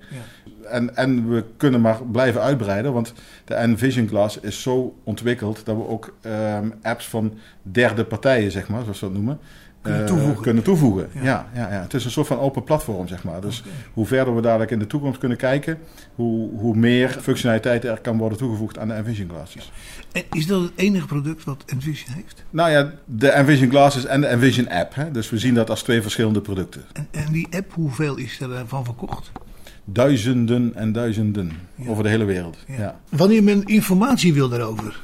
En, 0.69 0.97
en 0.97 1.29
we 1.29 1.45
kunnen 1.57 1.81
maar 1.81 2.03
blijven 2.13 2.41
uitbreiden, 2.41 2.93
want 2.93 3.15
de 3.45 3.55
Envision 3.55 4.09
Glass 4.09 4.41
is 4.41 4.63
zo 4.63 4.97
ontwikkeld 5.05 5.65
dat 5.65 5.77
we 5.77 5.89
ook 5.89 6.15
ehm, 6.21 6.71
apps 6.83 7.09
van 7.09 7.39
derde 7.63 8.05
partijen, 8.05 8.51
zeg 8.51 8.69
maar, 8.69 8.83
zoals 8.83 9.01
we 9.01 9.07
dat 9.07 9.15
noemen, 9.15 9.39
Kunnen 9.83 10.01
eh, 10.01 10.07
toevoegen. 10.07 10.43
kunnen 10.43 10.63
toevoegen. 10.63 11.09
Ja. 11.13 11.23
Ja. 11.23 11.47
Ja, 11.55 11.73
ja, 11.73 11.81
Het 11.81 11.95
is 11.95 12.05
een 12.05 12.11
soort 12.11 12.27
van 12.27 12.39
open 12.39 12.65
platform, 12.65 13.09
zeg 13.09 13.25
maar. 13.25 13.41
Dus 13.41 13.63
hoe 13.93 14.07
verder 14.07 14.35
we 14.35 14.41
dadelijk 14.41 14.71
in 14.71 14.79
de 14.79 14.87
toekomst 14.87 15.19
kunnen 15.19 15.39
kijken, 15.39 15.79
hoe, 16.15 16.51
hoe 16.59 16.77
meer 16.77 17.09
functionaliteit 17.21 17.85
er 17.85 18.01
kan 18.01 18.19
worden 18.19 18.39
toegevoegd 18.39 18.79
aan 18.79 18.89
de 18.89 18.95
Envision 18.95 19.29
Glasses. 19.29 19.73
En 20.13 20.23
is 20.33 20.47
dat 20.47 20.63
het 20.63 20.73
enige 20.75 21.07
product 21.07 21.45
wat 21.45 21.63
Envision 21.67 22.15
heeft? 22.15 22.45
Nou 22.51 22.71
ja, 22.71 22.93
de 23.05 23.29
Envision 23.31 23.71
Glasses 23.71 24.05
en 24.07 24.21
de 24.21 24.27
Envision 24.27 24.69
App. 24.69 24.95
Hè? 24.95 25.11
Dus 25.11 25.31
we 25.31 25.39
zien 25.39 25.55
dat 25.55 25.71
als 25.71 25.83
twee 25.83 26.03
verschillende 26.03 26.41
producten. 26.41 26.83
En, 26.93 27.09
en 27.11 27.33
die 27.33 27.49
app, 27.51 27.73
hoeveel 27.75 28.17
is 28.17 28.41
er 28.41 28.65
van 28.67 28.85
verkocht? 28.85 29.31
Duizenden 29.85 30.75
en 30.75 30.93
duizenden 30.93 31.53
over 31.87 32.03
de 32.03 32.09
hele 32.09 32.25
wereld. 32.25 32.57
Ja. 32.79 33.01
Wanneer 33.09 33.43
men 33.43 33.65
informatie 33.65 34.35
wil 34.35 34.49
daarover, 34.49 35.01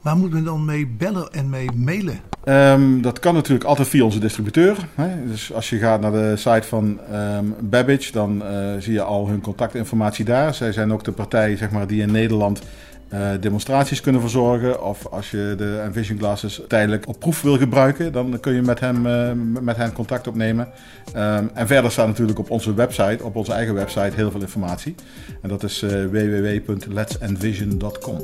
waar 0.00 0.16
moet 0.16 0.32
men 0.32 0.44
dan 0.44 0.64
mee 0.64 0.86
bellen 0.86 1.32
en 1.32 1.50
mee 1.50 1.70
mailen? 1.74 2.20
Ehm, 2.44 3.00
dat 3.00 3.18
kan 3.18 3.34
natuurlijk 3.34 3.68
altijd 3.68 3.88
via 3.88 4.04
onze 4.04 4.18
distributeur. 4.18 4.76
Hè? 4.94 5.26
Dus 5.26 5.52
als 5.52 5.70
je 5.70 5.78
gaat 5.78 6.00
naar 6.00 6.12
de 6.12 6.32
site 6.36 6.66
van 6.66 7.00
ehm, 7.12 7.44
Babbage, 7.60 8.12
dan 8.12 8.44
eh, 8.44 8.74
zie 8.78 8.92
je 8.92 9.02
al 9.02 9.28
hun 9.28 9.40
contactinformatie 9.40 10.24
daar. 10.24 10.54
Zij 10.54 10.72
zijn 10.72 10.92
ook 10.92 11.04
de 11.04 11.12
partij 11.12 11.56
zeg 11.56 11.70
maar, 11.70 11.86
die 11.86 12.02
in 12.02 12.10
Nederland 12.10 12.62
eh, 13.08 13.28
demonstraties 13.40 14.00
kunnen 14.00 14.20
verzorgen. 14.20 14.84
Of 14.84 15.06
als 15.06 15.30
je 15.30 15.54
de 15.58 15.80
Envision 15.84 16.18
Glasses 16.18 16.62
tijdelijk 16.68 17.08
op 17.08 17.18
proef 17.18 17.42
wil 17.42 17.58
gebruiken, 17.58 18.12
dan 18.12 18.40
kun 18.40 18.54
je 18.54 18.62
met 18.62 18.80
hem, 18.80 19.06
eh, 19.06 19.30
met 19.60 19.76
hen 19.76 19.92
contact 19.92 20.26
opnemen. 20.26 20.68
Ehm, 21.12 21.44
en 21.54 21.66
verder 21.66 21.90
staat 21.90 22.06
natuurlijk 22.06 22.38
op 22.38 22.50
onze 22.50 22.74
website, 22.74 23.24
op 23.24 23.36
onze 23.36 23.52
eigen 23.52 23.74
website, 23.74 24.12
heel 24.14 24.30
veel 24.30 24.40
informatie. 24.40 24.94
En 25.42 25.48
dat 25.48 25.62
is 25.62 25.84
www.letsenvision.com. 26.10 28.18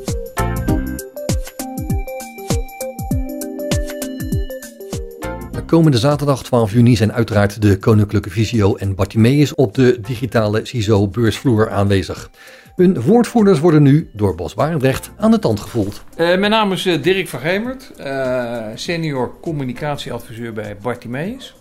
Komende 5.67 5.99
zaterdag 5.99 6.43
12 6.43 6.73
juni 6.73 6.97
zijn 6.97 7.13
uiteraard 7.13 7.63
de 7.63 7.79
Koninklijke 7.79 8.31
Visio 8.31 8.77
en 8.77 8.95
Bartimeus 8.95 9.55
op 9.55 9.75
de 9.75 10.01
digitale 10.01 10.65
CISO 10.65 11.09
beursvloer 11.09 11.71
aanwezig. 11.71 12.31
Hun 12.77 13.03
woordvoerders 13.03 13.61
worden 13.61 13.83
nu 13.83 14.11
door 14.13 14.35
Bos 14.35 14.55
Barendrecht 14.55 15.11
aan 15.17 15.31
de 15.31 15.39
tand 15.39 15.61
gevoeld. 15.61 16.05
Eh, 16.17 16.27
mijn 16.27 16.51
naam 16.51 16.73
is 16.73 16.87
eh, 16.87 17.03
Dirk 17.03 17.29
van 17.29 17.41
Gemert, 17.41 17.93
eh, 17.97 18.67
senior 18.75 19.33
communicatieadviseur 19.41 20.53
bij 20.53 20.77
Bartimeus. 20.83 21.55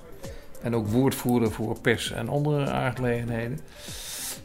En 0.61 0.75
ook 0.75 0.87
woordvoerder 0.87 1.51
voor 1.51 1.79
pers 1.81 2.11
en 2.11 2.29
andere 2.29 2.69
aangelegenheden. 2.69 3.59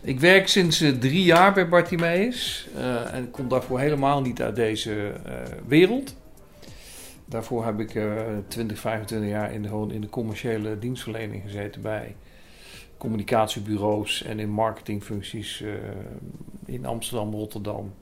Ik 0.01 0.21
werk 0.21 0.49
sinds 0.49 0.85
drie 1.01 1.23
jaar 1.23 1.53
bij 1.53 1.69
Bartimeus 1.69 2.69
en 3.13 3.31
kom 3.31 3.49
daarvoor 3.49 3.81
helemaal 3.81 4.21
niet 4.21 4.43
uit 4.43 4.57
deze 4.57 5.13
wereld. 5.67 6.15
Daarvoor 7.31 7.65
heb 7.65 7.81
ik 7.81 7.95
eh 7.95 8.23
20, 8.49 8.79
25 8.79 9.29
jaar 9.29 9.53
in 9.53 9.63
de, 9.63 9.87
in 9.89 10.01
de 10.01 10.09
commerciële 10.09 10.79
dienstverlening 10.79 11.43
gezeten 11.43 11.83
bij 11.83 12.17
communicatiebureaus 12.97 14.23
en 14.23 14.39
in 14.39 14.51
marketingfuncties 14.51 15.63
eh, 15.63 15.73
in 16.67 16.87
Amsterdam, 16.87 17.33
Rotterdam, 17.33 17.93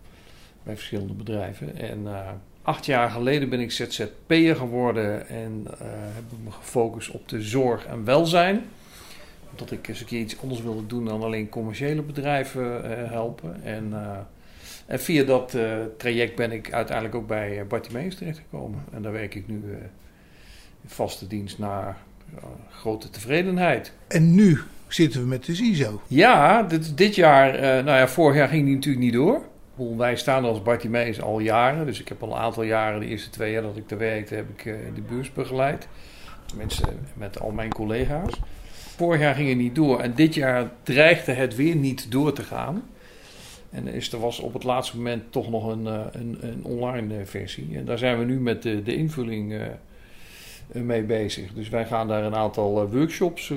bij 0.63 0.75
verschillende 0.75 1.13
bedrijven. 1.13 1.77
En 1.77 2.07
eh, 2.07 2.31
acht 2.63 2.87
jaar 2.87 3.11
geleden 3.11 3.49
ben 3.49 3.61
ik 3.61 3.73
ZZP'er 3.73 4.57
geworden 4.57 5.29
en 5.29 5.67
eh, 5.67 5.87
heb 5.91 6.25
ik 6.33 6.45
me 6.45 6.51
gefocust 6.51 7.11
op 7.11 7.29
de 7.29 7.43
zorg 7.43 7.87
en 7.87 8.05
welzijn. 8.05 8.65
Omdat 9.51 9.71
ik 9.71 9.89
eens 9.89 10.01
een 10.01 10.07
keer 10.07 10.21
iets 10.21 10.41
anders 10.43 10.63
wilde 10.63 10.87
doen 10.87 11.05
dan 11.05 11.23
alleen 11.23 11.49
commerciële 11.49 12.03
bedrijven 12.03 12.85
eh, 12.85 13.11
helpen. 13.11 13.63
En, 13.63 13.93
eh, 13.93 14.19
en 14.89 15.01
via 15.01 15.25
dat 15.25 15.55
eh, 15.55 15.77
traject 15.97 16.37
ben 16.37 16.53
ik 16.53 16.73
uiteindelijk 16.73 17.17
ook 17.17 17.27
bij 17.27 17.59
uh, 17.59 17.67
Bartimeus 17.69 18.15
terechtgekomen. 18.15 18.85
En 18.93 19.03
daar 19.03 19.13
werk 19.13 19.35
ik 19.35 19.49
nu 19.49 19.63
eh, 19.65 19.71
in 20.83 20.89
vaste 20.89 21.27
dienst 21.27 21.59
naar 21.59 21.97
eh, 22.37 22.45
grote 22.71 23.11
tevredenheid. 23.11 23.93
En 24.09 24.35
nu 24.35 24.61
zitten 24.89 25.21
we 25.21 25.27
met 25.27 25.45
de 25.45 25.55
CISO. 25.55 26.03
Ja, 26.07 26.63
dit, 26.63 26.97
dit 26.97 27.15
jaar, 27.15 27.55
eh, 27.55 27.85
nou 27.85 27.99
ja, 27.99 28.09
vorig 28.09 28.37
jaar 28.37 28.49
ging 28.49 28.65
die 28.65 28.75
natuurlijk 28.75 29.05
niet 29.05 29.13
door. 29.13 29.43
Wij 29.97 30.17
staan 30.17 30.45
als 30.45 30.63
Bartimeus 30.63 31.21
al 31.21 31.39
jaren, 31.39 31.87
dus 31.87 32.01
ik 32.01 32.09
heb 32.09 32.23
al 32.23 32.33
een 32.33 32.39
aantal 32.39 32.63
jaren, 32.63 33.01
de 33.01 33.07
eerste 33.07 33.31
twee 33.31 33.53
jaar 33.53 33.63
dat 33.63 33.77
ik 33.77 33.91
er 33.91 33.99
werkte, 33.99 34.35
heb 34.35 34.49
ik 34.49 34.67
eh, 34.67 34.75
de 34.95 35.01
beurs 35.01 35.33
begeleid. 35.33 35.89
Tenminste, 36.47 36.87
met 37.15 37.41
al 37.41 37.51
mijn 37.51 37.73
collega's. 37.73 38.41
Vorig 38.97 39.21
jaar 39.21 39.35
ging 39.35 39.49
het 39.49 39.59
niet 39.59 39.75
door 39.75 40.01
en 40.01 40.15
dit 40.15 40.35
jaar 40.35 40.71
dreigde 40.83 41.33
het 41.33 41.57
weer 41.57 41.77
niet 41.77 42.11
door 42.11 42.33
te 42.33 42.43
gaan. 42.43 42.83
En 43.71 43.87
er 43.87 43.95
is, 43.95 44.13
er 44.13 44.21
was 44.21 44.39
op 44.39 44.53
het 44.53 44.65
laatste 44.65 44.97
moment 44.97 45.23
toch 45.31 45.51
nog 45.51 45.67
een, 45.67 45.87
eh, 45.87 46.01
een, 46.13 46.39
een 46.41 46.65
online 46.65 47.19
eh, 47.19 47.27
versie. 47.27 47.69
En 47.75 47.85
daar 47.85 47.99
zijn 47.99 48.19
we 48.19 48.25
nu 48.25 48.41
met 48.41 48.63
de, 48.63 48.83
de 48.83 48.97
invulling 48.97 49.53
eh, 49.53 50.83
mee 50.83 51.03
bezig. 51.03 51.53
Dus 51.53 51.69
wij 51.69 51.87
gaan 51.87 52.09
daar 52.09 52.25
een 52.25 52.35
aantal 52.35 52.91
workshops 52.91 53.53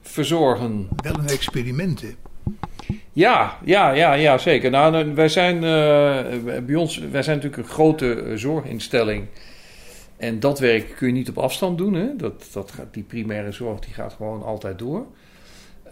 verzorgen. 0.00 0.88
Wel 1.02 1.14
een 1.14 1.28
experiment, 1.28 2.00
hè? 2.00 2.08
Ja, 3.12 3.58
ja, 3.64 3.90
ja, 3.90 4.12
ja 4.12 4.38
zeker. 4.38 4.70
Nou, 4.70 4.92
nou, 4.92 5.14
wij 5.14 5.28
zijn 5.28 5.60
bij 6.66 6.74
ons, 6.74 6.98
wij 6.98 7.22
zijn 7.22 7.36
natuurlijk 7.36 7.62
een 7.62 7.74
grote 7.74 8.32
zorginstelling. 8.34 9.26
En 10.16 10.40
dat 10.40 10.58
werk 10.58 10.94
kun 10.96 11.06
je 11.06 11.12
niet 11.12 11.28
op 11.28 11.38
afstand 11.38 11.78
doen. 11.78 11.94
Hè? 11.94 12.16
Dat, 12.16 12.48
dat 12.52 12.70
gaat, 12.70 12.94
die 12.94 13.02
primaire 13.02 13.52
zorg 13.52 13.80
die 13.80 13.94
gaat 13.94 14.12
gewoon 14.12 14.42
altijd 14.42 14.78
door. 14.78 15.06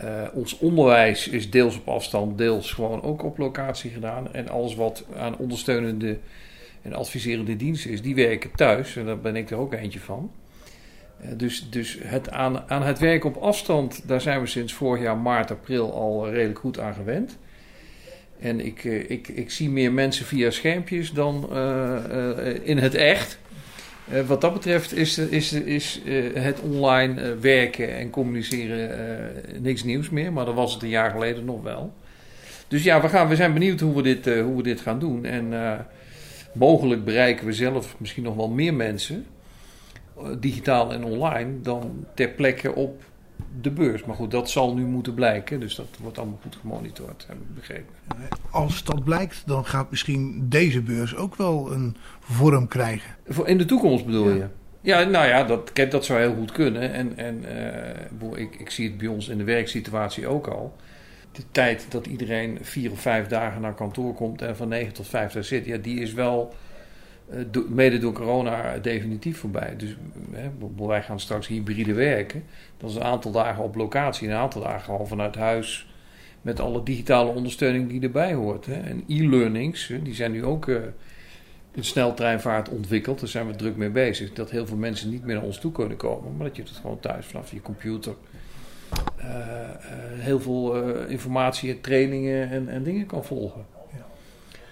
Uh, 0.05 0.23
ons 0.33 0.59
onderwijs 0.59 1.29
is 1.29 1.51
deels 1.51 1.77
op 1.77 1.89
afstand, 1.89 2.39
deels 2.39 2.73
gewoon 2.73 3.03
ook 3.03 3.23
op 3.23 3.39
locatie 3.39 3.91
gedaan. 3.91 4.35
En 4.35 4.49
alles 4.49 4.75
wat 4.75 5.05
aan 5.17 5.37
ondersteunende 5.37 6.19
en 6.83 6.93
adviserende 6.93 7.57
diensten 7.57 7.91
is, 7.91 8.03
die 8.03 8.15
werken 8.15 8.51
thuis. 8.55 8.97
En 8.97 9.07
daar 9.07 9.19
ben 9.19 9.37
ik 9.37 9.51
er 9.51 9.57
ook 9.57 9.73
eentje 9.73 10.01
van. 10.01 10.31
Uh, 11.21 11.29
dus 11.37 11.71
dus 11.71 11.99
het 12.03 12.31
aan, 12.31 12.71
aan 12.71 12.83
het 12.83 12.99
werk 12.99 13.25
op 13.25 13.37
afstand, 13.37 14.09
daar 14.09 14.21
zijn 14.21 14.41
we 14.41 14.47
sinds 14.47 14.73
vorig 14.73 15.03
jaar 15.03 15.17
maart, 15.17 15.51
april 15.51 15.93
al 15.93 16.31
redelijk 16.31 16.59
goed 16.59 16.79
aan 16.79 16.95
gewend. 16.95 17.39
En 18.41 18.67
ik, 18.67 18.85
uh, 18.85 19.11
ik, 19.11 19.29
ik 19.29 19.51
zie 19.51 19.71
meer 19.71 19.93
mensen 19.93 20.27
via 20.27 20.51
schermpjes 20.51 21.13
dan 21.13 21.57
in 22.63 22.79
het 22.79 22.95
echt. 22.95 23.39
Uh, 24.13 24.21
wat 24.21 24.41
dat 24.41 24.53
betreft 24.53 24.95
is, 24.95 25.19
is, 25.19 25.53
is 25.53 26.01
uh, 26.05 26.35
het 26.35 26.61
online 26.61 27.23
uh, 27.23 27.41
werken 27.41 27.97
en 27.97 28.11
communiceren 28.11 29.33
niks 29.61 29.85
nieuws 29.85 30.11
meer. 30.11 30.33
Maar 30.33 30.45
dat 30.45 30.55
was 30.55 30.73
het 30.75 30.83
een 30.83 30.89
jaar 30.89 31.11
geleden 31.11 31.45
nog 31.45 31.63
wel. 31.63 31.93
Dus 32.69 32.83
ja, 32.83 33.01
we, 33.01 33.09
gaan, 33.09 33.29
we 33.29 33.37
zijn 33.37 33.53
benieuwd 33.53 33.81
hoe 33.81 33.95
we 33.95 34.03
dit, 34.03 34.25
hoe 34.25 34.57
we 34.57 34.63
dit 34.63 34.81
gaan 34.81 34.99
doen. 34.99 35.25
En 35.25 35.53
mogelijk 36.53 37.05
bereiken 37.05 37.47
we 37.47 37.53
zelf 37.53 37.95
misschien 37.99 38.23
nog 38.23 38.37
wel 38.37 38.49
meer 38.49 38.75
mensen, 38.75 39.27
digitaal 40.39 40.93
en 40.93 41.05
online, 41.05 41.61
dan 41.61 42.07
ter 42.15 42.29
plekke 42.29 42.75
op 42.75 43.03
de 43.61 43.71
beurs. 43.71 44.05
Maar 44.05 44.17
goed, 44.17 44.31
dat 44.31 44.51
zal 44.51 44.75
nu 44.75 44.85
moeten 44.85 45.15
blijken. 45.15 45.61
Dus 45.61 45.75
dat 45.75 45.87
wordt 46.01 46.19
allemaal 46.19 46.39
goed 46.43 46.57
gemonitord, 46.61 47.25
heb 47.29 47.37
ik 47.37 47.55
begrepen. 47.55 47.95
Als 48.51 48.85
dat 48.85 49.05
blijkt, 49.05 49.43
dan 49.47 49.65
gaat 49.65 49.91
misschien 49.91 50.47
deze 50.49 50.83
beurs 50.83 51.17
ook 51.17 51.37
wel 51.37 51.73
een 51.73 51.97
vorm 52.21 52.69
krijgen. 52.69 53.11
In 53.45 53.59
de 53.59 53.65
toekomst 53.65 54.05
bedoel 54.05 54.29
ja. 54.29 54.35
je? 54.35 54.47
Ja, 54.81 55.03
nou 55.03 55.27
ja, 55.27 55.45
dat, 55.45 55.71
dat 55.91 56.05
zou 56.05 56.21
heel 56.21 56.35
goed 56.35 56.53
kunnen. 56.53 56.93
En, 56.93 57.17
en 57.17 57.45
uh, 58.23 58.41
ik, 58.41 58.55
ik 58.55 58.71
zie 58.71 58.89
het 58.89 58.99
bij 58.99 59.09
ons 59.09 59.29
in 59.29 59.39
de 59.39 59.45
werksituatie 59.45 60.27
ook 60.27 60.47
al. 60.47 60.77
De 61.33 61.43
tijd 61.51 61.87
dat 61.89 62.07
iedereen 62.07 62.59
vier 62.61 62.91
of 62.91 63.01
vijf 63.01 63.27
dagen 63.27 63.61
naar 63.61 63.75
kantoor 63.75 64.15
komt 64.15 64.43
en 64.43 64.57
van 64.57 64.69
negen 64.69 64.93
tot 64.93 65.09
vijf 65.09 65.33
daar 65.33 65.45
zit, 65.45 65.67
ja, 65.67 65.77
die 65.77 66.01
is 66.01 66.13
wel 66.13 66.55
uh, 67.33 67.69
mede 67.69 67.99
door 67.99 68.13
corona 68.13 68.79
definitief 68.79 69.39
voorbij. 69.39 69.75
Dus 69.77 69.97
hè, 70.33 70.51
wij 70.77 71.03
gaan 71.03 71.21
straks 71.21 71.47
hybride 71.47 71.93
werken. 71.93 72.45
Dat 72.77 72.91
is 72.91 72.97
een 72.97 73.03
aantal 73.03 73.31
dagen 73.31 73.65
op 73.65 73.75
locatie, 73.75 74.29
een 74.29 74.35
aantal 74.35 74.63
dagen 74.63 74.81
gewoon 74.81 75.09
vanuit 75.09 75.35
huis. 75.35 75.93
Met 76.43 76.61
alle 76.61 76.83
digitale 76.83 77.31
ondersteuning 77.31 77.89
die 77.89 78.01
erbij 78.01 78.35
hoort. 78.35 78.67
Hè. 78.67 78.75
En 78.75 79.05
e-learnings, 79.09 79.93
die 80.03 80.15
zijn 80.15 80.33
nu 80.33 80.45
ook 80.45 80.67
uh, 80.67 80.77
in 81.75 81.85
sneltreinvaart 81.85 82.69
ontwikkeld. 82.69 83.21
Daar 83.21 83.29
zijn 83.29 83.47
we 83.47 83.57
druk 83.57 83.77
mee 83.77 83.91
bezig. 83.91 84.33
Dat 84.33 84.51
heel 84.51 84.67
veel 84.67 84.77
mensen 84.77 85.11
niet 85.11 85.25
meer 85.25 85.35
naar 85.35 85.45
ons 85.45 85.59
toe 85.59 85.73
kunnen 85.73 85.97
komen. 85.97 86.37
Maar 86.37 86.47
dat 86.47 86.57
je 86.57 86.63
het 86.63 86.71
gewoon 86.71 87.01
thuis 87.01 87.27
vanaf 87.27 87.51
je 87.51 87.63
computer. 87.63 88.15
Uh, 89.19 89.25
uh, 89.27 89.35
heel 90.15 90.41
veel 90.41 90.77
informatie 91.07 91.71
en 91.71 91.81
trainingen 91.81 92.51
en, 92.51 92.69
en 92.69 92.83
dingen 92.83 93.07
kan 93.07 93.25
volgen. 93.25 93.78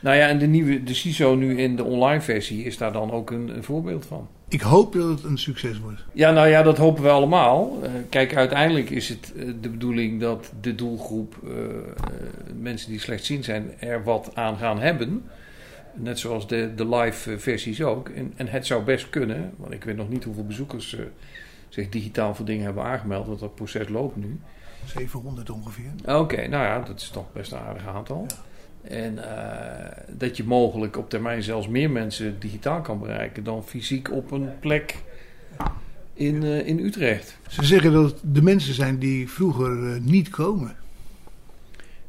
Nou 0.00 0.16
ja, 0.16 0.28
en 0.28 0.38
de 0.38 0.46
nieuwe 0.46 0.82
de 0.82 0.94
CISO 0.94 1.34
nu 1.34 1.58
in 1.58 1.76
de 1.76 1.84
online 1.84 2.20
versie 2.20 2.64
is 2.64 2.78
daar 2.78 2.92
dan 2.92 3.10
ook 3.10 3.30
een, 3.30 3.48
een, 3.48 3.64
voorbeeld 3.64 4.06
van. 4.06 4.28
Ik 4.48 4.60
hoop 4.60 4.92
dat 4.92 5.08
het 5.08 5.24
een 5.24 5.38
succes 5.38 5.78
wordt. 5.78 6.04
Ja, 6.12 6.30
nou 6.30 6.48
ja, 6.48 6.62
dat 6.62 6.76
hopen 6.76 7.02
we 7.02 7.08
allemaal. 7.08 7.78
Uh, 7.82 7.90
kijk, 8.08 8.36
uiteindelijk 8.36 8.90
is 8.90 9.08
het 9.08 9.32
uh, 9.36 9.52
de 9.60 9.68
bedoeling 9.68 10.20
dat 10.20 10.52
de 10.60 10.74
doelgroep 10.74 11.36
uh, 11.44 11.50
mensen 12.60 12.90
die 12.90 13.00
slechtziend 13.00 13.44
zijn 13.44 13.70
er 13.78 14.04
wat 14.04 14.30
aan 14.34 14.56
gaan 14.56 14.80
hebben. 14.80 15.24
Net 15.94 16.18
zoals 16.18 16.48
de, 16.48 16.74
de 16.76 16.88
live 16.88 17.38
versies 17.38 17.82
ook. 17.82 18.08
En, 18.08 18.32
en, 18.36 18.48
het 18.48 18.66
zou 18.66 18.84
best 18.84 19.10
kunnen, 19.10 19.52
want 19.56 19.72
ik 19.72 19.84
weet 19.84 19.96
nog 19.96 20.08
niet 20.08 20.24
hoeveel 20.24 20.46
bezoekers 20.46 20.96
zich 21.68 21.88
digitaal 21.88 22.34
voor 22.34 22.44
dingen 22.44 22.64
hebben 22.64 22.84
aangemeld, 22.84 23.26
want 23.26 23.40
dat 23.40 23.54
proces 23.54 23.88
loopt 23.88 24.16
nu. 24.16 24.40
700 24.84 25.50
ongeveer. 25.50 25.90
Oké, 26.02 26.14
okay, 26.14 26.46
nou 26.46 26.64
ja, 26.64 26.80
dat 26.80 27.00
is 27.00 27.08
toch 27.08 27.32
best 27.32 27.52
een 27.52 27.58
aardig 27.58 27.86
aantal. 27.86 28.26
Ja. 28.28 28.36
En 28.88 29.14
uh, 29.14 29.22
dat 30.08 30.36
je 30.36 30.44
mogelijk 30.44 30.96
op 30.96 31.10
termijn 31.10 31.42
zelfs 31.42 31.68
meer 31.68 31.90
mensen 31.90 32.36
digitaal 32.38 32.80
kan 32.80 32.98
bereiken 32.98 33.44
dan 33.44 33.64
fysiek 33.64 34.12
op 34.12 34.30
een 34.30 34.48
plek 34.60 34.96
in, 36.14 36.42
uh, 36.42 36.66
in 36.66 36.78
Utrecht. 36.78 37.38
Ze 37.48 37.64
zeggen 37.64 37.92
dat 37.92 38.10
het 38.10 38.20
de 38.34 38.42
mensen 38.42 38.74
zijn 38.74 38.98
die 38.98 39.30
vroeger 39.30 39.82
uh, 39.82 40.00
niet 40.00 40.28
komen. 40.28 40.76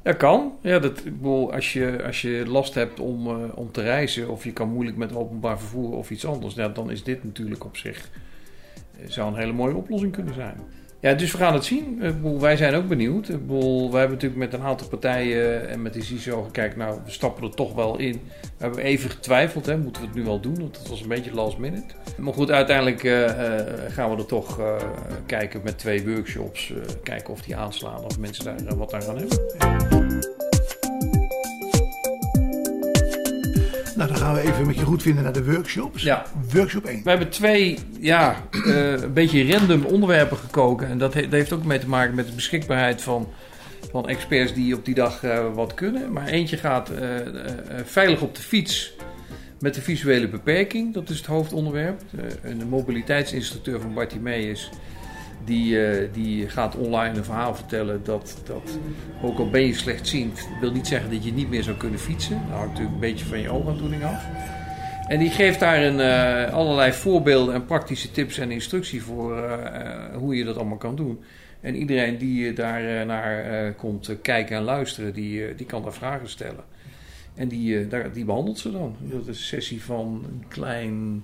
Dat 0.01 0.17
kan. 0.17 0.53
Ja, 0.61 0.79
dat, 0.79 1.03
als, 1.51 1.73
je, 1.73 2.03
als 2.05 2.21
je 2.21 2.43
last 2.47 2.73
hebt 2.73 2.99
om, 2.99 3.27
om 3.37 3.71
te 3.71 3.81
reizen 3.81 4.29
of 4.29 4.43
je 4.43 4.53
kan 4.53 4.69
moeilijk 4.69 4.97
met 4.97 5.15
openbaar 5.15 5.59
vervoer 5.59 5.95
of 5.95 6.11
iets 6.11 6.25
anders, 6.25 6.55
ja, 6.55 6.69
dan 6.69 6.91
is 6.91 7.03
dit 7.03 7.23
natuurlijk 7.23 7.65
op 7.65 7.77
zich 7.77 8.09
zou 9.05 9.31
een 9.31 9.39
hele 9.39 9.53
mooie 9.53 9.75
oplossing 9.75 10.11
kunnen 10.11 10.33
zijn. 10.33 10.57
Ja, 10.99 11.13
dus 11.13 11.31
we 11.31 11.37
gaan 11.37 11.53
het 11.53 11.65
zien. 11.65 12.01
Wij 12.39 12.57
zijn 12.57 12.75
ook 12.75 12.87
benieuwd. 12.87 13.27
Wij 13.27 13.37
hebben 13.99 14.09
natuurlijk 14.09 14.35
met 14.35 14.53
een 14.53 14.61
aantal 14.61 14.87
partijen 14.87 15.69
en 15.69 15.81
met 15.81 15.93
de 15.93 16.03
CISO 16.03 16.43
gekeken, 16.43 16.77
nou, 16.77 16.99
we 17.05 17.11
stappen 17.11 17.43
er 17.43 17.55
toch 17.55 17.73
wel 17.73 17.97
in. 17.97 18.21
We 18.41 18.63
hebben 18.63 18.83
even 18.83 19.09
getwijfeld, 19.09 19.65
hè, 19.65 19.77
moeten 19.77 20.01
we 20.01 20.07
het 20.07 20.17
nu 20.17 20.23
wel 20.23 20.39
doen? 20.39 20.59
Want 20.59 20.77
het 20.77 20.89
was 20.89 21.01
een 21.01 21.07
beetje 21.07 21.33
last 21.33 21.57
minute. 21.57 21.93
Maar 22.17 22.33
goed, 22.33 22.51
uiteindelijk 22.51 23.03
uh, 23.03 23.29
gaan 23.87 24.09
we 24.09 24.17
er 24.17 24.25
toch 24.25 24.59
uh, 24.59 24.75
kijken 25.25 25.61
met 25.63 25.77
twee 25.77 26.05
workshops, 26.05 26.73
kijken 27.03 27.33
of 27.33 27.41
die 27.41 27.55
aanslaan, 27.55 28.03
of 28.03 28.19
mensen 28.19 28.65
daar 28.65 28.77
wat 28.77 28.93
aan 28.93 29.01
gaan 29.01 29.17
hebben. 29.17 30.46
Nou, 33.97 34.09
dan 34.09 34.17
gaan 34.17 34.33
we 34.33 34.41
even 34.41 34.67
met 34.67 34.75
je 34.75 34.85
goed 34.85 35.01
vinden 35.01 35.23
naar 35.23 35.33
de 35.33 35.45
workshops. 35.45 36.03
Ja. 36.03 36.25
Workshop 36.53 36.85
1. 36.85 37.03
We 37.03 37.09
hebben 37.09 37.29
twee, 37.29 37.79
ja, 37.99 38.35
uh, 38.51 38.91
een 38.91 39.13
beetje 39.13 39.51
random 39.51 39.85
onderwerpen 39.85 40.37
gekoken. 40.37 40.87
En 40.87 40.97
dat, 40.97 41.13
he 41.13 41.21
dat, 41.21 41.31
heeft 41.31 41.53
ook 41.53 41.63
mee 41.63 41.79
te 41.79 41.87
maken 41.87 42.15
met 42.15 42.27
de 42.27 42.33
beschikbaarheid 42.33 43.01
van, 43.01 43.27
van 43.91 44.07
experts 44.07 44.53
die 44.53 44.75
op 44.75 44.85
die 44.85 44.95
dag 44.95 45.23
uh, 45.23 45.53
wat 45.53 45.73
kunnen. 45.73 46.11
Maar 46.11 46.27
eentje 46.27 46.57
gaat 46.57 46.91
uh, 46.91 46.99
veilig 47.85 48.21
op 48.21 48.35
de 48.35 48.41
fiets 48.41 48.93
met 49.59 49.73
de 49.73 49.81
visuele 49.81 50.27
beperking. 50.27 50.93
Dat 50.93 51.09
is 51.09 51.17
het 51.17 51.25
hoofdonderwerp. 51.25 52.01
een 52.41 52.67
mobiliteitsinstructeur 52.69 53.81
van 53.81 53.93
Bartimeus 53.93 54.69
die, 55.47 55.73
uh, 55.73 56.07
die 56.13 56.49
gaat 56.49 56.75
online 56.75 57.17
een 57.17 57.23
verhaal 57.23 57.55
vertellen 57.55 58.03
dat, 58.03 58.41
dat 58.45 58.79
ook 59.21 59.39
al 59.39 59.49
ben 59.49 59.65
je 59.65 59.73
slechtziend, 59.73 60.47
wil 60.59 60.71
niet 60.71 60.87
zeggen 60.87 61.11
dat 61.11 61.23
je 61.23 61.31
niet 61.31 61.49
meer 61.49 61.63
zou 61.63 61.77
kunnen 61.77 61.99
fietsen. 61.99 62.41
Dat 62.49 62.57
hangt 62.57 62.67
natuurlijk 62.67 62.93
een 62.93 62.99
beetje 62.99 63.25
van 63.25 63.39
je 63.39 63.51
oogaandoening 63.51 64.03
af. 64.03 64.25
En 65.07 65.19
die 65.19 65.29
geeft 65.29 65.59
daar 65.59 65.93
uh, 65.93 66.53
allerlei 66.53 66.91
voorbeelden 66.91 67.53
en 67.53 67.65
praktische 67.65 68.11
tips 68.11 68.37
en 68.37 68.51
instructie 68.51 69.03
voor 69.03 69.37
uh, 69.37 70.15
hoe 70.15 70.35
je 70.35 70.43
dat 70.43 70.57
allemaal 70.57 70.77
kan 70.77 70.95
doen. 70.95 71.19
En 71.61 71.75
iedereen 71.75 72.17
die 72.17 72.53
daar 72.53 73.05
naar 73.05 73.73
komt 73.73 74.17
kijken 74.21 74.57
en 74.57 74.63
luisteren, 74.63 75.13
die, 75.13 75.55
die 75.55 75.65
kan 75.65 75.83
daar 75.83 75.93
vragen 75.93 76.29
stellen. 76.29 76.63
En 77.35 77.47
die, 77.47 77.87
daar, 77.87 78.13
die 78.13 78.25
behandelt 78.25 78.59
ze 78.59 78.71
dan. 78.71 78.95
Dat 78.99 79.21
is 79.21 79.27
een 79.27 79.35
sessie 79.35 79.83
van 79.83 80.25
een 80.27 80.43
klein 80.47 81.23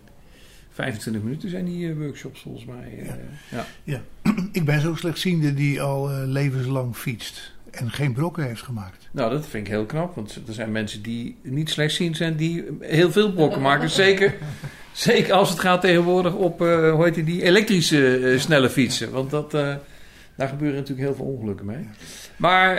25 0.73 1.23
minuten 1.23 1.49
zijn 1.49 1.65
die 1.65 1.87
uh, 1.87 1.97
workshops 1.97 2.41
volgens 2.41 2.65
mij. 2.65 2.99
Uh, 2.99 3.07
ja. 3.51 3.65
ja. 3.83 4.01
ik 4.51 4.65
ben 4.65 4.81
zo 4.81 4.95
slechtziende 4.95 5.53
die 5.53 5.81
al 5.81 6.11
uh, 6.11 6.17
levenslang 6.25 6.95
fietst 6.95 7.51
en 7.71 7.91
geen 7.91 8.13
brokken 8.13 8.43
heeft 8.43 8.61
gemaakt. 8.61 9.09
Nou, 9.11 9.31
dat 9.31 9.47
vind 9.47 9.65
ik 9.67 9.73
heel 9.73 9.85
knap, 9.85 10.15
want 10.15 10.39
er 10.47 10.53
zijn 10.53 10.71
mensen 10.71 11.01
die 11.01 11.37
niet 11.41 11.69
slechtziend 11.69 12.17
zijn, 12.17 12.35
die 12.35 12.65
heel 12.79 13.11
veel 13.11 13.33
brokken 13.33 13.61
maken. 13.61 13.89
Zeker, 13.89 14.35
zeker 14.91 15.33
als 15.33 15.49
het 15.49 15.59
gaat 15.59 15.81
tegenwoordig 15.81 16.33
op, 16.33 16.59
hoe 16.59 17.03
heet 17.03 17.13
die, 17.13 17.23
die 17.23 17.43
elektrische 17.43 18.35
snelle 18.37 18.69
fietsen. 18.69 19.11
Want 19.11 19.29
dat, 19.29 19.51
daar 19.51 20.47
gebeuren 20.47 20.77
natuurlijk 20.77 21.07
heel 21.07 21.15
veel 21.15 21.25
ongelukken 21.25 21.65
mee. 21.65 21.87
Maar 22.35 22.75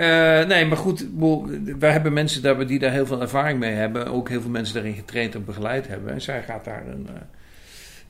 nee, 0.47 0.67
maar 0.67 0.77
goed, 0.77 1.07
wij 1.79 1.91
hebben 1.91 2.13
mensen 2.13 2.67
die 2.67 2.79
daar 2.79 2.93
heel 2.93 3.07
veel 3.07 3.21
ervaring 3.21 3.59
mee 3.59 3.75
hebben. 3.75 4.07
Ook 4.07 4.29
heel 4.29 4.41
veel 4.41 4.51
mensen 4.51 4.75
daarin 4.75 4.95
getraind 4.95 5.35
en 5.35 5.45
begeleid 5.45 5.89
hebben. 5.89 6.13
En 6.13 6.21
zij 6.21 6.43
gaat 6.43 6.65
daar 6.65 6.87
een 6.87 7.09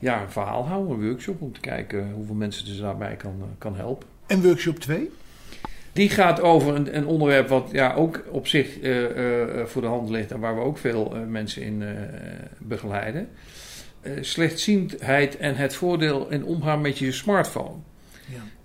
ja, 0.05 0.21
een 0.21 0.31
verhaal 0.31 0.67
houden, 0.67 0.93
een 0.93 1.07
workshop 1.07 1.41
om 1.41 1.53
te 1.53 1.59
kijken 1.59 2.11
hoeveel 2.11 2.35
mensen 2.35 2.67
ze 2.67 2.81
daarbij 2.81 3.15
kan, 3.15 3.35
eh, 3.39 3.47
kan 3.57 3.75
helpen. 3.75 4.07
En 4.27 4.41
workshop 4.41 4.79
2? 4.79 5.11
Die 5.93 6.09
gaat 6.09 6.41
over 6.41 6.75
een, 6.75 6.95
een, 6.97 7.05
onderwerp 7.05 7.47
wat 7.47 7.69
ja, 7.71 7.93
ook 7.93 8.23
op 8.29 8.47
zich 8.47 8.81
uh, 8.81 9.01
uh, 9.01 9.65
voor 9.65 9.81
de 9.81 9.87
hand 9.87 10.09
ligt 10.09 10.31
en 10.31 10.39
waar 10.39 10.55
we 10.55 10.61
ook 10.61 10.77
veel 10.77 11.15
uh, 11.15 11.25
mensen 11.27 11.61
in 11.61 11.83
begeleiden. 12.57 13.27
slechtziendheid 14.21 15.37
en 15.37 15.55
het 15.55 15.75
voordeel 15.75 16.31
in 16.31 16.45
omgaan 16.45 16.81
met 16.81 16.97
je 16.97 17.11
smartphone. 17.11 17.77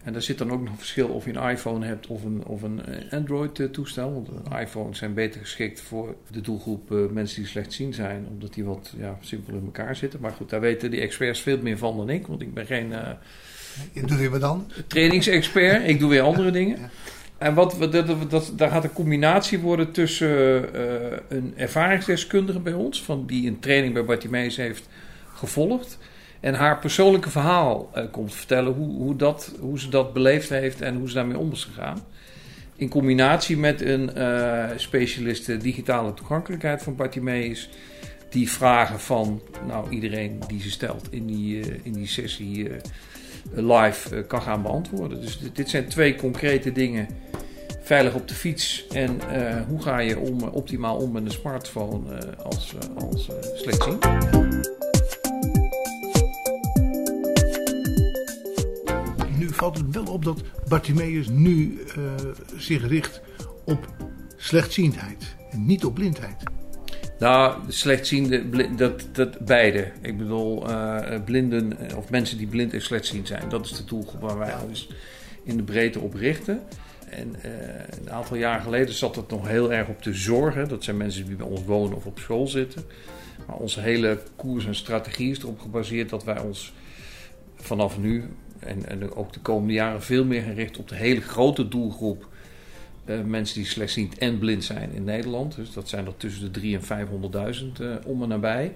En 0.05 0.13
daar 0.13 0.23
zit 0.23 0.39
dan 0.39 0.51
ook 0.51 0.63
nog 0.63 0.77
verschil 0.77 1.09
of 1.09 1.25
je 1.25 1.35
een 1.35 1.51
iPhone 1.51 1.87
hebt 1.87 2.07
of 2.07 2.25
een, 2.25 2.45
of 2.45 2.63
een 2.63 2.83
Android-toestel. 3.11 4.13
Want 4.13 4.29
iPhones 4.61 4.99
zijn 4.99 5.15
beter 5.15 5.41
geschikt 5.41 5.81
voor 5.81 6.15
de 6.31 6.41
doelgroep 6.41 6.91
uh, 6.91 7.11
mensen 7.11 7.41
die 7.41 7.51
slechtziend 7.51 7.95
zijn, 7.95 8.27
omdat 8.31 8.55
die 8.55 8.65
wat 8.65 8.95
ja, 8.97 9.19
simpel 9.21 9.55
in 9.55 9.65
elkaar 9.65 9.97
zitten. 9.97 10.21
Maar 10.21 10.33
goed, 10.33 10.51
daar 10.51 10.61
weten 10.61 10.91
die 10.91 11.01
experts 11.01 11.41
veel 11.41 11.59
meer 11.63 11.79
van 11.79 11.97
dan 11.97 12.11
ik, 12.11 12.27
want 12.27 12.43
ik 12.43 12.55
ben 12.55 12.67
geen. 12.67 12.91
Uh, 12.91 13.09
je 13.93 14.01
doet 14.01 14.19
weer 14.19 14.31
wat 14.31 14.41
dan? 14.41 14.71
Trainingsexpert, 14.87 15.89
ik 15.89 15.99
doe 15.99 16.11
weer 16.11 16.23
andere 16.23 16.51
dingen. 16.51 16.79
Ja. 16.79 16.91
En 17.39 17.55
wat, 17.55 17.77
dat, 17.91 18.31
dat, 18.31 18.53
daar 18.57 18.71
gaat 18.71 18.85
een 18.85 18.93
combinatie 18.93 19.59
worden 19.59 19.93
tussen 19.93 20.29
uh, 20.75 21.19
een 21.29 21.53
ervaringsdeskundige 21.57 22.61
bij 22.61 22.73
ons, 22.73 23.03
van 23.03 23.27
die 23.27 23.49
een 23.49 23.59
training 23.59 23.95
bij 23.95 24.05
Bartimeus 24.05 24.57
heeft 24.57 24.89
gevolgd. 25.35 25.99
En 26.41 26.55
haar 26.55 26.79
persoonlijke 26.79 27.31
verhaal 27.31 27.91
uh, 27.95 28.05
komt 28.11 28.35
vertellen 28.35 28.73
hoe, 28.73 28.97
hoe, 28.97 29.17
dat, 29.17 29.55
hoe 29.61 29.81
ze 29.81 29.89
dat 29.89 30.13
beleefd 30.13 30.49
heeft 30.49 30.81
en 30.81 30.97
hoe 30.97 31.09
ze 31.09 31.15
daarmee 31.15 31.39
om 31.39 31.53
is 31.53 31.65
gegaan. 31.65 32.05
In 32.77 32.89
combinatie 32.89 33.57
met 33.57 33.81
een 33.81 34.11
uh, 34.17 34.65
specialiste 34.77 35.57
digitale 35.57 36.15
toegankelijkheid 36.15 36.83
van 36.83 36.97
Bartimeus. 36.97 37.71
Die 38.29 38.51
vragen 38.51 39.01
van 39.01 39.41
nou, 39.67 39.91
iedereen 39.91 40.41
die 40.47 40.61
ze 40.61 40.71
stelt 40.71 41.07
in 41.11 41.27
die, 41.27 41.61
in 41.83 41.93
die 41.93 42.07
sessie 42.07 42.71
live 43.53 44.23
kan 44.23 44.43
gaan 44.43 44.63
beantwoorden. 44.63 45.21
Dus 45.21 45.39
dit, 45.39 45.57
dit, 45.57 45.71
zijn 45.71 45.89
twee 45.89 46.15
concrete 46.15 46.73
dingen. 46.73 47.09
Veilig 47.83 48.15
op 48.15 48.29
de 48.29 48.35
fiets 48.35 48.87
en 48.89 49.21
hoe 49.69 49.83
ga 49.83 49.99
je 49.99 50.19
om, 50.19 50.43
optimaal 50.43 50.97
om 50.97 51.13
met 51.13 51.25
een 51.25 51.31
smartphone 51.31 52.37
als, 52.37 52.75
als 52.99 53.29
slechtziend. 53.55 54.07
Valt 59.61 59.79
het 59.79 59.95
wel 59.95 60.05
op 60.05 60.25
dat 60.25 60.43
Bartimeus 60.69 61.29
nu 61.29 61.81
uh, 61.99 62.13
zich 62.57 62.89
richt 62.89 63.21
op 63.65 63.87
slechtziendheid 64.37 65.37
en 65.51 65.67
niet 65.67 65.85
op 65.85 65.95
blindheid. 65.95 66.43
Nou, 67.19 67.61
slechtziende, 67.69 68.75
dat, 68.77 69.09
dat 69.13 69.39
beide. 69.39 69.93
Ik 70.01 70.19
bedoel, 70.19 70.71
uh, 70.71 71.25
blinden 71.25 71.79
of 71.97 72.11
mensen 72.11 72.39
die 72.39 72.47
blind 72.47 72.73
en 72.73 72.83
slechtziend 72.83 73.27
zijn. 73.27 73.49
Dat 73.49 73.65
is 73.65 73.73
de 73.73 73.85
doelgroep 73.85 74.21
waar 74.21 74.39
wij 74.39 74.55
ons 74.69 74.91
in 75.45 75.57
de 75.57 75.63
breedte 75.63 76.01
op 76.01 76.15
richten. 76.15 76.63
En 77.09 77.35
een 78.01 78.11
aantal 78.11 78.37
jaar 78.37 78.61
geleden 78.61 78.95
zat 78.95 79.17
het 79.17 79.31
nog 79.31 79.49
heel 79.49 79.73
erg 79.73 79.89
op 79.89 80.03
de 80.03 80.15
zorgen. 80.15 80.69
Dat 80.69 80.85
zijn 80.85 80.97
mensen 80.97 81.27
die 81.27 81.37
bij 81.37 81.47
ons 81.47 81.65
wonen 81.65 81.97
of 81.97 82.07
op 82.07 82.19
school 82.19 82.47
zitten. 82.47 82.85
Maar 83.47 83.57
onze 83.57 83.81
hele 83.81 84.19
koers 84.37 84.67
en 84.67 84.75
strategie 84.75 85.31
is 85.31 85.39
erop 85.39 85.61
gebaseerd 85.61 86.09
dat 86.09 86.25
wij 86.25 86.39
ons 86.39 86.73
vanaf 87.57 87.99
nu 87.99 88.25
en, 88.61 88.89
en 88.89 89.15
ook 89.15 89.33
de 89.33 89.41
komende 89.41 89.73
jaren 89.73 90.03
veel 90.03 90.25
meer 90.25 90.43
gericht 90.43 90.79
op 90.79 90.89
de 90.89 90.95
hele 90.95 91.21
grote 91.21 91.69
doelgroep 91.69 92.29
uh, 93.11 93.21
mensen 93.25 93.57
die 93.57 93.67
slechtziend 93.67 94.19
en 94.19 94.39
blind 94.39 94.65
zijn 94.65 94.93
in 94.93 95.05
Nederland. 95.05 95.57
Dus 95.57 95.73
dat 95.73 95.89
zijn 95.89 96.07
er 96.07 96.17
tussen 96.17 96.53
de 96.53 96.79
300.000 96.79 96.89
en 96.89 97.09
500.000 97.79 97.81
uh, 97.81 97.95
om 98.05 98.23
en 98.23 98.29
nabij. 98.29 98.73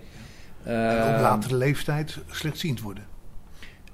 Uh, 0.67 1.13
op 1.15 1.21
latere 1.21 1.57
leeftijd 1.57 2.19
slechtziend 2.31 2.81
worden. 2.81 3.05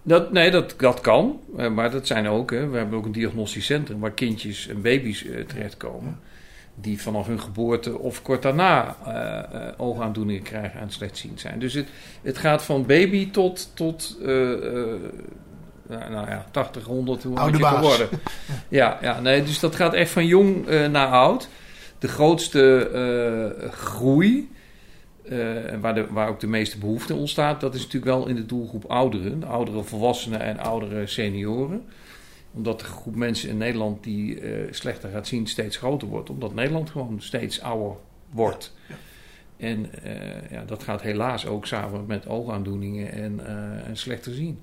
Dat, 0.02 0.32
nee, 0.32 0.50
dat, 0.50 0.74
dat 0.76 1.00
kan. 1.00 1.40
Uh, 1.56 1.70
maar 1.70 1.90
dat 1.90 2.06
zijn 2.06 2.28
ook, 2.28 2.50
hè, 2.50 2.68
we 2.68 2.76
hebben 2.76 2.98
ook 2.98 3.04
een 3.04 3.12
diagnostisch 3.12 3.64
centrum 3.64 4.00
waar 4.00 4.12
kindjes 4.12 4.68
en 4.68 4.82
baby's 4.82 5.26
terechtkomen. 5.46 6.18
Die 6.74 7.00
vanaf 7.00 7.26
hun 7.26 7.40
geboorte 7.40 7.98
of 7.98 8.22
kort 8.22 8.42
daarna 8.42 8.96
oogaandoeningen 9.76 10.42
krijgen 10.42 10.80
en 10.80 10.90
slechtziend 10.90 11.40
zijn. 11.40 11.58
Dus 11.58 11.74
het, 11.74 11.88
het 12.22 12.38
gaat 12.38 12.62
van 12.62 12.86
baby 12.86 13.30
tot, 13.30 13.70
tot 13.74 14.18
nou, 15.98 16.30
ja, 16.30 16.46
80, 16.50 16.84
100, 16.84 17.22
hoe 17.22 17.38
Oude 17.38 17.58
baas. 17.58 17.80
worden. 17.80 18.08
ja, 18.68 18.98
ja 19.02 19.20
nee, 19.20 19.42
dus 19.42 19.60
dat 19.60 19.76
gaat 19.76 19.94
echt 19.94 20.10
van 20.10 20.26
jong 20.26 20.68
uh, 20.68 20.88
naar 20.88 21.06
oud. 21.06 21.48
De 21.98 22.08
grootste 22.08 22.90
uh, 23.62 23.70
groei, 23.70 24.50
uh, 25.22 25.38
waar, 25.80 25.94
de, 25.94 26.06
waar 26.10 26.28
ook 26.28 26.40
de 26.40 26.46
meeste 26.46 26.78
behoefte 26.78 27.14
ontstaat, 27.14 27.60
dat 27.60 27.74
is 27.74 27.82
natuurlijk 27.82 28.12
wel 28.12 28.26
in 28.26 28.34
de 28.34 28.46
doelgroep 28.46 28.84
ouderen. 28.84 29.44
Oudere 29.44 29.82
volwassenen 29.82 30.40
en 30.40 30.58
oudere 30.58 31.06
senioren. 31.06 31.84
Omdat 32.52 32.78
de 32.80 32.84
groep 32.84 33.14
mensen 33.14 33.48
in 33.48 33.56
Nederland 33.56 34.04
die 34.04 34.42
slechter 34.70 35.10
gaat 35.10 35.26
zien 35.26 35.46
steeds 35.46 35.76
groter 35.76 36.08
wordt. 36.08 36.30
Omdat 36.30 36.54
Nederland 36.54 36.90
gewoon 36.90 37.20
steeds 37.20 37.60
ouder 37.60 37.96
wordt. 38.30 38.74
Ja. 38.86 38.94
En 39.60 39.90
uh, 40.04 40.50
ja, 40.50 40.64
dat 40.64 40.82
gaat 40.82 41.02
helaas 41.02 41.46
ook 41.46 41.66
samen 41.66 42.06
met 42.06 42.28
oogaandoeningen 42.28 43.12
en, 43.12 43.40
uh, 43.40 43.88
en 43.88 43.96
slechter 43.96 44.34
zien. 44.34 44.58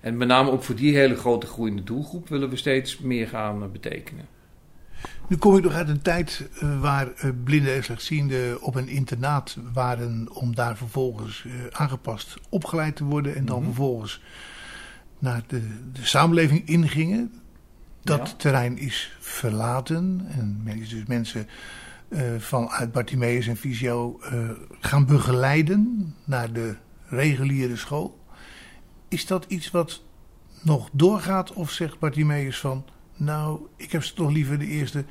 En 0.00 0.16
met 0.16 0.28
name 0.28 0.50
ook 0.50 0.62
voor 0.62 0.74
die 0.74 0.96
hele 0.96 1.16
grote 1.16 1.46
groeiende 1.46 1.84
doelgroep 1.84 2.28
willen 2.28 2.48
we 2.48 2.56
steeds 2.56 2.98
meer 2.98 3.28
gaan 3.28 3.62
uh, 3.62 3.68
betekenen. 3.68 4.24
Nu 5.28 5.36
kom 5.36 5.56
ik 5.56 5.62
nog 5.62 5.72
uit 5.72 5.88
een 5.88 6.02
tijd 6.02 6.48
waar 6.80 7.12
blinden 7.44 7.74
en 7.74 7.84
slechtzienden 7.84 8.62
op 8.62 8.74
een 8.74 8.88
internaat 8.88 9.56
waren 9.72 10.28
om 10.32 10.54
daar 10.54 10.76
vervolgens 10.76 11.44
aangepast 11.70 12.36
opgeleid 12.48 12.96
te 12.96 13.04
worden 13.04 13.34
en 13.34 13.44
dan 13.44 13.58
mm 13.58 13.64
-hmm. 13.64 13.74
vervolgens 13.74 14.20
naar 15.18 15.42
de, 15.46 15.60
de 15.92 16.06
samenleving 16.06 16.68
ingingen. 16.68 17.32
Dat 18.02 18.28
ja. 18.28 18.34
terrein 18.36 18.78
is 18.78 19.16
verlaten 19.20 20.26
en 20.28 20.62
dus 20.64 21.04
mensen 21.06 21.46
uh, 22.08 22.20
vanuit 22.38 22.92
Bartimeus 22.92 23.46
en 23.46 23.56
Visio 23.56 24.20
uh, 24.32 24.50
gaan 24.80 25.06
begeleiden 25.06 26.14
naar 26.24 26.52
de 26.52 26.76
reguliere 27.06 27.76
school. 27.76 28.20
Is 29.12 29.26
dat 29.26 29.44
iets 29.48 29.70
wat 29.70 30.02
nog 30.62 30.88
doorgaat 30.92 31.52
of 31.52 31.70
zegt 31.70 31.98
Bartimeus 31.98 32.58
van... 32.58 32.84
nou, 33.16 33.60
ik 33.76 33.92
heb 33.92 34.04
ze 34.04 34.14
toch 34.14 34.30
liever 34.30 34.58
de 34.58 34.66
eerste 34.66 35.04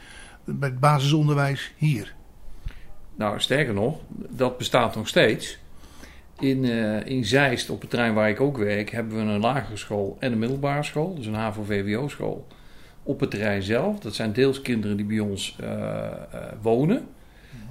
bij 0.44 0.69
het 0.69 0.80
basisonderwijs 0.80 1.73
hier? 1.78 2.15
Nou, 3.15 3.40
sterker 3.40 3.73
nog, 3.73 3.99
dat 4.30 4.57
bestaat 4.57 4.95
nog 4.95 5.07
steeds. 5.07 5.60
In, 6.40 6.64
uh, 6.64 7.06
in 7.06 7.26
Zeist, 7.26 7.69
op 7.69 7.82
het 7.82 7.90
terrein 7.90 8.14
waar 8.14 8.30
ik 8.30 8.41
ook 8.41 8.57
werk, 8.57 8.90
hebben 8.90 9.15
we 9.15 9.32
een 9.32 9.40
lagere 9.40 9.78
school 9.78 10.18
en 10.19 10.32
een 10.32 10.40
middelbare 10.40 10.84
school. 10.84 11.15
Dus 11.15 11.26
een 11.26 11.34
HAVO-VWO-school 11.34 12.48
op 13.03 13.19
het 13.19 13.32
terrein 13.32 13.61
zelf. 13.61 13.99
Dat 13.99 14.15
zijn 14.15 14.34
deels 14.34 14.61
kinderen 14.61 14.98
die 14.98 15.06
bij 15.06 15.19
ons 15.19 15.57
uh, 15.61 15.69
uh, 15.69 16.11
wonen. 16.61 17.07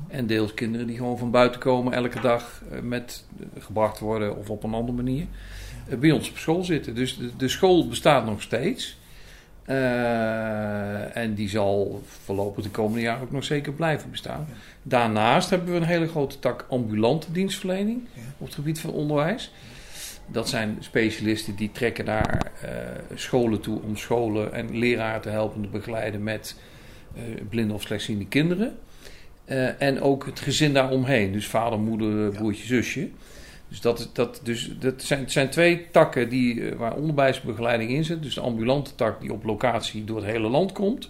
En 0.09 0.27
deels 0.27 0.55
kinderen 0.55 0.87
die 0.87 0.97
gewoon 0.97 1.19
van 1.19 1.31
buiten 1.31 1.61
komen 1.61 1.93
elke 1.93 2.21
dag 2.21 2.63
met 2.83 3.27
gebracht 3.59 3.99
worden 3.99 4.37
of 4.37 4.51
op 4.51 4.63
een 4.63 4.75
andere 4.75 4.97
manier 4.97 5.27
bij 5.99 6.11
ons 6.11 6.31
op 6.31 6.39
school 6.39 6.65
zitten. 6.65 6.95
Dus 6.95 7.17
de, 7.17 7.31
de 7.37 7.49
school 7.49 7.89
bestaat 7.89 8.25
nog 8.27 8.43
steeds. 8.43 8.99
en 11.13 11.35
die 11.35 11.49
zal 11.49 12.03
voorlopig 12.25 12.65
de 12.65 12.71
komende 12.71 13.01
jaren 13.01 13.23
ook 13.23 13.31
nog 13.31 13.45
zeker 13.45 13.73
blijven 13.73 14.11
bestaan. 14.11 14.47
Daarnaast 14.83 15.51
hebben 15.51 15.73
we 15.73 15.77
een 15.77 15.87
hele 15.87 16.09
grote 16.09 16.39
tak 16.39 16.67
ambulante 16.69 17.33
dienstverlening 17.33 18.01
op 18.39 18.47
het 18.47 18.55
gebied 18.55 18.81
van 18.81 18.91
onderwijs. 18.91 19.53
Dat 20.33 20.49
zijn 20.49 20.77
specialisten 20.81 21.57
die 21.57 21.73
trekken 21.73 22.05
naar 22.05 22.53
uh, 22.65 22.71
scholen 23.15 23.61
toe 23.61 23.81
om 23.83 23.97
scholen 23.97 24.53
en 24.53 24.79
leraren 24.79 25.21
te 25.21 25.29
helpen 25.29 25.63
te 25.63 25.69
begeleiden 25.69 26.23
met 26.23 26.57
uh, 27.17 27.23
blinde 27.49 27.75
of 27.75 27.83
slechtziende 27.83 28.27
kinderen. 28.27 28.79
En 29.79 30.01
ook 30.01 30.27
het 30.27 30.41
gezin 30.41 30.73
daaromheen, 30.73 31.33
dus 31.33 31.47
vader, 31.47 31.79
moeder, 31.79 32.31
broertje, 32.31 32.67
zusje. 32.67 33.09
Dus 33.71 33.81
dat, 33.81 34.11
dat, 34.13 34.41
dus 34.43 34.71
dat 34.79 35.03
zijn, 35.03 35.21
het 35.21 35.33
zijn 35.33 35.51
twee 35.51 35.91
takken 35.91 36.29
die, 36.29 36.75
waar 36.75 36.97
onderwijsbegeleiding 36.97 37.91
in 37.91 38.05
zit. 38.05 38.23
Dus 38.23 38.35
de 38.35 38.41
ambulante 38.41 38.95
tak 38.95 39.21
die 39.21 39.33
op 39.33 39.45
locatie 39.45 40.05
door 40.05 40.17
het 40.17 40.27
hele 40.27 40.49
land 40.49 40.73
komt. 40.73 41.09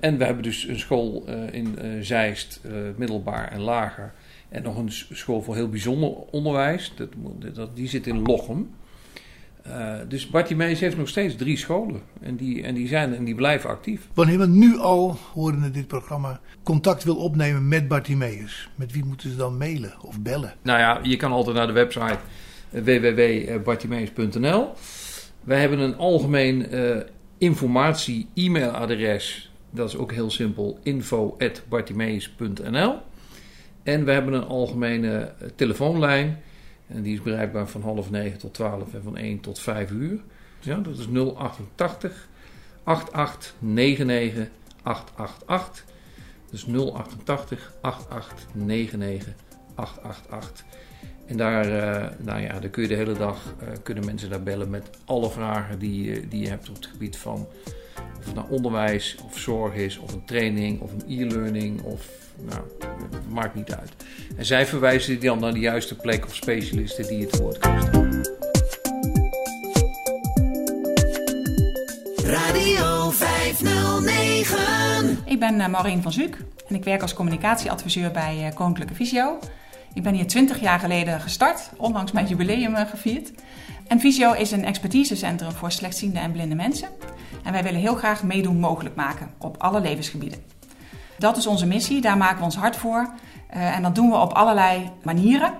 En 0.00 0.18
we 0.18 0.24
hebben 0.24 0.42
dus 0.42 0.64
een 0.64 0.78
school 0.78 1.24
in 1.50 1.78
Zeist, 2.00 2.60
middelbaar 2.96 3.52
en 3.52 3.60
lager 3.60 4.12
en 4.48 4.62
nog 4.62 4.76
een 4.76 4.90
school 4.90 5.42
voor 5.42 5.54
heel 5.54 5.68
bijzonder 5.68 6.08
onderwijs. 6.30 6.92
Dat, 6.96 7.08
dat, 7.54 7.76
die 7.76 7.88
zit 7.88 8.06
in 8.06 8.22
Lochem. 8.22 8.70
Uh, 9.68 9.94
dus 10.08 10.26
Bartimeus 10.26 10.80
heeft 10.80 10.96
nog 10.96 11.08
steeds 11.08 11.36
drie 11.36 11.56
scholen. 11.56 12.00
En 12.20 12.36
die, 12.36 12.62
en 12.62 12.74
die 12.74 12.88
zijn 12.88 13.14
en 13.14 13.24
die 13.24 13.34
blijven 13.34 13.70
actief. 13.70 14.08
Wanneer 14.14 14.34
iemand 14.34 14.52
nu 14.52 14.78
al, 14.78 15.18
horende 15.32 15.70
dit 15.70 15.86
programma, 15.86 16.40
contact 16.62 17.04
wil 17.04 17.16
opnemen 17.16 17.68
met 17.68 17.88
Bartimeus, 17.88 18.68
met 18.74 18.92
wie 18.92 19.04
moeten 19.04 19.30
ze 19.30 19.36
dan 19.36 19.56
mailen 19.56 19.94
of 20.00 20.20
bellen? 20.20 20.54
Nou 20.62 20.78
ja, 20.78 21.00
je 21.02 21.16
kan 21.16 21.32
altijd 21.32 21.56
naar 21.56 21.66
de 21.66 21.72
website 21.72 22.18
www.bartimeus.nl. 22.70 24.72
Wij 25.44 25.60
hebben 25.60 25.78
een 25.78 25.96
algemeen 25.96 26.74
uh, 26.74 26.96
informatie-e-mailadres. 27.38 29.50
Dat 29.70 29.88
is 29.88 29.96
ook 29.96 30.12
heel 30.12 30.30
simpel: 30.30 30.78
info.bartimeus.nl. 30.82 32.94
En 33.82 34.04
we 34.04 34.12
hebben 34.12 34.34
een 34.34 34.46
algemene 34.46 35.32
telefoonlijn. 35.56 36.38
En 36.86 37.02
die 37.02 37.14
is 37.14 37.22
bereikbaar 37.22 37.68
van 37.68 37.82
half 37.82 38.10
negen 38.10 38.38
tot 38.38 38.54
twaalf 38.54 38.94
en 38.94 39.02
van 39.02 39.16
1 39.16 39.40
tot 39.40 39.58
5 39.58 39.90
uur. 39.90 40.20
Ja, 40.60 40.76
dat 40.76 40.98
is 40.98 41.06
088 41.06 42.28
8899 42.84 44.48
888. 44.82 45.84
Dus 46.50 46.66
088 46.66 47.72
8899 47.80 49.34
888. 49.74 50.64
En 51.26 51.36
daar, 51.36 51.66
uh, 51.66 52.10
nou 52.18 52.40
ja, 52.40 52.60
daar 52.60 52.70
kun 52.70 52.82
je 52.82 52.88
de 52.88 52.94
hele 52.94 53.12
dag 53.12 53.54
uh, 53.62 53.68
kunnen 53.82 54.04
mensen 54.04 54.30
daar 54.30 54.42
bellen 54.42 54.70
met 54.70 54.90
alle 55.04 55.30
vragen 55.30 55.78
die, 55.78 56.28
die 56.28 56.40
je 56.40 56.48
hebt 56.48 56.68
op 56.68 56.74
het 56.74 56.86
gebied 56.86 57.16
van 57.16 57.46
of 58.18 58.24
het 58.24 58.34
nou 58.34 58.50
onderwijs 58.50 59.16
of 59.24 59.38
zorg 59.38 59.74
is, 59.74 59.98
of 59.98 60.12
een 60.12 60.24
training 60.24 60.80
of 60.80 60.92
een 60.92 61.04
e-learning 61.06 61.82
of 61.82 62.25
nou, 62.40 62.60
maakt 63.28 63.54
niet 63.54 63.74
uit. 63.74 63.92
En 64.36 64.44
zij 64.44 64.66
verwijzen 64.66 65.20
die 65.20 65.28
dan 65.28 65.38
naar 65.38 65.52
de 65.52 65.60
juiste 65.60 65.96
plek 65.96 66.24
of 66.24 66.34
specialisten 66.34 67.06
die 67.06 67.26
het 67.26 67.38
woord 67.38 67.58
kunnen 67.58 67.82
staan. 67.82 68.22
Radio 72.24 73.10
509. 73.10 75.18
Ik 75.24 75.38
ben 75.38 75.54
uh, 75.54 75.68
Maureen 75.68 76.02
van 76.02 76.12
Zuuk 76.12 76.36
en 76.68 76.74
ik 76.74 76.84
werk 76.84 77.02
als 77.02 77.14
communicatieadviseur 77.14 78.10
bij 78.10 78.46
uh, 78.46 78.54
Koninklijke 78.54 78.94
Visio. 78.94 79.38
Ik 79.94 80.02
ben 80.02 80.14
hier 80.14 80.26
20 80.26 80.60
jaar 80.60 80.78
geleden 80.78 81.20
gestart, 81.20 81.70
onlangs 81.76 82.12
mijn 82.12 82.26
jubileum 82.26 82.74
eh, 82.74 82.90
gevierd. 82.90 83.32
En 83.86 84.00
Visio 84.00 84.32
is 84.32 84.50
een 84.50 84.64
expertisecentrum 84.64 85.52
voor 85.52 85.72
slechtziende 85.72 86.18
en 86.18 86.32
blinde 86.32 86.54
mensen. 86.54 86.88
En 87.44 87.52
wij 87.52 87.62
willen 87.62 87.80
heel 87.80 87.94
graag 87.94 88.22
meedoen 88.22 88.60
mogelijk 88.60 88.94
maken 88.94 89.30
op 89.38 89.56
alle 89.58 89.80
levensgebieden. 89.80 90.55
Dat 91.18 91.36
is 91.36 91.46
onze 91.46 91.66
missie, 91.66 92.00
daar 92.00 92.16
maken 92.16 92.38
we 92.38 92.44
ons 92.44 92.56
hard 92.56 92.76
voor. 92.76 93.10
Uh, 93.56 93.76
en 93.76 93.82
dat 93.82 93.94
doen 93.94 94.10
we 94.10 94.16
op 94.16 94.32
allerlei 94.32 94.90
manieren. 95.02 95.52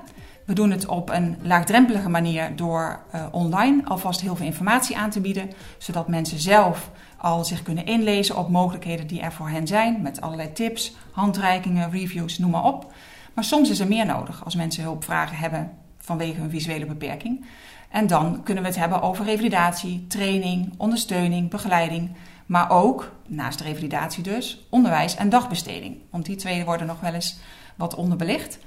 We 0.47 0.53
doen 0.53 0.70
het 0.70 0.87
op 0.87 1.11
een 1.11 1.37
laagdrempelige 1.43 2.09
manier 2.09 2.57
door 2.57 3.01
uh, 3.15 3.27
online 3.31 3.85
alvast 3.85 4.20
heel 4.20 4.37
veel 4.37 4.47
informatie 4.47 4.97
aan 4.97 5.11
te 5.11 5.20
bieden, 5.20 5.51
zodat 5.78 6.09
mensen 6.09 6.39
zelf 6.39 6.91
al 7.16 7.45
zich 7.45 7.62
kunnen 7.62 7.87
inlezen 7.87 8.37
op 8.37 8.49
mogelijkheden 8.49 9.07
die 9.07 9.20
er 9.20 9.33
voor 9.33 9.49
hen 9.49 9.66
zijn, 9.66 10.03
met 10.03 10.20
allerlei 10.20 10.53
tips, 10.53 10.97
handreikingen, 11.11 11.91
reviews, 11.91 12.39
noem 12.39 12.51
maar 12.51 12.65
op. 12.65 12.93
Maar 13.35 13.45
soms 13.45 13.70
is 13.70 13.81
er 13.81 13.89
meer 13.89 14.07
nodig 14.07 14.45
als 14.45 14.55
mensen 14.55 14.83
hulpvragen 14.83 15.37
hebben 15.37 15.70
vanwege 15.99 16.41
hun 16.41 16.51
visuele 16.51 16.87
beperking. 16.87 17.45
En 17.91 18.07
dan 18.07 18.43
kunnen 18.43 18.62
we 18.62 18.69
het 18.69 18.78
hebben 18.78 19.03
over 19.03 19.24
revalidatie, 19.24 20.07
training, 20.09 20.74
ondersteuning, 20.77 21.51
begeleiding. 21.51 22.11
Maar 22.47 22.70
ook, 22.70 23.12
naast 23.27 23.60
revalidatie 23.60 24.23
dus, 24.23 24.66
onderwijs 24.70 25.16
en 25.16 25.28
dagbesteding. 25.28 25.98
Want 26.10 26.27
die 26.27 26.36
twee 26.36 26.64
worden 26.64 26.86
nog 26.86 27.01
wel 27.01 27.14
eens 27.14 27.39
wat 27.77 27.94
onderbelicht. 27.94 28.59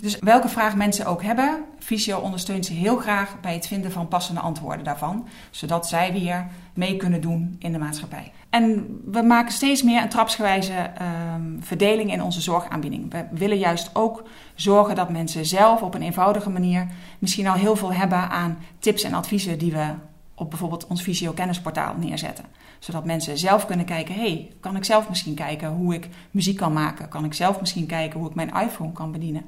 Dus 0.00 0.18
welke 0.18 0.48
vraag 0.48 0.76
mensen 0.76 1.06
ook 1.06 1.22
hebben, 1.22 1.64
Visio 1.78 2.18
ondersteunt 2.18 2.66
ze 2.66 2.72
heel 2.72 2.96
graag 2.96 3.40
bij 3.40 3.54
het 3.54 3.66
vinden 3.66 3.92
van 3.92 4.08
passende 4.08 4.40
antwoorden 4.40 4.84
daarvan, 4.84 5.28
zodat 5.50 5.88
zij 5.88 6.12
weer 6.12 6.46
mee 6.74 6.96
kunnen 6.96 7.20
doen 7.20 7.56
in 7.58 7.72
de 7.72 7.78
maatschappij. 7.78 8.32
En 8.50 9.00
we 9.04 9.22
maken 9.22 9.52
steeds 9.52 9.82
meer 9.82 10.02
een 10.02 10.08
trapsgewijze 10.08 10.90
um, 11.34 11.58
verdeling 11.60 12.12
in 12.12 12.22
onze 12.22 12.40
zorgaanbieding. 12.40 13.12
We 13.12 13.24
willen 13.30 13.58
juist 13.58 13.90
ook 13.92 14.22
zorgen 14.54 14.94
dat 14.94 15.10
mensen 15.10 15.46
zelf 15.46 15.82
op 15.82 15.94
een 15.94 16.02
eenvoudige 16.02 16.50
manier 16.50 16.86
misschien 17.18 17.46
al 17.46 17.54
heel 17.54 17.76
veel 17.76 17.92
hebben 17.92 18.30
aan 18.30 18.58
tips 18.78 19.02
en 19.02 19.14
adviezen 19.14 19.58
die 19.58 19.72
we 19.72 19.94
op 20.34 20.50
bijvoorbeeld 20.50 20.86
ons 20.86 21.02
Visio 21.02 21.32
kennisportaal 21.32 21.94
neerzetten. 21.96 22.44
Zodat 22.78 23.04
mensen 23.04 23.38
zelf 23.38 23.66
kunnen 23.66 23.86
kijken, 23.86 24.14
hey, 24.14 24.50
kan 24.60 24.76
ik 24.76 24.84
zelf 24.84 25.08
misschien 25.08 25.34
kijken 25.34 25.68
hoe 25.68 25.94
ik 25.94 26.08
muziek 26.30 26.56
kan 26.56 26.72
maken? 26.72 27.08
Kan 27.08 27.24
ik 27.24 27.34
zelf 27.34 27.60
misschien 27.60 27.86
kijken 27.86 28.18
hoe 28.20 28.28
ik 28.28 28.34
mijn 28.34 28.54
iPhone 28.54 28.92
kan 28.92 29.12
bedienen? 29.12 29.44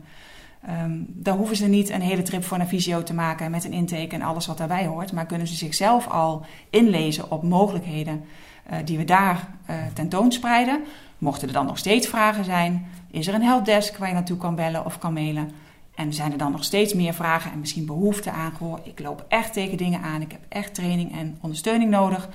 Um, 0.84 1.06
daar 1.08 1.36
hoeven 1.36 1.56
ze 1.56 1.66
niet 1.66 1.90
een 1.90 2.00
hele 2.00 2.22
trip 2.22 2.44
voor 2.44 2.58
naar 2.58 2.66
visio 2.66 3.02
te 3.02 3.14
maken 3.14 3.50
met 3.50 3.64
een 3.64 3.72
intake 3.72 4.14
en 4.14 4.22
alles 4.22 4.46
wat 4.46 4.58
daarbij 4.58 4.86
hoort. 4.86 5.12
Maar 5.12 5.26
kunnen 5.26 5.46
ze 5.46 5.54
zichzelf 5.54 6.08
al 6.08 6.44
inlezen 6.70 7.30
op 7.30 7.42
mogelijkheden 7.42 8.24
uh, 8.70 8.78
die 8.84 8.98
we 8.98 9.04
daar 9.04 9.48
uh, 9.70 9.76
tentoonspreiden. 9.92 10.84
Mochten 11.18 11.48
er 11.48 11.54
dan 11.54 11.66
nog 11.66 11.78
steeds 11.78 12.06
vragen 12.06 12.44
zijn, 12.44 12.86
is 13.10 13.26
er 13.26 13.34
een 13.34 13.42
helpdesk 13.42 13.96
waar 13.96 14.08
je 14.08 14.14
naartoe 14.14 14.36
kan 14.36 14.54
bellen 14.54 14.84
of 14.84 14.98
kan 14.98 15.12
mailen. 15.12 15.50
En 15.96 16.12
zijn 16.12 16.32
er 16.32 16.38
dan 16.38 16.52
nog 16.52 16.64
steeds 16.64 16.94
meer 16.94 17.14
vragen 17.14 17.52
en 17.52 17.58
misschien 17.58 17.86
behoefte 17.86 18.30
aan, 18.30 18.52
goh, 18.52 18.78
ik 18.82 19.00
loop 19.00 19.24
echt 19.28 19.52
tegen 19.52 19.76
dingen 19.76 20.00
aan, 20.00 20.22
ik 20.22 20.32
heb 20.32 20.40
echt 20.48 20.74
training 20.74 21.12
en 21.12 21.38
ondersteuning 21.40 21.90
nodig. 21.90 22.28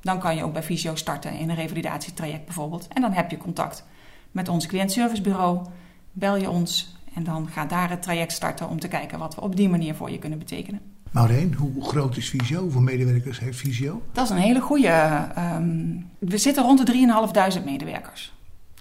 Dan 0.00 0.18
kan 0.18 0.36
je 0.36 0.44
ook 0.44 0.52
bij 0.52 0.62
Visio 0.62 0.94
starten 0.94 1.38
in 1.38 1.48
een 1.48 1.56
revalidatietraject 1.56 2.44
bijvoorbeeld. 2.44 2.88
En 2.92 3.02
dan 3.02 3.12
heb 3.12 3.30
je 3.30 3.36
contact 3.36 3.84
met 4.30 4.48
ons 4.48 4.66
cliëntservicebureau. 4.66 5.66
Bel 6.12 6.36
je 6.36 6.50
ons, 6.50 6.96
en 7.14 7.24
dan 7.24 7.48
gaat 7.48 7.70
daar 7.70 7.90
het 7.90 8.02
traject 8.02 8.32
starten 8.32 8.68
om 8.68 8.80
te 8.80 8.88
kijken 8.88 9.18
wat 9.18 9.34
we 9.34 9.40
op 9.40 9.56
die 9.56 9.68
manier 9.68 9.94
voor 9.94 10.10
je 10.10 10.18
kunnen 10.18 10.38
betekenen. 10.38 10.80
Maureen, 11.10 11.54
hoe 11.54 11.84
groot 11.84 12.16
is 12.16 12.28
Visio? 12.28 12.60
Hoeveel 12.60 12.80
medewerkers 12.80 13.40
heeft 13.40 13.58
Visio? 13.58 14.02
Dat 14.12 14.24
is 14.24 14.30
een 14.30 14.36
hele 14.36 14.60
goede. 14.60 15.28
Um, 15.38 16.06
we 16.18 16.38
zitten 16.38 16.62
rond 16.62 16.86
de 16.86 17.56
3.500 17.58 17.64
medewerkers. 17.64 18.32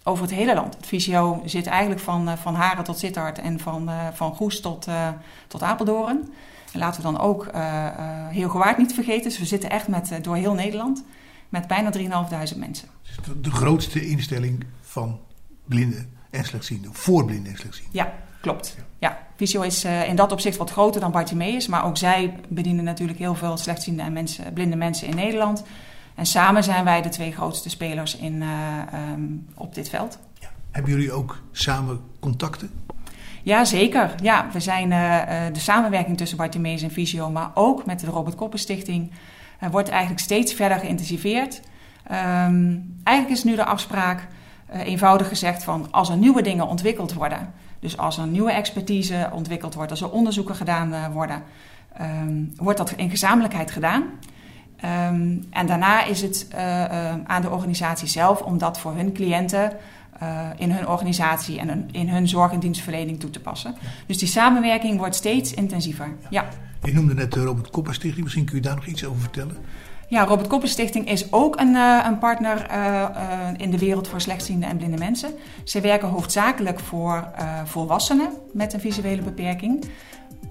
Over 0.07 0.23
het 0.23 0.33
hele 0.33 0.53
land. 0.53 0.75
Het 0.75 0.87
Visio 0.87 1.41
zit 1.45 1.65
eigenlijk 1.65 2.01
van, 2.01 2.29
uh, 2.29 2.33
van 2.37 2.55
Haren 2.55 2.83
tot 2.83 2.97
Sittard 2.97 3.39
en 3.39 3.59
van, 3.59 3.89
uh, 3.89 4.07
van 4.13 4.35
Goes 4.35 4.61
tot, 4.61 4.87
uh, 4.87 5.07
tot 5.47 5.63
Apeldoorn. 5.63 6.33
En 6.73 6.79
laten 6.79 7.01
we 7.01 7.11
dan 7.11 7.19
ook 7.19 7.47
heel 8.29 8.49
gewaard 8.49 8.77
niet 8.77 8.93
vergeten. 8.93 9.23
Dus 9.23 9.39
we 9.39 9.45
zitten 9.45 9.69
echt 9.69 9.87
met, 9.87 10.19
door 10.21 10.35
heel 10.35 10.53
Nederland 10.53 11.03
met 11.49 11.67
bijna 11.67 11.91
3.500 12.53 12.57
mensen. 12.57 12.87
De, 13.25 13.41
de 13.41 13.51
grootste 13.51 14.07
instelling 14.07 14.65
van 14.81 15.19
blinden 15.65 16.13
en 16.29 16.45
slechtzienden, 16.45 16.93
voor 16.93 17.25
blinden 17.25 17.51
en 17.51 17.57
slechtzienden. 17.57 17.95
Ja, 17.95 18.13
klopt. 18.41 18.75
Ja, 18.99 19.17
Visio 19.35 19.61
is 19.61 19.85
in 19.85 20.15
dat 20.15 20.31
opzicht 20.31 20.57
wat 20.57 20.71
groter 20.71 21.01
dan 21.01 21.11
Bartimeus, 21.11 21.67
maar 21.67 21.85
ook 21.85 21.97
zij 21.97 22.39
bedienen 22.47 22.83
natuurlijk 22.83 23.19
heel 23.19 23.35
veel 23.35 23.57
slechtziende 23.57 24.01
en 24.01 24.13
mensen, 24.13 24.53
blinde 24.53 24.75
mensen 24.75 25.07
in 25.07 25.15
Nederland. 25.15 25.63
En 26.17 26.25
samen 26.25 26.63
zijn 26.63 26.83
wij 26.83 27.01
de 27.01 27.09
twee 27.09 27.31
grootste 27.31 27.69
spelers 27.69 28.15
in, 28.15 28.41
uh, 28.41 28.49
um, 29.13 29.47
op 29.55 29.75
dit 29.75 29.89
veld. 29.89 30.19
Ja. 30.39 30.47
Hebben 30.71 30.91
jullie 30.91 31.11
ook 31.11 31.41
samen 31.51 31.99
contacten? 32.19 32.69
Ja, 33.43 33.65
zeker. 33.65 34.15
Ja, 34.21 34.47
we 34.51 34.59
zijn 34.59 34.91
uh, 34.91 35.53
de 35.53 35.59
samenwerking 35.59 36.17
tussen 36.17 36.37
Bartimeus 36.37 36.81
en 36.81 36.91
Visio, 36.91 37.29
maar 37.29 37.51
ook 37.53 37.85
met 37.85 37.99
de 37.99 38.07
Robert 38.07 38.35
Koppen 38.35 38.59
Stichting, 38.59 39.11
wordt 39.71 39.89
eigenlijk 39.89 40.21
steeds 40.21 40.53
verder 40.53 40.79
geïntensiveerd. 40.79 41.61
Um, 42.11 42.99
eigenlijk 43.03 43.37
is 43.37 43.43
nu 43.43 43.55
de 43.55 43.65
afspraak 43.65 44.27
uh, 44.73 44.87
eenvoudig 44.87 45.27
gezegd 45.27 45.63
van 45.63 45.91
als 45.91 46.09
er 46.09 46.17
nieuwe 46.17 46.41
dingen 46.41 46.67
ontwikkeld 46.67 47.13
worden, 47.13 47.53
dus 47.79 47.97
als 47.97 48.17
er 48.17 48.27
nieuwe 48.27 48.51
expertise 48.51 49.29
ontwikkeld 49.33 49.73
wordt, 49.73 49.91
als 49.91 50.01
er 50.01 50.11
onderzoeken 50.11 50.55
gedaan 50.55 50.93
uh, 50.93 51.05
worden, 51.07 51.43
um, 52.01 52.53
wordt 52.55 52.77
dat 52.77 52.91
in 52.91 53.09
gezamenlijkheid 53.09 53.71
gedaan. 53.71 54.03
Um, 54.83 55.45
en 55.49 55.67
daarna 55.67 56.03
is 56.03 56.21
het 56.21 56.47
uh, 56.53 56.83
aan 57.23 57.41
de 57.41 57.49
organisatie 57.49 58.07
zelf 58.07 58.41
om 58.41 58.57
dat 58.57 58.79
voor 58.79 58.95
hun 58.95 59.13
cliënten 59.13 59.71
in 60.57 60.71
hun 60.71 60.87
organisatie 60.87 61.59
en 61.59 61.89
in 61.91 62.09
hun 62.09 62.27
zorg- 62.27 62.51
en 62.51 62.59
dienstverlening 62.59 63.19
toe 63.19 63.29
te 63.29 63.39
passen. 63.39 63.75
Ja. 63.81 63.87
Dus 64.05 64.17
die 64.17 64.27
samenwerking 64.27 64.97
wordt 64.97 65.15
steeds 65.15 65.53
intensiever. 65.53 66.05
Ja. 66.05 66.27
ja. 66.29 66.45
Je 66.83 66.93
noemde 66.93 67.13
net 67.13 67.33
de 67.33 67.43
Robert 67.43 67.69
Kopper 67.69 67.93
Stichting, 67.93 68.23
misschien 68.23 68.45
kun 68.45 68.55
je 68.55 68.61
daar 68.61 68.75
nog 68.75 68.85
iets 68.85 69.05
over 69.05 69.21
vertellen? 69.21 69.57
Ja, 70.07 70.25
Robert 70.25 70.47
Koppen 70.47 70.69
Stichting 70.69 71.09
is 71.09 71.31
ook 71.33 71.59
een, 71.59 71.75
een 72.05 72.17
partner 72.17 72.67
in 73.57 73.71
de 73.71 73.77
wereld 73.77 74.07
voor 74.07 74.21
slechtziende 74.21 74.65
en 74.65 74.77
blinde 74.77 74.97
mensen. 74.97 75.31
Ze 75.63 75.81
werken 75.81 76.07
hoofdzakelijk 76.07 76.79
voor 76.79 77.27
volwassenen 77.65 78.29
met 78.53 78.73
een 78.73 78.79
visuele 78.79 79.21
beperking. 79.21 79.85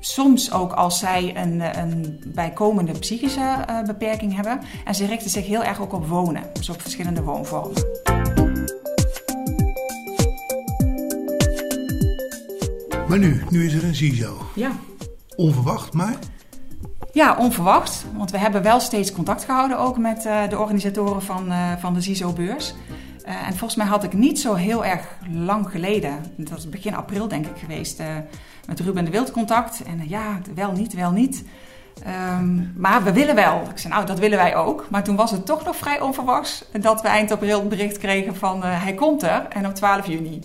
Soms 0.00 0.52
ook 0.52 0.72
als 0.72 0.98
zij 0.98 1.36
een, 1.36 1.80
een 1.80 2.20
bijkomende 2.26 2.92
psychische 2.92 3.64
beperking 3.86 4.34
hebben. 4.34 4.60
En 4.84 4.94
ze 4.94 5.06
richten 5.06 5.30
zich 5.30 5.46
heel 5.46 5.64
erg 5.64 5.80
ook 5.80 5.92
op 5.92 6.06
wonen, 6.06 6.42
dus 6.52 6.68
op 6.68 6.80
verschillende 6.80 7.22
woonvormen. 7.22 7.82
Maar 13.08 13.18
nu, 13.18 13.42
nu 13.50 13.66
is 13.66 13.74
er 13.74 13.84
een 13.84 13.94
CISO. 13.94 14.36
Ja. 14.54 14.70
Onverwacht, 15.36 15.92
maar 15.92 16.18
ja, 17.16 17.36
onverwacht. 17.38 18.04
Want 18.16 18.30
we 18.30 18.38
hebben 18.38 18.62
wel 18.62 18.80
steeds 18.80 19.12
contact 19.12 19.44
gehouden 19.44 19.78
ook 19.78 19.98
met 19.98 20.24
uh, 20.26 20.48
de 20.48 20.58
organisatoren 20.58 21.22
van, 21.22 21.48
uh, 21.48 21.72
van 21.78 21.94
de 21.94 22.00
ZISO-beurs. 22.00 22.74
Uh, 23.26 23.46
en 23.46 23.56
volgens 23.56 23.74
mij 23.74 23.86
had 23.86 24.04
ik 24.04 24.12
niet 24.12 24.40
zo 24.40 24.54
heel 24.54 24.84
erg 24.84 25.06
lang 25.30 25.70
geleden, 25.70 26.18
dat 26.36 26.58
is 26.58 26.68
begin 26.68 26.94
april 26.94 27.28
denk 27.28 27.46
ik 27.46 27.56
geweest, 27.58 28.02
met 28.66 28.80
Ruben 28.80 29.04
de 29.04 29.10
Wild 29.10 29.30
contact. 29.30 29.82
En 29.82 30.08
ja, 30.08 30.38
wel 30.54 30.72
niet, 30.72 30.94
wel 30.94 31.10
niet. 31.10 31.44
Um, 32.38 32.72
maar 32.76 33.04
we 33.04 33.12
willen 33.12 33.34
wel. 33.34 33.62
Ik 33.70 33.78
zei, 33.78 33.92
nou, 33.92 34.06
dat 34.06 34.18
willen 34.18 34.38
wij 34.38 34.56
ook. 34.56 34.86
Maar 34.90 35.04
toen 35.04 35.16
was 35.16 35.30
het 35.30 35.46
toch 35.46 35.64
nog 35.64 35.76
vrij 35.76 36.00
onverwachts 36.00 36.64
dat 36.80 37.02
we 37.02 37.08
eind 37.08 37.30
april 37.30 37.60
een 37.60 37.68
bericht 37.68 37.98
kregen 37.98 38.36
van 38.36 38.62
hij 38.62 38.94
komt 38.94 39.22
er 39.22 39.46
en 39.48 39.66
op 39.66 39.74
12 39.74 40.06
juni. 40.06 40.40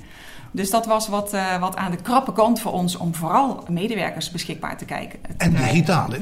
Dus 0.51 0.69
dat 0.69 0.85
was 0.85 1.07
wat, 1.07 1.33
uh, 1.33 1.59
wat 1.59 1.75
aan 1.75 1.91
de 1.91 2.01
krappe 2.01 2.33
kant 2.33 2.59
voor 2.61 2.71
ons 2.71 2.97
om 2.97 3.15
vooral 3.15 3.63
medewerkers 3.69 4.31
beschikbaar 4.31 4.77
te 4.77 4.85
kijken. 4.85 5.19
En 5.37 5.53
digitaal, 5.53 6.09
hè? 6.09 6.17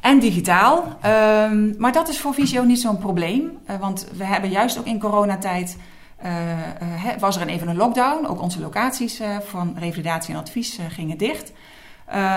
En 0.00 0.18
digitaal. 0.18 0.98
Um, 1.06 1.74
maar 1.78 1.92
dat 1.92 2.08
is 2.08 2.20
voor 2.20 2.34
Visio 2.34 2.62
niet 2.62 2.80
zo'n 2.80 2.98
probleem. 2.98 3.58
Uh, 3.70 3.76
want 3.80 4.06
we 4.16 4.24
hebben 4.24 4.50
juist 4.50 4.78
ook 4.78 4.86
in 4.86 5.00
coronatijd... 5.00 5.76
Uh, 6.24 6.58
uh, 6.82 7.18
was 7.18 7.36
er 7.36 7.42
een 7.42 7.48
even 7.48 7.68
een 7.68 7.76
lockdown. 7.76 8.26
Ook 8.26 8.40
onze 8.40 8.60
locaties 8.60 9.20
van 9.46 9.76
revalidatie 9.78 10.34
en 10.34 10.40
advies 10.40 10.78
gingen 10.88 11.18
dicht. 11.18 11.52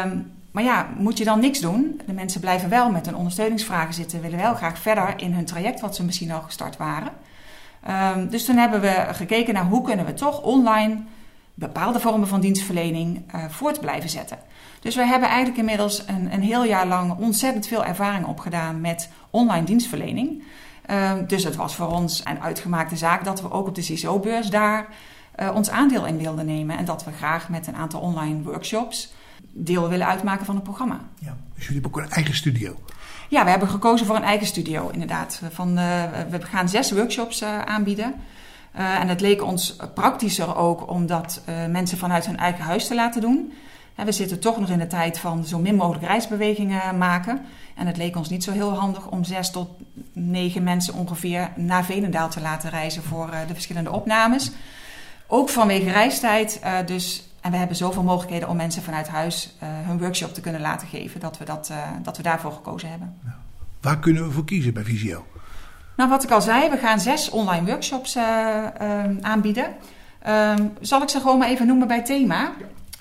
Um, 0.03 0.31
maar 0.51 0.63
ja, 0.63 0.87
moet 0.97 1.17
je 1.17 1.23
dan 1.23 1.39
niks 1.39 1.59
doen? 1.59 2.01
De 2.05 2.13
mensen 2.13 2.41
blijven 2.41 2.69
wel 2.69 2.91
met 2.91 3.05
hun 3.05 3.15
ondersteuningsvragen 3.15 3.93
zitten... 3.93 4.21
willen 4.21 4.39
wel 4.39 4.55
graag 4.55 4.77
verder 4.77 5.13
in 5.15 5.33
hun 5.33 5.45
traject 5.45 5.79
wat 5.79 5.95
ze 5.95 6.03
misschien 6.03 6.31
al 6.31 6.41
gestart 6.41 6.77
waren. 6.77 7.11
Um, 8.15 8.29
dus 8.29 8.45
toen 8.45 8.57
hebben 8.57 8.81
we 8.81 9.07
gekeken 9.11 9.53
naar 9.53 9.65
hoe 9.65 9.81
kunnen 9.81 10.05
we 10.05 10.13
toch 10.13 10.41
online... 10.41 10.97
bepaalde 11.53 11.99
vormen 11.99 12.27
van 12.27 12.39
dienstverlening 12.39 13.21
voort 13.49 13.79
blijven 13.79 14.09
zetten. 14.09 14.37
Dus 14.79 14.95
we 14.95 15.05
hebben 15.05 15.27
eigenlijk 15.29 15.57
inmiddels 15.59 16.03
een, 16.07 16.33
een 16.33 16.41
heel 16.41 16.63
jaar 16.63 16.87
lang 16.87 17.17
ontzettend 17.17 17.67
veel 17.67 17.85
ervaring 17.85 18.25
opgedaan 18.25 18.81
met 18.81 19.09
online 19.29 19.65
dienstverlening. 19.65 20.43
Uh, 20.89 21.13
dus 21.27 21.43
het 21.43 21.55
was 21.55 21.75
voor 21.75 21.87
ons 21.87 22.21
een 22.23 22.41
uitgemaakte 22.41 22.97
zaak 22.97 23.23
dat 23.23 23.41
we 23.41 23.51
ook 23.51 23.67
op 23.67 23.75
de 23.75 23.81
CISO-beurs 23.81 24.49
daar 24.49 24.87
uh, 25.39 25.55
ons 25.55 25.69
aandeel 25.69 26.05
in 26.05 26.17
wilden 26.17 26.45
nemen. 26.45 26.77
En 26.77 26.85
dat 26.85 27.03
we 27.03 27.11
graag 27.11 27.49
met 27.49 27.67
een 27.67 27.75
aantal 27.75 27.99
online 28.01 28.41
workshops 28.41 29.13
deel 29.51 29.89
willen 29.89 30.07
uitmaken 30.07 30.45
van 30.45 30.55
het 30.55 30.63
programma. 30.63 30.99
Ja, 31.19 31.37
dus 31.55 31.65
jullie 31.65 31.81
hebben 31.81 32.01
ook 32.01 32.07
een 32.07 32.13
eigen 32.13 32.35
studio? 32.35 32.75
Ja, 33.29 33.43
we 33.43 33.49
hebben 33.49 33.69
gekozen 33.69 34.05
voor 34.05 34.15
een 34.15 34.23
eigen 34.23 34.47
studio, 34.47 34.89
inderdaad. 34.89 35.41
Van, 35.51 35.69
uh, 35.69 36.03
we 36.29 36.41
gaan 36.41 36.69
zes 36.69 36.91
workshops 36.91 37.43
aanbieden. 37.43 38.13
en 38.71 39.07
het 39.07 39.21
leek 39.21 39.43
ons 39.43 39.75
praktischer 39.93 40.55
ook 40.55 40.89
om 40.89 41.05
dat 41.05 41.41
mensen 41.69 41.97
vanuit 41.97 42.25
hun 42.25 42.37
eigen 42.37 42.63
huis 42.63 42.87
te 42.87 42.95
laten 42.95 43.21
doen. 43.21 43.53
We 44.05 44.11
zitten 44.11 44.39
toch 44.39 44.59
nog 44.59 44.69
in 44.69 44.79
de 44.79 44.87
tijd 44.87 45.19
van 45.19 45.45
zo 45.45 45.59
min 45.59 45.75
mogelijk 45.75 46.05
reisbewegingen 46.05 46.97
maken. 46.97 47.41
En 47.75 47.87
het 47.87 47.97
leek 47.97 48.15
ons 48.15 48.29
niet 48.29 48.43
zo 48.43 48.51
heel 48.51 48.73
handig 48.73 49.07
om 49.07 49.23
zes 49.23 49.51
tot 49.51 49.69
negen 50.13 50.63
mensen 50.63 50.93
ongeveer 50.93 51.49
naar 51.55 51.85
Veenendaal 51.85 52.29
te 52.29 52.41
laten 52.41 52.69
reizen 52.69 53.03
voor 53.03 53.29
eh, 53.29 53.39
de 53.47 53.53
verschillende 53.53 53.91
opnames. 53.91 54.51
Ook 55.27 55.49
vanwege 55.49 55.91
reistijd. 55.91 56.59
eh, 56.59 56.77
dus, 56.85 57.29
en 57.41 57.51
we 57.51 57.57
hebben 57.57 57.75
zoveel 57.75 58.03
mogelijkheden 58.03 58.49
om 58.49 58.55
mensen 58.55 58.83
vanuit 58.83 59.07
huis 59.07 59.55
eh, 59.59 59.67
hun 59.71 59.99
workshop 59.99 60.33
te 60.33 60.41
kunnen 60.41 60.61
laten 60.61 60.87
geven, 60.87 61.19
dat 61.19 61.37
we, 61.37 61.45
dat, 61.45 61.71
dat 62.03 62.17
we 62.17 62.23
daarvoor 62.23 62.51
gekozen 62.51 62.89
hebben. 62.89 63.17
Waar 63.81 63.99
kunnen 63.99 64.27
we 64.27 64.31
voor 64.31 64.45
kiezen 64.45 64.73
bij 64.73 64.83
Visio? 64.83 65.25
Nou, 65.95 66.09
wat 66.09 66.23
ik 66.23 66.31
al 66.31 66.41
zei, 66.41 66.69
we 66.69 66.77
gaan 66.77 66.99
zes 66.99 67.29
online 67.29 67.65
workshops 67.65 68.17
aanbieden. 69.21 69.75
Ehm, 70.19 70.67
zal 70.81 71.01
ik 71.01 71.09
ze 71.09 71.19
gewoon 71.19 71.37
maar 71.37 71.47
even 71.47 71.67
noemen 71.67 71.87
bij 71.87 72.03
thema? 72.03 72.51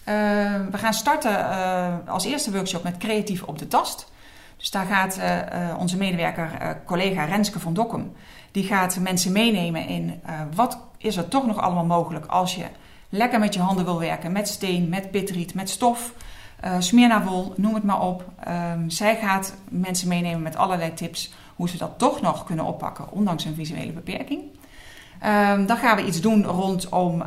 Ehm, 0.09 0.70
we 0.70 0.78
gaan 0.78 0.94
starten 0.94 1.51
eh, 1.51 1.94
als 2.06 2.24
eerste 2.24 2.52
workshop 2.52 2.82
met 2.82 2.97
creatief 2.97 3.43
op 3.43 3.59
de 3.59 3.68
tast. 3.68 4.12
Dus 4.56 4.70
daar 4.70 4.86
gaat 4.86 5.16
eh, 5.18 5.70
eh, 5.70 5.78
onze 5.78 5.97
medewerker, 5.97 6.78
collega 6.85 7.24
Renske 7.24 7.60
van 7.60 7.74
Dokkum, 7.74 8.12
die 8.51 8.64
gaat 8.64 8.98
mensen 8.98 9.32
meenemen 9.32 9.86
in 9.86 10.20
wat 10.55 10.78
is 10.98 11.16
er 11.16 11.28
toch 11.28 11.47
nog 11.47 11.59
allemaal 11.59 11.85
mogelijk 11.85 12.26
als 12.26 12.55
je 12.55 12.64
lekker 13.09 13.39
met 13.39 13.55
je 13.55 13.60
handen 13.60 13.85
wil 13.85 13.98
werken, 13.98 14.32
met 14.32 14.48
steen, 14.48 14.89
met 14.89 15.10
pitriet, 15.10 15.55
met 15.55 15.70
stof, 15.70 16.12
uh, 16.64 16.74
smeernawol, 16.78 17.52
noem 17.56 17.74
het 17.74 17.85
maar 17.85 18.02
op. 18.02 18.24
Ehm, 18.44 18.89
zij 18.89 19.16
gaat 19.16 19.55
mensen 19.68 20.09
meenemen 20.09 20.43
met 20.43 20.56
allerlei 20.56 20.94
tips 20.94 21.32
hoe 21.56 21.68
ze 21.68 21.76
dat 21.76 21.98
toch 21.98 22.20
nog 22.20 22.44
kunnen 22.44 22.64
oppakken, 22.64 23.12
ondanks 23.12 23.44
een 23.44 23.55
visuele 23.55 23.93
beperking. 23.93 24.43
Ehm, 25.20 25.66
dan 25.66 25.76
gaan 25.76 25.97
we 25.97 26.06
iets 26.06 26.20
doen 26.20 26.44
rondom 26.44 27.22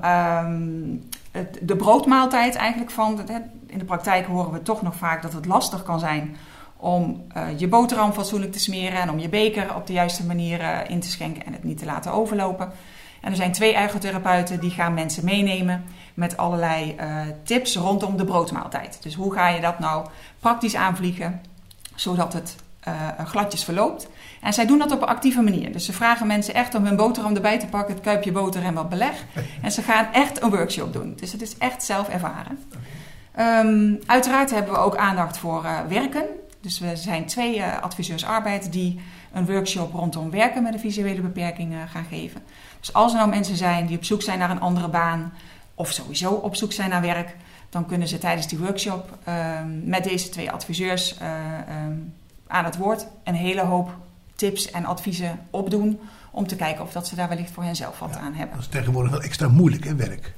de 1.62 1.76
broodmaaltijd 1.76 2.56
eigenlijk 2.56 2.92
van. 2.92 3.20
In 3.68 3.80
de 3.80 3.86
praktijk 3.86 4.26
horen 4.26 4.52
we 4.52 4.62
toch 4.62 4.82
nog 4.82 4.96
vaak 4.96 5.22
dat 5.22 5.34
het 5.34 5.46
lastig 5.46 5.84
kan 5.84 6.00
zijn 6.00 6.36
om 6.78 7.24
uh, 7.38 7.60
je 7.60 7.68
boterham 7.68 8.14
fatsoenlijk 8.14 8.52
te 8.52 8.60
smeren 8.60 9.02
en 9.02 9.10
om 9.10 9.20
je 9.20 9.30
beker 9.30 9.76
op 9.76 9.88
de 9.88 9.94
juiste 9.94 10.26
manier 10.26 10.60
uh, 10.60 10.78
in 10.88 11.00
te 11.00 11.10
schenken 11.10 11.46
en 11.46 11.54
het 11.54 11.64
niet 11.64 11.78
te 11.78 11.86
laten 11.86 12.12
overlopen. 12.12 12.72
En 13.22 13.30
er 13.30 13.36
zijn 13.36 13.52
twee 13.52 13.76
ergotherapeuten 13.76 14.60
die 14.60 14.70
gaan 14.70 14.94
mensen 14.94 15.26
meenemen 15.26 15.84
met 16.14 16.38
allerlei 16.38 16.96
uh, 17.00 17.22
tips 17.44 17.76
rondom 17.76 18.18
de 18.18 18.26
broodmaaltijd. 18.26 18.98
Dus 19.02 19.16
hoe 19.16 19.34
ga 19.34 19.48
je 19.48 19.62
dat 19.62 19.80
nou 19.80 20.08
praktisch 20.40 20.76
aanvliegen 20.76 21.42
zodat 21.96 22.34
het 22.34 22.56
gladjes 23.26 23.64
verloopt. 23.64 24.10
En 24.42 24.54
zij 24.54 24.66
doen 24.66 24.78
dat 24.78 24.92
op 24.92 25.02
een 25.02 25.08
actieve 25.08 25.42
manier. 25.42 25.72
Dus 25.72 25.86
ze 25.86 25.94
vragen 25.94 26.28
mensen 26.28 26.54
echt 26.54 26.76
om 26.76 26.86
hun 26.86 26.96
boterham 26.96 27.36
erbij 27.36 27.60
te 27.60 27.66
pakken, 27.66 27.94
het 27.94 28.04
kuipje 28.04 28.32
boter 28.32 28.64
en 28.64 28.74
wat 28.74 28.90
beleg. 28.90 29.14
En 29.62 29.72
ze 29.72 29.82
gaan 29.82 30.08
echt 30.14 30.42
een 30.42 30.50
workshop 30.50 30.94
doen. 30.94 31.14
Dus 31.16 31.32
het 31.32 31.42
is 31.42 31.58
echt 31.58 31.84
zelf 31.84 32.10
ervaren. 32.10 32.60
Um, 33.40 34.00
uiteraard 34.06 34.52
hebben 34.52 34.74
we 34.74 34.80
ook 34.80 34.96
aandacht 34.96 35.38
voor 35.38 35.64
uh, 35.64 35.80
werken. 35.88 36.24
Dus 36.62 36.80
we 36.80 36.96
zijn 36.96 37.26
twee 37.26 37.58
uh, 37.58 37.82
adviseurs 37.82 38.26
arbeid 38.26 38.72
die 38.72 39.00
een 39.34 39.46
workshop 39.46 39.94
rondom 39.94 40.32
werken 40.32 40.64
met 40.64 40.74
een 40.74 40.80
visuele 40.80 41.22
beperking 41.22 41.74
uh, 41.74 41.80
gaan 41.92 42.06
geven. 42.10 42.42
Dus 42.80 42.94
als 42.94 43.12
er 43.12 43.18
nou 43.18 43.30
mensen 43.30 43.56
zijn 43.56 43.86
die 43.86 43.98
op 43.98 44.04
zoek 44.04 44.22
zijn 44.22 44.40
naar 44.40 44.50
een 44.50 44.60
andere 44.60 44.88
baan 44.88 45.34
of 45.76 45.92
sowieso 45.92 46.32
op 46.32 46.56
zoek 46.56 46.72
zijn 46.72 46.90
naar 46.90 47.02
werk, 47.02 47.36
dan 47.70 47.86
kunnen 47.86 48.08
ze 48.08 48.18
tijdens 48.18 48.48
die 48.48 48.60
workshop 48.60 49.18
met 49.84 50.04
deze 50.04 50.30
twee 50.30 50.52
adviseurs 50.52 51.16
um, 51.86 52.14
aan 52.52 52.66
het 52.66 52.78
woord 52.78 53.08
een 53.24 53.36
hele 53.36 53.62
hoop 53.62 53.90
tips 54.36 54.72
en 54.72 54.86
adviezen 54.86 55.40
opdoen 55.50 56.00
om 56.32 56.48
te 56.48 56.56
kijken 56.56 56.84
of 56.84 56.92
dat 56.92 57.08
ze 57.08 57.16
daar 57.16 57.30
wellicht 57.30 57.52
voor 57.52 57.64
henzelf 57.64 58.00
wat 58.00 58.14
ja, 58.14 58.20
aan 58.20 58.34
hebben. 58.34 58.56
Dat 58.56 58.66
is 58.66 58.72
tegenwoordig 58.72 59.12
wel 59.12 59.22
extra 59.22 59.48
moeilijk, 59.48 59.84
hè, 59.84 59.96
werk? 59.96 60.34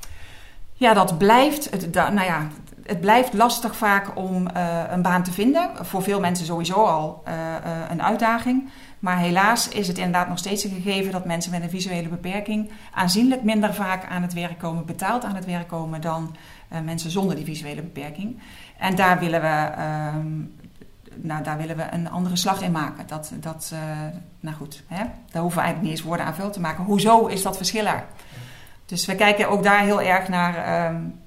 Ja, 0.73 0.93
dat 0.93 1.17
blijft, 1.17 1.69
het, 1.69 1.93
da, 1.93 2.09
nou 2.09 2.27
ja, 2.27 2.47
het 2.83 3.01
blijft 3.01 3.33
lastig 3.33 3.75
vaak 3.75 4.17
om 4.17 4.47
uh, 4.55 4.83
een 4.89 5.01
baan 5.01 5.23
te 5.23 5.31
vinden. 5.31 5.69
Voor 5.81 6.03
veel 6.03 6.19
mensen 6.19 6.45
sowieso 6.45 6.85
al 6.85 7.23
uh, 7.27 7.33
uh, 7.33 7.71
een 7.89 8.03
uitdaging. 8.03 8.69
Maar 8.99 9.17
helaas 9.17 9.67
is 9.69 9.87
het 9.87 9.97
inderdaad 9.97 10.29
nog 10.29 10.37
steeds 10.37 10.63
een 10.63 10.81
gegeven 10.81 11.11
dat 11.11 11.25
mensen 11.25 11.51
met 11.51 11.61
een 11.61 11.69
visuele 11.69 12.07
beperking 12.07 12.71
aanzienlijk 12.93 13.43
minder 13.43 13.73
vaak 13.73 14.05
aan 14.05 14.21
het 14.21 14.33
werk 14.33 14.57
komen, 14.57 14.85
betaald 14.85 15.23
aan 15.23 15.35
het 15.35 15.45
werk 15.45 15.67
komen 15.67 16.01
dan 16.01 16.35
mensen 16.83 17.11
zonder 17.11 17.35
die 17.35 17.45
visuele 17.45 17.81
beperking. 17.81 18.39
En 18.77 18.95
daar 18.95 19.19
willen 19.19 19.41
we 19.41 19.71
nou, 21.15 21.43
daar 21.43 21.57
willen 21.57 21.75
we 21.75 21.87
een 21.91 22.09
andere 22.09 22.35
slag 22.35 22.61
in 22.61 22.71
maken. 22.71 23.07
Dat, 23.07 23.31
dat 23.39 23.71
uh, 23.73 23.79
nou 24.39 24.55
goed, 24.55 24.83
hè? 24.87 25.03
daar 25.31 25.41
hoeven 25.41 25.59
we 25.59 25.65
eigenlijk 25.65 25.81
niet 25.81 25.91
eens 25.91 26.01
woorden 26.01 26.25
aan 26.25 26.35
vuil 26.35 26.51
te 26.51 26.59
maken. 26.59 26.83
Hoezo 26.83 27.25
is 27.25 27.41
dat 27.41 27.57
verschil 27.57 27.85
er? 27.85 28.05
Dus 28.85 29.05
we 29.05 29.15
kijken 29.15 29.49
ook 29.49 29.63
daar 29.63 29.81
heel 29.81 30.01
erg 30.01 30.27
naar 30.27 30.87
um, 30.91 31.19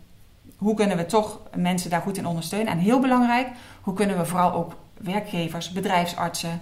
hoe 0.56 0.74
kunnen 0.74 0.96
we 0.96 1.06
toch 1.06 1.40
mensen 1.54 1.90
daar 1.90 2.00
goed 2.00 2.16
in 2.16 2.26
ondersteunen. 2.26 2.72
En 2.72 2.78
heel 2.78 3.00
belangrijk, 3.00 3.48
hoe 3.80 3.94
kunnen 3.94 4.18
we 4.18 4.26
vooral 4.26 4.52
ook 4.52 4.76
werkgevers, 5.00 5.70
bedrijfsartsen, 5.70 6.60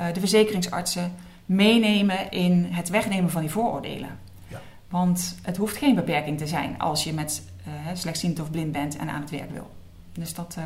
uh, 0.00 0.06
de 0.12 0.20
verzekeringsartsen 0.20 1.12
meenemen 1.46 2.30
in 2.30 2.64
het 2.70 2.88
wegnemen 2.88 3.30
van 3.30 3.40
die 3.40 3.50
vooroordelen. 3.50 4.18
Ja. 4.48 4.60
Want 4.88 5.36
het 5.42 5.56
hoeft 5.56 5.76
geen 5.76 5.94
beperking 5.94 6.38
te 6.38 6.46
zijn 6.46 6.78
als 6.78 7.04
je 7.04 7.12
met 7.12 7.42
uh, 7.66 7.72
slechtziend 7.94 8.40
of 8.40 8.50
blind 8.50 8.72
bent 8.72 8.96
en 8.96 9.10
aan 9.10 9.20
het 9.20 9.30
werk 9.30 9.50
wil. 9.50 9.70
Dus 10.12 10.34
dat. 10.34 10.56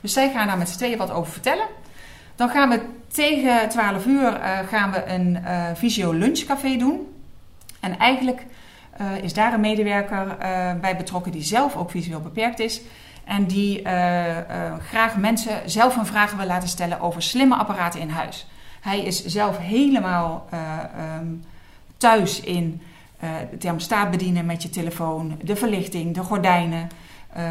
Dus 0.00 0.12
zij 0.12 0.30
gaan 0.30 0.46
daar 0.46 0.58
met 0.58 0.68
z'n 0.68 0.76
tweeën 0.76 0.98
wat 0.98 1.10
over 1.10 1.32
vertellen. 1.32 1.66
Dan 2.36 2.48
gaan 2.48 2.68
we 2.68 2.80
tegen 3.08 3.68
12 3.68 4.06
uur 4.06 4.32
uh, 4.32 4.58
gaan 4.58 4.90
we 4.90 5.06
een 5.06 5.38
uh, 5.44 5.64
visio 5.74 6.12
lunchcafé 6.12 6.76
doen. 6.76 7.06
En 7.80 7.98
eigenlijk 7.98 8.46
uh, 9.00 9.22
is 9.22 9.32
daar 9.32 9.52
een 9.52 9.60
medewerker 9.60 10.36
bij 10.80 10.96
betrokken 10.96 11.32
die 11.32 11.42
zelf 11.42 11.76
ook 11.76 11.90
visueel 11.90 12.20
beperkt 12.20 12.58
is. 12.58 12.80
En 13.24 13.46
die 13.46 13.82
graag 14.88 15.16
mensen 15.16 15.70
zelf 15.70 15.94
hun 15.94 16.06
vragen 16.06 16.36
wil 16.36 16.46
laten 16.46 16.68
stellen 16.68 17.00
over 17.00 17.22
slimme 17.22 17.54
apparaten 17.54 18.00
in 18.00 18.08
huis. 18.08 18.46
Hij 18.80 19.04
is 19.04 19.24
zelf 19.24 19.58
helemaal 19.58 20.48
um, 21.20 21.44
thuis 21.96 22.40
in 22.40 22.82
de 23.50 23.58
thermostaat 23.58 24.10
bedienen 24.10 24.46
met 24.46 24.62
je 24.62 24.70
telefoon, 24.70 25.38
de 25.42 25.56
verlichting, 25.56 26.14
de 26.14 26.22
gordijnen. 26.22 26.88
Uh, 27.36 27.44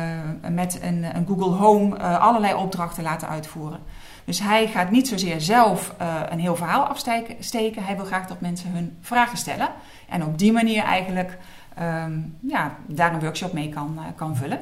met 0.49 0.79
een, 0.81 1.15
een, 1.15 1.25
Google 1.27 1.55
Home 1.55 1.97
uh, 1.97 2.19
allerlei 2.19 2.53
opdrachten 2.53 3.03
laten 3.03 3.27
uitvoeren. 3.27 3.79
Dus 4.25 4.39
hij 4.39 4.67
gaat 4.67 4.91
niet 4.91 5.07
zozeer 5.07 5.41
zelf 5.41 5.95
uh, 6.01 6.15
een 6.29 6.39
heel 6.39 6.55
verhaal 6.55 6.83
afsteken. 6.83 7.83
Hij 7.83 7.95
wil 7.95 8.05
graag 8.05 8.27
dat 8.27 8.41
mensen 8.41 8.71
hun 8.71 8.97
vragen 9.01 9.37
stellen. 9.37 9.69
En 10.09 10.23
op 10.23 10.37
die 10.37 10.51
manier 10.51 10.83
eigenlijk 10.83 11.37
um, 11.79 12.37
ja, 12.39 12.75
daar 12.87 13.13
een 13.13 13.19
workshop 13.19 13.53
mee 13.53 13.69
kan, 13.69 13.99
kan 14.15 14.35
vullen. 14.35 14.59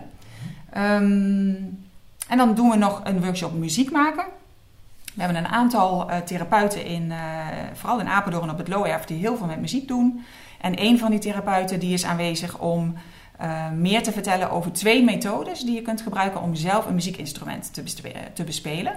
Um, 0.78 1.86
en 2.28 2.38
dan 2.38 2.56
doen 2.56 2.70
we 2.70 2.76
nog 2.76 3.02
een 3.04 3.22
workshop 3.22 3.54
muziek 3.54 3.92
maken. 3.92 4.26
We 5.14 5.22
hebben 5.22 5.38
een 5.38 5.52
aantal 5.52 6.10
therapeuten, 6.26 6.86
in, 6.86 7.14
vooral 7.74 8.00
in 8.00 8.08
Apeldoorn 8.08 8.50
op 8.50 8.58
het 8.58 8.68
Looerf, 8.68 9.06
die 9.06 9.18
heel 9.18 9.38
veel 9.38 9.48
met 9.48 9.62
muziek 9.62 9.88
doen. 9.88 10.26
En 10.62 10.82
een 10.82 11.00
van 11.00 11.12
die 11.12 11.20
therapeuten 11.20 11.80
die 11.80 11.94
is 11.94 12.06
aanwezig 12.06 12.58
om 12.58 12.96
uh, 13.42 13.70
meer 13.72 14.04
te 14.04 14.12
vertellen 14.12 14.52
over 14.52 14.72
twee 14.72 15.04
methodes 15.04 15.62
die 15.62 15.76
je 15.76 15.82
kunt 15.82 16.02
gebruiken 16.02 16.42
om 16.42 16.56
zelf 16.56 16.86
een 16.86 16.94
muziekinstrument 16.94 17.74
te, 17.74 17.84
te 18.34 18.44
bespelen. 18.44 18.94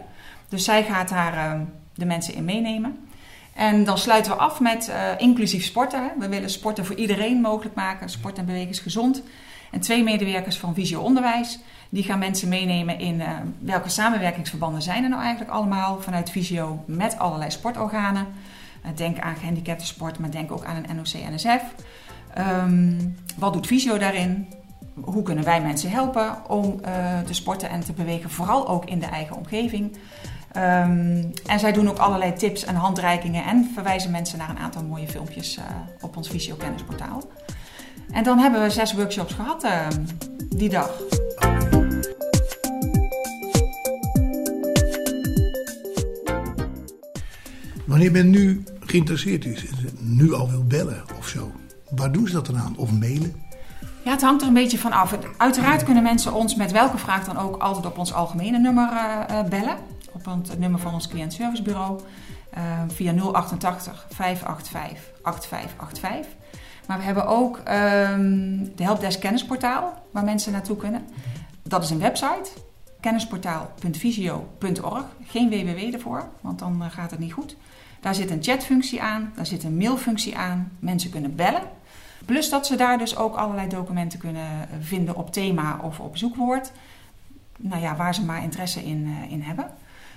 Dus 0.49 0.65
zij 0.65 0.85
gaat 0.85 1.09
daar 1.09 1.35
uh, 1.35 1.61
de 1.95 2.05
mensen 2.05 2.35
in 2.35 2.45
meenemen. 2.45 3.09
En 3.55 3.85
dan 3.85 3.99
sluiten 3.99 4.33
we 4.33 4.39
af 4.39 4.61
met 4.61 4.89
uh, 4.89 4.95
inclusief 5.17 5.65
sporten. 5.65 6.11
We 6.19 6.29
willen 6.29 6.51
sporten 6.51 6.87
voor 6.87 6.97
iedereen 6.97 7.41
mogelijk 7.41 7.75
maken. 7.75 8.09
Sport 8.09 8.39
en 8.39 8.47
bewegen 8.47 8.69
is 8.69 8.79
gezond. 8.79 9.23
En 9.71 9.81
twee 9.81 10.03
medewerkers 10.03 10.59
van 10.59 10.75
Visio 10.75 11.01
Onderwijs, 11.01 11.59
die 11.89 12.03
gaan 12.03 12.19
mensen 12.19 12.49
meenemen 12.49 12.99
in 12.99 13.23
welke 13.59 13.89
samenwerkingsverbanden 13.89 14.83
zijn 14.83 15.03
er 15.03 15.09
nou 15.09 15.23
eigenlijk 15.23 15.53
allemaal 15.53 16.01
vanuit 16.01 16.31
Visio 16.31 16.83
met 16.87 17.19
allerlei 17.19 17.51
sportorganen. 17.51 18.27
denk 18.95 19.19
aan 19.19 19.37
gehandicapte 19.37 19.87
sport, 19.87 20.19
maar 20.19 20.31
denk 20.31 20.53
ook 20.53 20.65
aan 20.65 20.77
een 20.77 20.97
NOC-NSF. 20.97 21.63
Um, 22.39 23.17
wat 23.39 23.53
doet 23.53 23.67
Visio 23.67 23.99
daarin? 23.99 24.47
Hoe 25.01 25.23
kunnen 25.23 25.45
wij 25.45 25.63
mensen 25.63 25.91
helpen 25.91 26.49
om 26.49 26.81
uh, 26.87 27.21
te 27.21 27.35
sporten 27.35 27.71
en 27.71 27.81
te 27.81 27.93
bewegen, 27.93 28.31
vooral 28.31 28.69
ook 28.69 28.85
in 28.85 28.99
de 28.99 29.07
eigen 29.07 29.37
omgeving? 29.37 29.97
Um, 30.57 31.33
en 31.47 31.59
zij 31.59 31.73
doen 31.73 31.89
ook 31.89 31.99
allerlei 31.99 32.33
tips 32.33 32.65
en 32.65 32.75
handreikingen 32.75 33.45
en 33.45 33.71
verwijzen 33.75 34.11
mensen 34.11 34.39
naar 34.39 34.51
een 34.51 34.59
aantal 34.59 34.83
mooie 34.83 35.09
filmpjes 35.09 35.57
uh, 35.57 35.65
op 36.01 36.17
ons 36.17 36.29
Visio 36.29 36.55
kennisportaal. 36.55 37.23
En 38.11 38.25
dan 38.25 38.39
hebben 38.39 38.63
we 38.63 38.71
zes 38.71 38.93
workshops 38.93 39.35
gehad 39.35 39.65
uh, 39.65 39.87
die 40.57 40.69
dag. 40.69 40.91
Wanneer 47.85 48.13
men 48.13 48.31
nu 48.31 48.65
geïnteresseerd 48.81 49.45
is, 49.45 49.65
nu 49.99 50.35
al 50.35 50.51
wil 50.51 50.65
bellen 50.65 51.05
of 51.19 51.29
zo, 51.29 51.53
Waar 51.91 52.13
doen 52.13 52.27
ze 52.27 52.33
dat 52.33 52.47
dan 52.47 52.59
aan? 52.59 52.77
Of 52.77 52.93
mailen? 52.93 53.43
Ja, 54.05 54.11
het 54.11 54.23
hangt 54.23 54.43
er 54.43 54.49
een 54.49 54.55
beetje 54.55 54.79
van 54.79 54.93
af. 54.93 55.19
Uiteraard 55.37 55.85
kunnen 55.85 56.03
mensen 56.03 56.33
ons 56.33 56.55
met 56.55 56.73
welke 56.73 56.99
vraag 56.99 57.25
dan 57.25 57.39
ook 57.39 57.63
altijd 57.63 57.87
op 57.87 57.99
ons 57.99 58.13
algemene 58.13 58.59
nummer 58.59 58.89
uh, 58.93 59.43
bellen. 59.43 59.77
Op 60.13 60.25
het 60.25 60.59
nummer 60.59 60.81
van 60.81 60.95
ons 60.95 61.09
cliëntservicebureau. 61.09 62.01
Uh, 62.57 62.63
via 62.89 63.13
088 63.13 64.07
585 64.09 65.11
8585. 65.23 66.33
Maar 66.87 66.99
we 66.99 67.05
hebben 67.05 67.27
ook 67.27 67.57
um, 67.57 68.73
de 68.77 68.83
Helpdesk 68.83 69.21
kennisportaal 69.21 70.03
waar 70.11 70.25
mensen 70.25 70.53
naartoe 70.53 70.77
kunnen. 70.77 71.07
Dat 71.63 71.83
is 71.83 71.91
een 71.91 71.99
website, 71.99 72.51
kennisportaal.visio.org. 73.01 75.05
Geen 75.27 75.49
www 75.49 75.95
ervoor, 75.95 76.29
want 76.41 76.59
dan 76.59 76.83
eh, 76.83 76.91
gaat 76.91 77.11
het 77.11 77.21
niet 77.21 77.33
goed. 77.33 77.57
Daar 78.01 78.15
zit 78.15 78.31
een 78.31 78.43
chatfunctie 78.43 79.03
aan, 79.03 79.33
daar 79.37 79.47
zit 79.47 79.65
een 79.65 79.77
mailfunctie 79.77 80.37
aan. 80.37 80.73
Mensen 80.79 81.11
kunnen 81.11 81.35
bellen. 81.35 81.63
Plus 82.29 82.49
dat 82.49 82.67
ze 82.67 82.77
daar 82.77 82.99
dus 82.99 83.17
ook 83.17 83.37
allerlei 83.37 83.69
documenten 83.69 84.19
kunnen 84.19 84.43
eh, 84.43 84.77
vinden 84.81 85.17
op 85.17 85.33
thema 85.33 85.79
of 85.83 86.01
op 86.01 86.17
zoekwoord. 86.17 86.73
Nou 87.57 87.83
ja, 87.83 87.97
waar 87.97 88.15
ze 88.15 88.25
maar 88.25 88.43
interesse 88.43 88.85
in, 88.85 89.07
uh, 89.07 89.33
in 89.33 89.43
hebben. 89.43 89.71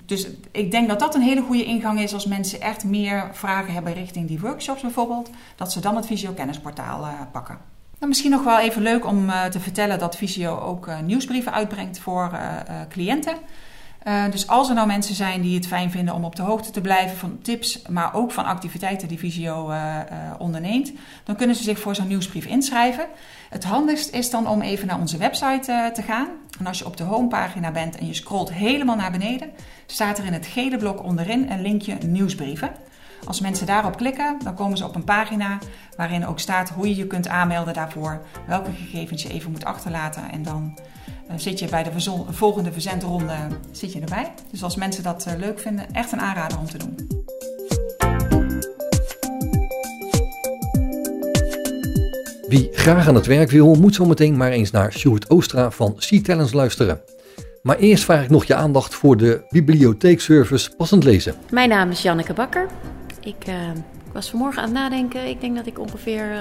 Dus 0.05 0.27
ik 0.51 0.71
denk 0.71 0.87
dat 0.87 0.99
dat 0.99 1.15
een 1.15 1.21
hele 1.21 1.41
goede 1.41 1.63
ingang 1.63 1.99
is 1.99 2.13
als 2.13 2.25
mensen 2.25 2.61
echt 2.61 2.83
meer 2.83 3.29
vragen 3.31 3.73
hebben 3.73 3.93
richting 3.93 4.27
die 4.27 4.39
workshops 4.39 4.81
bijvoorbeeld. 4.81 5.29
Dat 5.55 5.71
ze 5.71 5.79
dan 5.79 5.95
het 5.95 6.05
Visio 6.05 6.31
Kennisportaal 6.31 7.01
uh, 7.01 7.13
pakken. 7.31 7.57
Nou, 7.97 8.07
misschien 8.07 8.31
nog 8.31 8.43
wel 8.43 8.59
even 8.59 8.81
leuk 8.81 9.05
om 9.05 9.31
te 9.51 9.59
vertellen 9.59 9.99
dat 9.99 10.17
Visio 10.17 10.59
ook 10.59 10.89
nieuwsbrieven 11.03 11.53
uitbrengt 11.53 11.99
voor 11.99 12.39
cliënten. 12.89 13.35
Dus 14.31 14.47
als 14.47 14.69
er 14.69 14.75
nou 14.75 14.87
mensen 14.87 15.15
zijn 15.15 15.41
die 15.41 15.55
het 15.55 15.67
fijn 15.67 15.91
vinden 15.91 16.13
om 16.13 16.25
op 16.25 16.35
de 16.35 16.41
hoogte 16.41 16.71
te 16.71 16.81
blijven 16.81 17.17
van 17.17 17.39
tips, 17.41 17.81
maar 17.89 18.13
ook 18.13 18.31
van 18.31 18.45
activiteiten 18.45 19.07
die 19.07 19.19
Visio 19.19 19.73
onderneemt, 20.37 20.91
dan 21.23 21.35
kunnen 21.35 21.55
ze 21.55 21.63
zich 21.63 21.79
voor 21.79 21.95
zo'n 21.95 22.07
nieuwsbrief 22.07 22.45
inschrijven. 22.45 23.05
Het 23.49 23.63
handigst 23.63 24.13
is 24.13 24.29
dan 24.29 24.47
om 24.47 24.61
even 24.61 24.87
naar 24.87 24.99
onze 24.99 25.17
website 25.17 25.91
te 25.93 26.01
gaan. 26.01 26.27
En 26.59 26.67
als 26.67 26.79
je 26.79 26.85
op 26.85 26.97
de 26.97 27.03
homepagina 27.03 27.71
bent 27.71 27.97
en 27.97 28.07
je 28.07 28.13
scrolt 28.13 28.53
helemaal 28.53 28.95
naar 28.95 29.11
beneden, 29.11 29.49
staat 29.85 30.17
er 30.17 30.25
in 30.25 30.33
het 30.33 30.45
gele 30.45 30.77
blok 30.77 31.03
onderin 31.03 31.51
een 31.51 31.61
linkje 31.61 31.97
nieuwsbrieven. 32.05 32.71
Als 33.25 33.39
mensen 33.41 33.65
daarop 33.65 33.97
klikken, 33.97 34.39
dan 34.43 34.55
komen 34.55 34.77
ze 34.77 34.85
op 34.85 34.95
een 34.95 35.03
pagina 35.03 35.57
waarin 35.97 36.25
ook 36.25 36.39
staat 36.39 36.69
hoe 36.69 36.89
je 36.89 36.95
je 36.95 37.07
kunt 37.07 37.27
aanmelden 37.27 37.73
daarvoor, 37.73 38.21
welke 38.47 38.71
gegevens 38.71 39.23
je 39.23 39.29
even 39.29 39.51
moet 39.51 39.65
achterlaten 39.65 40.31
en 40.31 40.43
dan 40.43 40.73
uh, 40.75 41.20
zit 41.35 41.59
je 41.59 41.67
bij 41.69 41.83
de 41.83 41.91
volgende 42.29 42.71
verzendronde 42.71 43.33
zit 43.71 43.93
je 43.93 43.99
erbij. 43.99 44.33
Dus 44.51 44.63
als 44.63 44.75
mensen 44.75 45.03
dat 45.03 45.25
uh, 45.27 45.33
leuk 45.39 45.59
vinden, 45.59 45.93
echt 45.93 46.11
een 46.11 46.21
aanrader 46.21 46.57
om 46.57 46.65
te 46.65 46.77
doen. 46.77 46.95
Wie 52.47 52.69
graag 52.71 53.07
aan 53.07 53.15
het 53.15 53.25
werk 53.25 53.51
wil, 53.51 53.75
moet 53.75 53.95
zometeen 53.95 54.37
maar 54.37 54.51
eens 54.51 54.71
naar 54.71 54.93
Sjoerd 54.93 55.29
Oostra 55.29 55.71
van 55.71 55.93
Sea 55.97 56.21
Talents 56.21 56.53
luisteren. 56.53 57.01
Maar 57.61 57.77
eerst 57.77 58.03
vraag 58.03 58.23
ik 58.23 58.29
nog 58.29 58.45
je 58.45 58.55
aandacht 58.55 58.95
voor 58.95 59.17
de 59.17 59.41
bibliotheekservice 59.49 60.75
Passend 60.75 61.03
Lezen. 61.03 61.35
Mijn 61.51 61.69
naam 61.69 61.89
is 61.89 62.01
Janneke 62.01 62.33
Bakker. 62.33 62.67
Ik 63.19 63.47
uh, 63.47 63.55
was 64.13 64.29
vanmorgen 64.29 64.61
aan 64.61 64.67
het 64.69 64.77
nadenken. 64.77 65.27
Ik 65.27 65.41
denk 65.41 65.55
dat 65.55 65.65
ik 65.65 65.79
ongeveer 65.79 66.31
uh, 66.31 66.37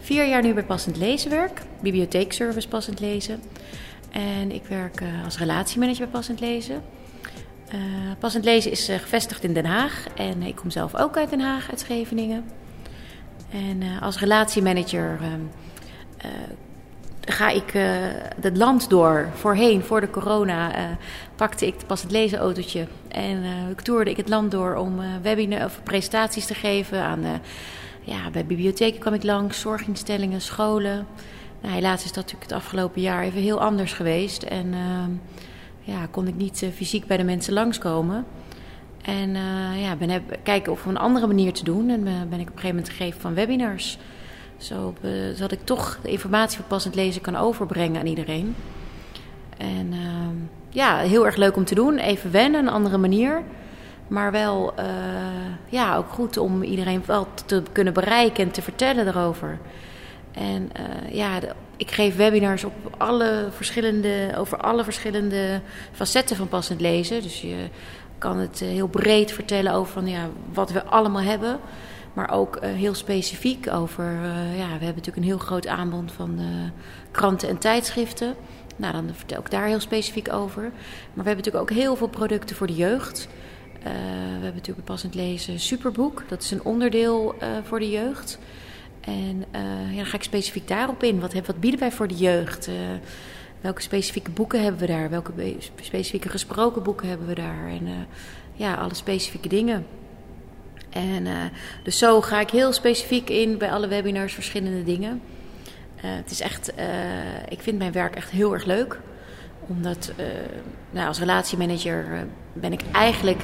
vier 0.00 0.28
jaar 0.28 0.42
nu 0.42 0.54
bij 0.54 0.64
Passend 0.64 0.96
Lezen 0.96 1.30
werk. 1.30 1.62
Bibliotheekservice 1.80 2.68
Passend 2.68 3.00
Lezen. 3.00 3.40
En 4.14 4.52
ik 4.52 4.64
werk 4.64 5.00
uh, 5.00 5.24
als 5.24 5.38
relatiemanager 5.38 6.04
bij 6.04 6.12
Passend 6.12 6.40
Lezen. 6.40 6.82
Passend 8.18 8.44
Lezen 8.44 8.70
is 8.70 8.84
gevestigd 8.84 9.44
in 9.44 9.54
Den 9.54 9.64
Haag. 9.64 10.06
En 10.16 10.42
ik 10.42 10.56
kom 10.56 10.70
zelf 10.70 10.94
ook 10.94 11.16
uit 11.16 11.30
Den 11.30 11.40
Haag, 11.40 11.70
uit 11.70 11.80
Scheveningen. 11.80 12.44
En 13.50 13.82
als 14.00 14.18
relatiemanager 14.18 15.18
ga 17.20 17.48
ik 17.48 17.74
uh, 17.74 17.82
het 18.40 18.56
land 18.56 18.90
door. 18.90 19.28
Voorheen, 19.34 19.82
voor 19.82 20.00
de 20.00 20.10
corona, 20.10 20.78
uh, 20.78 20.84
pakte 21.36 21.66
ik 21.66 21.74
het 21.88 22.10
lezen 22.10 22.38
autootje. 22.38 22.86
En 23.08 23.42
uh, 23.42 23.70
ik 23.70 23.80
toerde 23.80 24.10
ik 24.10 24.16
het 24.16 24.28
land 24.28 24.50
door 24.50 24.74
om 24.74 25.00
webinars 25.22 25.64
of 25.64 25.80
presentaties 25.82 26.46
te 26.46 26.54
geven. 26.54 27.02
Aan, 27.02 27.24
ja, 28.00 28.30
bij 28.32 28.46
bibliotheken 28.46 29.00
kwam 29.00 29.14
ik 29.14 29.22
langs, 29.22 29.60
zorginstellingen, 29.60 30.40
scholen. 30.40 31.06
Nou, 31.64 31.76
helaas 31.76 32.04
is 32.04 32.12
dat 32.12 32.24
natuurlijk 32.24 32.50
het 32.50 32.60
afgelopen 32.60 33.00
jaar 33.00 33.22
even 33.22 33.40
heel 33.40 33.60
anders 33.60 33.92
geweest. 33.92 34.42
En 34.42 34.74
ja, 35.80 36.06
kon 36.10 36.26
ik 36.26 36.36
niet 36.36 36.66
fysiek 36.74 37.06
bij 37.06 37.16
de 37.16 37.24
mensen 37.24 37.52
langskomen. 37.52 38.24
En 39.02 39.36
ja, 39.78 39.96
ben 39.96 40.10
heb, 40.10 40.38
kijken 40.42 40.72
of 40.72 40.84
we 40.84 40.90
een 40.90 40.96
andere 40.96 41.26
manier 41.26 41.52
te 41.52 41.64
doen. 41.64 41.88
En 41.88 42.04
ben 42.04 42.14
ik 42.14 42.22
op 42.30 42.30
een 42.30 42.40
gegeven 42.46 42.68
moment 42.68 42.88
gegeven 42.88 43.20
van 43.20 43.34
webinars. 43.34 43.98
Zo, 44.56 44.94
zodat 45.34 45.52
ik 45.52 45.64
toch 45.64 45.98
de 46.02 46.10
informatie 46.10 46.56
van 46.56 46.66
passend 46.66 46.94
lezen 46.94 47.22
kan 47.22 47.36
overbrengen 47.36 48.00
aan 48.00 48.06
iedereen. 48.06 48.56
En 49.56 49.92
uh, 49.92 49.98
ja, 50.68 50.98
heel 50.98 51.26
erg 51.26 51.36
leuk 51.36 51.56
om 51.56 51.64
te 51.64 51.74
doen. 51.74 51.98
Even 51.98 52.30
wennen, 52.30 52.60
een 52.60 52.72
andere 52.72 52.98
manier. 52.98 53.42
Maar 54.08 54.32
wel 54.32 54.74
ja, 55.68 55.96
ook 55.96 56.08
goed 56.08 56.36
om 56.36 56.62
iedereen 56.62 57.02
wel 57.06 57.26
te 57.46 57.62
kunnen 57.72 57.92
bereiken 57.92 58.44
en 58.44 58.50
te 58.50 58.62
vertellen 58.62 59.06
erover. 59.06 59.58
En 60.34 60.70
uh, 60.80 61.14
ja, 61.14 61.40
ik 61.76 61.90
geef 61.90 62.16
webinars 62.16 62.64
op 62.64 62.72
alle 62.98 63.48
verschillende, 63.50 64.32
over 64.36 64.58
alle 64.58 64.84
verschillende 64.84 65.60
facetten 65.92 66.36
van 66.36 66.48
passend 66.48 66.80
lezen. 66.80 67.22
Dus 67.22 67.40
je 67.40 67.68
kan 68.18 68.38
het 68.38 68.60
heel 68.60 68.88
breed 68.88 69.32
vertellen 69.32 69.72
over 69.72 69.92
van, 69.92 70.06
ja, 70.06 70.28
wat 70.52 70.72
we 70.72 70.84
allemaal 70.84 71.22
hebben. 71.22 71.58
Maar 72.12 72.30
ook 72.30 72.56
uh, 72.56 72.72
heel 72.72 72.94
specifiek 72.94 73.72
over. 73.72 74.04
Ja, 74.56 74.66
we 74.66 74.84
hebben 74.84 74.86
natuurlijk 74.86 75.16
een 75.16 75.22
heel 75.22 75.38
groot 75.38 75.66
aanbod 75.66 76.12
van 76.12 76.38
kranten 77.10 77.48
en 77.48 77.58
tijdschriften. 77.58 78.34
Nou, 78.76 78.92
dan 78.92 79.10
vertel 79.12 79.40
ik 79.40 79.50
daar 79.50 79.66
heel 79.66 79.80
specifiek 79.80 80.32
over. 80.32 80.62
Maar 80.62 80.70
we 81.24 81.28
hebben 81.28 81.36
natuurlijk 81.36 81.70
ook 81.70 81.76
heel 81.76 81.96
veel 81.96 82.08
producten 82.08 82.56
voor 82.56 82.66
de 82.66 82.74
jeugd. 82.74 83.28
we 83.82 83.90
hebben 84.30 84.54
natuurlijk 84.54 84.86
passend 84.86 85.14
lezen 85.14 85.60
Superboek. 85.60 86.22
Dat 86.28 86.42
is 86.42 86.50
een 86.50 86.64
onderdeel 86.64 87.34
voor 87.62 87.78
de 87.78 87.90
jeugd. 87.90 88.38
En 89.04 89.44
ja, 89.90 89.96
dan 89.96 90.06
ga 90.06 90.16
ik 90.16 90.22
specifiek 90.22 90.68
daarop 90.68 91.02
in. 91.02 91.20
Wat, 91.20 91.32
wat 91.32 91.60
bieden 91.60 91.80
wij 91.80 91.92
voor 91.92 92.08
de 92.08 92.14
jeugd? 92.14 92.70
welke 93.60 93.82
specifieke 93.82 94.30
boeken 94.30 94.62
hebben 94.62 94.80
we 94.80 94.86
daar? 94.86 95.10
Welke 95.10 95.56
specifieke 95.80 96.28
gesproken 96.28 96.82
boeken 96.82 97.08
hebben 97.08 97.26
we 97.26 97.34
daar? 97.34 97.68
En 97.68 98.06
ja, 98.52 98.74
alle 98.74 98.94
specifieke 98.94 99.48
dingen. 99.48 99.86
En 100.90 101.26
dus 101.82 101.98
zo 101.98 102.20
ga 102.20 102.40
ik 102.40 102.50
heel 102.50 102.72
specifiek 102.72 103.30
in 103.30 103.58
bij 103.58 103.70
alle 103.70 103.88
webinars 103.88 104.34
verschillende 104.34 104.84
dingen. 104.84 105.20
Het 105.96 106.30
is 106.30 106.40
echt, 106.40 106.72
ik 107.48 107.60
vind 107.60 107.78
mijn 107.78 107.92
werk 107.92 108.16
echt 108.16 108.30
heel 108.30 108.52
erg 108.52 108.64
leuk. 108.64 109.00
Omdat 109.66 110.12
nou, 110.90 111.06
als 111.08 111.18
relatiemanager 111.18 112.26
ben 112.52 112.72
ik 112.72 112.80
eigenlijk, 112.92 113.40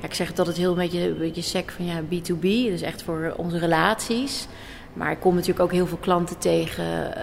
ja, 0.00 0.06
ik 0.06 0.14
zeg 0.14 0.36
het 0.36 0.56
heel 0.56 0.70
een 0.70 0.76
beetje, 0.76 1.08
een 1.08 1.18
beetje 1.18 1.42
sec 1.42 1.70
van 1.70 1.84
ja, 1.84 2.00
B2B, 2.00 2.40
dus 2.70 2.82
echt 2.82 3.02
voor 3.02 3.34
onze 3.36 3.58
relaties. 3.58 4.46
Maar 4.94 5.10
ik 5.10 5.20
kom 5.20 5.34
natuurlijk 5.34 5.60
ook 5.60 5.72
heel 5.72 5.86
veel 5.86 5.98
klanten 5.98 6.38
tegen, 6.38 7.14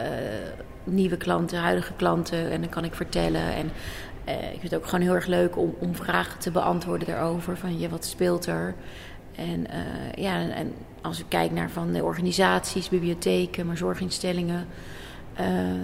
nieuwe 0.84 1.18
klanten, 1.18 1.60
huidige 1.60 1.94
klanten. 1.94 2.52
En 2.52 2.62
dan 2.62 2.70
kan 2.70 2.84
ik 2.84 2.96
vertellen. 2.96 3.54
En 3.54 3.66
ik 4.26 4.60
vind 4.60 4.72
het 4.72 4.76
ook 4.76 4.86
gewoon 4.86 5.06
heel 5.06 5.16
erg 5.16 5.26
leuk 5.26 5.58
om, 5.58 5.76
om 5.80 5.96
vragen 5.96 6.40
te 6.40 6.52
beantwoorden 6.52 7.08
daarover. 7.08 7.58
Van 7.58 7.80
je, 7.80 7.90
wat 7.90 8.06
speelt 8.06 8.46
er? 8.46 8.76
En, 9.36 9.60
uh, 9.60 10.24
ja, 10.24 10.50
en 10.50 10.74
als 11.02 11.20
ik 11.20 11.26
kijk 11.28 11.52
naar 11.52 11.70
van 11.70 11.92
de 11.92 12.04
organisaties, 12.04 12.90
bibliotheken, 12.90 13.66
maar 13.66 13.78
zorginstellingen, 13.78 14.68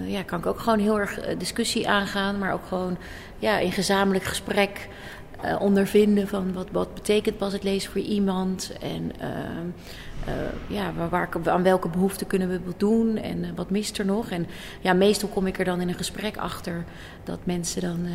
ja, 0.06 0.22
kan 0.22 0.38
ik 0.38 0.46
ook 0.46 0.60
gewoon 0.60 0.78
heel 0.78 1.00
erg 1.00 1.20
discussie 1.38 1.88
aangaan, 1.88 2.38
maar 2.38 2.52
ook 2.52 2.66
gewoon 2.66 2.96
ja, 3.38 3.58
in 3.58 3.72
gezamenlijk 3.72 4.24
gesprek 4.24 4.88
uh, 5.44 5.60
ondervinden 5.60 6.28
van 6.28 6.52
wat, 6.52 6.68
wat 6.72 6.94
betekent 6.94 7.38
pas 7.38 7.52
het 7.52 7.62
lezen 7.62 7.90
voor 7.90 8.00
iemand 8.00 8.72
en 8.80 9.12
ja, 10.66 10.92
waar, 11.10 11.28
aan 11.44 11.62
welke 11.62 11.88
behoeften 11.88 12.26
kunnen 12.26 12.48
we 12.48 12.60
doen 12.76 13.16
en 13.16 13.54
wat 13.54 13.70
mist 13.70 13.98
er 13.98 14.04
nog. 14.04 14.30
En 14.30 14.46
ja, 14.80 14.92
meestal 14.92 15.28
kom 15.28 15.46
ik 15.46 15.58
er 15.58 15.64
dan 15.64 15.80
in 15.80 15.88
een 15.88 15.94
gesprek 15.94 16.36
achter 16.36 16.84
dat 17.24 17.38
mensen 17.44 17.80
dan, 17.80 18.06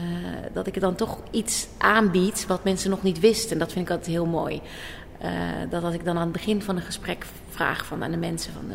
dat 0.53 0.68
ik 0.68 0.80
dan 0.80 0.95
toch 0.95 1.18
iets 1.31 1.68
aanbied 1.77 2.45
wat 2.48 2.64
mensen 2.64 2.90
nog 2.90 3.03
niet 3.03 3.19
wisten. 3.19 3.52
En 3.52 3.60
dat 3.60 3.72
vind 3.72 3.85
ik 3.85 3.91
altijd 3.91 4.11
heel 4.11 4.26
mooi. 4.26 4.61
Dat 5.69 5.84
als 5.84 5.94
ik 5.94 6.06
dan 6.06 6.15
aan 6.15 6.23
het 6.23 6.31
begin 6.31 6.61
van 6.61 6.76
een 6.76 6.81
gesprek 6.81 7.26
vraag 7.49 7.85
van, 7.85 8.03
aan 8.03 8.11
de 8.11 8.18
mensen 8.18 8.53
van... 8.53 8.72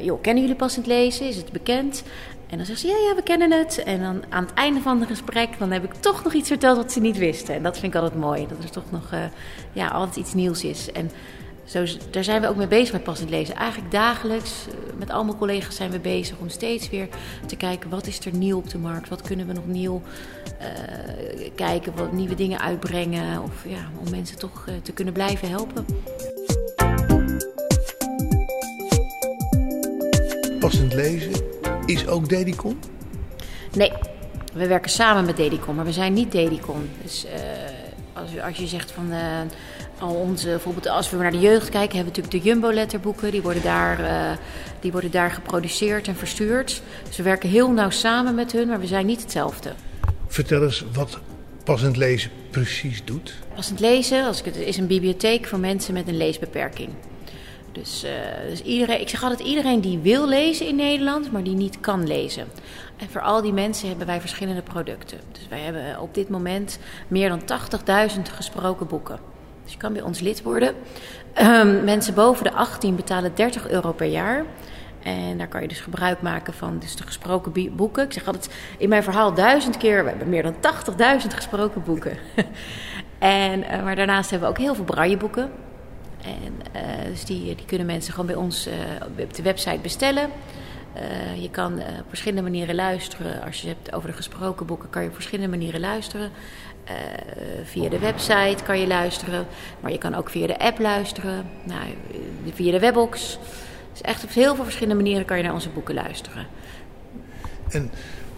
Joh, 0.00 0.20
kennen 0.20 0.42
jullie 0.42 0.58
passend 0.58 0.86
lezen? 0.86 1.28
Is 1.28 1.36
het 1.36 1.52
bekend? 1.52 2.02
En 2.50 2.56
dan 2.56 2.66
zeggen 2.66 2.88
ze, 2.88 2.94
ja, 2.94 3.08
ja, 3.08 3.14
we 3.14 3.22
kennen 3.22 3.52
het. 3.52 3.82
En 3.82 4.00
dan 4.00 4.22
aan 4.28 4.44
het 4.44 4.54
einde 4.54 4.80
van 4.80 5.00
het 5.00 5.08
gesprek, 5.08 5.58
dan 5.58 5.70
heb 5.70 5.84
ik 5.84 5.94
toch 5.94 6.24
nog 6.24 6.32
iets 6.32 6.48
verteld 6.48 6.76
wat 6.76 6.92
ze 6.92 7.00
niet 7.00 7.18
wisten. 7.18 7.54
En 7.54 7.62
dat 7.62 7.78
vind 7.78 7.94
ik 7.94 8.00
altijd 8.00 8.20
mooi, 8.20 8.46
dat 8.48 8.62
er 8.62 8.70
toch 8.70 8.90
nog 8.90 9.10
ja, 9.72 9.88
altijd 9.88 10.16
iets 10.16 10.34
nieuws 10.34 10.64
is. 10.64 10.92
En 10.92 11.10
zo, 11.66 11.84
daar 12.10 12.24
zijn 12.24 12.40
we 12.40 12.48
ook 12.48 12.56
mee 12.56 12.66
bezig 12.66 12.92
met 12.92 13.02
passend 13.02 13.30
lezen. 13.30 13.54
Eigenlijk 13.54 13.92
dagelijks, 13.92 14.52
met 14.98 15.10
al 15.10 15.24
mijn 15.24 15.36
collega's 15.36 15.76
zijn 15.76 15.90
we 15.90 15.98
bezig 15.98 16.36
om 16.38 16.48
steeds 16.48 16.90
weer 16.90 17.08
te 17.46 17.56
kijken... 17.56 17.90
wat 17.90 18.06
is 18.06 18.24
er 18.24 18.36
nieuw 18.36 18.56
op 18.56 18.70
de 18.70 18.78
markt? 18.78 19.08
Wat 19.08 19.22
kunnen 19.22 19.46
we 19.46 19.52
nog 19.52 19.66
nieuw 19.66 20.02
uh, 20.60 21.48
kijken? 21.54 21.96
Wat 21.96 22.12
nieuwe 22.12 22.34
dingen 22.34 22.60
uitbrengen? 22.60 23.42
Of 23.42 23.64
ja, 23.68 23.90
om 24.04 24.10
mensen 24.10 24.38
toch 24.38 24.66
uh, 24.68 24.74
te 24.82 24.92
kunnen 24.92 25.14
blijven 25.14 25.48
helpen. 25.48 25.86
Passend 30.58 30.94
lezen 30.94 31.32
is 31.86 32.06
ook 32.06 32.28
Dedicon? 32.28 32.78
Nee, 33.72 33.92
we 34.54 34.66
werken 34.66 34.90
samen 34.90 35.24
met 35.24 35.36
Dedicon, 35.36 35.74
maar 35.74 35.84
we 35.84 35.92
zijn 35.92 36.12
niet 36.12 36.32
Dedicon. 36.32 36.90
Dus 37.02 37.24
uh, 37.24 37.32
als, 38.12 38.40
als 38.40 38.56
je 38.56 38.66
zegt 38.66 38.90
van 38.90 39.12
al 39.98 40.14
onze, 40.14 40.46
bijvoorbeeld 40.46 40.88
als 40.88 41.10
we 41.10 41.16
naar 41.16 41.30
de 41.30 41.38
jeugd 41.38 41.68
kijken, 41.68 41.96
hebben 41.96 42.14
we 42.14 42.20
natuurlijk 42.20 42.44
de 42.44 42.50
Jumbo-letterboeken. 42.50 43.30
Die, 43.30 43.42
worden 43.42 43.62
daar, 43.62 44.00
uh, 44.00 44.38
die 44.80 44.92
worden 44.92 45.10
daar 45.10 45.30
geproduceerd 45.30 46.08
en 46.08 46.16
verstuurd. 46.16 46.82
Dus 47.06 47.16
we 47.16 47.22
werken 47.22 47.48
heel 47.48 47.70
nauw 47.70 47.90
samen 47.90 48.34
met 48.34 48.52
hun, 48.52 48.68
maar 48.68 48.80
we 48.80 48.86
zijn 48.86 49.06
niet 49.06 49.20
hetzelfde. 49.20 49.72
Vertel 50.26 50.62
eens 50.62 50.84
wat 50.92 51.18
passend 51.64 51.96
lezen 51.96 52.30
precies 52.50 53.04
doet. 53.04 53.34
Passend 53.54 53.80
lezen 53.80 54.24
als 54.24 54.38
ik 54.38 54.44
het, 54.44 54.56
is 54.56 54.76
een 54.76 54.86
bibliotheek 54.86 55.46
voor 55.46 55.58
mensen 55.58 55.94
met 55.94 56.08
een 56.08 56.16
leesbeperking. 56.16 56.88
Dus, 57.72 58.04
uh, 58.04 58.10
dus 58.48 58.62
iedereen, 58.62 59.00
ik 59.00 59.08
zeg 59.08 59.22
altijd 59.22 59.40
iedereen 59.40 59.80
die 59.80 59.98
wil 59.98 60.28
lezen 60.28 60.66
in 60.66 60.76
Nederland, 60.76 61.32
maar 61.32 61.42
die 61.42 61.54
niet 61.54 61.80
kan 61.80 62.06
lezen. 62.06 62.46
En 62.96 63.08
voor 63.10 63.20
al 63.20 63.42
die 63.42 63.52
mensen 63.52 63.88
hebben 63.88 64.06
wij 64.06 64.20
verschillende 64.20 64.62
producten. 64.62 65.18
Dus 65.32 65.48
wij 65.48 65.60
hebben 65.60 66.00
op 66.00 66.14
dit 66.14 66.28
moment 66.28 66.78
meer 67.08 67.28
dan 67.28 67.40
80.000 68.16 68.22
gesproken 68.34 68.86
boeken. 68.86 69.35
Dus 69.66 69.74
je 69.74 69.80
kan 69.80 69.92
bij 69.92 70.02
ons 70.02 70.20
lid 70.20 70.42
worden. 70.42 70.74
Um, 71.42 71.84
mensen 71.84 72.14
boven 72.14 72.44
de 72.44 72.52
18 72.52 72.96
betalen 72.96 73.34
30 73.34 73.68
euro 73.68 73.92
per 73.92 74.06
jaar. 74.06 74.44
En 75.02 75.38
daar 75.38 75.48
kan 75.48 75.62
je 75.62 75.68
dus 75.68 75.80
gebruik 75.80 76.22
maken 76.22 76.54
van 76.54 76.78
dus 76.78 76.96
de 76.96 77.02
gesproken 77.02 77.76
boeken. 77.76 78.04
Ik 78.04 78.12
zeg 78.12 78.26
altijd 78.26 78.54
in 78.78 78.88
mijn 78.88 79.02
verhaal 79.02 79.34
duizend 79.34 79.76
keer, 79.76 80.02
we 80.02 80.08
hebben 80.08 80.28
meer 80.28 80.42
dan 80.42 80.54
80.000 81.22 81.26
gesproken 81.28 81.82
boeken. 81.82 82.18
en, 83.18 83.60
uh, 83.60 83.82
maar 83.82 83.96
daarnaast 83.96 84.30
hebben 84.30 84.48
we 84.48 84.54
ook 84.54 84.60
heel 84.60 84.74
veel 84.74 84.84
brailleboeken. 84.84 85.50
En 86.22 86.80
uh, 86.82 87.04
dus 87.06 87.24
die, 87.24 87.54
die 87.54 87.66
kunnen 87.66 87.86
mensen 87.86 88.12
gewoon 88.12 88.26
bij 88.26 88.36
ons 88.36 88.68
uh, 88.68 88.74
op 89.20 89.34
de 89.34 89.42
website 89.42 89.78
bestellen. 89.82 90.30
Je 91.38 91.50
kan 91.50 91.72
op 91.72 92.08
verschillende 92.08 92.42
manieren 92.42 92.74
luisteren. 92.74 93.42
Als 93.42 93.60
je 93.60 93.68
het 93.68 93.76
hebt 93.76 93.96
over 93.96 94.08
de 94.08 94.16
gesproken 94.16 94.66
boeken, 94.66 94.90
kan 94.90 95.02
je 95.02 95.08
op 95.08 95.14
verschillende 95.14 95.50
manieren 95.50 95.80
luisteren. 95.80 96.30
Uh, 96.90 96.92
via 97.64 97.88
de 97.88 97.98
website 97.98 98.56
kan 98.64 98.80
je 98.80 98.86
luisteren, 98.86 99.46
maar 99.80 99.92
je 99.92 99.98
kan 99.98 100.14
ook 100.14 100.30
via 100.30 100.46
de 100.46 100.58
app 100.58 100.78
luisteren, 100.78 101.46
nou, 101.62 101.80
via 102.54 102.70
de 102.70 102.78
webbox. 102.78 103.38
Dus 103.92 104.00
echt 104.00 104.24
op 104.24 104.32
heel 104.32 104.54
veel 104.54 104.64
verschillende 104.64 105.02
manieren 105.02 105.24
kan 105.24 105.36
je 105.36 105.42
naar 105.42 105.52
onze 105.52 105.68
boeken 105.68 105.94
luisteren. 105.94 106.46
En 107.70 107.90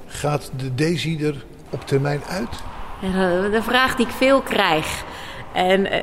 gaat 0.06 0.50
de 0.56 0.74
Daisy 0.74 1.18
er 1.22 1.44
op 1.70 1.86
termijn 1.86 2.22
uit? 2.24 2.48
Uh, 3.04 3.12
de 3.52 3.62
vraag 3.62 3.96
die 3.96 4.06
ik 4.06 4.12
veel 4.12 4.40
krijg. 4.40 5.04
En 5.52 5.86
uh, 5.86 5.98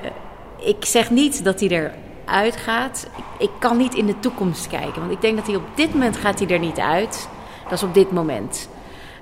ik 0.59 0.85
zeg 0.85 1.09
niet 1.09 1.43
dat 1.43 1.59
hij 1.59 1.69
er 1.69 1.93
uitgaat. 2.26 3.07
Ik, 3.17 3.23
ik 3.38 3.51
kan 3.59 3.77
niet 3.77 3.93
in 3.93 4.05
de 4.05 4.19
toekomst 4.19 4.67
kijken, 4.67 4.99
want 4.99 5.11
ik 5.11 5.22
denk 5.22 5.38
dat 5.38 5.47
hij 5.47 5.55
op 5.55 5.67
dit 5.76 5.93
moment 5.93 6.17
gaat 6.17 6.39
hij 6.39 6.47
er 6.47 6.59
niet 6.59 6.80
uit. 6.80 7.30
Dat 7.63 7.73
is 7.73 7.84
op 7.84 7.93
dit 7.93 8.11
moment. 8.11 8.69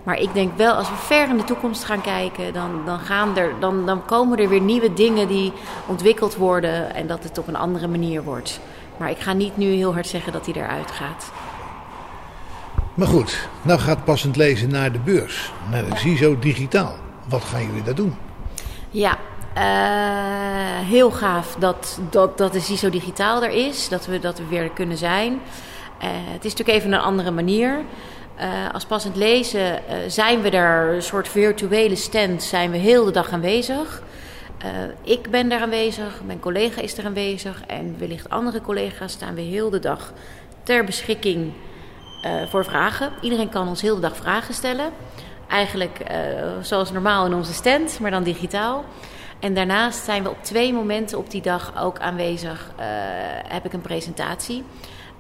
Maar 0.04 0.20
ik 0.20 0.34
denk 0.34 0.58
wel, 0.58 0.74
als 0.74 0.90
we 0.90 0.96
ver 0.96 1.30
in 1.30 1.38
de 1.38 1.44
toekomst 1.44 1.84
gaan 1.84 2.02
kijken, 2.02 2.54
dan, 2.54 2.82
dan, 2.86 3.00
gaan 3.00 3.38
er, 3.38 3.54
dan, 3.60 3.86
dan 3.86 4.06
komen 4.06 4.38
er 4.38 4.50
weer 4.50 4.62
nieuwe 4.62 4.94
dingen 4.94 5.28
die 5.28 5.54
ontwikkeld 5.86 6.36
worden 6.36 6.96
en 6.96 7.08
dat 7.08 7.24
het 7.24 7.38
op 7.38 7.48
een 7.48 7.56
andere 7.56 7.88
manier 7.88 8.24
wordt. 8.24 8.60
Maar 8.98 9.10
ik 9.10 9.20
ga 9.20 9.34
niet 9.34 9.58
nu 9.58 9.66
heel 9.66 9.94
hard 9.94 10.08
zeggen 10.08 10.34
dat 10.34 10.46
hij 10.46 10.56
eruit 10.56 10.92
gaat. 10.92 11.32
Maar 12.94 13.08
goed, 13.08 13.48
nou 13.62 13.80
gaat 13.80 14.04
passend 14.04 14.36
lezen 14.36 14.70
naar 14.70 14.92
de 14.92 15.00
beurs, 15.00 15.52
naar 15.72 15.86
de 15.90 15.96
CISO 15.96 16.40
digitaal. 16.40 16.96
Wat 17.30 17.44
gaan 17.44 17.66
jullie 17.66 17.84
daar 17.84 17.96
doen? 17.96 18.16
Ja, 18.90 19.18
uh, 19.58 20.88
heel 20.90 21.12
gaaf 21.12 21.56
dat, 21.60 22.00
dat, 22.10 22.38
dat 22.38 22.54
de 22.54 22.60
CISO 22.60 22.90
digitaal 22.90 23.44
er 23.44 23.50
is, 23.50 23.90
dat 23.90 24.06
we, 24.06 24.20
dat 24.20 24.38
we 24.38 24.46
weer 24.48 24.70
kunnen 24.70 24.98
zijn. 24.98 25.32
Uh, 25.34 25.40
het 26.10 26.46
is 26.46 26.52
natuurlijk 26.52 26.78
even 26.78 26.94
een 26.94 27.00
andere 27.00 27.32
manier. 27.32 27.82
Uh, 28.40 28.74
als 28.74 28.86
passend 28.86 29.16
lezen 29.16 29.62
uh, 29.62 29.96
zijn 30.08 30.42
we 30.42 30.50
daar, 30.50 30.88
een 30.88 31.02
soort 31.02 31.28
virtuele 31.28 31.96
stand, 31.96 32.44
zijn 32.44 32.72
we 32.72 32.78
heel 32.78 33.06
de 33.06 33.12
dag 33.12 33.32
aanwezig. 33.32 34.02
Uh, 34.66 34.70
ik 35.02 35.30
ben 35.30 35.50
daar 35.50 35.62
aanwezig, 35.62 36.22
mijn 36.26 36.40
collega 36.40 36.82
is 36.82 36.98
er 36.98 37.06
aanwezig 37.06 37.64
en 37.68 37.96
wellicht 38.00 38.30
andere 38.30 38.62
collega's 38.62 39.12
staan 39.12 39.36
we 39.36 39.42
heel 39.42 39.70
de 39.70 39.80
dag 39.80 40.14
ter 40.64 40.84
beschikking 40.84 41.52
voor 42.50 42.66
vragen. 42.66 43.12
Iedereen 43.22 43.50
kan 43.50 43.68
ons 43.68 43.82
heel 43.82 43.96
de 43.96 44.02
dag 44.02 44.16
vragen 44.16 44.54
stellen. 44.54 44.92
Eigenlijk 45.48 45.98
zoals 46.62 46.92
normaal 46.92 47.26
in 47.26 47.34
onze 47.34 47.54
stand, 47.54 48.00
maar 48.00 48.12
dan 48.12 48.24
digitaal. 48.24 48.86
En 49.40 49.54
daarnaast 49.54 50.04
zijn 50.04 50.24
we 50.24 50.30
op 50.30 50.44
twee 50.44 50.74
momenten 50.74 51.18
op 51.18 51.30
die 51.30 51.42
dag 51.42 51.74
ook 51.82 52.00
aanwezig. 52.00 52.72
heb 53.48 53.66
ik 53.66 53.74
een 53.74 53.82
presentatie. 53.82 54.64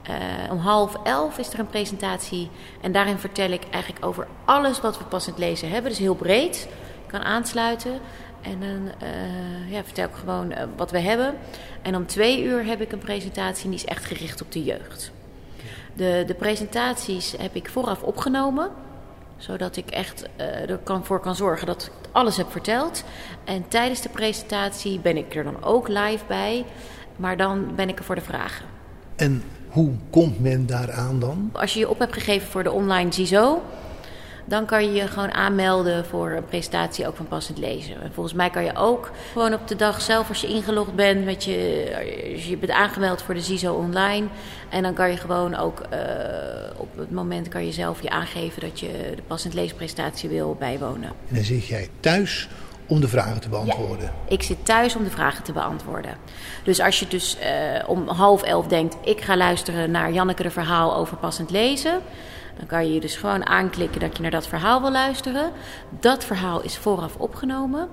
Uh, 0.09 0.51
om 0.51 0.57
half 0.57 0.95
elf 1.03 1.37
is 1.37 1.53
er 1.53 1.59
een 1.59 1.67
presentatie 1.67 2.49
en 2.81 2.91
daarin 2.91 3.17
vertel 3.17 3.49
ik 3.49 3.63
eigenlijk 3.69 4.05
over 4.05 4.27
alles 4.45 4.81
wat 4.81 4.97
we 4.97 5.03
passend 5.03 5.37
lezen 5.37 5.69
hebben. 5.69 5.89
Dus 5.91 5.99
heel 5.99 6.15
breed, 6.15 6.67
je 7.05 7.11
kan 7.11 7.21
aansluiten. 7.21 7.99
En 8.41 8.59
dan 8.59 9.09
uh, 9.09 9.71
ja, 9.71 9.83
vertel 9.83 10.05
ik 10.05 10.15
gewoon 10.15 10.51
uh, 10.51 10.57
wat 10.75 10.91
we 10.91 10.99
hebben. 10.99 11.35
En 11.81 11.95
om 11.95 12.07
twee 12.07 12.43
uur 12.43 12.65
heb 12.65 12.81
ik 12.81 12.91
een 12.91 12.99
presentatie 12.99 13.69
die 13.69 13.79
is 13.79 13.85
echt 13.85 14.05
gericht 14.05 14.41
op 14.41 14.51
de 14.51 14.63
jeugd. 14.63 15.11
De, 15.93 16.23
de 16.27 16.33
presentaties 16.33 17.35
heb 17.37 17.55
ik 17.55 17.69
vooraf 17.69 18.03
opgenomen 18.03 18.71
zodat 19.37 19.75
ik 19.75 19.89
echt 19.89 20.25
er 20.37 20.77
kan, 20.83 21.05
voor 21.05 21.19
kan 21.19 21.35
zorgen 21.35 21.67
dat 21.67 21.83
ik 21.83 22.09
alles 22.11 22.37
heb 22.37 22.51
verteld. 22.51 23.03
En 23.43 23.67
tijdens 23.67 24.01
de 24.01 24.09
presentatie 24.09 24.99
ben 24.99 25.17
ik 25.17 25.35
er 25.35 25.43
dan 25.43 25.63
ook 25.63 25.87
live 25.87 26.25
bij, 26.27 26.65
maar 27.15 27.37
dan 27.37 27.75
ben 27.75 27.89
ik 27.89 27.99
er 27.99 28.05
voor 28.05 28.15
de 28.15 28.21
vragen. 28.21 28.65
En 29.15 29.43
hoe 29.73 29.91
komt 30.09 30.39
men 30.39 30.65
daaraan 30.65 31.19
dan? 31.19 31.49
Als 31.53 31.73
je 31.73 31.79
je 31.79 31.89
op 31.89 31.99
hebt 31.99 32.13
gegeven 32.13 32.47
voor 32.47 32.63
de 32.63 32.71
online 32.71 33.11
CISO, 33.11 33.61
dan 34.45 34.65
kan 34.65 34.85
je 34.85 34.91
je 34.91 35.07
gewoon 35.07 35.31
aanmelden 35.31 36.05
voor 36.05 36.31
een 36.31 36.45
presentatie 36.45 37.07
ook 37.07 37.15
van 37.15 37.27
passend 37.27 37.57
lezen. 37.57 38.01
En 38.01 38.13
volgens 38.13 38.35
mij 38.35 38.49
kan 38.49 38.63
je 38.63 38.75
ook 38.75 39.11
gewoon 39.31 39.53
op 39.53 39.67
de 39.67 39.75
dag 39.75 40.01
zelf, 40.01 40.29
als 40.29 40.41
je 40.41 40.47
ingelogd 40.47 40.95
bent, 40.95 41.25
met 41.25 41.43
je, 41.43 41.87
als 42.33 42.45
je 42.45 42.57
bent 42.57 42.71
aangemeld 42.71 43.21
voor 43.21 43.33
de 43.33 43.41
CISO 43.41 43.73
online. 43.73 44.27
En 44.69 44.83
dan 44.83 44.93
kan 44.93 45.09
je 45.09 45.17
gewoon 45.17 45.55
ook 45.55 45.81
uh, 45.93 45.99
op 46.77 46.97
het 46.97 47.11
moment 47.11 47.47
kan 47.47 47.65
je 47.65 47.71
zelf 47.71 48.01
je 48.01 48.09
aangeven 48.09 48.61
dat 48.61 48.79
je 48.79 49.13
de 49.15 49.21
passend 49.27 49.53
leespresentatie 49.53 50.29
wil 50.29 50.55
bijwonen. 50.59 51.09
En 51.27 51.35
dan 51.35 51.43
zit 51.43 51.65
jij 51.65 51.89
thuis 51.99 52.49
om 52.87 53.01
de 53.01 53.07
vragen 53.07 53.41
te 53.41 53.49
beantwoorden. 53.49 54.11
Ik 54.27 54.43
zit 54.43 54.65
thuis 54.65 54.95
om 54.95 55.03
de 55.03 55.09
vragen 55.09 55.43
te 55.43 55.51
beantwoorden. 55.51 56.17
Dus 56.63 56.79
als 56.79 56.99
je 56.99 57.07
dus 57.07 57.37
uh, 57.37 57.89
om 57.89 58.07
half 58.07 58.41
elf 58.41 58.67
denkt... 58.67 58.97
ik 59.01 59.21
ga 59.21 59.37
luisteren 59.37 59.91
naar 59.91 60.11
Janneke 60.11 60.43
de 60.43 60.51
verhaal 60.51 60.95
over 60.95 61.17
passend 61.17 61.49
lezen... 61.49 62.01
dan 62.57 62.65
kan 62.65 62.87
je 62.87 62.93
je 62.93 62.99
dus 62.99 63.15
gewoon 63.15 63.45
aanklikken 63.45 63.99
dat 63.99 64.15
je 64.15 64.21
naar 64.21 64.31
dat 64.31 64.47
verhaal 64.47 64.81
wil 64.81 64.91
luisteren. 64.91 65.51
Dat 65.99 66.25
verhaal 66.25 66.61
is 66.61 66.77
vooraf 66.77 67.15
opgenomen. 67.15 67.87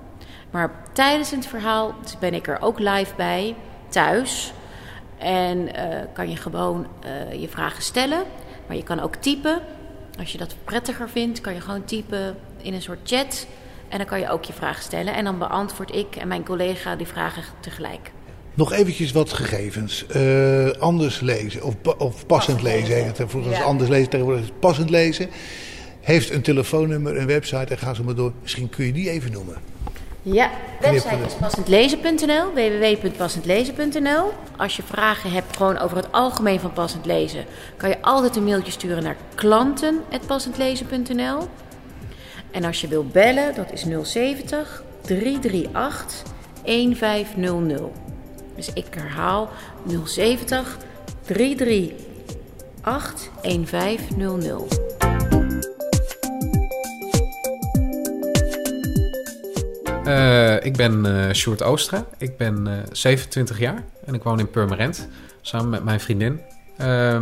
Maar 0.51 0.71
tijdens 0.93 1.31
het 1.31 1.47
verhaal 1.47 1.95
ben 2.21 2.35
ik 2.35 2.49
er 2.49 2.63
ook 2.63 2.79
live 2.79 3.15
bij, 3.17 3.55
thuis... 3.89 4.53
En 5.19 5.59
uh, 5.59 5.73
kan 6.13 6.31
je 6.31 6.37
gewoon 6.37 6.87
uh, 7.05 7.41
je 7.41 7.49
vragen 7.49 7.83
stellen. 7.83 8.23
Maar 8.67 8.77
je 8.77 8.83
kan 8.83 9.01
ook 9.01 9.15
typen. 9.15 9.61
Als 10.19 10.33
je 10.33 10.39
dat 10.39 10.55
prettiger 10.65 11.09
vindt, 11.09 11.41
kan 11.41 11.55
je 11.55 11.61
gewoon 11.61 11.85
typen 11.85 12.37
in 12.57 12.75
een 12.75 12.83
soort 12.83 12.99
chat. 13.05 13.47
En 13.91 13.99
dan 13.99 14.07
kan 14.07 14.21
je 14.21 14.31
ook 14.31 14.45
je 14.45 14.53
vragen 14.53 14.83
stellen. 14.83 15.15
En 15.15 15.25
dan 15.25 15.39
beantwoord 15.39 15.95
ik 15.95 16.17
en 16.17 16.29
mijn 16.29 16.45
collega 16.45 16.97
die 16.97 17.07
vragen 17.07 17.43
tegelijk. 17.61 18.11
Nog 18.55 18.73
eventjes 18.73 19.13
wat 19.13 19.33
gegevens. 19.33 20.05
Uh, 20.17 20.71
anders 20.71 21.21
lezen, 21.21 21.63
of, 21.63 21.75
of 21.99 22.27
passend 22.27 22.63
lezen. 22.63 23.15
Vroeger 23.15 23.51
was 23.51 23.59
ja. 23.59 23.65
anders 23.65 23.91
lezen, 23.91 24.09
tegenwoordig 24.09 24.43
is 24.43 24.49
het 24.49 24.61
passend 24.61 24.91
lezen. 24.91 25.29
Heeft 26.01 26.31
een 26.31 26.43
telefoonnummer, 26.43 27.17
een 27.17 27.27
website 27.27 27.75
en 27.75 27.79
ga 27.79 27.95
zo 27.95 28.03
maar 28.03 28.15
door. 28.15 28.33
Misschien 28.43 28.69
kun 28.69 28.87
je 28.87 28.93
die 28.93 29.11
even 29.11 29.33
noemen. 29.33 29.57
Ja, 30.23 30.51
website 30.81 31.25
is 31.27 31.35
passendlezen.nl, 31.35 32.53
www.passendlezen.nl. 32.55 34.33
Als 34.57 34.77
je 34.77 34.83
vragen 34.83 35.31
hebt 35.31 35.57
gewoon 35.57 35.79
over 35.79 35.97
het 35.97 36.13
algemeen 36.13 36.61
van 36.61 36.73
passend 36.73 37.07
lezen, 37.07 37.45
kan 37.77 37.89
je 37.89 38.03
altijd 38.03 38.37
een 38.37 38.45
mailtje 38.45 38.73
sturen 38.73 39.03
naar 39.03 39.17
klanten.passendlezen.nl. 39.35 41.49
En 42.53 42.65
als 42.65 42.81
je 42.81 42.89
wilt 42.89 43.13
bellen, 43.13 43.55
dat 43.55 43.73
is 43.73 43.87
070 44.03 44.83
338 45.01 46.23
1500. 46.65 47.83
Dus 48.57 48.73
ik 48.73 48.87
herhaal 48.91 49.51
070 50.05 50.79
338 51.25 53.29
1500. 53.43 54.79
Uh, 60.05 60.65
ik 60.65 60.77
ben 60.77 61.07
uh, 61.07 61.33
Sjoerd 61.33 61.63
Oostra. 61.63 62.05
Ik 62.19 62.37
ben 62.37 62.69
uh, 62.69 62.75
27 62.93 63.59
jaar 63.59 63.85
en 64.05 64.15
ik 64.15 64.23
woon 64.23 64.39
in 64.39 64.51
Purmerend 64.51 65.09
samen 65.41 65.69
met 65.69 65.85
mijn 65.85 66.01
vriendin. 66.01 66.41
Uh, 66.81 67.21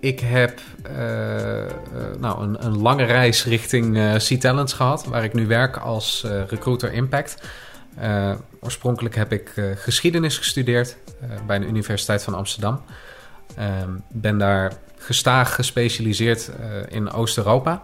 ik 0.00 0.20
heb 0.20 0.60
nou, 2.18 2.42
een, 2.42 2.64
een, 2.64 2.78
lange 2.78 3.04
reis 3.04 3.44
richting 3.44 4.16
C-Talents 4.16 4.72
gehad, 4.72 5.06
waar 5.06 5.24
ik 5.24 5.32
nu 5.32 5.46
werk 5.46 5.76
als 5.76 6.26
recruiter 6.48 6.92
Impact. 6.92 7.48
oorspronkelijk 8.60 9.14
heb 9.14 9.32
ik 9.32 9.52
geschiedenis 9.74 10.38
gestudeerd 10.38 10.96
bij 11.46 11.58
de 11.58 11.66
Universiteit 11.66 12.22
van 12.22 12.34
Amsterdam. 12.34 12.82
ben 14.08 14.38
daar 14.38 14.72
gestaag 14.98 15.54
gespecialiseerd 15.54 16.50
in 16.88 17.10
Oost-Europa. 17.10 17.82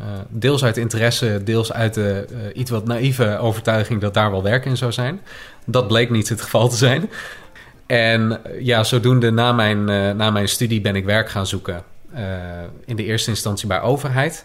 Uh, 0.00 0.06
deels 0.28 0.64
uit 0.64 0.76
interesse, 0.76 1.40
deels 1.44 1.72
uit 1.72 1.94
de 1.94 2.26
uh, 2.32 2.38
iets 2.54 2.70
wat 2.70 2.86
naïeve 2.86 3.38
overtuiging 3.38 4.00
dat 4.00 4.14
daar 4.14 4.30
wel 4.30 4.42
werk 4.42 4.64
in 4.64 4.76
zou 4.76 4.92
zijn. 4.92 5.20
Dat 5.64 5.88
bleek 5.88 6.10
niet 6.10 6.28
het 6.28 6.42
geval 6.42 6.68
te 6.68 6.76
zijn. 6.76 7.10
En 7.90 8.40
ja, 8.58 8.84
zodoende 8.84 9.30
na 9.30 9.52
mijn, 9.52 9.84
na 10.16 10.30
mijn 10.30 10.48
studie 10.48 10.80
ben 10.80 10.96
ik 10.96 11.04
werk 11.04 11.28
gaan 11.28 11.46
zoeken. 11.46 11.82
in 12.84 12.96
de 12.96 13.04
eerste 13.04 13.30
instantie 13.30 13.68
bij 13.68 13.80
overheid. 13.80 14.44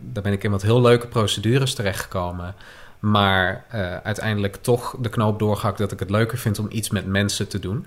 daar 0.00 0.22
ben 0.22 0.32
ik 0.32 0.44
in 0.44 0.50
wat 0.50 0.62
heel 0.62 0.80
leuke 0.80 1.06
procedures 1.06 1.74
terechtgekomen. 1.74 2.54
Maar 2.98 3.64
uiteindelijk 4.02 4.56
toch 4.56 4.96
de 5.00 5.08
knoop 5.08 5.38
doorgehakt 5.38 5.78
dat 5.78 5.92
ik 5.92 5.98
het 5.98 6.10
leuker 6.10 6.38
vind 6.38 6.58
om 6.58 6.66
iets 6.70 6.90
met 6.90 7.06
mensen 7.06 7.48
te 7.48 7.58
doen. 7.58 7.86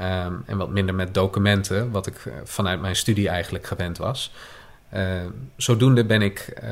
Um, 0.00 0.42
en 0.46 0.56
wat 0.56 0.70
minder 0.70 0.94
met 0.94 1.14
documenten, 1.14 1.90
wat 1.90 2.06
ik 2.06 2.16
vanuit 2.44 2.80
mijn 2.80 2.96
studie 2.96 3.28
eigenlijk 3.28 3.66
gewend 3.66 3.98
was. 3.98 4.32
Uh, 4.94 5.00
zodoende 5.56 6.04
ben 6.04 6.22
ik 6.22 6.62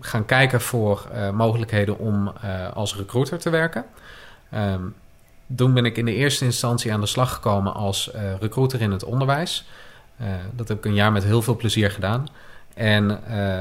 gaan 0.00 0.24
kijken 0.24 0.60
voor 0.60 1.08
mogelijkheden 1.32 1.98
om 1.98 2.28
als 2.74 2.96
recruiter 2.96 3.38
te 3.38 3.50
werken. 3.50 3.84
Um, 4.54 4.94
toen 5.56 5.74
ben 5.74 5.84
ik 5.84 5.96
in 5.96 6.04
de 6.04 6.14
eerste 6.14 6.44
instantie 6.44 6.92
aan 6.92 7.00
de 7.00 7.06
slag 7.06 7.32
gekomen 7.32 7.74
als 7.74 8.10
recruiter 8.40 8.80
in 8.80 8.90
het 8.90 9.04
onderwijs. 9.04 9.66
dat 10.56 10.68
heb 10.68 10.78
ik 10.78 10.84
een 10.84 10.94
jaar 10.94 11.12
met 11.12 11.24
heel 11.24 11.42
veel 11.42 11.56
plezier 11.56 11.90
gedaan. 11.90 12.26
En 12.74 13.20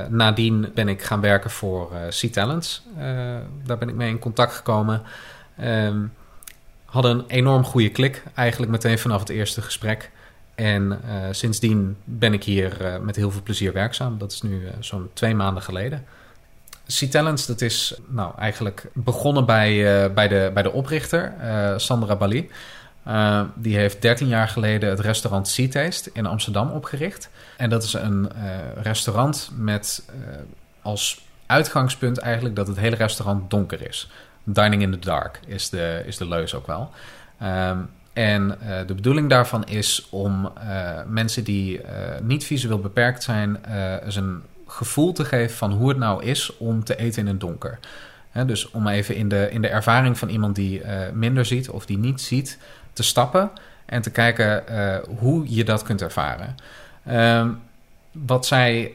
nadien 0.09 0.72
ben 0.73 0.88
ik 0.88 1.01
gaan 1.01 1.22
werken 1.22 1.49
voor 1.49 1.89
C-Talents. 2.09 2.84
daar 3.64 3.77
ben 3.77 3.89
ik 3.89 3.95
mee 3.95 4.09
in 4.09 4.19
contact 4.19 4.53
gekomen. 4.53 5.01
Um, 5.64 6.14
hadden 6.85 7.11
een 7.11 7.26
enorm 7.27 7.64
goede 7.64 7.89
klik, 7.89 8.23
eigenlijk 8.34 8.72
meteen 8.72 8.99
vanaf 8.99 9.19
het 9.19 9.30
eerste 9.30 9.61
gesprek. 9.61 10.11
En 10.55 11.01
sindsdien 11.31 11.97
ben 12.03 12.34
ik 12.34 12.43
hier 12.43 12.99
met 13.01 13.15
heel 13.15 13.31
veel 13.31 13.43
plezier 13.43 13.73
werkzaam. 13.73 14.18
Dat 14.18 14.31
is 14.31 14.41
nu 14.41 14.68
zo'n 14.80 15.09
twee 15.14 15.35
maanden 15.35 15.64
geleden. 15.64 16.05
C-Talents, 16.88 17.45
dat 17.45 17.61
is 17.61 17.99
nou 18.07 18.34
eigenlijk 18.38 18.89
begonnen 18.93 19.45
bij, 19.45 20.14
bij, 20.14 20.27
de, 20.27 20.51
bij 20.53 20.64
de 20.64 20.72
oprichter, 20.72 21.34
Sandra 21.77 22.15
Bali. 22.15 22.49
die 23.55 23.77
heeft 23.77 24.01
13 24.01 24.27
jaar 24.27 24.47
geleden 24.47 24.89
het 24.89 24.99
restaurant 24.99 25.47
Sea 25.47 25.89
in 26.14 26.26
Amsterdam 26.26 26.72
opgericht. 26.72 27.30
En 27.57 27.69
dat 27.69 27.84
is 27.84 27.93
een 27.93 28.30
restaurant 28.81 29.51
met 29.57 30.05
als 30.81 31.26
uitgangspunt 31.45 32.18
eigenlijk 32.18 32.55
dat 32.55 32.68
het 32.68 32.77
hele 32.77 32.95
restaurant 32.95 33.49
donker 33.49 33.88
is. 33.88 34.09
Dining 34.43 34.81
in 34.81 34.91
the 34.91 34.99
dark 34.99 35.39
is 35.45 35.69
de, 35.69 36.03
is 36.05 36.18
de 36.18 36.27
leus 36.27 36.53
ook 36.53 36.68
wel. 36.68 36.91
Um, 37.43 37.89
en 38.14 38.57
de 38.88 38.93
bedoeling 38.95 39.30
daarvan 39.30 39.65
is 39.65 40.07
om 40.09 40.53
mensen 41.07 41.43
die 41.43 41.81
niet 42.22 42.45
visueel 42.45 42.80
beperkt 42.80 43.23
zijn, 43.23 43.59
een 44.15 44.43
gevoel 44.68 45.14
te 45.14 45.26
geven 45.26 45.57
van 45.57 45.72
hoe 45.72 45.89
het 45.89 45.98
nou 45.98 46.23
is 46.23 46.57
om 46.57 46.84
te 46.84 46.95
eten 46.95 47.22
in 47.22 47.27
het 47.27 47.39
donker. 47.39 47.80
Dus 48.45 48.72
om 48.72 48.88
even 48.88 49.15
in 49.15 49.30
de, 49.30 49.49
in 49.52 49.61
de 49.61 49.68
ervaring 49.68 50.18
van 50.18 50.30
iemand 50.30 50.56
die 50.56 50.81
minder 51.14 51.45
ziet 51.45 51.69
of 51.69 51.85
die 51.85 51.98
niet 51.98 52.22
ziet, 52.22 52.57
te 52.94 53.03
stappen 53.03 53.52
en 53.85 54.02
te 54.02 54.11
kijken 54.11 54.64
hoe 55.19 55.56
je 55.56 55.64
dat 55.64 55.84
kunt 55.84 56.02
ervaren. 56.02 56.56
Um, 57.11 57.60
wat 58.11 58.45
zij 58.45 58.94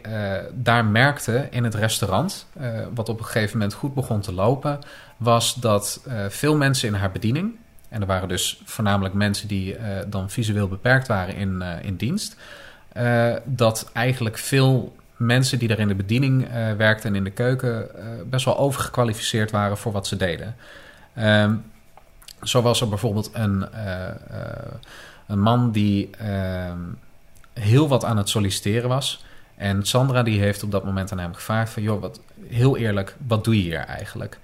daar 0.52 0.84
merkte 0.84 1.48
in 1.50 1.64
het 1.64 1.74
restaurant, 1.74 2.46
wat 2.94 3.08
op 3.08 3.18
een 3.18 3.24
gegeven 3.24 3.58
moment 3.58 3.74
goed 3.74 3.94
begon 3.94 4.20
te 4.20 4.32
lopen, 4.32 4.78
was 5.16 5.54
dat 5.54 6.00
veel 6.28 6.56
mensen 6.56 6.88
in 6.88 6.94
haar 6.94 7.12
bediening, 7.12 7.54
en 7.88 8.00
er 8.00 8.06
waren 8.06 8.28
dus 8.28 8.62
voornamelijk 8.64 9.14
mensen 9.14 9.48
die 9.48 9.76
dan 10.08 10.30
visueel 10.30 10.68
beperkt 10.68 11.08
waren 11.08 11.34
in, 11.34 11.62
in 11.82 11.96
dienst. 11.96 12.36
Dat 13.44 13.90
eigenlijk 13.92 14.38
veel 14.38 14.96
mensen 15.26 15.58
die 15.58 15.68
daar 15.68 15.78
in 15.78 15.88
de 15.88 15.94
bediening 15.94 16.48
werkten 16.76 17.08
en 17.08 17.16
in 17.16 17.24
de 17.24 17.30
keuken 17.30 17.88
best 18.30 18.44
wel 18.44 18.58
overgekwalificeerd 18.58 19.50
waren 19.50 19.78
voor 19.78 19.92
wat 19.92 20.06
ze 20.06 20.16
deden. 20.16 20.56
Um, 21.18 21.64
zo 22.42 22.62
was 22.62 22.80
er 22.80 22.88
bijvoorbeeld 22.88 23.30
een, 23.32 23.66
een 25.26 25.40
man 25.40 25.72
die 25.72 26.10
ehm, 26.18 26.78
heel 27.52 27.88
wat 27.88 28.04
aan 28.04 28.16
het 28.16 28.28
solliciteren 28.28 28.88
was. 28.88 29.24
En 29.56 29.86
Sandra 29.86 30.22
die 30.22 30.40
heeft 30.40 30.62
op 30.62 30.70
dat 30.70 30.84
moment 30.84 31.12
aan 31.12 31.18
hem 31.18 31.34
gevraagd 31.34 31.72
van... 31.72 31.82
joh, 31.82 32.00
wat, 32.00 32.20
heel 32.48 32.76
eerlijk, 32.76 33.16
wat 33.26 33.44
doe 33.44 33.56
je 33.56 33.62
hier 33.62 33.78
eigenlijk? 33.78 34.38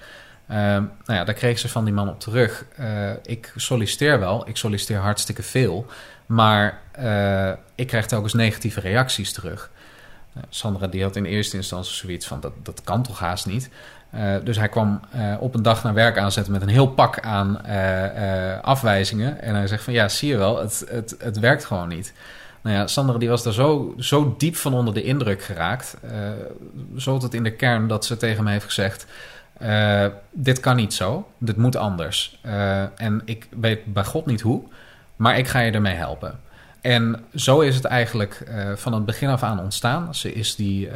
Uh, 0.51 0.57
nou 0.57 0.89
ja, 1.07 1.25
daar 1.25 1.35
kreeg 1.35 1.59
ze 1.59 1.69
van 1.69 1.85
die 1.85 1.95
man 1.95 2.09
op 2.09 2.21
terug. 2.21 2.65
Uh, 2.81 3.11
ik 3.23 3.53
solliciteer 3.57 4.19
wel, 4.19 4.49
ik 4.49 4.57
solliciteer 4.57 4.99
hartstikke 4.99 5.43
veel. 5.43 5.87
Maar 6.27 6.81
uh, 6.99 7.53
ik 7.75 7.87
krijg 7.87 8.07
telkens 8.07 8.35
negatieve 8.35 8.81
reacties 8.81 9.33
terug. 9.33 9.71
Sandra 10.49 10.87
die 10.87 11.03
had 11.03 11.17
in 11.17 11.25
eerste 11.25 11.57
instantie 11.57 11.95
zoiets 11.95 12.27
van, 12.27 12.41
dat, 12.41 12.53
dat 12.63 12.81
kan 12.85 13.03
toch 13.03 13.19
haast 13.19 13.47
niet? 13.47 13.71
dus 14.45 14.57
hij 14.57 14.69
kwam 14.69 15.01
op 15.39 15.55
een 15.55 15.63
dag 15.63 15.83
naar 15.83 15.95
werk 15.95 16.19
aanzetten 16.19 16.53
met 16.53 16.63
een 16.63 16.69
heel 16.69 16.89
pak 16.89 17.21
aan 17.21 17.65
afwijzingen. 18.63 19.43
En 19.43 19.55
hij 19.55 19.67
zegt 19.67 19.85
van, 19.85 19.93
ja, 19.93 20.09
zie 20.09 20.29
je 20.29 20.37
wel, 20.37 20.59
het, 20.59 20.85
het, 20.91 21.17
het 21.19 21.39
werkt 21.39 21.65
gewoon 21.65 21.89
niet. 21.89 22.13
Nou 22.61 22.77
ja, 22.77 22.87
Sandra 22.87 23.19
die 23.19 23.29
was 23.29 23.43
daar 23.43 23.53
zo, 23.53 23.95
zo 23.99 24.35
diep 24.39 24.57
van 24.57 24.75
onder 24.75 24.95
de 24.95 25.03
indruk 25.03 25.43
geraakt. 25.43 25.97
zo 26.97 27.19
tot 27.19 27.35
in 27.35 27.43
de 27.43 27.53
kern 27.53 27.89
dat 27.89 28.05
ze 28.05 28.17
tegen 28.17 28.45
me 28.45 28.51
heeft 28.51 28.65
gezegd... 28.65 29.07
Dit 30.31 30.61
kan 30.61 30.77
niet 30.77 30.95
zo, 30.95 31.29
dit 31.39 31.57
moet 31.57 31.77
anders. 31.77 32.41
En 32.97 33.23
ik 33.25 33.49
weet 33.61 33.93
bij 33.93 34.05
God 34.05 34.27
niet 34.27 34.41
hoe, 34.41 34.63
maar 35.17 35.39
ik 35.39 35.49
ga 35.49 35.61
je 35.61 35.73
ermee 35.73 35.95
helpen. 35.95 36.41
En 36.81 37.25
zo 37.35 37.61
is 37.61 37.75
het 37.75 37.85
eigenlijk 37.85 38.47
uh, 38.49 38.73
van 38.75 38.93
het 38.93 39.05
begin 39.05 39.29
af 39.29 39.43
aan 39.43 39.61
ontstaan. 39.61 40.15
Ze 40.15 40.33
is 40.33 40.55
die, 40.55 40.89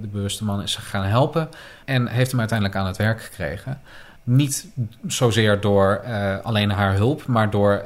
de 0.00 0.08
bewuste 0.08 0.44
man 0.44 0.62
is 0.62 0.76
gaan 0.76 1.04
helpen 1.04 1.48
en 1.84 2.06
heeft 2.06 2.30
hem 2.30 2.40
uiteindelijk 2.40 2.78
aan 2.78 2.86
het 2.86 2.96
werk 2.96 3.22
gekregen. 3.22 3.80
Niet 4.22 4.66
zozeer 5.06 5.60
door 5.60 6.00
alleen 6.42 6.70
haar 6.70 6.94
hulp, 6.94 7.26
maar 7.26 7.50
door 7.50 7.82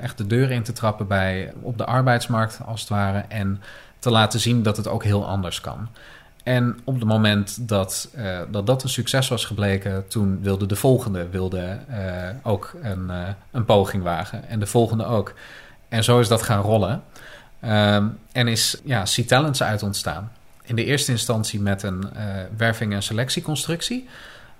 echt 0.00 0.18
de 0.18 0.26
deur 0.26 0.50
in 0.50 0.62
te 0.62 0.72
trappen 0.72 1.06
bij, 1.06 1.52
op 1.60 1.78
de 1.78 1.84
arbeidsmarkt 1.84 2.60
als 2.66 2.80
het 2.80 2.88
ware. 2.88 3.24
En 3.28 3.62
te 3.98 4.10
laten 4.10 4.40
zien 4.40 4.62
dat 4.62 4.76
het 4.76 4.88
ook 4.88 5.04
heel 5.04 5.26
anders 5.26 5.60
kan. 5.60 5.88
En 6.42 6.78
op 6.84 6.94
het 6.94 7.04
moment 7.04 7.68
dat, 7.68 8.14
dat 8.50 8.66
dat 8.66 8.82
een 8.82 8.88
succes 8.88 9.28
was 9.28 9.44
gebleken, 9.44 10.08
toen 10.08 10.38
wilde 10.42 10.66
de 10.66 10.76
volgende 10.76 11.28
wilde, 11.28 11.78
ook 12.42 12.72
een, 12.82 13.10
een 13.50 13.64
poging 13.64 14.02
wagen. 14.02 14.48
En 14.48 14.58
de 14.58 14.66
volgende 14.66 15.04
ook. 15.04 15.34
En 15.90 16.04
zo 16.04 16.20
is 16.20 16.28
dat 16.28 16.42
gaan 16.42 16.60
rollen. 16.60 17.02
Um, 17.64 18.18
en 18.32 18.48
is 18.48 18.80
ja, 18.84 19.02
C-Talents 19.02 19.62
uit 19.62 19.82
ontstaan. 19.82 20.32
In 20.62 20.76
de 20.76 20.84
eerste 20.84 21.10
instantie 21.10 21.60
met 21.60 21.82
een 21.82 22.04
werving- 22.56 22.92
en 22.92 23.02
selectieconstructie. 23.02 24.08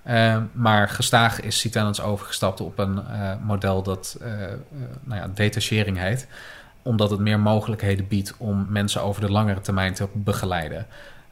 Ehm, 0.03 0.43
maar 0.51 0.89
gestaag 0.89 1.41
is 1.41 1.61
C-Talents 1.61 2.01
overgestapt 2.01 2.61
op 2.61 2.79
een 2.79 3.01
model 3.43 3.83
dat 3.83 4.17
nou 5.03 5.21
ja, 5.21 5.27
detachering 5.33 5.97
heet. 5.97 6.27
Omdat 6.81 7.09
het 7.09 7.19
meer 7.19 7.39
mogelijkheden 7.39 8.07
biedt 8.07 8.33
om 8.37 8.65
mensen 8.69 9.01
over 9.01 9.21
de 9.21 9.31
langere 9.31 9.61
termijn 9.61 9.93
te 9.93 10.07
begeleiden. 10.13 10.87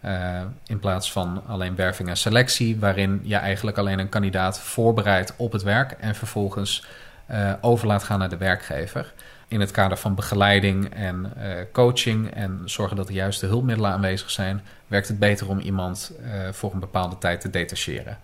Uh, 0.05 0.41
in 0.65 0.79
plaats 0.79 1.11
van 1.11 1.41
alleen 1.47 1.75
werving 1.75 2.09
en 2.09 2.17
selectie, 2.17 2.79
waarin 2.79 3.21
je 3.23 3.35
eigenlijk 3.35 3.77
alleen 3.77 3.99
een 3.99 4.09
kandidaat 4.09 4.59
voorbereidt 4.59 5.33
op 5.35 5.51
het 5.51 5.63
werk 5.63 5.91
en 5.91 6.15
vervolgens 6.15 6.85
uh, 7.31 7.53
over 7.61 7.87
laat 7.87 8.03
gaan 8.03 8.19
naar 8.19 8.29
de 8.29 8.37
werkgever. 8.37 9.13
In 9.49 9.59
het 9.59 9.71
kader 9.71 9.97
van 9.97 10.15
begeleiding 10.15 10.93
en 10.93 11.33
uh, 11.37 11.51
coaching 11.71 12.33
en 12.33 12.61
zorgen 12.65 12.97
dat 12.97 13.07
de 13.07 13.13
juiste 13.13 13.45
hulpmiddelen 13.45 13.91
aanwezig 13.91 14.31
zijn, 14.31 14.61
werkt 14.87 15.07
het 15.07 15.19
beter 15.19 15.49
om 15.49 15.59
iemand 15.59 16.11
voor 16.51 16.73
een 16.73 16.79
bepaalde 16.79 17.17
tijd 17.17 17.41
te 17.41 17.49
detacheren. 17.49 18.17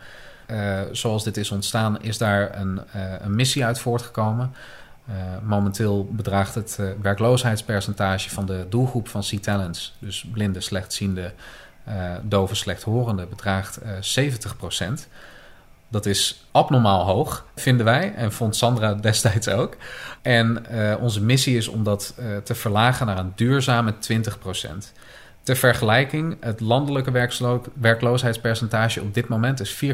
zoals 0.92 1.24
dit 1.24 1.38
is 1.38 1.52
ontstaan, 1.52 2.02
is 2.02 2.18
daar 2.18 2.60
een, 2.60 2.82
een 3.22 3.36
missie 3.36 3.66
uit 3.66 3.80
voortgekomen. 3.80 4.54
momenteel 5.44 6.06
bedraagt 6.12 6.56
het 6.56 6.80
werkloosheidspercentage 7.02 8.30
van 8.30 8.46
de 8.46 8.66
doelgroep 8.70 9.08
van 9.08 9.22
C-Talents, 9.22 9.96
dus 10.00 10.26
blinde, 10.32 10.62
slechtziende 10.62 11.34
dove 12.22 12.56
slechthorende 12.56 13.26
bedraagt 13.26 13.80
uh, 13.84 14.30
70%. 15.00 15.08
Dat 15.96 16.06
is 16.06 16.48
abnormaal 16.52 17.06
hoog, 17.06 17.46
vinden 17.56 17.86
wij. 17.86 18.14
En 18.16 18.32
vond 18.32 18.56
Sandra 18.56 18.94
destijds 18.94 19.48
ook. 19.48 19.78
En 20.22 20.66
uh, 20.72 20.96
onze 21.00 21.22
missie 21.22 21.58
is 21.58 21.68
om 21.68 21.84
dat 21.84 22.16
uh, 22.20 22.38
te 22.38 22.56
verlagen 22.56 23.06
naar 23.06 23.18
een 23.18 23.32
duurzame 23.36 23.94
20%. 23.94 23.98
Ter 25.44 25.56
vergelijking, 25.56 26.38
het 26.40 26.60
landelijke 26.60 27.30
werkloosheidspercentage 27.74 29.02
op 29.02 29.14
dit 29.14 29.28
moment 29.28 29.60
is 29.60 29.84
4,3%. 29.86 29.90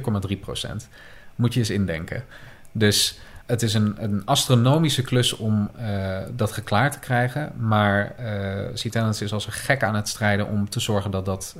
Moet 1.35 1.53
je 1.53 1.59
eens 1.59 1.69
indenken. 1.69 2.23
Dus 2.71 3.19
het 3.45 3.61
is 3.61 3.73
een, 3.73 3.95
een 3.97 4.21
astronomische 4.25 5.01
klus 5.01 5.33
om 5.33 5.69
uh, 5.79 6.17
dat 6.35 6.51
geklaard 6.51 6.91
te 6.91 6.99
krijgen. 6.99 7.51
Maar 7.57 8.15
uh, 8.19 9.11
is 9.21 9.33
als 9.33 9.45
een 9.45 9.51
gek 9.51 9.83
aan 9.83 9.95
het 9.95 10.09
strijden 10.09 10.47
om 10.47 10.69
te 10.69 10.79
zorgen 10.79 11.11
dat 11.11 11.25
dat 11.25 11.55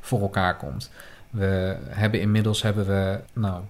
voor 0.00 0.20
elkaar 0.20 0.56
komt. 0.56 0.90
We 1.34 1.76
hebben 1.88 2.20
inmiddels 2.20 2.62
hebben 2.62 2.86
we 2.86 3.20
nou, 3.32 3.62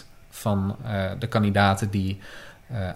90% 0.00 0.04
van 0.30 0.76
de 1.18 1.26
kandidaten 1.26 1.90
die 1.90 2.20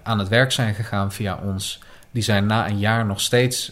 aan 0.03 0.19
het 0.19 0.27
werk 0.27 0.51
zijn 0.51 0.73
gegaan 0.73 1.11
via 1.11 1.39
ons, 1.43 1.83
die 2.11 2.23
zijn 2.23 2.45
na 2.45 2.67
een 2.69 2.79
jaar 2.79 3.05
nog 3.05 3.21
steeds 3.21 3.71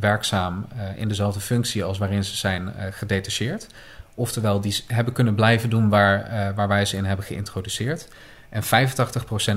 werkzaam 0.00 0.66
in 0.96 1.08
dezelfde 1.08 1.40
functie 1.40 1.84
als 1.84 1.98
waarin 1.98 2.24
ze 2.24 2.36
zijn 2.36 2.72
gedetacheerd. 2.90 3.66
Oftewel, 4.14 4.60
die 4.60 4.84
hebben 4.86 5.12
kunnen 5.12 5.34
blijven 5.34 5.70
doen 5.70 5.88
waar, 5.88 6.54
waar 6.54 6.68
wij 6.68 6.84
ze 6.84 6.96
in 6.96 7.04
hebben 7.04 7.26
geïntroduceerd. 7.26 8.08
En 8.48 8.62
85% 8.62 8.66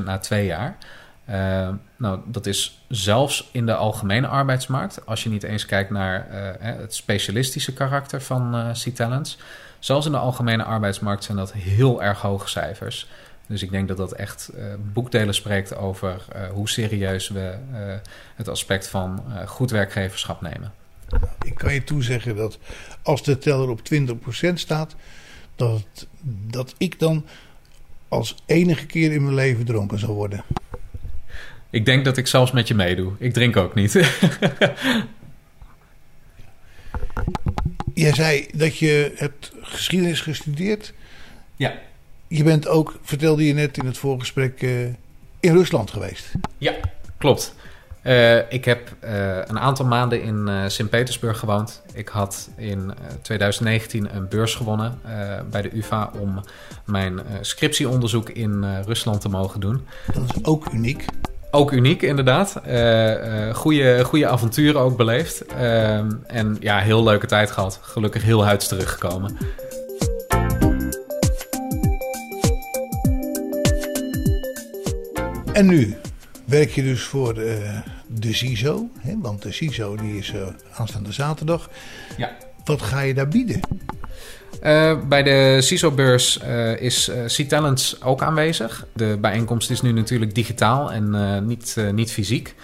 na 0.03 0.17
twee 0.17 0.45
jaar. 0.45 0.77
Uh, 1.29 1.69
nou, 1.97 2.19
dat 2.25 2.45
is 2.45 2.83
zelfs 2.87 3.49
in 3.51 3.65
de 3.65 3.75
algemene 3.75 4.27
arbeidsmarkt, 4.27 5.05
als 5.05 5.23
je 5.23 5.29
niet 5.29 5.43
eens 5.43 5.65
kijkt 5.65 5.89
naar 5.89 6.27
uh, 6.31 6.37
het 6.59 6.95
specialistische 6.95 7.73
karakter 7.73 8.21
van 8.21 8.55
uh, 8.55 8.71
C-Talents. 8.71 9.37
Zelfs 9.79 10.05
in 10.05 10.11
de 10.11 10.17
algemene 10.17 10.63
arbeidsmarkt 10.63 11.23
zijn 11.23 11.37
dat 11.37 11.53
heel 11.53 12.03
erg 12.03 12.21
hoge 12.21 12.49
cijfers. 12.49 13.09
Dus 13.47 13.63
ik 13.63 13.71
denk 13.71 13.87
dat 13.87 13.97
dat 13.97 14.11
echt 14.11 14.51
boekdelen 14.93 15.33
spreekt 15.33 15.75
over 15.75 16.21
hoe 16.53 16.69
serieus 16.69 17.27
we 17.27 17.57
het 18.35 18.47
aspect 18.47 18.87
van 18.87 19.23
goed 19.45 19.71
werkgeverschap 19.71 20.41
nemen. 20.41 20.73
Ik 21.45 21.55
kan 21.55 21.73
je 21.73 21.83
toezeggen 21.83 22.35
dat 22.35 22.57
als 23.01 23.23
de 23.23 23.37
teller 23.37 23.69
op 23.69 23.81
20% 23.93 24.53
staat, 24.53 24.95
dat, 25.55 26.07
dat 26.47 26.75
ik 26.77 26.99
dan 26.99 27.25
als 28.07 28.35
enige 28.45 28.85
keer 28.85 29.11
in 29.11 29.23
mijn 29.23 29.35
leven 29.35 29.65
dronken 29.65 29.99
zal 29.99 30.13
worden. 30.13 30.43
Ik 31.69 31.85
denk 31.85 32.05
dat 32.05 32.17
ik 32.17 32.27
zelfs 32.27 32.51
met 32.51 32.67
je 32.67 32.73
meedoe. 32.75 33.11
Ik 33.17 33.33
drink 33.33 33.57
ook 33.57 33.73
niet. 33.73 33.91
Jij 37.93 38.13
zei 38.13 38.47
dat 38.53 38.77
je 38.77 39.11
hebt 39.15 39.51
geschiedenis 39.61 40.21
gestudeerd. 40.21 40.93
Ja. 41.55 41.73
Je 42.27 42.43
bent 42.43 42.67
ook, 42.67 42.99
vertelde 43.01 43.45
je 43.45 43.53
net 43.53 43.77
in 43.77 43.85
het 43.85 43.97
voorgesprek, 43.97 44.61
uh, 44.61 44.85
in 45.39 45.53
Rusland 45.53 45.91
geweest. 45.91 46.31
Ja, 46.57 46.73
klopt. 47.17 47.55
Uh, 48.03 48.51
ik 48.51 48.65
heb 48.65 48.95
uh, 49.03 49.37
een 49.37 49.59
aantal 49.59 49.85
maanden 49.85 50.21
in 50.21 50.45
uh, 50.47 50.63
Sint-Petersburg 50.67 51.39
gewoond. 51.39 51.81
Ik 51.93 52.07
had 52.07 52.49
in 52.57 52.93
2019 53.21 54.15
een 54.15 54.27
beurs 54.27 54.55
gewonnen 54.55 54.99
bij 55.49 55.61
de 55.61 55.75
UvA 55.77 56.11
om 56.19 56.43
mijn 56.85 57.19
scriptieonderzoek 57.41 58.29
in 58.29 58.81
Rusland 58.85 59.21
te 59.21 59.29
mogen 59.29 59.59
doen. 59.59 59.87
Dat 60.13 60.23
is 60.35 60.43
ook 60.43 60.73
uniek. 60.73 61.05
Ook 61.51 61.71
uniek, 61.71 62.01
inderdaad. 62.01 62.61
goede, 63.53 64.03
goede 64.03 64.27
avonturen 64.27 64.81
ook 64.81 64.97
beleefd. 64.97 65.45
Ehm, 65.45 66.11
en 66.27 66.57
ja, 66.59 66.79
heel 66.79 67.03
leuke 67.03 67.27
tijd 67.27 67.51
gehad. 67.51 67.79
Gelukkig 67.81 68.23
heel 68.23 68.45
huids 68.45 68.67
teruggekomen. 68.67 69.37
En 75.53 75.65
nu 75.65 75.97
werk 76.45 76.69
je 76.69 76.83
dus 76.83 77.03
voor 77.03 77.33
de, 77.33 77.81
de 78.07 78.33
CISO. 78.33 78.89
Hè? 78.99 79.13
Want 79.17 79.41
de 79.41 79.51
CISO 79.51 79.95
die 79.95 80.17
is 80.17 80.33
uh, 80.33 80.47
aanstaande 80.73 81.11
zaterdag. 81.11 81.69
Ja. 82.17 82.31
Wat 82.63 82.81
ga 82.81 82.99
je 82.99 83.13
daar 83.13 83.27
bieden? 83.27 83.59
Uh, 84.63 84.91
bij 85.07 85.23
de 85.23 85.57
CISO-beurs 85.61 86.39
uh, 86.43 86.81
is 86.81 87.09
uh, 87.09 87.25
C-Talents 87.25 88.03
ook 88.03 88.21
aanwezig. 88.21 88.85
De 88.93 89.17
bijeenkomst 89.21 89.69
is 89.69 89.81
nu 89.81 89.91
natuurlijk 89.91 90.35
digitaal 90.35 90.91
en 90.91 91.45
niet, 91.47 91.77
niet 91.91 92.11
fysiek. 92.11 92.55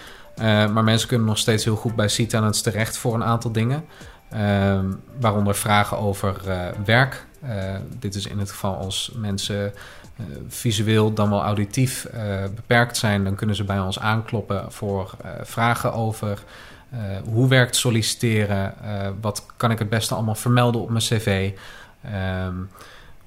maar 0.72 0.84
mensen 0.84 1.08
kunnen 1.08 1.26
nog 1.26 1.38
steeds 1.38 1.64
heel 1.64 1.76
goed 1.76 1.96
bij 1.96 2.06
C-Talents 2.06 2.62
terecht 2.62 2.96
voor 2.96 3.14
een 3.14 3.24
aantal 3.24 3.52
dingen. 3.52 3.84
waaronder 5.20 5.54
vragen 5.54 5.98
over 5.98 6.40
werk. 6.84 7.26
dit 7.98 8.14
is 8.14 8.26
in 8.26 8.38
het 8.38 8.50
geval 8.50 8.76
als 8.76 9.12
mensen 9.16 9.72
visueel 10.48 11.12
dan 11.12 11.30
wel 11.30 11.42
auditief 11.42 12.06
beperkt 12.54 12.96
zijn, 12.96 13.24
dan 13.24 13.34
kunnen 13.34 13.56
ze 13.56 13.64
bij 13.64 13.80
ons 13.80 13.98
aankloppen 13.98 14.72
voor 14.72 15.10
vragen 15.42 15.92
over 15.92 16.38
hoe 17.24 17.48
werkt 17.48 17.76
solliciteren, 17.76 18.74
wat 19.20 19.46
kan 19.56 19.70
ik 19.70 19.78
het 19.78 19.88
beste 19.88 20.14
allemaal 20.14 20.34
vermelden 20.34 20.80
op 20.80 20.88
mijn 20.88 21.04
cv. 21.04 21.52
Um, 22.46 22.68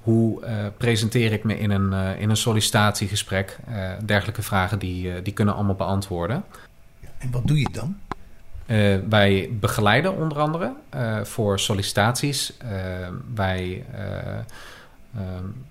hoe 0.00 0.44
uh, 0.44 0.48
presenteer 0.76 1.32
ik 1.32 1.44
me 1.44 1.58
in 1.58 1.70
een, 1.70 1.92
uh, 1.92 2.20
in 2.20 2.30
een 2.30 2.36
sollicitatiegesprek? 2.36 3.58
Uh, 3.68 3.90
dergelijke 4.04 4.42
vragen 4.42 4.78
die, 4.78 5.22
die 5.22 5.32
kunnen 5.32 5.54
allemaal 5.54 5.74
beantwoorden. 5.74 6.44
En 7.18 7.30
wat 7.30 7.46
doe 7.46 7.58
je 7.58 7.68
dan? 7.72 7.96
wij 9.08 9.50
begeleiden 9.52 10.16
onder 10.16 10.38
andere 10.38 10.72
voor 11.22 11.58
sollicitaties. 11.58 12.56
wij 13.34 13.84
ehm, 13.94 14.42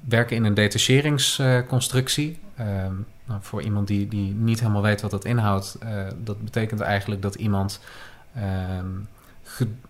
werken 0.07 0.35
in 0.35 0.43
een 0.43 0.53
detacheringsconstructie. 0.53 2.39
Ehm, 2.55 2.93
nou, 3.25 3.39
voor 3.41 3.61
iemand 3.61 3.87
die, 3.87 4.07
die 4.07 4.33
niet 4.33 4.59
helemaal 4.59 4.81
weet 4.81 5.01
wat 5.01 5.11
dat 5.11 5.25
inhoudt, 5.25 5.77
dat 6.23 6.43
betekent 6.43 6.79
eigenlijk 6.79 7.21
dat 7.21 7.35
iemand 7.35 7.79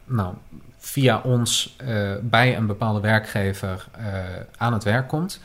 nou, 0.06 0.34
via 0.80 1.22
ons 1.24 1.76
uh, 1.82 2.12
bij 2.22 2.58
een 2.58 2.66
bepaalde 2.66 3.00
werkgever 3.00 3.88
uh, 4.00 4.06
aan 4.58 4.74
het 4.74 4.84
werk 4.84 5.08
komt. 5.08 5.42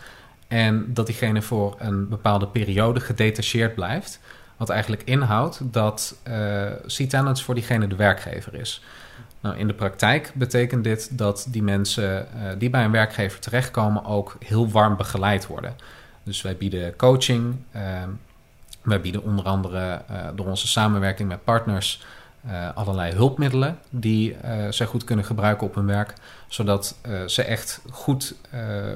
En 0.49 0.95
dat 0.95 1.07
diegene 1.07 1.43
voor 1.43 1.77
een 1.79 2.09
bepaalde 2.09 2.47
periode 2.47 3.01
gedetacheerd 3.01 3.75
blijft. 3.75 4.21
Wat 4.57 4.71
eigenlijk 4.71 5.03
inhoudt 5.03 5.61
dat 5.63 6.17
uh, 6.29 6.67
C-Tenants 6.87 7.43
voor 7.43 7.55
diegene 7.55 7.87
de 7.87 7.97
werkgever 7.97 8.55
is. 8.55 8.83
Nou, 9.45 9.57
in 9.57 9.67
de 9.67 9.75
praktijk 9.75 10.33
betekent 10.35 10.85
dit 10.85 11.19
dat 11.19 11.47
die 11.49 11.63
mensen 11.63 12.27
die 12.59 12.71
bij 12.71 12.85
een 12.85 12.91
werkgever 12.91 13.41
terechtkomen 13.41 14.05
ook 14.05 14.37
heel 14.45 14.69
warm 14.71 14.97
begeleid 14.97 15.47
worden. 15.47 15.75
Dus 16.23 16.43
wij 16.43 16.57
bieden 16.57 16.97
coaching. 16.97 17.57
wij 18.83 19.01
bieden 19.01 19.23
onder 19.23 19.45
andere 19.45 20.03
door 20.35 20.47
onze 20.47 20.67
samenwerking 20.67 21.29
met 21.29 21.45
partners 21.45 22.05
uh, 22.47 22.69
allerlei 22.75 23.13
hulpmiddelen 23.13 23.79
die 23.91 24.37
zij 24.71 24.87
goed 24.87 25.05
kunnen 25.05 25.25
gebruiken 25.25 25.67
op 25.67 25.75
hun 25.75 25.87
werk, 25.87 26.15
zodat 26.49 26.97
ze 27.27 27.43
echt 27.43 27.81
goed, 27.91 28.35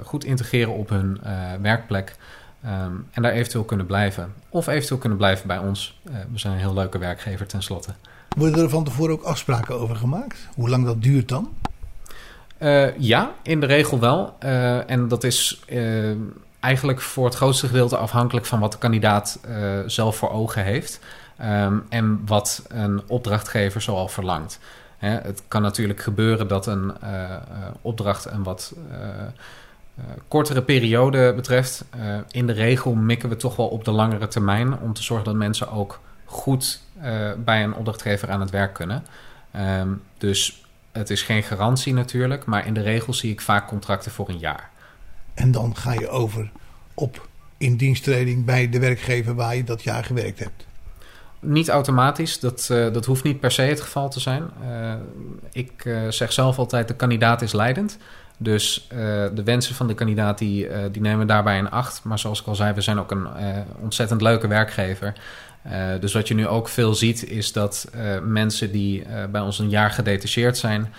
goed 0.02 0.24
integreren 0.24 0.72
op 0.72 0.88
hun 0.88 1.20
werkplek 1.60 2.16
um, 2.64 3.08
en 3.10 3.22
daar 3.22 3.32
eventueel 3.32 3.64
kunnen 3.64 3.86
blijven. 3.86 4.34
Of 4.48 4.66
eventueel 4.66 5.00
kunnen 5.00 5.18
blijven 5.18 5.46
bij 5.46 5.58
ons. 5.58 6.00
we 6.02 6.38
zijn 6.38 6.52
een 6.52 6.58
heel 6.58 6.74
leuke 6.74 6.98
werkgever 6.98 7.46
tenslotte. 7.46 7.90
Worden 8.36 8.62
er 8.62 8.68
van 8.68 8.84
tevoren 8.84 9.12
ook 9.12 9.22
afspraken 9.22 9.80
over 9.80 9.96
gemaakt? 9.96 10.48
Hoe 10.54 10.68
lang 10.68 10.84
dat 10.84 11.02
duurt 11.02 11.28
dan? 11.28 11.48
ja, 12.98 13.34
in 13.42 13.60
de 13.60 13.66
regel 13.66 14.00
wel. 14.00 14.36
en 14.86 15.08
dat 15.08 15.24
is 15.24 15.64
eigenlijk 16.60 17.00
voor 17.00 17.24
het 17.24 17.34
grootste 17.34 17.66
gedeelte 17.66 17.96
afhankelijk 17.96 18.46
van 18.46 18.60
wat 18.60 18.72
de 18.72 18.78
kandidaat 18.78 19.40
zelf 19.86 20.16
voor 20.16 20.30
ogen 20.30 20.64
heeft. 20.64 21.00
Um, 21.42 21.84
en 21.88 22.22
wat 22.26 22.64
een 22.68 23.02
opdrachtgever 23.06 23.80
zoal 23.80 24.08
verlangt. 24.08 24.58
Het 24.98 25.42
kan 25.48 25.62
natuurlijk 25.62 26.00
gebeuren 26.00 26.48
dat 26.48 26.66
een 26.66 26.92
opdracht 27.82 28.24
een 28.24 28.42
wat 28.42 28.74
kortere 30.28 30.62
periode 30.62 31.32
betreft. 31.34 31.84
in 32.30 32.46
de 32.46 32.52
regel 32.52 32.94
mikken 32.94 33.28
we 33.28 33.36
toch 33.36 33.56
wel 33.56 33.68
op 33.68 33.84
de 33.84 33.90
langere 33.90 34.28
termijn 34.28 34.78
om 34.78 34.92
te 34.92 35.02
zorgen 35.02 35.26
dat 35.26 35.34
mensen 35.34 35.70
ook 35.70 36.00
goed 36.24 36.80
bij 37.44 37.64
een 37.64 37.74
opdrachtgever 37.74 38.30
aan 38.30 38.40
het 38.40 38.50
werk 38.50 38.74
kunnen. 38.74 39.06
Um, 39.56 40.02
dus 40.18 40.64
het 40.92 41.10
is 41.10 41.22
geen 41.22 41.42
garantie 41.42 41.94
natuurlijk, 41.94 42.44
maar 42.44 42.66
in 42.66 42.74
de 42.74 42.82
regel 42.82 43.12
zie 43.12 43.32
ik 43.32 43.40
vaak 43.40 43.66
contracten 43.66 44.10
voor 44.10 44.28
een 44.28 44.38
jaar. 44.38 44.70
En 45.34 45.50
dan 45.50 45.76
ga 45.76 45.92
je 45.92 46.08
over 46.08 46.50
op 46.94 47.28
indiensttreding 47.58 48.44
bij 48.44 48.68
de 48.68 48.78
werkgever 48.78 49.34
waar 49.34 49.56
je 49.56 49.64
dat 49.64 49.82
jaar 49.82 50.04
gewerkt 50.04 50.38
hebt. 50.38 50.66
Niet 51.40 51.68
automatisch, 51.68 52.40
dat, 52.40 52.68
uh, 52.72 52.92
dat 52.92 53.04
hoeft 53.04 53.24
niet 53.24 53.40
per 53.40 53.50
se 53.50 53.62
het 53.62 53.80
geval 53.80 54.10
te 54.10 54.20
zijn. 54.20 54.50
Uh, 54.62 54.94
ik 55.52 55.84
uh, 55.84 56.08
zeg 56.08 56.32
zelf 56.32 56.58
altijd, 56.58 56.88
de 56.88 56.94
kandidaat 56.94 57.42
is 57.42 57.52
leidend. 57.52 57.98
Dus 58.40 58.86
de 59.34 59.42
wensen 59.44 59.74
van 59.74 59.86
de 59.86 59.94
kandidaat, 59.94 60.38
die, 60.38 60.68
die 60.90 61.02
nemen 61.02 61.26
daarbij 61.26 61.58
in 61.58 61.70
acht. 61.70 62.04
Maar 62.04 62.18
zoals 62.18 62.40
ik 62.40 62.46
al 62.46 62.54
zei, 62.54 62.72
we 62.74 62.80
zijn 62.80 62.98
ook 62.98 63.10
een 63.10 63.26
ontzettend 63.80 64.20
leuke 64.20 64.46
werkgever. 64.46 65.12
Dus 66.00 66.12
wat 66.12 66.28
je 66.28 66.34
nu 66.34 66.46
ook 66.46 66.68
veel 66.68 66.94
ziet, 66.94 67.28
is 67.28 67.52
dat 67.52 67.90
mensen 68.22 68.72
die 68.72 69.06
bij 69.30 69.40
ons 69.40 69.58
een 69.58 69.70
jaar 69.70 69.90
gedetacheerd 69.90 70.56
zijn... 70.56 70.92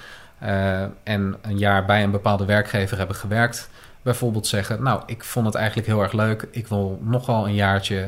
en 1.03 1.35
een 1.41 1.57
jaar 1.57 1.85
bij 1.85 2.03
een 2.03 2.11
bepaalde 2.11 2.45
werkgever 2.45 2.97
hebben 2.97 3.15
gewerkt... 3.15 3.69
bijvoorbeeld 4.01 4.47
zeggen, 4.47 4.83
nou, 4.83 5.03
ik 5.05 5.23
vond 5.23 5.45
het 5.45 5.55
eigenlijk 5.55 5.87
heel 5.87 6.01
erg 6.01 6.13
leuk. 6.13 6.47
Ik 6.51 6.67
wil 6.67 6.99
nogal 7.03 7.47
een 7.47 7.55
jaartje... 7.55 8.07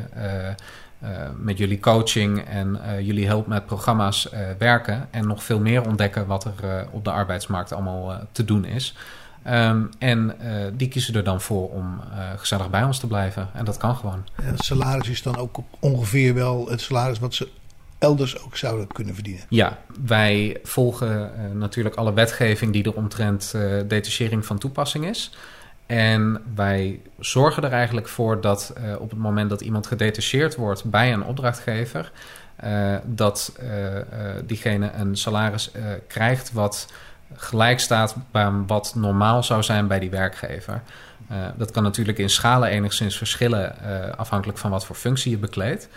Met 1.37 1.57
jullie 1.57 1.79
coaching 1.79 2.45
en 2.47 2.79
jullie 2.99 3.27
hulp 3.27 3.47
met 3.47 3.65
programma's 3.65 4.29
werken 4.57 5.07
en 5.11 5.27
nog 5.27 5.43
veel 5.43 5.59
meer 5.59 5.87
ontdekken 5.87 6.25
wat 6.25 6.43
er 6.43 6.87
op 6.91 7.03
de 7.03 7.11
arbeidsmarkt 7.11 7.73
allemaal 7.73 8.27
te 8.31 8.45
doen 8.45 8.65
is. 8.65 8.95
Um, 9.47 9.89
en 9.99 10.35
die 10.73 10.87
kiezen 10.87 11.15
er 11.15 11.23
dan 11.23 11.41
voor 11.41 11.69
om 11.69 12.01
gezellig 12.37 12.69
bij 12.69 12.83
ons 12.83 12.99
te 12.99 13.07
blijven. 13.07 13.49
En 13.53 13.65
dat 13.65 13.77
kan 13.77 13.95
gewoon. 13.95 14.25
En 14.35 14.53
het 14.53 14.63
salaris 14.63 15.09
is 15.09 15.21
dan 15.21 15.37
ook 15.37 15.59
ongeveer 15.79 16.33
wel 16.33 16.69
het 16.69 16.81
salaris 16.81 17.19
wat 17.19 17.33
ze 17.33 17.47
elders 17.99 18.43
ook 18.43 18.57
zouden 18.57 18.87
kunnen 18.87 19.13
verdienen. 19.13 19.43
Ja, 19.49 19.77
wij 20.05 20.59
volgen 20.63 21.31
natuurlijk 21.53 21.95
alle 21.95 22.13
wetgeving 22.13 22.73
die 22.73 22.83
er 22.83 22.95
omtrent 22.95 23.55
detachering 23.87 24.45
van 24.45 24.57
toepassing 24.57 25.05
is. 25.05 25.35
En 25.85 26.41
wij 26.55 26.99
zorgen 27.19 27.63
er 27.63 27.71
eigenlijk 27.71 28.07
voor 28.07 28.41
dat 28.41 28.73
op 28.99 29.09
het 29.09 29.19
moment 29.19 29.49
dat 29.49 29.61
iemand 29.61 29.87
gedetacheerd 29.87 30.55
wordt 30.55 30.83
bij 30.83 31.13
een 31.13 31.23
opdrachtgever, 31.23 32.11
eh, 32.61 32.95
dat 33.05 33.53
eh, 33.59 33.97
eh, 33.97 34.05
diegene 34.45 34.91
een 34.91 35.17
salaris 35.17 35.71
eh, 35.71 35.83
krijgt 36.07 36.51
wat 36.51 36.87
gelijk 37.35 37.79
staat 37.79 38.15
aan 38.31 38.67
wat 38.67 38.93
normaal 38.95 39.43
zou 39.43 39.63
zijn 39.63 39.87
bij 39.87 39.99
die 39.99 40.09
werkgever. 40.09 40.81
Eh, 41.31 41.37
dat 41.55 41.71
kan 41.71 41.83
natuurlijk 41.83 42.17
in 42.17 42.29
schalen 42.29 42.69
enigszins 42.69 43.17
verschillen 43.17 43.79
eh, 43.79 44.17
afhankelijk 44.17 44.57
van 44.57 44.71
wat 44.71 44.85
voor 44.85 44.95
functie 44.95 45.31
je 45.31 45.37
bekleedt. 45.37 45.87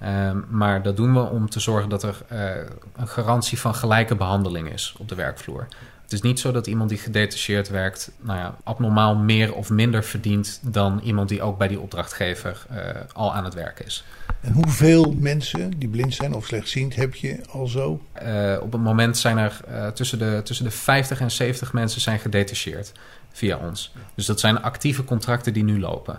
Ehm, 0.00 0.38
maar 0.48 0.82
dat 0.82 0.96
doen 0.96 1.14
we 1.14 1.20
om 1.20 1.50
te 1.50 1.60
zorgen 1.60 1.88
dat 1.88 2.02
er 2.02 2.22
eh, 2.28 2.50
een 2.96 3.08
garantie 3.08 3.60
van 3.60 3.74
gelijke 3.74 4.14
behandeling 4.14 4.72
is 4.72 4.94
op 4.98 5.08
de 5.08 5.14
werkvloer. 5.14 5.66
Het 6.02 6.12
is 6.12 6.20
niet 6.20 6.40
zo 6.40 6.52
dat 6.52 6.66
iemand 6.66 6.88
die 6.88 6.98
gedetacheerd 6.98 7.68
werkt, 7.68 8.10
nou 8.20 8.38
ja, 8.38 8.54
abnormaal 8.64 9.14
meer 9.14 9.54
of 9.54 9.70
minder 9.70 10.04
verdient 10.04 10.60
dan 10.62 11.00
iemand 11.04 11.28
die 11.28 11.42
ook 11.42 11.58
bij 11.58 11.68
die 11.68 11.80
opdrachtgever 11.80 12.66
al 13.12 13.34
aan 13.34 13.44
het 13.44 13.54
werk 13.54 13.80
is. 13.80 14.04
En 14.44 14.52
hoeveel 14.52 15.14
mensen 15.18 15.78
die 15.78 15.88
blind 15.88 16.14
zijn 16.14 16.34
of 16.34 16.46
slechtziend 16.46 16.96
heb 16.96 17.14
je 17.14 17.38
al 17.50 17.66
zo? 17.66 18.02
Eh, 18.12 18.56
op 18.60 18.72
het 18.72 18.80
moment 18.80 19.18
zijn 19.18 19.38
er 19.38 19.60
eh, 19.68 19.86
tussen, 19.86 20.18
de, 20.18 20.40
tussen 20.44 20.64
de 20.64 20.70
50 20.70 21.20
en 21.20 21.30
70 21.30 21.72
mensen 21.72 22.00
zijn 22.00 22.18
gedetacheerd 22.18 22.92
via 23.32 23.56
ons. 23.56 23.92
Dus 24.14 24.26
dat 24.26 24.40
zijn 24.40 24.62
actieve 24.62 25.04
contracten 25.04 25.52
die 25.52 25.64
nu 25.64 25.80
lopen. 25.80 26.18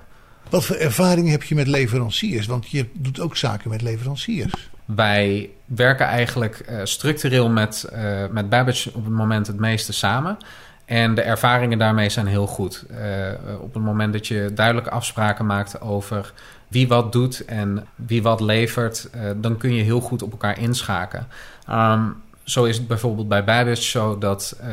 Wat 0.50 0.66
voor 0.66 0.76
ervaring 0.76 1.30
heb 1.30 1.44
je 1.44 1.56
met 1.56 1.68
leveranciers? 1.68 2.46
Want 2.46 2.70
je 2.70 2.86
doet 2.94 3.20
ook 3.20 3.38
zaken 3.38 3.70
met 3.70 3.82
leveranciers. 3.82 4.70
Wij 4.86 5.50
werken 5.66 6.06
eigenlijk 6.06 6.60
eh, 6.60 6.80
structureel 6.84 7.50
met, 7.50 7.90
met 8.32 8.50
Babbage 8.50 8.92
op 8.94 9.04
het 9.04 9.14
moment 9.14 9.48
het 9.48 9.60
meeste 9.60 9.94
samen. 9.94 10.38
En 10.86 11.16
de 11.16 11.22
ervaringen 11.22 11.78
daarmee 11.78 12.10
zijn 12.10 12.28
heel 12.28 12.48
goed. 12.48 12.86
Eh, 12.90 13.62
op 13.62 13.74
het 13.74 13.84
moment 13.84 14.14
dat 14.14 14.28
je 14.28 14.52
duidelijke 14.54 14.90
afspraken 14.90 15.46
maakt 15.46 15.82
over 15.82 16.34
wie 16.68 16.88
wat 16.88 17.12
doet 17.12 17.46
en 17.46 17.88
wie 17.96 18.24
wat 18.24 18.42
levert, 18.42 19.10
eh, 19.12 19.22
dan 19.36 19.58
kun 19.58 19.74
je 19.74 19.84
heel 19.84 20.00
goed 20.00 20.22
op 20.22 20.32
elkaar 20.32 20.60
inschakelen. 20.60 21.28
Ehm, 21.68 22.04
zo 22.44 22.64
is 22.64 22.78
het 22.78 22.88
bijvoorbeeld 22.88 23.28
bij 23.28 23.44
Babbage 23.44 23.82
zo 23.82 24.18
dat 24.18 24.58
eh, 24.60 24.68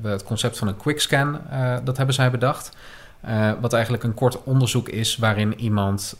we 0.00 0.08
het 0.08 0.24
concept 0.24 0.58
van 0.58 0.68
een 0.68 0.76
quickscan, 0.76 1.40
dat 1.84 1.96
hebben 1.96 2.14
zij 2.14 2.30
bedacht. 2.30 2.76
Wat 3.60 3.72
eigenlijk 3.72 4.02
een 4.02 4.14
kort 4.14 4.42
onderzoek 4.42 4.88
is 4.88 5.16
waarin 5.16 5.60
iemand 5.60 6.16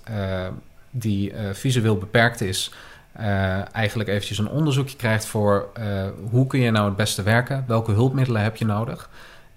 die 0.91 1.32
visueel 1.53 1.97
beperkt 1.99 2.41
is, 2.41 2.73
eh, 3.15 3.74
eigenlijk 3.74 4.09
eventjes 4.09 4.39
een 4.39 4.49
onderzoekje 4.49 4.97
krijgt 4.97 5.27
voor 5.27 5.69
eh, 5.74 5.86
hoe 6.31 6.47
kun 6.47 6.61
je 6.61 6.70
nou 6.70 6.86
het 6.86 6.97
beste 6.97 7.23
werken, 7.23 7.65
welke 7.66 7.93
hulpmiddelen 7.93 8.43
heb 8.43 8.57
je 8.57 8.65
nodig. 8.65 9.11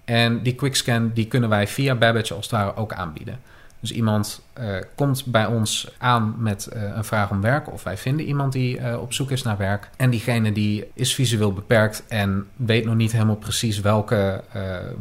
En 0.04 0.42
die 0.42 0.54
quickscan 0.54 1.10
die 1.14 1.26
kunnen 1.26 1.48
wij 1.48 1.66
via 1.66 1.94
Babbage 1.94 2.34
als 2.34 2.50
het 2.50 2.54
ware 2.54 2.76
ook 2.76 2.92
aanbieden. 2.92 3.40
Dus 3.80 3.92
iemand 3.92 4.42
eh, 4.52 4.76
komt 4.94 5.24
bij 5.26 5.46
ons 5.46 5.90
aan 5.98 6.34
met 6.38 6.68
een 6.72 7.04
vraag 7.04 7.30
om 7.30 7.40
werk, 7.40 7.72
of 7.72 7.82
wij 7.82 7.96
vinden 7.96 8.26
iemand 8.26 8.52
die 8.52 8.98
op 8.98 9.12
zoek 9.12 9.30
is 9.30 9.42
naar 9.42 9.56
werk. 9.56 9.90
En 9.96 10.10
diegene 10.10 10.52
die 10.52 10.90
is 10.94 11.14
visueel 11.14 11.52
beperkt 11.52 12.04
en 12.08 12.46
weet 12.56 12.84
nog 12.84 12.94
niet 12.94 13.12
helemaal 13.12 13.36
precies 13.36 13.80
welke, 13.80 14.44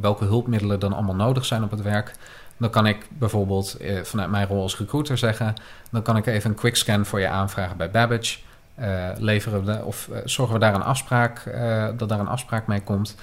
welke 0.02 0.26
hulpmiddelen 0.26 0.80
dan 0.80 0.94
allemaal 0.94 1.16
nodig 1.16 1.46
zijn 1.46 1.64
op 1.64 1.72
het 1.72 1.82
werk. 1.82 2.12
Dan 2.58 2.70
kan 2.70 2.88
ik 2.88 3.08
bijvoorbeeld 3.10 3.78
vanuit 4.04 4.30
mijn 4.30 4.48
rol 4.48 4.62
als 4.62 4.78
recruiter 4.78 5.18
zeggen: 5.18 5.54
dan 5.92 6.02
kan 6.02 6.18
ik 6.18 6.26
even 6.26 6.50
een 6.50 6.56
quickscan 6.56 7.06
voor 7.06 7.20
je 7.20 7.28
aanvragen 7.28 7.78
bij 7.78 7.92
Babbage. 7.92 8.38
Eh, 8.78 9.10
leveren 9.18 9.66
we 9.66 9.84
of 9.84 10.10
eh, 10.10 10.20
zorgen 10.26 10.54
we 10.54 10.60
daar 10.60 10.76
een 10.76 10.84
afspraak, 10.84 11.40
eh, 11.40 11.88
dat 11.98 12.10
daar 12.10 12.20
een 12.20 12.28
afspraak 12.28 12.68
mee 12.68 12.82
komt. 12.82 13.16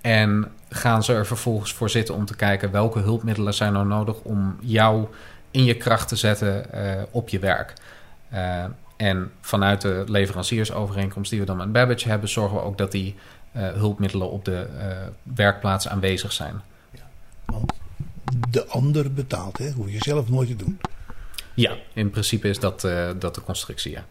En 0.00 0.52
gaan 0.68 1.02
ze 1.02 1.12
er 1.12 1.26
vervolgens 1.26 1.72
voor 1.72 1.90
zitten 1.90 2.14
om 2.14 2.24
te 2.24 2.36
kijken 2.36 2.70
welke 2.70 2.98
hulpmiddelen 2.98 3.54
zijn 3.54 3.72
nou 3.72 3.86
nodig 3.86 4.20
om 4.22 4.56
jou 4.60 5.06
in 5.50 5.64
je 5.64 5.76
kracht 5.76 6.08
te 6.08 6.16
zetten 6.16 6.66
op 7.10 7.28
je 7.28 7.38
werk. 7.38 7.72
En 8.96 9.30
vanuit 9.40 9.80
de 9.80 10.04
leveranciersovereenkomst 10.06 11.30
die 11.30 11.40
we 11.40 11.46
dan 11.46 11.56
met 11.56 11.72
Babbage 11.72 12.08
hebben, 12.08 12.28
zorgen 12.28 12.56
we 12.56 12.62
ook 12.62 12.78
dat 12.78 12.92
die 12.92 13.14
hulpmiddelen 13.52 14.30
op 14.30 14.44
de 14.44 14.66
werkplaats 15.22 15.88
aanwezig 15.88 16.32
zijn. 16.32 16.60
De 18.50 18.66
ander 18.66 19.12
betaalt, 19.12 19.58
hè? 19.58 19.70
hoef 19.70 19.90
je 19.90 19.98
zelf 19.98 20.28
nooit 20.28 20.48
te 20.48 20.56
doen. 20.56 20.80
Ja, 21.54 21.76
in 21.92 22.10
principe 22.10 22.48
is 22.48 22.58
dat, 22.58 22.80
dat 23.18 23.34
de 23.34 23.42
constructie, 23.42 23.92
ja. 23.92 24.04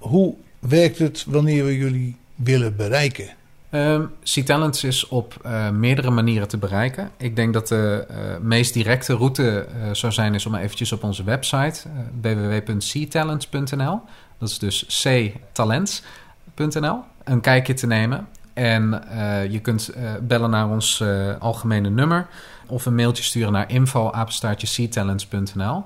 Hoe 0.00 0.34
werkt 0.58 0.98
het 0.98 1.24
wanneer 1.28 1.64
we 1.64 1.76
jullie 1.76 2.16
willen 2.34 2.76
bereiken? 2.76 3.28
Ehm 3.70 4.04
C-Talents 4.22 4.84
is 4.84 5.08
op 5.08 5.36
eh, 5.42 5.70
meerdere 5.70 6.10
manieren 6.10 6.48
te 6.48 6.58
bereiken. 6.58 7.10
Ik 7.16 7.36
denk 7.36 7.52
dat 7.52 7.68
de 7.68 8.06
eh, 8.08 8.16
meest 8.40 8.74
directe 8.74 9.14
route 9.14 9.60
eh, 9.60 9.66
zou 9.92 10.12
zijn 10.12 10.34
is 10.34 10.46
om 10.46 10.54
eventjes 10.54 10.92
op 10.92 11.04
onze 11.04 11.24
website 11.24 11.80
www.ctalents.nl, 12.20 14.00
dat 14.38 14.48
is 14.48 14.58
dus 14.58 15.06
ctalents.nl, 15.52 16.98
een 17.24 17.40
kijkje 17.40 17.74
te 17.74 17.86
nemen. 17.86 18.28
En 18.52 19.02
je 19.50 19.60
kunt 19.60 19.94
bellen 20.22 20.50
naar 20.50 20.68
ons 20.68 21.02
algemene 21.38 21.90
nummer 21.90 22.26
of 22.66 22.86
een 22.86 22.94
mailtje 22.94 23.22
sturen 23.22 23.52
naar 23.52 23.70
info@ctalents.nl. 23.70 25.82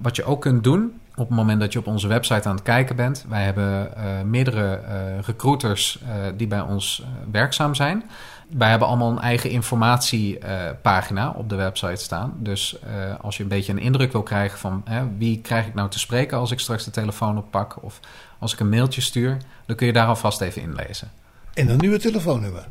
wat 0.00 0.16
je 0.16 0.24
ook 0.24 0.40
kunt 0.40 0.64
doen 0.64 0.92
op 1.20 1.28
het 1.28 1.36
moment 1.36 1.60
dat 1.60 1.72
je 1.72 1.78
op 1.78 1.86
onze 1.86 2.08
website 2.08 2.48
aan 2.48 2.54
het 2.54 2.64
kijken 2.64 2.96
bent. 2.96 3.24
Wij 3.28 3.44
hebben 3.44 3.90
uh, 3.96 4.02
meerdere 4.24 4.80
uh, 4.82 5.18
recruiters 5.26 5.98
uh, 6.02 6.08
die 6.36 6.46
bij 6.46 6.60
ons 6.60 7.02
werkzaam 7.30 7.74
zijn. 7.74 8.10
Wij 8.48 8.70
hebben 8.70 8.88
allemaal 8.88 9.10
een 9.10 9.20
eigen 9.20 9.50
informatiepagina 9.50 11.30
op 11.30 11.48
de 11.48 11.54
website 11.54 12.02
staan. 12.02 12.34
Dus 12.38 12.76
als 13.20 13.36
je 13.36 13.42
een 13.42 13.48
beetje 13.48 13.72
een 13.72 13.78
indruk 13.78 14.12
wil 14.12 14.22
krijgen 14.22 14.58
van 14.58 14.82
hè, 14.84 15.02
wie 15.18 15.40
krijg 15.40 15.66
ik 15.66 15.74
nou 15.74 15.90
te 15.90 15.98
spreken 15.98 16.38
als 16.38 16.50
ik 16.50 16.58
straks 16.58 16.84
de 16.84 16.90
telefoon 16.90 17.38
oppak 17.38 17.82
of 17.82 18.00
als 18.38 18.52
ik 18.52 18.60
een 18.60 18.68
mailtje 18.68 19.00
stuur, 19.00 19.36
dan 19.66 19.76
kun 19.76 19.86
je 19.86 19.92
daar 19.92 20.06
alvast 20.06 20.40
even 20.40 20.62
inlezen. 20.62 21.10
En 21.54 21.68
een 21.68 21.78
nieuwe 21.78 21.98
telefoonnummer. 21.98 22.66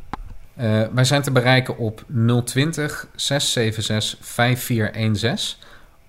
wij 0.94 1.04
zijn 1.04 1.22
te 1.22 1.32
bereiken 1.32 1.78
op 1.78 2.04
020 2.46 3.08
676 3.16 4.18
5416 4.22 5.67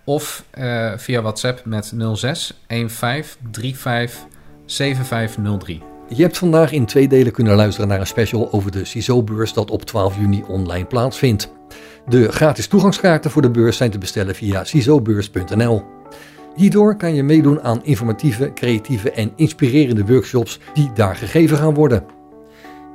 of 0.09 0.45
uh, 0.59 0.93
via 0.97 1.23
WhatsApp 1.23 1.65
met 1.65 1.93
06 2.15 2.61
15 2.67 2.89
35 3.75 4.27
7503. 4.65 5.83
Je 6.09 6.23
hebt 6.23 6.39
vandaag 6.39 6.73
in 6.73 6.87
twee 6.87 7.09
delen 7.09 7.33
kunnen 7.33 7.57
luisteren 7.57 7.89
naar 7.89 8.01
een 8.01 8.07
special 8.07 8.53
over 8.53 8.71
de 8.71 8.85
CISO-beurs 8.85 9.53
dat 9.53 9.71
op 9.71 9.83
12 9.83 10.17
juni 10.17 10.45
online 10.47 10.85
plaatsvindt. 10.85 11.53
De 12.07 12.33
gratis 12.33 12.67
toegangskaarten 12.67 13.31
voor 13.31 13.43
de 13.43 13.51
beurs 13.51 13.77
zijn 13.77 13.91
te 13.91 13.99
bestellen 13.99 14.35
via 14.35 14.65
cisobeurs.nl. 14.65 15.85
Hierdoor 16.55 16.97
kan 16.97 17.15
je 17.15 17.23
meedoen 17.23 17.63
aan 17.63 17.85
informatieve, 17.85 18.53
creatieve 18.55 19.11
en 19.11 19.33
inspirerende 19.37 20.07
workshops 20.07 20.59
die 20.75 20.91
daar 20.95 21.17
gegeven 21.17 21.57
gaan 21.57 21.75
worden. 21.75 22.18